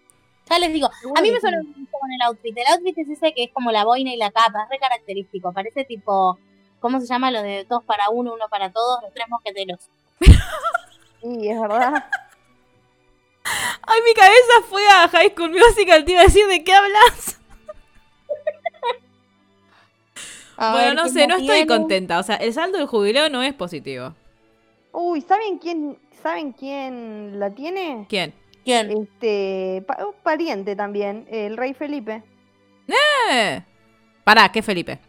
Ya 0.50 0.60
les 0.60 0.72
digo, 0.74 0.88
a 1.16 1.22
mí 1.22 1.32
me 1.32 1.40
suena 1.40 1.58
mucho 1.64 1.92
con 2.00 2.12
el 2.12 2.22
outfit. 2.24 2.56
El 2.58 2.68
outfit 2.74 2.98
es 3.00 3.10
ese 3.10 3.34
que 3.34 3.46
es 3.46 3.52
como 3.54 3.72
la 3.72 3.84
boina 3.84 4.14
y 4.14 4.18
la 4.18 4.32
capa, 4.32 4.64
es 4.64 4.70
re 4.70 4.78
característico. 4.80 5.52
Parece 5.54 5.86
tipo, 5.86 6.38
¿cómo 6.80 7.00
se 7.00 7.08
llama 7.08 7.32
lo 7.32 7.42
de 7.42 7.66
dos 7.66 7.84
para 7.84 8.10
uno, 8.10 8.34
uno 8.34 8.48
para 8.50 8.72
todos? 8.72 9.02
Los 9.04 9.14
tres 9.14 9.28
mosqueteros. 9.30 9.90
Sí, 10.20 11.50
es 11.50 11.60
verdad. 11.60 12.06
Ay, 13.88 14.00
mi 14.06 14.14
cabeza 14.14 14.54
fue 14.70 14.88
a 14.88 15.08
High 15.08 15.34
School 15.36 15.52
Musical, 15.52 16.04
te 16.06 16.12
iba 16.12 16.22
a 16.22 16.26
decir 16.26 16.48
de 16.48 16.64
qué 16.64 16.74
hablas. 16.74 17.40
A 20.58 20.72
bueno, 20.72 20.88
ver, 20.88 20.96
no 20.96 21.02
¿quién 21.04 21.14
sé, 21.14 21.28
no 21.28 21.36
estoy 21.38 21.66
contenta. 21.68 22.20
O 22.20 22.24
sea, 22.24 22.36
el 22.38 22.54
saldo 22.54 22.78
del 22.78 22.88
jubileo 22.88 23.30
no 23.30 23.44
es 23.44 23.54
positivo. 23.54 24.14
Uy, 24.92 25.22
¿saben 25.22 25.58
quién, 25.58 25.98
¿saben 26.24 26.54
quién 26.54 27.40
la 27.40 27.50
tiene? 27.52 28.06
¿Quién? 28.08 28.34
¿Quién? 28.64 28.90
Este, 28.92 29.84
pa- 29.86 30.06
un 30.06 30.16
pariente 30.24 30.76
también, 30.76 31.28
el 31.30 31.58
rey 31.58 31.74
Felipe. 31.74 32.24
Eh. 32.88 33.62
Pará, 34.24 34.50
¿qué 34.52 34.62
Felipe? 34.62 35.00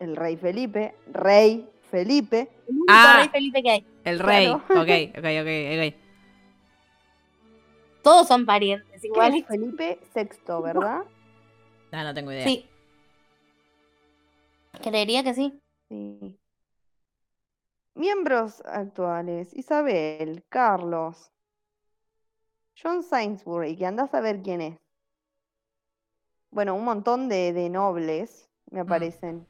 El 0.00 0.16
rey 0.16 0.36
Felipe, 0.36 0.94
rey 1.12 1.68
Felipe. 1.90 2.48
El 2.66 2.74
único 2.76 2.86
Ah. 2.88 3.16
rey 3.20 3.28
Felipe 3.28 3.62
que 3.62 3.70
hay. 3.70 3.86
El 4.04 4.18
rey. 4.18 4.46
Claro. 4.46 4.64
Ok, 4.82 4.88
ok, 5.18 5.24
ok, 5.42 5.92
ok. 5.92 5.94
Todos 8.02 8.26
son 8.28 8.46
parientes 8.46 9.00
¿Qué 9.00 9.08
igual. 9.08 9.44
Felipe 9.46 9.98
VI, 10.14 10.62
¿verdad? 10.62 11.00
No, 11.92 12.04
no 12.04 12.14
tengo 12.14 12.32
idea. 12.32 12.44
Sí. 12.44 12.66
Creería 14.82 15.22
que 15.22 15.34
sí. 15.34 15.60
Sí. 15.88 16.38
Miembros 17.94 18.62
actuales, 18.66 19.52
Isabel, 19.54 20.44
Carlos, 20.48 21.32
John 22.80 23.02
Sainsbury, 23.02 23.76
que 23.76 23.86
andás 23.86 24.14
a 24.14 24.20
ver 24.20 24.40
quién 24.42 24.60
es. 24.60 24.78
Bueno, 26.50 26.74
un 26.74 26.84
montón 26.84 27.28
de, 27.28 27.52
de 27.52 27.68
nobles 27.68 28.48
me 28.70 28.80
aparecen. 28.80 29.46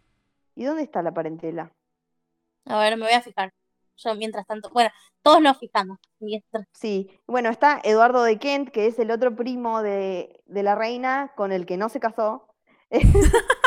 ¿Y 0.56 0.64
dónde 0.64 0.82
está 0.82 1.02
la 1.02 1.12
parentela? 1.14 1.72
A 2.66 2.78
ver, 2.80 2.97
me 2.97 3.05
voy 3.05 3.14
a 3.14 3.22
fijar. 3.22 3.52
Yo 3.97 4.14
mientras 4.14 4.47
tanto, 4.47 4.70
bueno, 4.70 4.90
todos 5.22 5.40
nos 5.40 5.59
fijamos. 5.59 5.98
Mientras- 6.18 6.66
Sí, 6.72 7.10
bueno, 7.26 7.51
está 7.51 7.80
Eduardo 7.84 8.22
de 8.22 8.38
Kent, 8.38 8.70
que 8.70 8.86
es 8.86 8.98
el 8.98 9.10
otro 9.10 9.36
primo 9.36 9.82
de, 9.82 10.42
de 10.47 10.62
la 10.62 10.74
reina 10.74 11.32
con 11.36 11.52
el 11.52 11.66
que 11.66 11.76
no 11.76 11.88
se 11.88 12.01
casó. 12.01 12.48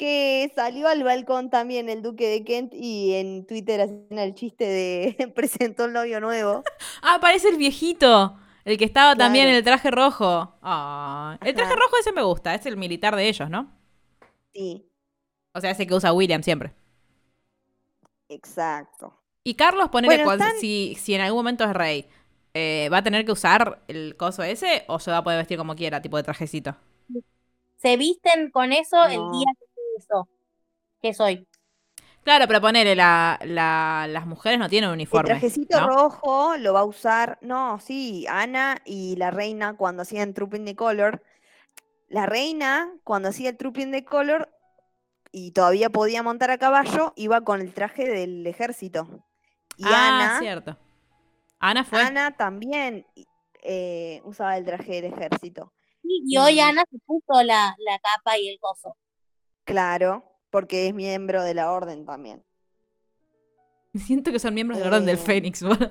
que 0.00 0.52
salió 0.56 0.88
al 0.88 1.04
balcón 1.04 1.50
también 1.50 1.88
el 1.90 2.02
duque 2.02 2.28
de 2.28 2.44
Kent 2.44 2.72
y 2.74 3.14
en 3.14 3.46
Twitter 3.46 3.80
hacían 3.82 4.18
el 4.18 4.34
chiste 4.34 4.64
de 4.66 5.28
presentó 5.36 5.84
el 5.86 5.92
novio 5.94 6.20
nuevo. 6.20 6.64
Ah, 7.02 7.18
parece 7.20 7.48
el 7.48 7.56
viejito. 7.56 8.36
El 8.64 8.76
que 8.78 8.84
estaba 8.84 9.16
también 9.16 9.48
en 9.48 9.54
el 9.56 9.64
traje 9.64 9.90
rojo. 9.90 10.54
Ah, 10.62 11.38
el 11.42 11.54
traje 11.54 11.72
Ajá. 11.72 11.80
rojo 11.80 11.96
ese 12.00 12.12
me 12.12 12.22
gusta. 12.22 12.54
Es 12.54 12.66
el 12.66 12.76
militar 12.76 13.16
de 13.16 13.28
ellos, 13.28 13.48
¿no? 13.50 13.70
Sí, 14.54 14.88
O 15.54 15.60
sea, 15.60 15.70
ese 15.70 15.86
que 15.86 15.94
usa 15.94 16.12
William 16.12 16.42
siempre. 16.42 16.74
exacto. 18.28 19.20
Y 19.44 19.54
Carlos, 19.54 19.88
ponele 19.90 20.16
Bueno, 20.16 20.24
cual- 20.24 20.38
están- 20.40 20.58
si, 20.60 20.96
si 21.00 21.14
en 21.14 21.22
algún 21.22 21.38
momento 21.38 21.64
es 21.64 21.72
rey, 21.72 22.06
eh, 22.54 22.88
¿va 22.92 22.98
a 22.98 23.02
tener 23.02 23.24
que 23.24 23.32
usar 23.32 23.82
el 23.88 24.16
coso 24.16 24.42
ese 24.42 24.84
o 24.88 24.98
se 24.98 25.10
va 25.10 25.18
a 25.18 25.24
poder 25.24 25.38
vestir 25.38 25.56
como 25.58 25.76
quiera, 25.76 26.02
tipo 26.02 26.16
de 26.16 26.22
trajecito? 26.24 26.76
Se 27.76 27.96
visten 27.96 28.50
con 28.50 28.72
eso 28.72 29.04
el 29.06 29.30
día 29.32 29.46
que 29.58 29.64
eso. 30.00 30.28
Que 31.00 31.14
soy. 31.14 31.46
Claro, 32.22 32.46
pero 32.46 32.60
ponele, 32.60 32.94
la, 32.94 33.38
la- 33.44 34.06
las 34.08 34.26
mujeres 34.26 34.58
no 34.58 34.68
tienen 34.68 34.90
El 34.90 34.94
uniforme. 34.94 35.28
trajecito 35.30 35.80
¿no? 35.80 35.86
rojo 35.88 36.56
lo 36.58 36.74
va 36.74 36.80
a 36.80 36.84
usar, 36.84 37.38
no, 37.40 37.80
sí, 37.80 38.26
Ana 38.28 38.76
y 38.84 39.16
la 39.16 39.30
reina 39.30 39.74
cuando 39.76 40.02
hacían 40.02 40.34
Trooping 40.34 40.64
the 40.66 40.76
Color. 40.76 41.22
La 42.08 42.26
reina, 42.26 42.92
cuando 43.04 43.28
hacía 43.30 43.50
el 43.50 43.56
Trooping 43.56 43.90
the 43.92 44.04
Color 44.04 44.50
y 45.32 45.52
todavía 45.52 45.88
podía 45.90 46.22
montar 46.22 46.50
a 46.50 46.58
caballo, 46.58 47.12
iba 47.16 47.40
con 47.40 47.60
el 47.62 47.72
traje 47.72 48.06
del 48.06 48.46
ejército. 48.46 49.08
Y 49.78 49.84
ah, 49.86 50.08
Ana, 50.18 50.38
cierto. 50.40 50.76
Ana 51.58 51.84
fue. 51.84 52.02
Ana 52.02 52.36
también 52.36 53.06
eh, 53.62 54.20
usaba 54.24 54.58
el 54.58 54.64
traje 54.66 55.00
del 55.00 55.12
ejército. 55.14 55.72
Y 56.02 56.36
hoy 56.36 56.60
Ana 56.60 56.82
se 56.90 56.98
puso 57.06 57.42
la, 57.44 57.74
la 57.78 57.98
capa 57.98 58.36
y 58.36 58.48
el 58.48 58.58
coso. 58.58 58.96
Claro, 59.64 60.24
porque 60.50 60.88
es 60.88 60.94
miembro 60.94 61.42
de 61.42 61.54
la 61.54 61.70
orden 61.72 62.04
también. 62.06 62.44
Siento 63.94 64.32
que 64.32 64.38
son 64.38 64.54
miembros 64.54 64.78
del 64.78 64.88
Orden 64.88 65.04
del 65.06 65.16
Eh, 65.16 65.18
Fénix. 65.18 65.62
boludo. 65.64 65.88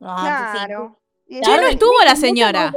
Ah, 0.00 0.50
pues 0.52 0.60
sí. 0.62 0.66
Claro. 0.66 1.00
Y 1.26 1.40
Che, 1.40 1.56
no 1.60 1.66
estuvo 1.68 1.92
la 2.04 2.16
señora. 2.16 2.72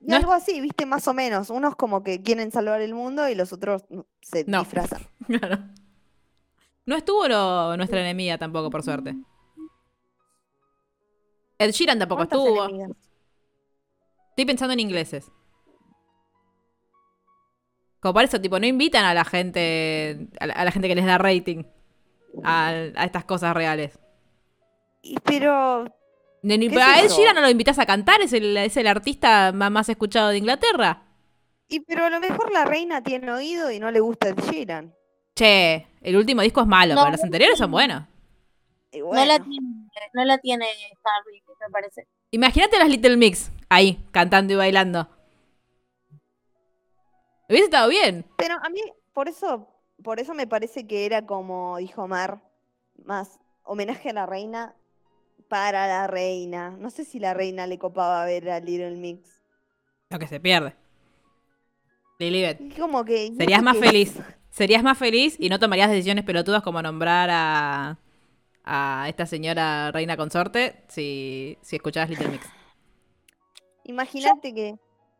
y 0.00 0.12
algo 0.12 0.32
así, 0.32 0.60
viste, 0.60 0.84
más 0.86 1.06
o 1.08 1.14
menos. 1.14 1.48
Unos 1.50 1.76
como 1.76 2.02
que 2.02 2.22
quieren 2.22 2.50
salvar 2.52 2.80
el 2.82 2.94
mundo 2.94 3.28
y 3.28 3.34
los 3.34 3.52
otros 3.52 3.84
mm, 3.88 4.00
se 4.20 4.44
No. 4.46 4.60
disfrazan. 4.60 5.02
Claro. 5.26 5.58
No 6.86 6.96
estuvo 6.96 7.28
lo- 7.28 7.76
nuestra 7.76 8.00
enemiga 8.00 8.36
tampoco, 8.38 8.68
por 8.70 8.82
suerte. 8.82 9.14
Ed 11.58 11.70
Sheeran 11.72 11.98
tampoco 11.98 12.20
¿Cuántas 12.26 12.38
estuvo. 12.38 12.64
enemigas? 12.64 12.90
Estoy 14.30 14.44
pensando 14.46 14.72
en 14.72 14.80
ingleses. 14.80 15.30
Como 18.00 18.14
para 18.14 18.26
eso, 18.26 18.40
tipo, 18.40 18.58
no 18.58 18.66
invitan 18.66 19.04
a 19.04 19.12
la 19.14 19.24
gente, 19.24 20.28
a 20.40 20.46
la, 20.46 20.54
a 20.54 20.64
la 20.64 20.72
gente 20.72 20.88
que 20.88 20.94
les 20.94 21.04
da 21.06 21.18
rating 21.18 21.64
a, 22.44 22.68
a 22.68 23.04
estas 23.04 23.24
cosas 23.24 23.54
reales. 23.54 23.98
Y- 25.02 25.16
Pero 25.24 25.84
Ni- 26.42 26.56
ni- 26.58 26.68
¿Qué 26.70 26.80
a 26.80 27.02
Ed? 27.02 27.10
Sheeran 27.10 27.34
no 27.34 27.42
lo 27.42 27.50
invitas 27.50 27.78
a 27.78 27.84
cantar, 27.86 28.20
es 28.22 28.32
el, 28.32 28.56
es 28.56 28.76
el 28.78 28.86
artista 28.86 29.52
ma- 29.52 29.68
más 29.70 29.88
escuchado 29.90 30.30
de 30.30 30.38
Inglaterra. 30.38 31.02
Y 31.68 31.80
pero 31.80 32.06
a 32.06 32.10
lo 32.10 32.18
mejor 32.20 32.50
la 32.50 32.64
reina 32.64 33.02
tiene 33.02 33.30
oído 33.30 33.70
y 33.70 33.78
no 33.78 33.90
le 33.90 34.00
gusta 34.00 34.30
Ed 34.30 34.38
Sheeran. 34.50 34.94
Che, 35.34 35.86
el 36.00 36.16
último 36.16 36.42
disco 36.42 36.62
es 36.62 36.66
malo, 36.66 36.94
No, 36.94 37.02
pero 37.02 37.12
los 37.12 37.22
anteriores 37.24 37.58
son 37.58 37.70
buenos. 37.70 38.04
No 38.92 39.24
la 39.24 39.38
tiene, 39.38 39.66
no 40.14 40.24
la 40.24 40.38
tiene 40.38 40.64
Harry, 41.04 41.42
me 41.60 41.70
parece. 41.70 42.08
Imagínate 42.32 42.78
las 42.78 42.88
Little 42.88 43.16
Mix 43.16 43.52
ahí, 43.68 44.04
cantando 44.10 44.52
y 44.54 44.56
bailando. 44.56 45.08
Hubiese 47.50 47.64
estado 47.64 47.88
bien. 47.90 48.24
pero 48.36 48.54
a 48.62 48.68
mí 48.70 48.80
por 49.12 49.28
eso, 49.28 49.68
por 50.02 50.20
eso 50.20 50.34
me 50.34 50.46
parece 50.46 50.86
que 50.86 51.04
era 51.04 51.26
como 51.26 51.76
dijo 51.78 52.06
Mar, 52.06 52.40
más 53.04 53.40
homenaje 53.64 54.10
a 54.10 54.12
la 54.12 54.24
reina 54.26 54.76
para 55.48 55.88
la 55.88 56.06
reina. 56.06 56.70
No 56.78 56.90
sé 56.90 57.04
si 57.04 57.18
la 57.18 57.34
reina 57.34 57.66
le 57.66 57.76
copaba 57.78 58.24
ver 58.24 58.48
a 58.50 58.60
Little 58.60 58.96
Mix. 58.96 59.42
Lo 60.10 60.18
que 60.20 60.28
se 60.28 60.38
pierde. 60.38 60.76
Lilibet, 62.20 62.78
como 62.78 63.04
que 63.04 63.26
¿y 63.26 63.36
serías 63.36 63.62
más 63.62 63.78
feliz. 63.78 64.14
Serías 64.50 64.82
más 64.82 64.98
feliz 64.98 65.36
y 65.38 65.48
no 65.48 65.58
tomarías 65.58 65.90
decisiones 65.90 66.24
pelotudas 66.24 66.62
como 66.62 66.82
nombrar 66.82 67.30
a, 67.32 67.98
a 68.64 69.06
esta 69.08 69.26
señora 69.26 69.90
reina 69.90 70.16
consorte 70.16 70.84
si, 70.88 71.58
si 71.62 71.76
escuchabas 71.76 72.10
Little 72.10 72.28
Mix. 72.28 72.46
Imagínate 73.84 74.54
que 74.54 74.76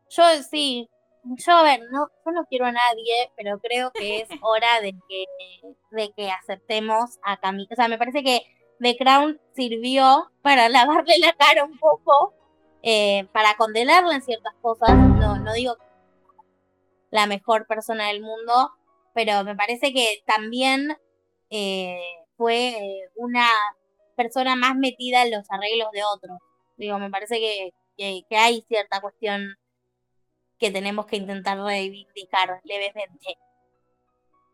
Yo 0.09 0.23
sí, 0.49 0.87
yo 1.23 1.53
a 1.53 1.63
ver, 1.63 1.81
no, 1.91 2.07
yo 2.25 2.31
no 2.31 2.45
quiero 2.45 2.65
a 2.65 2.71
nadie, 2.71 3.31
pero 3.35 3.59
creo 3.59 3.91
que 3.91 4.21
es 4.21 4.29
hora 4.41 4.81
de 4.81 4.93
que, 5.07 5.25
de 5.91 6.11
que 6.15 6.31
aceptemos 6.31 7.19
a 7.23 7.37
Camila. 7.37 7.67
O 7.71 7.75
sea, 7.75 7.87
me 7.87 7.97
parece 7.97 8.23
que 8.23 8.41
The 8.79 8.97
Crown 8.97 9.39
sirvió 9.53 10.31
para 10.41 10.69
lavarle 10.69 11.19
la 11.19 11.33
cara 11.33 11.63
un 11.63 11.77
poco, 11.77 12.33
eh, 12.83 13.27
para 13.31 13.55
condenarla 13.55 14.15
en 14.15 14.21
ciertas 14.21 14.53
cosas. 14.61 14.89
No, 14.95 15.37
no 15.37 15.53
digo 15.53 15.75
que 15.75 15.83
la 17.11 17.27
mejor 17.27 17.67
persona 17.67 18.07
del 18.07 18.21
mundo, 18.21 18.71
pero 19.13 19.43
me 19.43 19.55
parece 19.55 19.93
que 19.93 20.23
también 20.25 20.97
eh, 21.49 22.01
fue 22.37 23.09
una 23.15 23.47
persona 24.15 24.55
más 24.55 24.75
metida 24.75 25.23
en 25.23 25.31
los 25.31 25.45
arreglos 25.51 25.91
de 25.91 26.03
otros. 26.03 26.39
Digo, 26.77 26.97
me 26.97 27.09
parece 27.09 27.39
que, 27.39 27.71
que, 27.97 28.23
que 28.29 28.37
hay 28.37 28.61
cierta 28.67 29.01
cuestión 29.01 29.55
que 30.61 30.69
tenemos 30.69 31.07
que 31.07 31.15
intentar 31.15 31.57
reivindicar 31.57 32.61
levemente. 32.63 33.35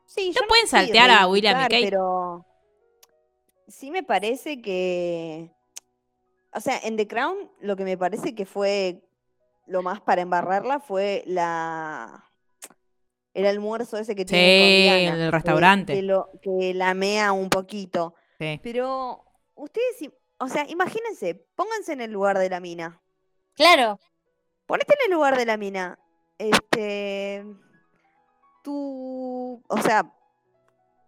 Sí, 0.05 0.29
¿No 0.29 0.41
yo 0.41 0.47
pueden 0.47 0.65
saltear 0.65 1.11
a 1.11 1.27
William 1.27 1.59
y 1.59 1.63
Kate? 1.63 1.81
Pero 1.83 2.45
sí 3.67 3.91
me 3.91 4.03
parece 4.03 4.61
que. 4.61 5.51
O 6.53 6.61
sea, 6.61 6.79
en 6.81 6.95
The 6.95 7.09
Crown 7.09 7.51
lo 7.59 7.75
que 7.75 7.83
me 7.83 7.97
parece 7.97 8.33
que 8.33 8.45
fue 8.45 9.03
lo 9.65 9.83
más 9.83 9.99
para 9.99 10.21
embarrarla 10.21 10.79
fue 10.79 11.23
la. 11.27 12.23
El 13.33 13.45
almuerzo 13.45 13.97
ese 13.97 14.15
que 14.15 14.21
Sí, 14.21 14.27
tiene 14.27 14.59
con 14.59 14.99
Diana, 15.01 15.17
en 15.17 15.21
el 15.25 15.31
restaurante. 15.33 15.93
Que, 15.93 16.01
lo, 16.03 16.31
que 16.41 16.73
lamea 16.73 17.33
un 17.33 17.49
poquito. 17.49 18.15
Sí. 18.39 18.61
Pero 18.63 19.25
ustedes, 19.55 20.09
o 20.37 20.47
sea, 20.47 20.65
imagínense, 20.69 21.35
pónganse 21.53 21.91
en 21.91 22.01
el 22.01 22.11
lugar 22.11 22.39
de 22.39 22.49
la 22.49 22.61
mina. 22.61 23.01
Claro, 23.55 23.99
Ponete 24.67 24.93
en 24.93 25.11
el 25.11 25.15
lugar 25.15 25.37
de 25.37 25.45
la 25.45 25.57
mina. 25.57 25.97
Este. 26.37 27.45
Tú. 28.63 29.63
O 29.67 29.81
sea. 29.81 30.13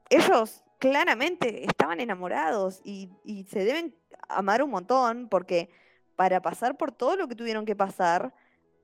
Ellos 0.09 0.63
claramente 0.79 1.65
estaban 1.65 1.99
enamorados 1.99 2.81
y, 2.83 3.11
y 3.23 3.43
se 3.43 3.63
deben 3.63 3.95
amar 4.27 4.63
un 4.63 4.71
montón 4.71 5.27
porque 5.29 5.69
para 6.15 6.41
pasar 6.41 6.77
por 6.77 6.91
todo 6.91 7.15
lo 7.15 7.27
que 7.27 7.35
tuvieron 7.35 7.65
que 7.65 7.75
pasar, 7.75 8.33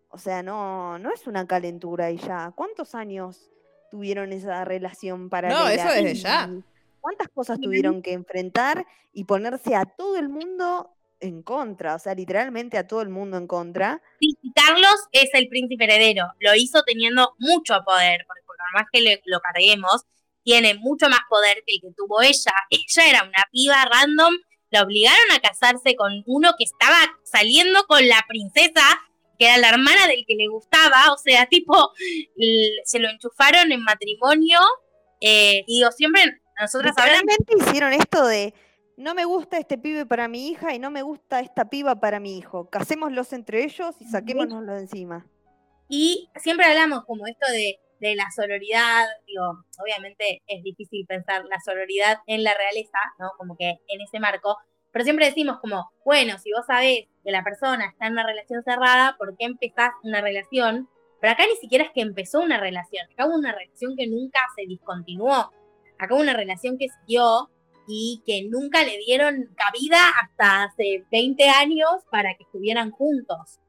o 0.09 0.17
sea, 0.17 0.41
no, 0.43 0.97
no 0.99 1.11
es 1.11 1.27
una 1.27 1.45
calentura 1.45 2.09
y 2.11 2.17
ya. 2.17 2.53
¿Cuántos 2.55 2.95
años 2.95 3.51
tuvieron 3.91 4.31
esa 4.31 4.63
relación 4.63 5.29
paralela? 5.29 5.73
eso 5.73 5.89
desde 5.89 6.15
ya. 6.15 6.49
¿Cuántas 7.01 7.27
cosas 7.27 7.59
tuvieron 7.59 8.01
que 8.01 8.13
enfrentar 8.13 8.85
y 9.11 9.25
ponerse 9.25 9.75
a 9.75 9.83
todo 9.83 10.17
el 10.17 10.29
mundo 10.29 10.95
en 11.19 11.41
contra? 11.43 11.95
O 11.95 11.99
sea, 11.99 12.13
literalmente 12.15 12.77
a 12.77 12.87
todo 12.87 13.01
el 13.01 13.09
mundo 13.09 13.37
en 13.37 13.47
contra. 13.47 14.01
Sí, 14.19 14.37
Carlos 14.55 14.95
es 15.11 15.29
el 15.33 15.47
príncipe 15.47 15.83
heredero. 15.85 16.25
Lo 16.39 16.55
hizo 16.55 16.83
teniendo 16.83 17.33
mucho 17.39 17.75
poder, 17.85 18.23
porque 18.27 18.41
por 18.45 18.55
más 18.73 18.85
que 18.91 19.01
le- 19.01 19.21
lo 19.25 19.39
carguemos, 19.39 20.03
tiene 20.43 20.75
mucho 20.75 21.09
más 21.09 21.21
poder 21.29 21.63
que 21.65 21.75
el 21.75 21.81
que 21.81 21.91
tuvo 21.95 22.21
ella. 22.21 22.51
Ella 22.69 23.09
era 23.09 23.23
una 23.23 23.43
piba 23.51 23.85
random, 23.91 24.35
la 24.71 24.81
obligaron 24.83 25.31
a 25.33 25.39
casarse 25.39 25.95
con 25.95 26.23
uno 26.27 26.51
que 26.57 26.65
estaba 26.65 26.97
saliendo 27.23 27.83
con 27.87 28.07
la 28.07 28.23
princesa, 28.27 28.83
que 29.39 29.45
era 29.47 29.57
la 29.57 29.69
hermana 29.69 30.07
del 30.07 30.25
que 30.27 30.35
le 30.35 30.47
gustaba, 30.47 31.11
o 31.13 31.17
sea, 31.17 31.45
tipo, 31.49 31.91
se 32.83 32.99
lo 32.99 33.09
enchufaron 33.09 33.71
en 33.71 33.81
matrimonio. 33.83 34.59
eh, 35.21 35.63
y 35.67 35.77
digo, 35.79 35.91
siempre 35.91 36.41
nosotras 36.59 36.93
hablamos 36.97 37.35
hicieron 37.67 37.93
esto 37.93 38.25
de 38.27 38.53
no 38.97 39.13
me 39.13 39.25
gusta 39.25 39.57
este 39.57 39.77
pibe 39.77 40.05
para 40.05 40.27
mi 40.27 40.49
hija 40.49 40.73
y 40.73 40.79
no 40.79 40.91
me 40.91 41.01
gusta 41.01 41.39
esta 41.39 41.69
piba 41.69 41.99
para 41.99 42.19
mi 42.19 42.37
hijo. 42.37 42.69
Casémoslos 42.69 43.33
entre 43.33 43.63
ellos 43.63 43.95
y 43.99 44.05
saquémonoslo 44.05 44.73
de 44.73 44.79
encima. 44.79 45.25
Y 45.87 46.29
siempre 46.37 46.65
hablamos 46.65 47.05
como 47.05 47.27
esto 47.27 47.45
de, 47.51 47.79
de 47.99 48.15
la 48.15 48.25
sororidad, 48.35 49.05
digo, 49.27 49.65
obviamente 49.81 50.41
es 50.47 50.63
difícil 50.63 51.05
pensar 51.05 51.43
la 51.45 51.59
sororidad 51.63 52.19
en 52.25 52.43
la 52.43 52.53
realeza, 52.53 52.97
¿no? 53.19 53.31
Como 53.37 53.55
que 53.55 53.69
en 53.87 54.01
ese 54.01 54.19
marco, 54.19 54.57
pero 54.91 55.03
siempre 55.03 55.25
decimos 55.25 55.59
como, 55.59 55.91
bueno, 56.03 56.37
si 56.39 56.51
vos 56.51 56.65
sabés 56.65 57.07
que 57.23 57.31
la 57.31 57.43
persona 57.43 57.85
está 57.87 58.07
en 58.07 58.13
una 58.13 58.25
relación 58.25 58.63
cerrada, 58.63 59.15
¿por 59.17 59.35
qué 59.37 59.45
empezás 59.45 59.91
una 60.03 60.21
relación? 60.21 60.89
Pero 61.21 61.33
acá 61.33 61.43
ni 61.45 61.55
siquiera 61.57 61.85
es 61.85 61.91
que 61.91 62.01
empezó 62.01 62.39
una 62.39 62.59
relación, 62.59 63.07
acá 63.11 63.27
hubo 63.27 63.35
una 63.35 63.53
relación 63.53 63.95
que 63.95 64.07
nunca 64.07 64.39
se 64.55 64.65
discontinuó, 64.67 65.51
acá 65.99 66.13
hubo 66.13 66.21
una 66.21 66.33
relación 66.33 66.77
que 66.77 66.87
siguió 66.89 67.49
y 67.87 68.21
que 68.25 68.43
nunca 68.49 68.83
le 68.83 68.97
dieron 68.97 69.49
cabida 69.55 70.09
hasta 70.21 70.63
hace 70.63 71.05
20 71.11 71.49
años 71.49 71.89
para 72.09 72.35
que 72.35 72.43
estuvieran 72.43 72.91
juntos. 72.91 73.59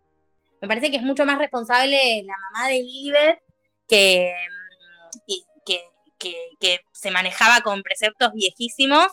Me 0.61 0.69
parece 0.69 0.91
que 0.91 0.97
es 0.97 1.03
mucho 1.03 1.25
más 1.27 1.39
responsable 1.39 2.23
la 2.25 2.35
mamá 2.39 2.69
de 2.69 2.83
Lilibet 2.83 3.43
que, 3.89 4.33
mm, 4.33 5.33
que, 5.65 5.81
que, 6.19 6.37
que 6.59 6.81
se 6.93 7.11
manejaba 7.11 7.61
con 7.61 7.83
preceptos 7.83 8.33
viejísimos 8.33 9.09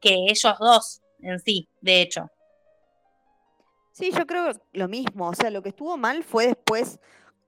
que 0.00 0.14
ellos 0.28 0.58
dos 0.58 1.00
en 1.22 1.38
sí, 1.40 1.68
de 1.80 2.02
hecho. 2.02 2.30
Sí, 3.92 4.10
yo 4.16 4.26
creo 4.26 4.52
lo 4.72 4.88
mismo. 4.88 5.28
O 5.28 5.34
sea, 5.34 5.50
lo 5.50 5.62
que 5.62 5.68
estuvo 5.70 5.96
mal 5.96 6.24
fue 6.24 6.46
después 6.48 6.98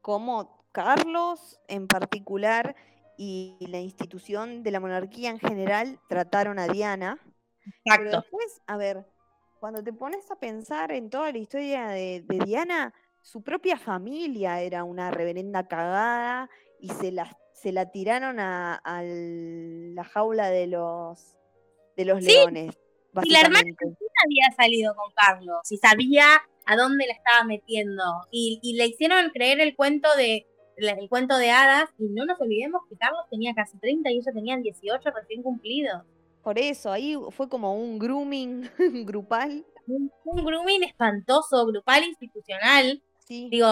cómo 0.00 0.66
Carlos 0.72 1.58
en 1.68 1.86
particular 1.88 2.76
y 3.16 3.56
la 3.68 3.78
institución 3.80 4.62
de 4.62 4.70
la 4.70 4.80
monarquía 4.80 5.30
en 5.30 5.38
general 5.38 5.98
trataron 6.08 6.58
a 6.58 6.68
Diana. 6.68 7.18
Pero 7.84 8.04
Exacto. 8.04 8.20
después, 8.22 8.60
a 8.66 8.76
ver, 8.76 9.06
cuando 9.60 9.82
te 9.82 9.92
pones 9.92 10.30
a 10.30 10.36
pensar 10.36 10.90
en 10.92 11.10
toda 11.10 11.30
la 11.30 11.38
historia 11.38 11.88
de, 11.88 12.22
de 12.26 12.44
Diana, 12.44 12.92
su 13.20 13.42
propia 13.42 13.76
familia 13.76 14.60
era 14.60 14.82
una 14.82 15.10
reverenda 15.10 15.68
cagada 15.68 16.50
y 16.80 16.88
se, 16.88 17.12
las, 17.12 17.32
se 17.52 17.70
la 17.70 17.90
tiraron 17.90 18.40
a, 18.40 18.74
a 18.74 19.02
la 19.04 20.04
jaula 20.04 20.50
de 20.50 20.66
los, 20.66 21.36
de 21.96 22.04
los 22.04 22.24
Sí, 22.24 22.32
leones. 22.32 22.76
Y 23.22 23.30
la 23.32 23.42
hermana 23.42 23.70
había 24.24 24.50
salido 24.56 24.94
con 24.96 25.12
Carlos 25.14 25.60
y 25.70 25.76
sabía 25.76 26.24
a 26.64 26.76
dónde 26.76 27.06
la 27.06 27.12
estaba 27.12 27.44
metiendo. 27.44 28.02
Y, 28.30 28.58
y 28.62 28.74
le 28.74 28.86
hicieron 28.86 29.30
creer 29.30 29.60
el 29.60 29.76
cuento 29.76 30.08
de 30.16 30.46
la- 30.48 30.51
el 30.76 31.08
cuento 31.08 31.36
de 31.38 31.50
hadas. 31.50 31.88
Y 31.98 32.04
no 32.04 32.24
nos 32.24 32.40
olvidemos 32.40 32.82
que 32.88 32.96
Carlos 32.96 33.24
tenía 33.30 33.54
casi 33.54 33.76
30 33.78 34.10
y 34.10 34.18
ella 34.18 34.32
tenía 34.32 34.56
18 34.56 35.10
recién 35.10 35.42
cumplidos. 35.42 36.02
Por 36.42 36.58
eso, 36.58 36.90
ahí 36.90 37.16
fue 37.30 37.48
como 37.48 37.74
un 37.74 37.98
grooming 37.98 38.68
grupal. 39.06 39.64
Un, 39.86 40.10
un 40.24 40.44
grooming 40.44 40.82
espantoso, 40.84 41.64
grupal, 41.66 42.04
institucional. 42.04 43.02
Sí. 43.26 43.48
Digo, 43.50 43.68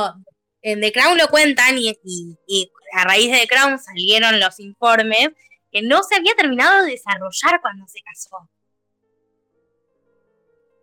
en 0.63 0.81
The 0.81 0.93
Crown 0.93 1.19
lo 1.19 1.27
cuentan 1.29 1.79
y, 1.79 1.91
y- 2.05 2.37
y 2.47 2.71
a 2.93 3.05
raíz 3.05 3.31
de 3.33 3.39
The 3.41 3.47
Crown 3.49 3.79
salieron 3.79 4.39
los 4.39 4.59
informes 4.61 5.31
que 5.73 5.83
no 5.83 6.03
se 6.03 6.17
había 6.17 6.35
terminado 6.35 6.85
de 6.85 6.93
desarrollar 6.93 7.61
cuando 7.61 7.87
se 7.89 8.01
casó. 8.03 8.37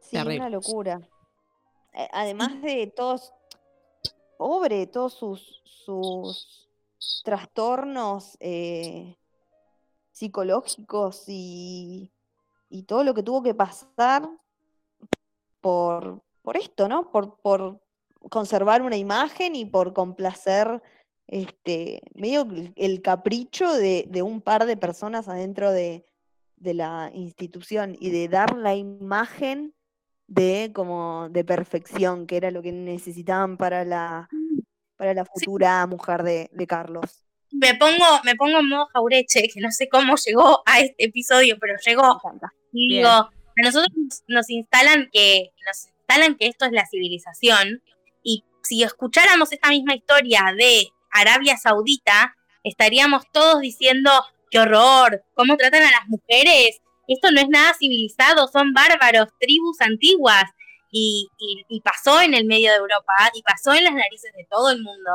Sí, 0.01 0.11
Terrible. 0.15 0.37
una 0.39 0.49
locura. 0.49 1.01
Eh, 1.93 2.07
Además 2.13 2.61
de 2.61 2.87
todos, 2.95 3.33
pobre, 4.37 4.87
todos 4.87 5.13
sus, 5.13 5.61
sus 5.65 6.69
trastornos 7.23 8.37
eh, 8.39 9.17
psicológicos 10.11 11.23
y, 11.27 12.11
y 12.69 12.83
todo 12.83 13.03
lo 13.03 13.13
que 13.13 13.23
tuvo 13.23 13.43
que 13.43 13.53
pasar 13.53 14.29
por, 15.61 16.21
por 16.41 16.57
esto, 16.57 16.87
¿no? 16.87 17.11
Por, 17.11 17.39
por 17.41 17.81
conservar 18.29 18.81
una 18.81 18.97
imagen 18.97 19.55
y 19.55 19.65
por 19.65 19.93
complacer 19.93 20.81
este, 21.27 22.01
medio 22.13 22.47
el 22.75 23.01
capricho 23.01 23.73
de, 23.73 24.05
de 24.09 24.21
un 24.21 24.41
par 24.41 24.65
de 24.65 24.77
personas 24.77 25.27
adentro 25.27 25.71
de, 25.71 26.05
de 26.57 26.73
la 26.73 27.11
institución 27.13 27.95
y 27.99 28.09
de 28.09 28.27
dar 28.27 28.57
la 28.57 28.75
imagen 28.75 29.73
de 30.27 30.71
como 30.73 31.29
de 31.29 31.43
perfección, 31.43 32.27
que 32.27 32.37
era 32.37 32.51
lo 32.51 32.61
que 32.61 32.71
necesitaban 32.71 33.57
para 33.57 33.85
la, 33.85 34.29
para 34.97 35.13
la 35.13 35.25
futura 35.25 35.85
mujer 35.87 36.23
de, 36.23 36.49
de 36.51 36.67
Carlos. 36.67 37.23
Me 37.51 37.75
pongo, 37.75 38.05
me 38.25 38.35
pongo 38.35 38.59
en 38.59 38.67
modo 38.67 38.87
jaureche, 38.93 39.47
que 39.47 39.61
no 39.61 39.71
sé 39.71 39.87
cómo 39.87 40.15
llegó 40.17 40.61
a 40.65 40.81
este 40.81 41.05
episodio, 41.05 41.57
pero 41.59 41.75
llegó. 41.85 42.19
Y 42.73 42.97
digo, 42.97 43.07
a 43.09 43.31
nosotros 43.63 43.89
nos- 43.95 44.23
nos 44.27 44.49
instalan 44.49 45.09
que, 45.13 45.51
nos 45.65 45.87
instalan 45.87 46.35
que 46.35 46.47
esto 46.47 46.65
es 46.65 46.73
la 46.73 46.85
civilización. 46.85 47.81
Y 48.21 48.43
si 48.63 48.83
escucháramos 48.83 49.51
esta 49.53 49.69
misma 49.69 49.95
historia 49.95 50.43
de 50.57 50.89
Arabia 51.09 51.55
Saudita, 51.57 52.35
estaríamos 52.63 53.23
todos 53.31 53.61
diciendo, 53.61 54.11
qué 54.51 54.59
horror, 54.59 55.23
cómo 55.33 55.55
tratan 55.55 55.83
a 55.83 55.91
las 55.91 56.07
mujeres. 56.07 56.81
Esto 57.07 57.31
no 57.31 57.39
es 57.41 57.49
nada 57.49 57.73
civilizado, 57.79 58.47
son 58.47 58.73
bárbaros, 58.73 59.29
tribus 59.39 59.79
antiguas. 59.81 60.43
Y, 60.89 61.27
y- 61.37 61.65
y 61.67 61.81
pasó 61.81 62.21
en 62.21 62.33
el 62.33 62.45
medio 62.45 62.71
de 62.71 62.77
Europa, 62.77 63.13
y 63.33 63.41
pasó 63.43 63.73
en 63.73 63.83
las 63.83 63.93
narices 63.93 64.31
de 64.37 64.47
todo 64.49 64.71
el 64.71 64.81
mundo, 64.81 65.11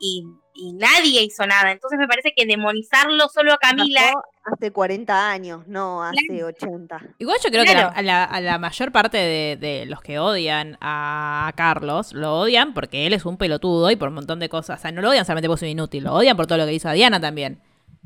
y, 0.00 0.24
y 0.54 0.72
nadie 0.72 1.22
hizo 1.22 1.46
nada. 1.46 1.70
Entonces 1.70 2.00
me 2.00 2.08
parece 2.08 2.32
que 2.36 2.46
demonizarlo 2.46 3.28
solo 3.28 3.52
a 3.52 3.58
Camila 3.58 4.00
Pasó 4.12 4.22
hace 4.56 4.72
40 4.72 5.30
años, 5.30 5.66
no 5.68 6.02
hace 6.02 6.42
80. 6.42 7.00
Igual 7.18 7.38
yo 7.44 7.50
creo 7.50 7.64
que 7.64 7.70
Claro. 7.70 7.90
la- 7.90 7.94
a, 7.96 8.02
la, 8.02 8.24
a 8.24 8.40
la 8.40 8.58
mayor 8.58 8.90
parte 8.90 9.16
de, 9.18 9.56
de 9.56 9.86
los 9.86 10.00
que 10.02 10.18
odian 10.18 10.76
a 10.80 11.52
Carlos, 11.56 12.12
lo 12.12 12.34
odian 12.40 12.74
porque 12.74 13.06
él 13.06 13.12
es 13.14 13.24
un 13.24 13.36
pelotudo 13.36 13.90
y 13.92 13.96
por 13.96 14.08
un 14.08 14.14
montón 14.16 14.40
de 14.40 14.48
cosas. 14.48 14.80
O 14.80 14.82
sea, 14.82 14.90
no 14.90 15.00
lo 15.00 15.10
odian 15.10 15.24
solamente 15.24 15.48
por 15.48 15.58
ser 15.60 15.68
inútil, 15.68 16.02
lo 16.04 16.12
odian 16.12 16.36
por 16.36 16.48
todo 16.48 16.58
lo 16.58 16.66
que 16.66 16.72
hizo 16.74 16.88
a 16.88 16.92
Diana 16.92 17.20
también. 17.20 17.62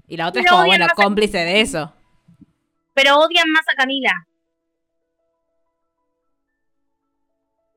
Y 0.07 0.19
la 0.19 0.29
otra 0.29 0.43
es 0.43 0.47
como, 0.51 0.67
bueno, 0.67 0.85
a- 0.85 0.89
cómplice 0.95 1.39
de 1.39 1.63
eso. 1.63 1.95
Pero 3.01 3.17
odian 3.21 3.49
más 3.53 3.63
a 3.73 3.77
Camila. 3.77 4.11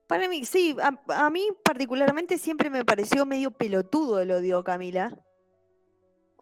Para 0.07 0.27
mí, 0.27 0.43
sí, 0.45 0.75
a, 0.81 1.25
a 1.25 1.29
mí 1.29 1.47
particularmente 1.63 2.39
siempre 2.39 2.69
me 2.71 2.83
pareció 2.83 3.25
medio 3.25 3.51
pelotudo 3.51 4.19
el 4.19 4.31
odio 4.31 4.57
a 4.57 4.63
Camila. 4.63 5.15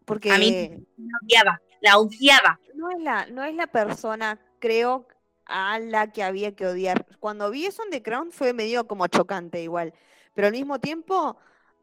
Porque 0.05 0.31
A 0.31 0.37
mí- 0.39 0.69
La 0.97 1.17
odiaba, 1.21 1.61
la 1.81 1.97
odiaba. 1.99 2.59
no 2.73 2.89
es 2.89 2.99
la, 3.03 3.25
no 3.27 3.43
es 3.43 3.53
la 3.53 3.67
persona, 3.67 4.39
creo, 4.59 5.07
a 5.45 5.77
la 5.79 6.11
que 6.11 6.23
había 6.23 6.55
que 6.55 6.65
odiar. 6.65 7.05
Cuando 7.19 7.51
vi 7.51 7.65
eso 7.65 7.83
en 7.83 7.91
The 7.91 8.01
Crown 8.01 8.31
fue 8.31 8.53
medio 8.53 8.87
como 8.87 9.07
chocante 9.07 9.61
igual. 9.61 9.93
Pero 10.33 10.47
al 10.47 10.53
mismo 10.53 10.79
tiempo, 10.79 11.37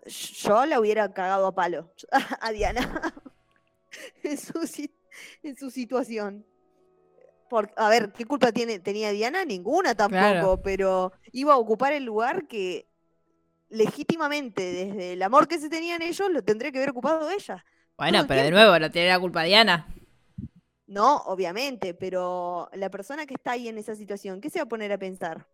yo 0.06 0.64
la 0.66 0.80
hubiera 0.80 1.12
cagado 1.12 1.46
a 1.46 1.54
palo 1.54 1.92
a 2.40 2.50
Diana 2.52 3.12
en, 4.24 4.38
su, 4.38 4.66
si- 4.66 4.92
en 5.42 5.56
su 5.56 5.70
situación. 5.70 6.44
Por, 7.48 7.72
a 7.76 7.88
ver, 7.88 8.12
¿qué 8.12 8.24
culpa 8.24 8.52
tiene, 8.52 8.78
tenía 8.78 9.10
Diana? 9.10 9.44
Ninguna 9.44 9.94
tampoco, 9.94 10.18
Claro. 10.20 10.60
pero 10.62 11.12
iba 11.32 11.54
a 11.54 11.58
ocupar 11.58 11.92
el 11.92 12.04
lugar 12.04 12.46
que 12.46 12.88
legítimamente, 13.68 14.62
desde 14.62 15.12
el 15.14 15.22
amor 15.22 15.48
que 15.48 15.58
se 15.58 15.68
tenían 15.68 16.02
ellos, 16.02 16.30
lo 16.30 16.42
tendría 16.42 16.70
que 16.72 16.78
haber 16.78 16.90
ocupado 16.90 17.30
ella. 17.30 17.64
Bueno, 17.96 18.24
pero 18.26 18.42
de 18.42 18.50
nuevo, 18.50 18.78
no 18.78 18.90
tiene 18.90 19.08
la 19.08 19.18
culpa 19.18 19.42
Diana. 19.42 19.86
No, 20.86 21.16
obviamente, 21.26 21.94
pero 21.94 22.68
la 22.74 22.90
persona 22.90 23.26
que 23.26 23.34
está 23.34 23.52
ahí 23.52 23.68
en 23.68 23.78
esa 23.78 23.96
situación, 23.96 24.40
¿qué 24.40 24.50
se 24.50 24.60
va 24.60 24.64
a 24.64 24.68
poner 24.68 24.92
a 24.92 24.98
pensar? 24.98 25.46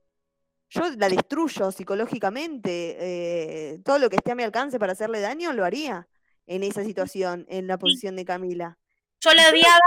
Yo 0.68 0.82
la 0.96 1.08
destruyo 1.08 1.70
psicológicamente, 1.70 2.96
eh, 2.98 3.78
todo 3.84 3.98
lo 3.98 4.10
que 4.10 4.16
esté 4.16 4.32
a 4.32 4.34
mi 4.34 4.42
alcance 4.42 4.78
para 4.78 4.92
hacerle 4.92 5.20
daño 5.20 5.52
lo 5.52 5.64
haría 5.64 6.08
en 6.46 6.62
esa 6.62 6.82
situación, 6.84 7.46
en 7.48 7.66
la 7.66 7.78
posición 7.78 8.16
de 8.16 8.24
Camila. 8.24 8.78
Yo 9.20 9.32
la 9.32 9.48
odiaba, 9.48 9.80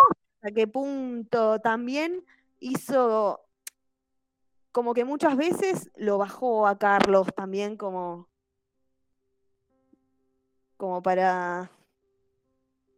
¿A 0.46 0.52
qué 0.52 0.68
punto 0.68 1.60
también 1.60 2.24
hizo 2.60 3.42
como 4.72 4.94
que 4.94 5.04
muchas 5.04 5.36
veces 5.38 5.90
lo 5.96 6.20
bajó 6.20 6.68
a 6.68 6.78
Carlos 6.78 7.28
también 7.36 7.78
como 7.78 8.30
como 10.78 11.02
para 11.02 11.72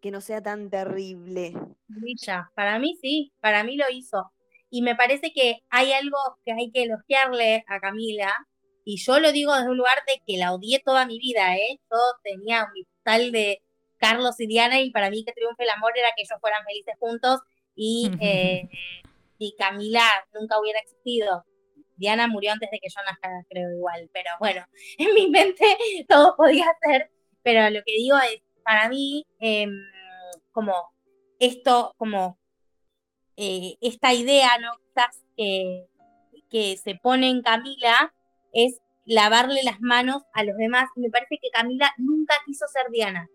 que 0.02 0.12
no 0.12 0.20
sea 0.20 0.42
tan 0.42 0.70
terrible. 0.70 1.54
Villa. 1.88 2.52
Para 2.54 2.80
mí 2.80 2.98
sí, 3.02 3.32
para 3.40 3.64
mí 3.64 3.78
lo 3.78 3.86
hizo. 3.92 4.30
Y 4.70 4.82
me 4.82 4.96
parece 4.96 5.32
que 5.32 5.62
hay 5.70 5.94
algo 5.94 6.18
que 6.44 6.52
hay 6.52 6.70
que 6.72 6.84
elogiarle 6.84 7.64
a 7.68 7.80
Camila. 7.80 8.34
Y 8.84 8.98
yo 8.98 9.22
lo 9.22 9.32
digo 9.32 9.56
desde 9.56 9.70
un 9.70 9.78
lugar 9.78 10.00
de 10.06 10.22
que 10.26 10.38
la 10.38 10.54
odié 10.54 10.82
toda 10.84 11.06
mi 11.06 11.18
vida, 11.18 11.56
¿eh? 11.56 11.80
Yo 11.90 11.98
tenía 12.24 12.68
mi 12.74 12.86
tal 13.04 13.32
de 13.32 13.62
Carlos 13.98 14.40
y 14.40 14.48
Diana 14.48 14.80
y 14.80 14.92
para 14.92 15.10
mí 15.10 15.24
que 15.24 15.34
triunfe 15.34 15.64
el 15.64 15.70
amor 15.70 15.94
era 15.96 16.10
que 16.16 16.24
ellos 16.24 16.40
fueran 16.40 16.64
felices 16.66 16.96
juntos 17.00 17.42
y, 17.76 18.12
eh, 18.22 18.70
y 19.38 19.56
Camila 19.58 20.06
nunca 20.34 20.60
hubiera 20.60 20.80
existido. 20.80 21.46
Diana 21.96 22.28
murió 22.28 22.52
antes 22.52 22.70
de 22.72 22.80
que 22.80 22.90
yo 22.90 23.02
nazca, 23.04 23.30
creo 23.50 23.72
igual, 23.72 24.10
pero 24.14 24.30
bueno, 24.40 24.66
en 24.98 25.14
mi 25.14 25.30
mente 25.30 25.66
todo 26.08 26.36
podía 26.36 26.66
ser. 26.82 27.12
Pero 27.44 27.70
lo 27.70 27.84
que 27.86 27.94
digo 27.94 28.18
es, 28.18 28.42
para 28.64 28.90
mí, 28.90 29.26
em, 29.40 29.72
como 30.52 30.74
esto, 31.40 31.94
como 31.98 32.38
eh, 33.38 33.78
esta 33.82 34.14
idea, 34.14 34.58
¿no? 34.60 34.72
Quizás 34.80 35.24
que, 35.36 35.88
que 36.50 36.78
se 36.78 36.96
pone 36.96 37.30
en 37.30 37.42
Camila 37.42 38.14
es 38.52 38.82
lavarle 39.06 39.62
las 39.64 39.80
manos 39.80 40.24
a 40.34 40.44
los 40.44 40.58
demás. 40.58 40.90
Me 40.96 41.10
parece 41.10 41.38
que 41.42 41.50
Camila 41.50 41.94
nunca 41.98 42.36
quiso 42.46 42.66
ser 42.68 42.92
Diana. 42.92 43.30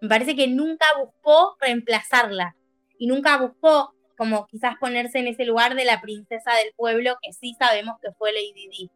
Me 0.00 0.08
parece 0.08 0.34
que 0.36 0.48
nunca 0.48 0.86
buscó 0.98 1.56
reemplazarla. 1.60 2.56
Y 2.98 3.06
nunca 3.06 3.38
buscó 3.38 3.94
como 4.16 4.46
quizás 4.46 4.76
ponerse 4.78 5.18
en 5.18 5.28
ese 5.28 5.44
lugar 5.44 5.74
de 5.74 5.84
la 5.86 6.00
princesa 6.00 6.54
del 6.54 6.74
pueblo 6.76 7.16
que 7.22 7.32
sí 7.32 7.56
sabemos 7.58 7.96
que 8.02 8.12
fue 8.18 8.32
Lady 8.32 8.68
Di. 8.68 8.90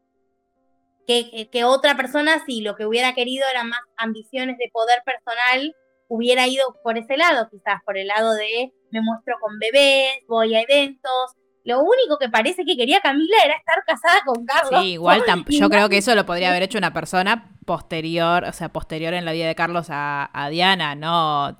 Que, 1.06 1.30
que, 1.30 1.50
que 1.50 1.64
otra 1.64 1.96
persona, 1.96 2.44
si 2.44 2.60
lo 2.60 2.76
que 2.76 2.86
hubiera 2.86 3.14
querido 3.14 3.44
eran 3.50 3.68
más 3.68 3.80
ambiciones 3.96 4.58
de 4.58 4.70
poder 4.72 5.02
personal, 5.04 5.74
hubiera 6.08 6.46
ido 6.46 6.64
por 6.82 6.98
ese 6.98 7.16
lado, 7.16 7.48
quizás 7.50 7.82
por 7.84 7.96
el 7.96 8.08
lado 8.08 8.34
de 8.34 8.72
me 8.90 9.00
muestro 9.00 9.36
con 9.40 9.58
bebés, 9.58 10.12
voy 10.28 10.54
a 10.54 10.60
eventos. 10.60 11.32
Lo 11.64 11.80
único 11.80 12.18
que 12.18 12.28
parece 12.28 12.64
que 12.64 12.76
quería 12.76 13.00
Camila 13.00 13.36
era 13.44 13.54
estar 13.54 13.82
casada 13.86 14.20
con 14.24 14.44
Carlos. 14.44 14.82
Sí, 14.82 14.92
igual 14.92 15.24
yo 15.48 15.70
creo 15.70 15.88
que 15.88 15.98
eso 15.98 16.14
lo 16.14 16.26
podría 16.26 16.50
haber 16.50 16.62
hecho 16.62 16.78
una 16.78 16.92
persona 16.92 17.53
posterior, 17.64 18.44
o 18.44 18.52
sea, 18.52 18.68
posterior 18.70 19.14
en 19.14 19.24
la 19.24 19.32
vida 19.32 19.46
de 19.46 19.54
Carlos 19.54 19.86
a, 19.90 20.30
a 20.32 20.48
Diana, 20.48 20.94
no. 20.94 21.56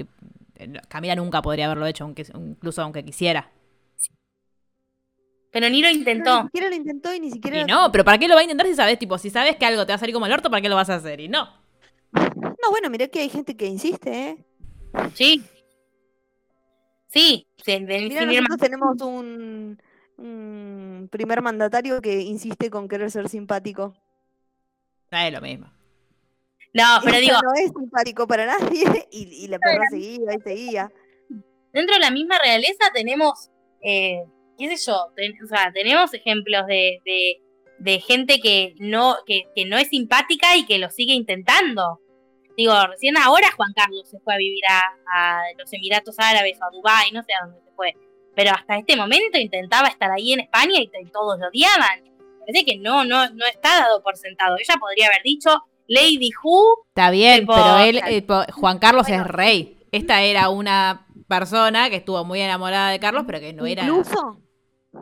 Camila 0.89 1.17
nunca 1.17 1.43
podría 1.43 1.67
haberlo 1.67 1.87
hecho, 1.87 2.05
aunque, 2.05 2.25
incluso 2.35 2.83
aunque 2.83 3.05
quisiera. 3.05 3.51
Pero 5.51 5.69
ni 5.71 5.81
lo 5.83 5.89
Pero 5.89 5.99
intentó. 5.99 6.37
Ni 6.43 6.47
siquiera 6.49 6.69
lo 6.69 6.75
intentó 6.75 7.15
y 7.15 7.21
ni 7.21 7.31
siquiera. 7.31 7.61
Y 7.61 7.65
no, 7.65 7.93
pero 7.93 8.05
¿para 8.05 8.19
qué 8.19 8.27
lo 8.29 8.35
va 8.35 8.41
a 8.41 8.45
intentar 8.45 8.67
si 8.67 8.75
sabes, 8.75 8.99
tipo, 8.99 9.19
si 9.19 9.31
sabes 9.31 9.57
que 9.57 9.67
algo 9.67 9.87
te 9.87 9.93
va 9.93 9.97
a 9.97 9.99
salir 9.99 10.13
como 10.15 10.27
el 10.27 10.33
orto, 10.33 10.51
¿para 10.51 10.61
qué 10.61 10.69
lo 10.69 10.75
vas 10.77 10.91
a 10.91 10.97
hacer? 10.97 11.21
Y 11.21 11.29
no. 11.29 11.49
No, 12.13 12.71
bueno, 12.71 12.91
mirá 12.91 13.09
que 13.09 13.21
hay 13.21 13.29
gente 13.29 13.57
que 13.57 13.67
insiste, 13.67 14.29
¿eh? 14.31 14.45
Sí. 15.15 15.45
Sí, 17.09 17.47
sí, 17.65 17.85
de- 17.85 18.01
Mirá, 18.09 18.23
sin 18.23 18.33
ir 18.33 18.41
más- 18.43 18.49
nosotros 18.51 18.59
tenemos 18.59 19.01
un, 19.03 19.81
un 20.19 21.09
primer 21.11 21.43
mandatario 21.43 22.01
que 22.01 22.21
insiste 22.23 22.71
con 22.71 22.89
querer 22.89 23.11
ser 23.11 23.29
simpático. 23.29 23.95
Ah, 25.13 25.29
Es 25.29 25.33
lo 25.33 25.41
mismo. 25.41 25.71
No, 26.75 26.85
pero 27.05 27.19
digo, 27.19 27.37
no 27.43 27.53
es 27.55 27.71
simpático 27.71 28.27
para 28.27 28.47
nadie 28.47 28.85
y, 29.13 29.45
y 29.45 29.49
la 29.49 29.59
perra 29.59 29.85
seguía 29.91 30.35
y 30.37 30.41
seguía. 30.43 30.93
dentro 31.73 31.95
de 31.95 32.01
la 32.01 32.11
misma 32.11 32.39
realeza 32.41 32.91
tenemos, 32.93 33.49
eh, 33.81 34.25
qué 34.59 34.77
sé 34.77 34.91
yo, 34.91 35.13
ten- 35.17 35.37
o 35.43 35.47
sea, 35.47 35.71
tenemos 35.73 36.13
ejemplos 36.13 36.67
de, 36.67 37.01
de, 37.05 37.41
de 37.79 38.01
gente 38.01 38.41
que 38.41 38.75
no, 38.79 39.17
que, 39.25 39.45
que 39.55 39.65
no 39.67 39.79
es 39.79 39.89
simpática 39.89 40.57
y 40.57 40.67
que 40.67 40.79
lo 40.79 40.91
sigue 40.91 41.13
intentando. 41.15 42.01
Digo, 42.57 42.75
recién 42.89 43.17
ahora 43.19 43.51
Juan 43.57 43.73
Carlos 43.75 44.09
se 44.09 44.19
fue 44.21 44.35
a 44.35 44.39
vivir 44.39 44.63
a, 44.69 44.81
a 45.13 45.43
los 45.59 45.73
Emiratos 45.73 46.17
Árabes 46.19 46.59
o 46.61 46.65
a 46.65 46.71
Dubái, 46.71 47.11
no 47.13 47.23
sé 47.23 47.33
a 47.35 47.47
dónde 47.47 47.61
se 47.65 47.73
fue. 47.75 47.95
Pero 48.37 48.51
hasta 48.51 48.79
este 48.79 48.97
momento 48.97 49.39
intentaba 49.39 49.89
estar 49.89 50.11
ahí 50.11 50.33
en 50.33 50.41
España 50.41 50.81
y, 50.81 50.89
todos 51.13 51.39
lo 51.39 51.49
odiaban. 51.49 52.03
Parece 52.41 52.65
que 52.65 52.79
no, 52.79 53.05
no, 53.05 53.29
no 53.31 53.47
está 53.47 53.81
dado 53.81 54.03
por 54.03 54.17
sentado. 54.17 54.57
Ella 54.57 54.75
podría 54.79 55.07
haber 55.07 55.23
dicho 55.23 55.51
Lady 55.87 56.31
Who, 56.43 56.87
Está 56.89 57.11
bien, 57.11 57.41
Tipo, 57.41 57.55
pero 57.55 57.79
él, 57.79 58.01
eh, 58.09 58.27
Juan 58.53 58.79
Carlos 58.79 59.07
Bueno. 59.07 59.23
es 59.25 59.29
rey. 59.31 59.79
Esta 59.93 60.23
era 60.23 60.49
una 60.49 61.07
persona 61.29 61.91
que 61.91 61.97
estuvo 61.97 62.25
muy 62.25 62.41
enamorada 62.41 62.91
de 62.91 62.99
Carlos, 63.01 63.25
pero 63.27 63.41
que 63.41 63.53
no 63.53 63.67
era. 63.67 63.85
Incluso. 63.85 64.41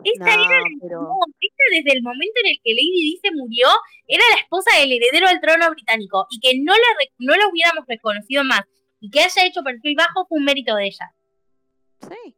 esta 0.03 0.35
No, 0.35 0.43
era 0.43 0.63
pero. 0.81 1.01
No, 1.01 1.19
esta 1.39 1.63
desde 1.71 1.97
el 1.97 2.03
momento 2.03 2.33
en 2.43 2.51
el 2.51 2.57
que 2.63 2.71
Lady 2.73 2.91
Di 2.91 3.19
se 3.21 3.31
murió, 3.31 3.67
era 4.07 4.23
la 4.35 4.41
esposa 4.41 4.77
del 4.79 4.91
heredero 4.91 5.27
al 5.27 5.39
trono 5.41 5.69
británico. 5.71 6.27
Y 6.29 6.39
que 6.39 6.59
no 6.59 6.73
la, 6.73 7.05
no 7.19 7.35
la 7.35 7.47
hubiéramos 7.47 7.85
reconocido 7.87 8.43
más. 8.43 8.61
Y 8.99 9.09
que 9.09 9.21
haya 9.21 9.45
hecho 9.45 9.63
perfil 9.63 9.95
bajo 9.97 10.25
fue 10.27 10.37
un 10.37 10.45
mérito 10.45 10.75
de 10.75 10.85
ella. 10.87 11.13
Sí. 12.01 12.35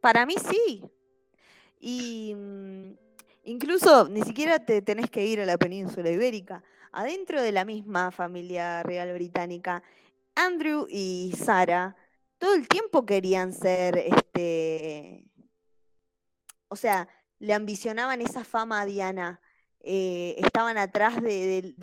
Para 0.00 0.26
mí 0.26 0.34
sí. 0.50 0.82
Y 1.80 2.34
mm, 2.34 2.92
incluso 3.44 4.08
ni 4.08 4.22
siquiera 4.22 4.58
te 4.58 4.82
tenés 4.82 5.10
que 5.10 5.26
ir 5.26 5.40
a 5.40 5.46
la 5.46 5.58
península 5.58 6.10
ibérica. 6.10 6.62
Adentro 6.92 7.40
de 7.42 7.52
la 7.52 7.64
misma 7.64 8.10
familia 8.10 8.82
real 8.82 9.12
británica, 9.14 9.82
Andrew 10.34 10.86
y 10.88 11.32
Sara 11.36 11.96
todo 12.40 12.54
el 12.54 12.66
tiempo 12.66 13.04
querían 13.04 13.52
ser, 13.52 13.98
este, 13.98 15.26
o 16.68 16.74
sea, 16.74 17.06
le 17.38 17.52
ambicionaban 17.54 18.22
esa 18.22 18.44
fama 18.44 18.80
a 18.80 18.86
Diana. 18.86 19.40
eh, 19.82 20.36
estaban 20.38 20.76
atrás 20.78 21.22
de, 21.22 21.74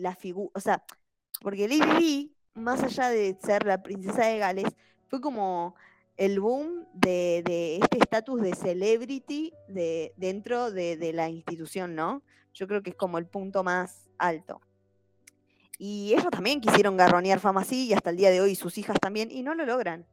la 0.00 0.14
figura, 0.14 0.50
o 0.54 0.60
sea, 0.60 0.84
porque 1.40 1.68
Lady 1.68 1.98
Di, 1.98 2.36
más 2.54 2.82
allá 2.82 3.08
de 3.10 3.38
ser 3.42 3.64
la 3.66 3.82
princesa 3.82 4.26
de 4.26 4.38
Gales, 4.38 4.72
fue 5.08 5.20
como 5.20 5.74
el 6.20 6.38
boom 6.38 6.86
de, 6.92 7.78
este 7.82 7.96
estatus 7.96 8.42
de 8.42 8.54
celebrity 8.54 9.54
de, 9.68 10.12
dentro 10.16 10.70
de, 10.70 11.12
la 11.14 11.30
institución, 11.30 11.94
¿no? 11.94 12.22
Yo 12.52 12.68
creo 12.68 12.82
que 12.82 12.90
es 12.90 12.96
como 12.96 13.16
el 13.16 13.24
punto 13.24 13.64
más 13.64 14.10
alto. 14.18 14.60
Y 15.78 16.12
ellos 16.12 16.30
también 16.30 16.60
quisieron 16.60 16.98
garronear 16.98 17.40
fama 17.40 17.62
así, 17.62 17.86
y 17.86 17.94
hasta 17.94 18.10
el 18.10 18.18
día 18.18 18.30
de 18.30 18.42
hoy 18.42 18.54
sus 18.54 18.76
hijas 18.76 19.00
también, 19.00 19.30
y 19.30 19.42
no 19.42 19.54
lo 19.54 19.64
logran. 19.64 20.06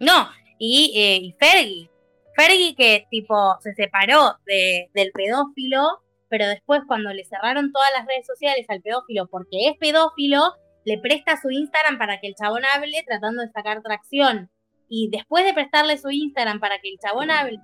No, 0.00 0.30
y, 0.58 0.94
eh, 0.96 1.16
y 1.18 1.32
Fergie. 1.38 1.90
Fergie 2.34 2.74
que 2.74 3.06
tipo 3.10 3.58
se 3.60 3.74
separó 3.74 4.38
de, 4.46 4.88
del 4.94 5.12
pedófilo, 5.12 6.02
pero 6.30 6.46
después 6.48 6.80
cuando 6.86 7.12
le 7.12 7.26
cerraron 7.26 7.70
todas 7.70 7.90
las 7.94 8.06
redes 8.06 8.26
sociales 8.26 8.64
al 8.68 8.80
pedófilo 8.80 9.26
porque 9.26 9.68
es 9.68 9.76
pedófilo, 9.76 10.54
le 10.86 10.98
presta 10.98 11.38
su 11.38 11.50
Instagram 11.50 11.98
para 11.98 12.18
que 12.18 12.28
el 12.28 12.34
chabón 12.34 12.64
hable 12.64 13.04
tratando 13.06 13.42
de 13.42 13.50
sacar 13.50 13.82
tracción. 13.82 14.50
Y 14.88 15.10
después 15.10 15.44
de 15.44 15.52
prestarle 15.54 15.98
su 15.98 16.10
Instagram 16.10 16.60
para 16.60 16.78
que 16.80 16.88
el 16.90 16.98
chabón 16.98 17.30
hable, 17.30 17.58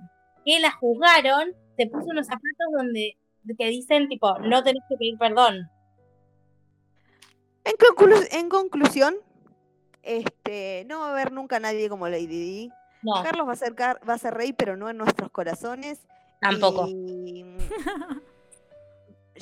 que 0.45 0.59
la 0.59 0.71
juzgaron, 0.71 1.53
se 1.77 1.87
puso 1.87 2.05
unos 2.11 2.27
zapatos 2.27 2.67
donde 2.77 3.17
que 3.57 3.67
dicen 3.67 4.07
tipo, 4.07 4.37
no 4.39 4.63
tenés 4.63 4.81
que 4.89 4.95
pedir 4.97 5.17
perdón. 5.17 5.69
En, 7.63 7.73
conclu- 7.77 8.27
en 8.31 8.49
conclusión, 8.49 9.15
este, 10.03 10.85
no 10.87 10.99
va 10.99 11.09
a 11.09 11.11
haber 11.11 11.31
nunca 11.31 11.59
nadie 11.59 11.89
como 11.89 12.07
Lady 12.07 12.27
Di. 12.27 12.69
No, 13.01 13.23
Carlos 13.23 13.47
va 13.47 13.53
a, 13.53 13.55
ser, 13.55 13.75
car- 13.75 13.99
va 14.07 14.13
a 14.13 14.17
ser 14.19 14.33
rey, 14.33 14.53
pero 14.53 14.77
no 14.77 14.89
en 14.89 14.97
nuestros 14.97 15.29
corazones. 15.31 16.05
tampoco. 16.41 16.87
Y, 16.87 17.45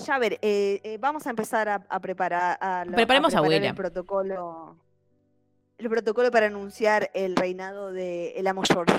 ya 0.06 0.18
ver, 0.20 0.34
eh, 0.42 0.82
eh, 0.84 0.98
vamos 1.00 1.28
a 1.28 1.30
empezar 1.30 1.70
a, 1.70 1.76
a 1.88 2.00
preparar, 2.00 2.58
a, 2.60 2.84
lo- 2.86 2.94
Preparemos 2.96 3.34
a 3.34 3.38
preparar 3.42 3.50
William. 3.58 3.72
el 3.72 3.76
protocolo. 3.76 4.78
El 5.84 5.90
protocolo 5.90 6.32
para 6.32 6.46
anunciar 6.46 7.12
el 7.14 7.36
reinado 7.36 7.92
de 7.92 8.32
el 8.38 8.48
amo 8.48 8.62
George. 8.66 8.96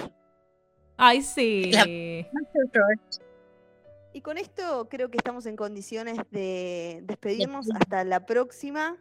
Ay, 0.98 1.23
sí. 1.23 1.70
La- 1.73 1.86
Y 4.12 4.20
con 4.20 4.36
esto 4.36 4.86
creo 4.90 5.09
que 5.11 5.16
estamos 5.16 5.47
en 5.47 5.56
condiciones 5.56 6.19
de 6.31 7.01
despedirnos 7.05 7.69
hasta 7.74 8.05
la 8.05 8.27
próxima 8.27 8.98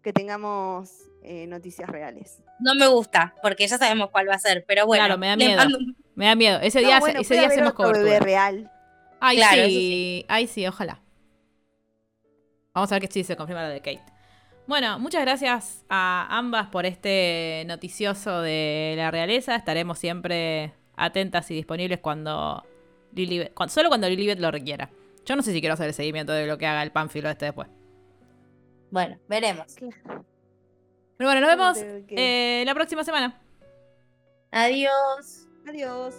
que 0.00 0.12
tengamos 0.12 1.10
eh, 1.24 1.48
noticias 1.48 1.90
reales. 1.90 2.40
No 2.60 2.76
me 2.76 2.86
gusta, 2.86 3.34
porque 3.42 3.66
ya 3.66 3.78
sabemos 3.78 4.10
cuál 4.12 4.28
va 4.28 4.34
a 4.34 4.38
ser, 4.38 4.64
pero 4.64 4.86
bueno. 4.86 5.04
Claro, 5.06 5.18
me 5.18 5.26
da 5.26 5.36
miedo. 5.36 5.56
mando 5.56 5.78
Me 6.14 6.26
da 6.26 6.36
miedo. 6.36 6.60
Ese 6.60 6.80
No, 6.82 6.86
día, 6.86 7.00
bueno, 7.00 7.18
ese 7.20 7.34
día 7.34 7.46
haber 7.46 7.58
hacemos 7.58 7.76
bebé 7.76 7.90
cobertura. 7.92 8.20
real. 8.20 8.70
Ay, 9.18 9.38
Claro, 9.38 9.64
sí. 9.64 9.70
sí. 9.70 10.24
Ay, 10.28 10.46
sí, 10.46 10.64
ojalá. 10.68 11.02
Vamos 12.74 12.92
a 12.92 12.94
ver 12.94 13.02
que 13.08 13.12
sí 13.12 13.24
se 13.24 13.34
confirma 13.36 13.64
lo 13.64 13.70
de 13.70 13.80
Kate. 13.80 14.04
Bueno, 14.68 14.98
muchas 14.98 15.22
gracias 15.22 15.82
a 15.88 16.26
ambas 16.30 16.68
por 16.68 16.84
este 16.84 17.64
noticioso 17.66 18.42
de 18.42 18.92
la 18.98 19.10
realeza. 19.10 19.56
Estaremos 19.56 19.98
siempre 19.98 20.74
atentas 20.94 21.50
y 21.50 21.54
disponibles 21.54 22.00
cuando 22.00 22.62
Lilibet, 23.14 23.54
cuan- 23.54 23.70
solo 23.70 23.88
cuando 23.88 24.08
Lilibet 24.10 24.38
lo 24.38 24.50
requiera. 24.50 24.90
Yo 25.24 25.36
no 25.36 25.42
sé 25.42 25.52
si 25.52 25.60
quiero 25.60 25.72
hacer 25.72 25.86
el 25.88 25.94
seguimiento 25.94 26.32
de 26.32 26.46
lo 26.46 26.58
que 26.58 26.66
haga 26.66 26.82
el 26.82 26.92
pánfilo 26.92 27.30
este 27.30 27.46
después. 27.46 27.68
Bueno, 28.90 29.18
veremos. 29.26 29.74
Pero 29.80 31.30
bueno, 31.30 31.40
nos 31.40 31.48
vemos 31.50 31.78
eh, 32.10 32.62
la 32.66 32.74
próxima 32.74 33.04
semana. 33.04 33.40
Adiós. 34.50 35.46
Adiós. 35.66 36.14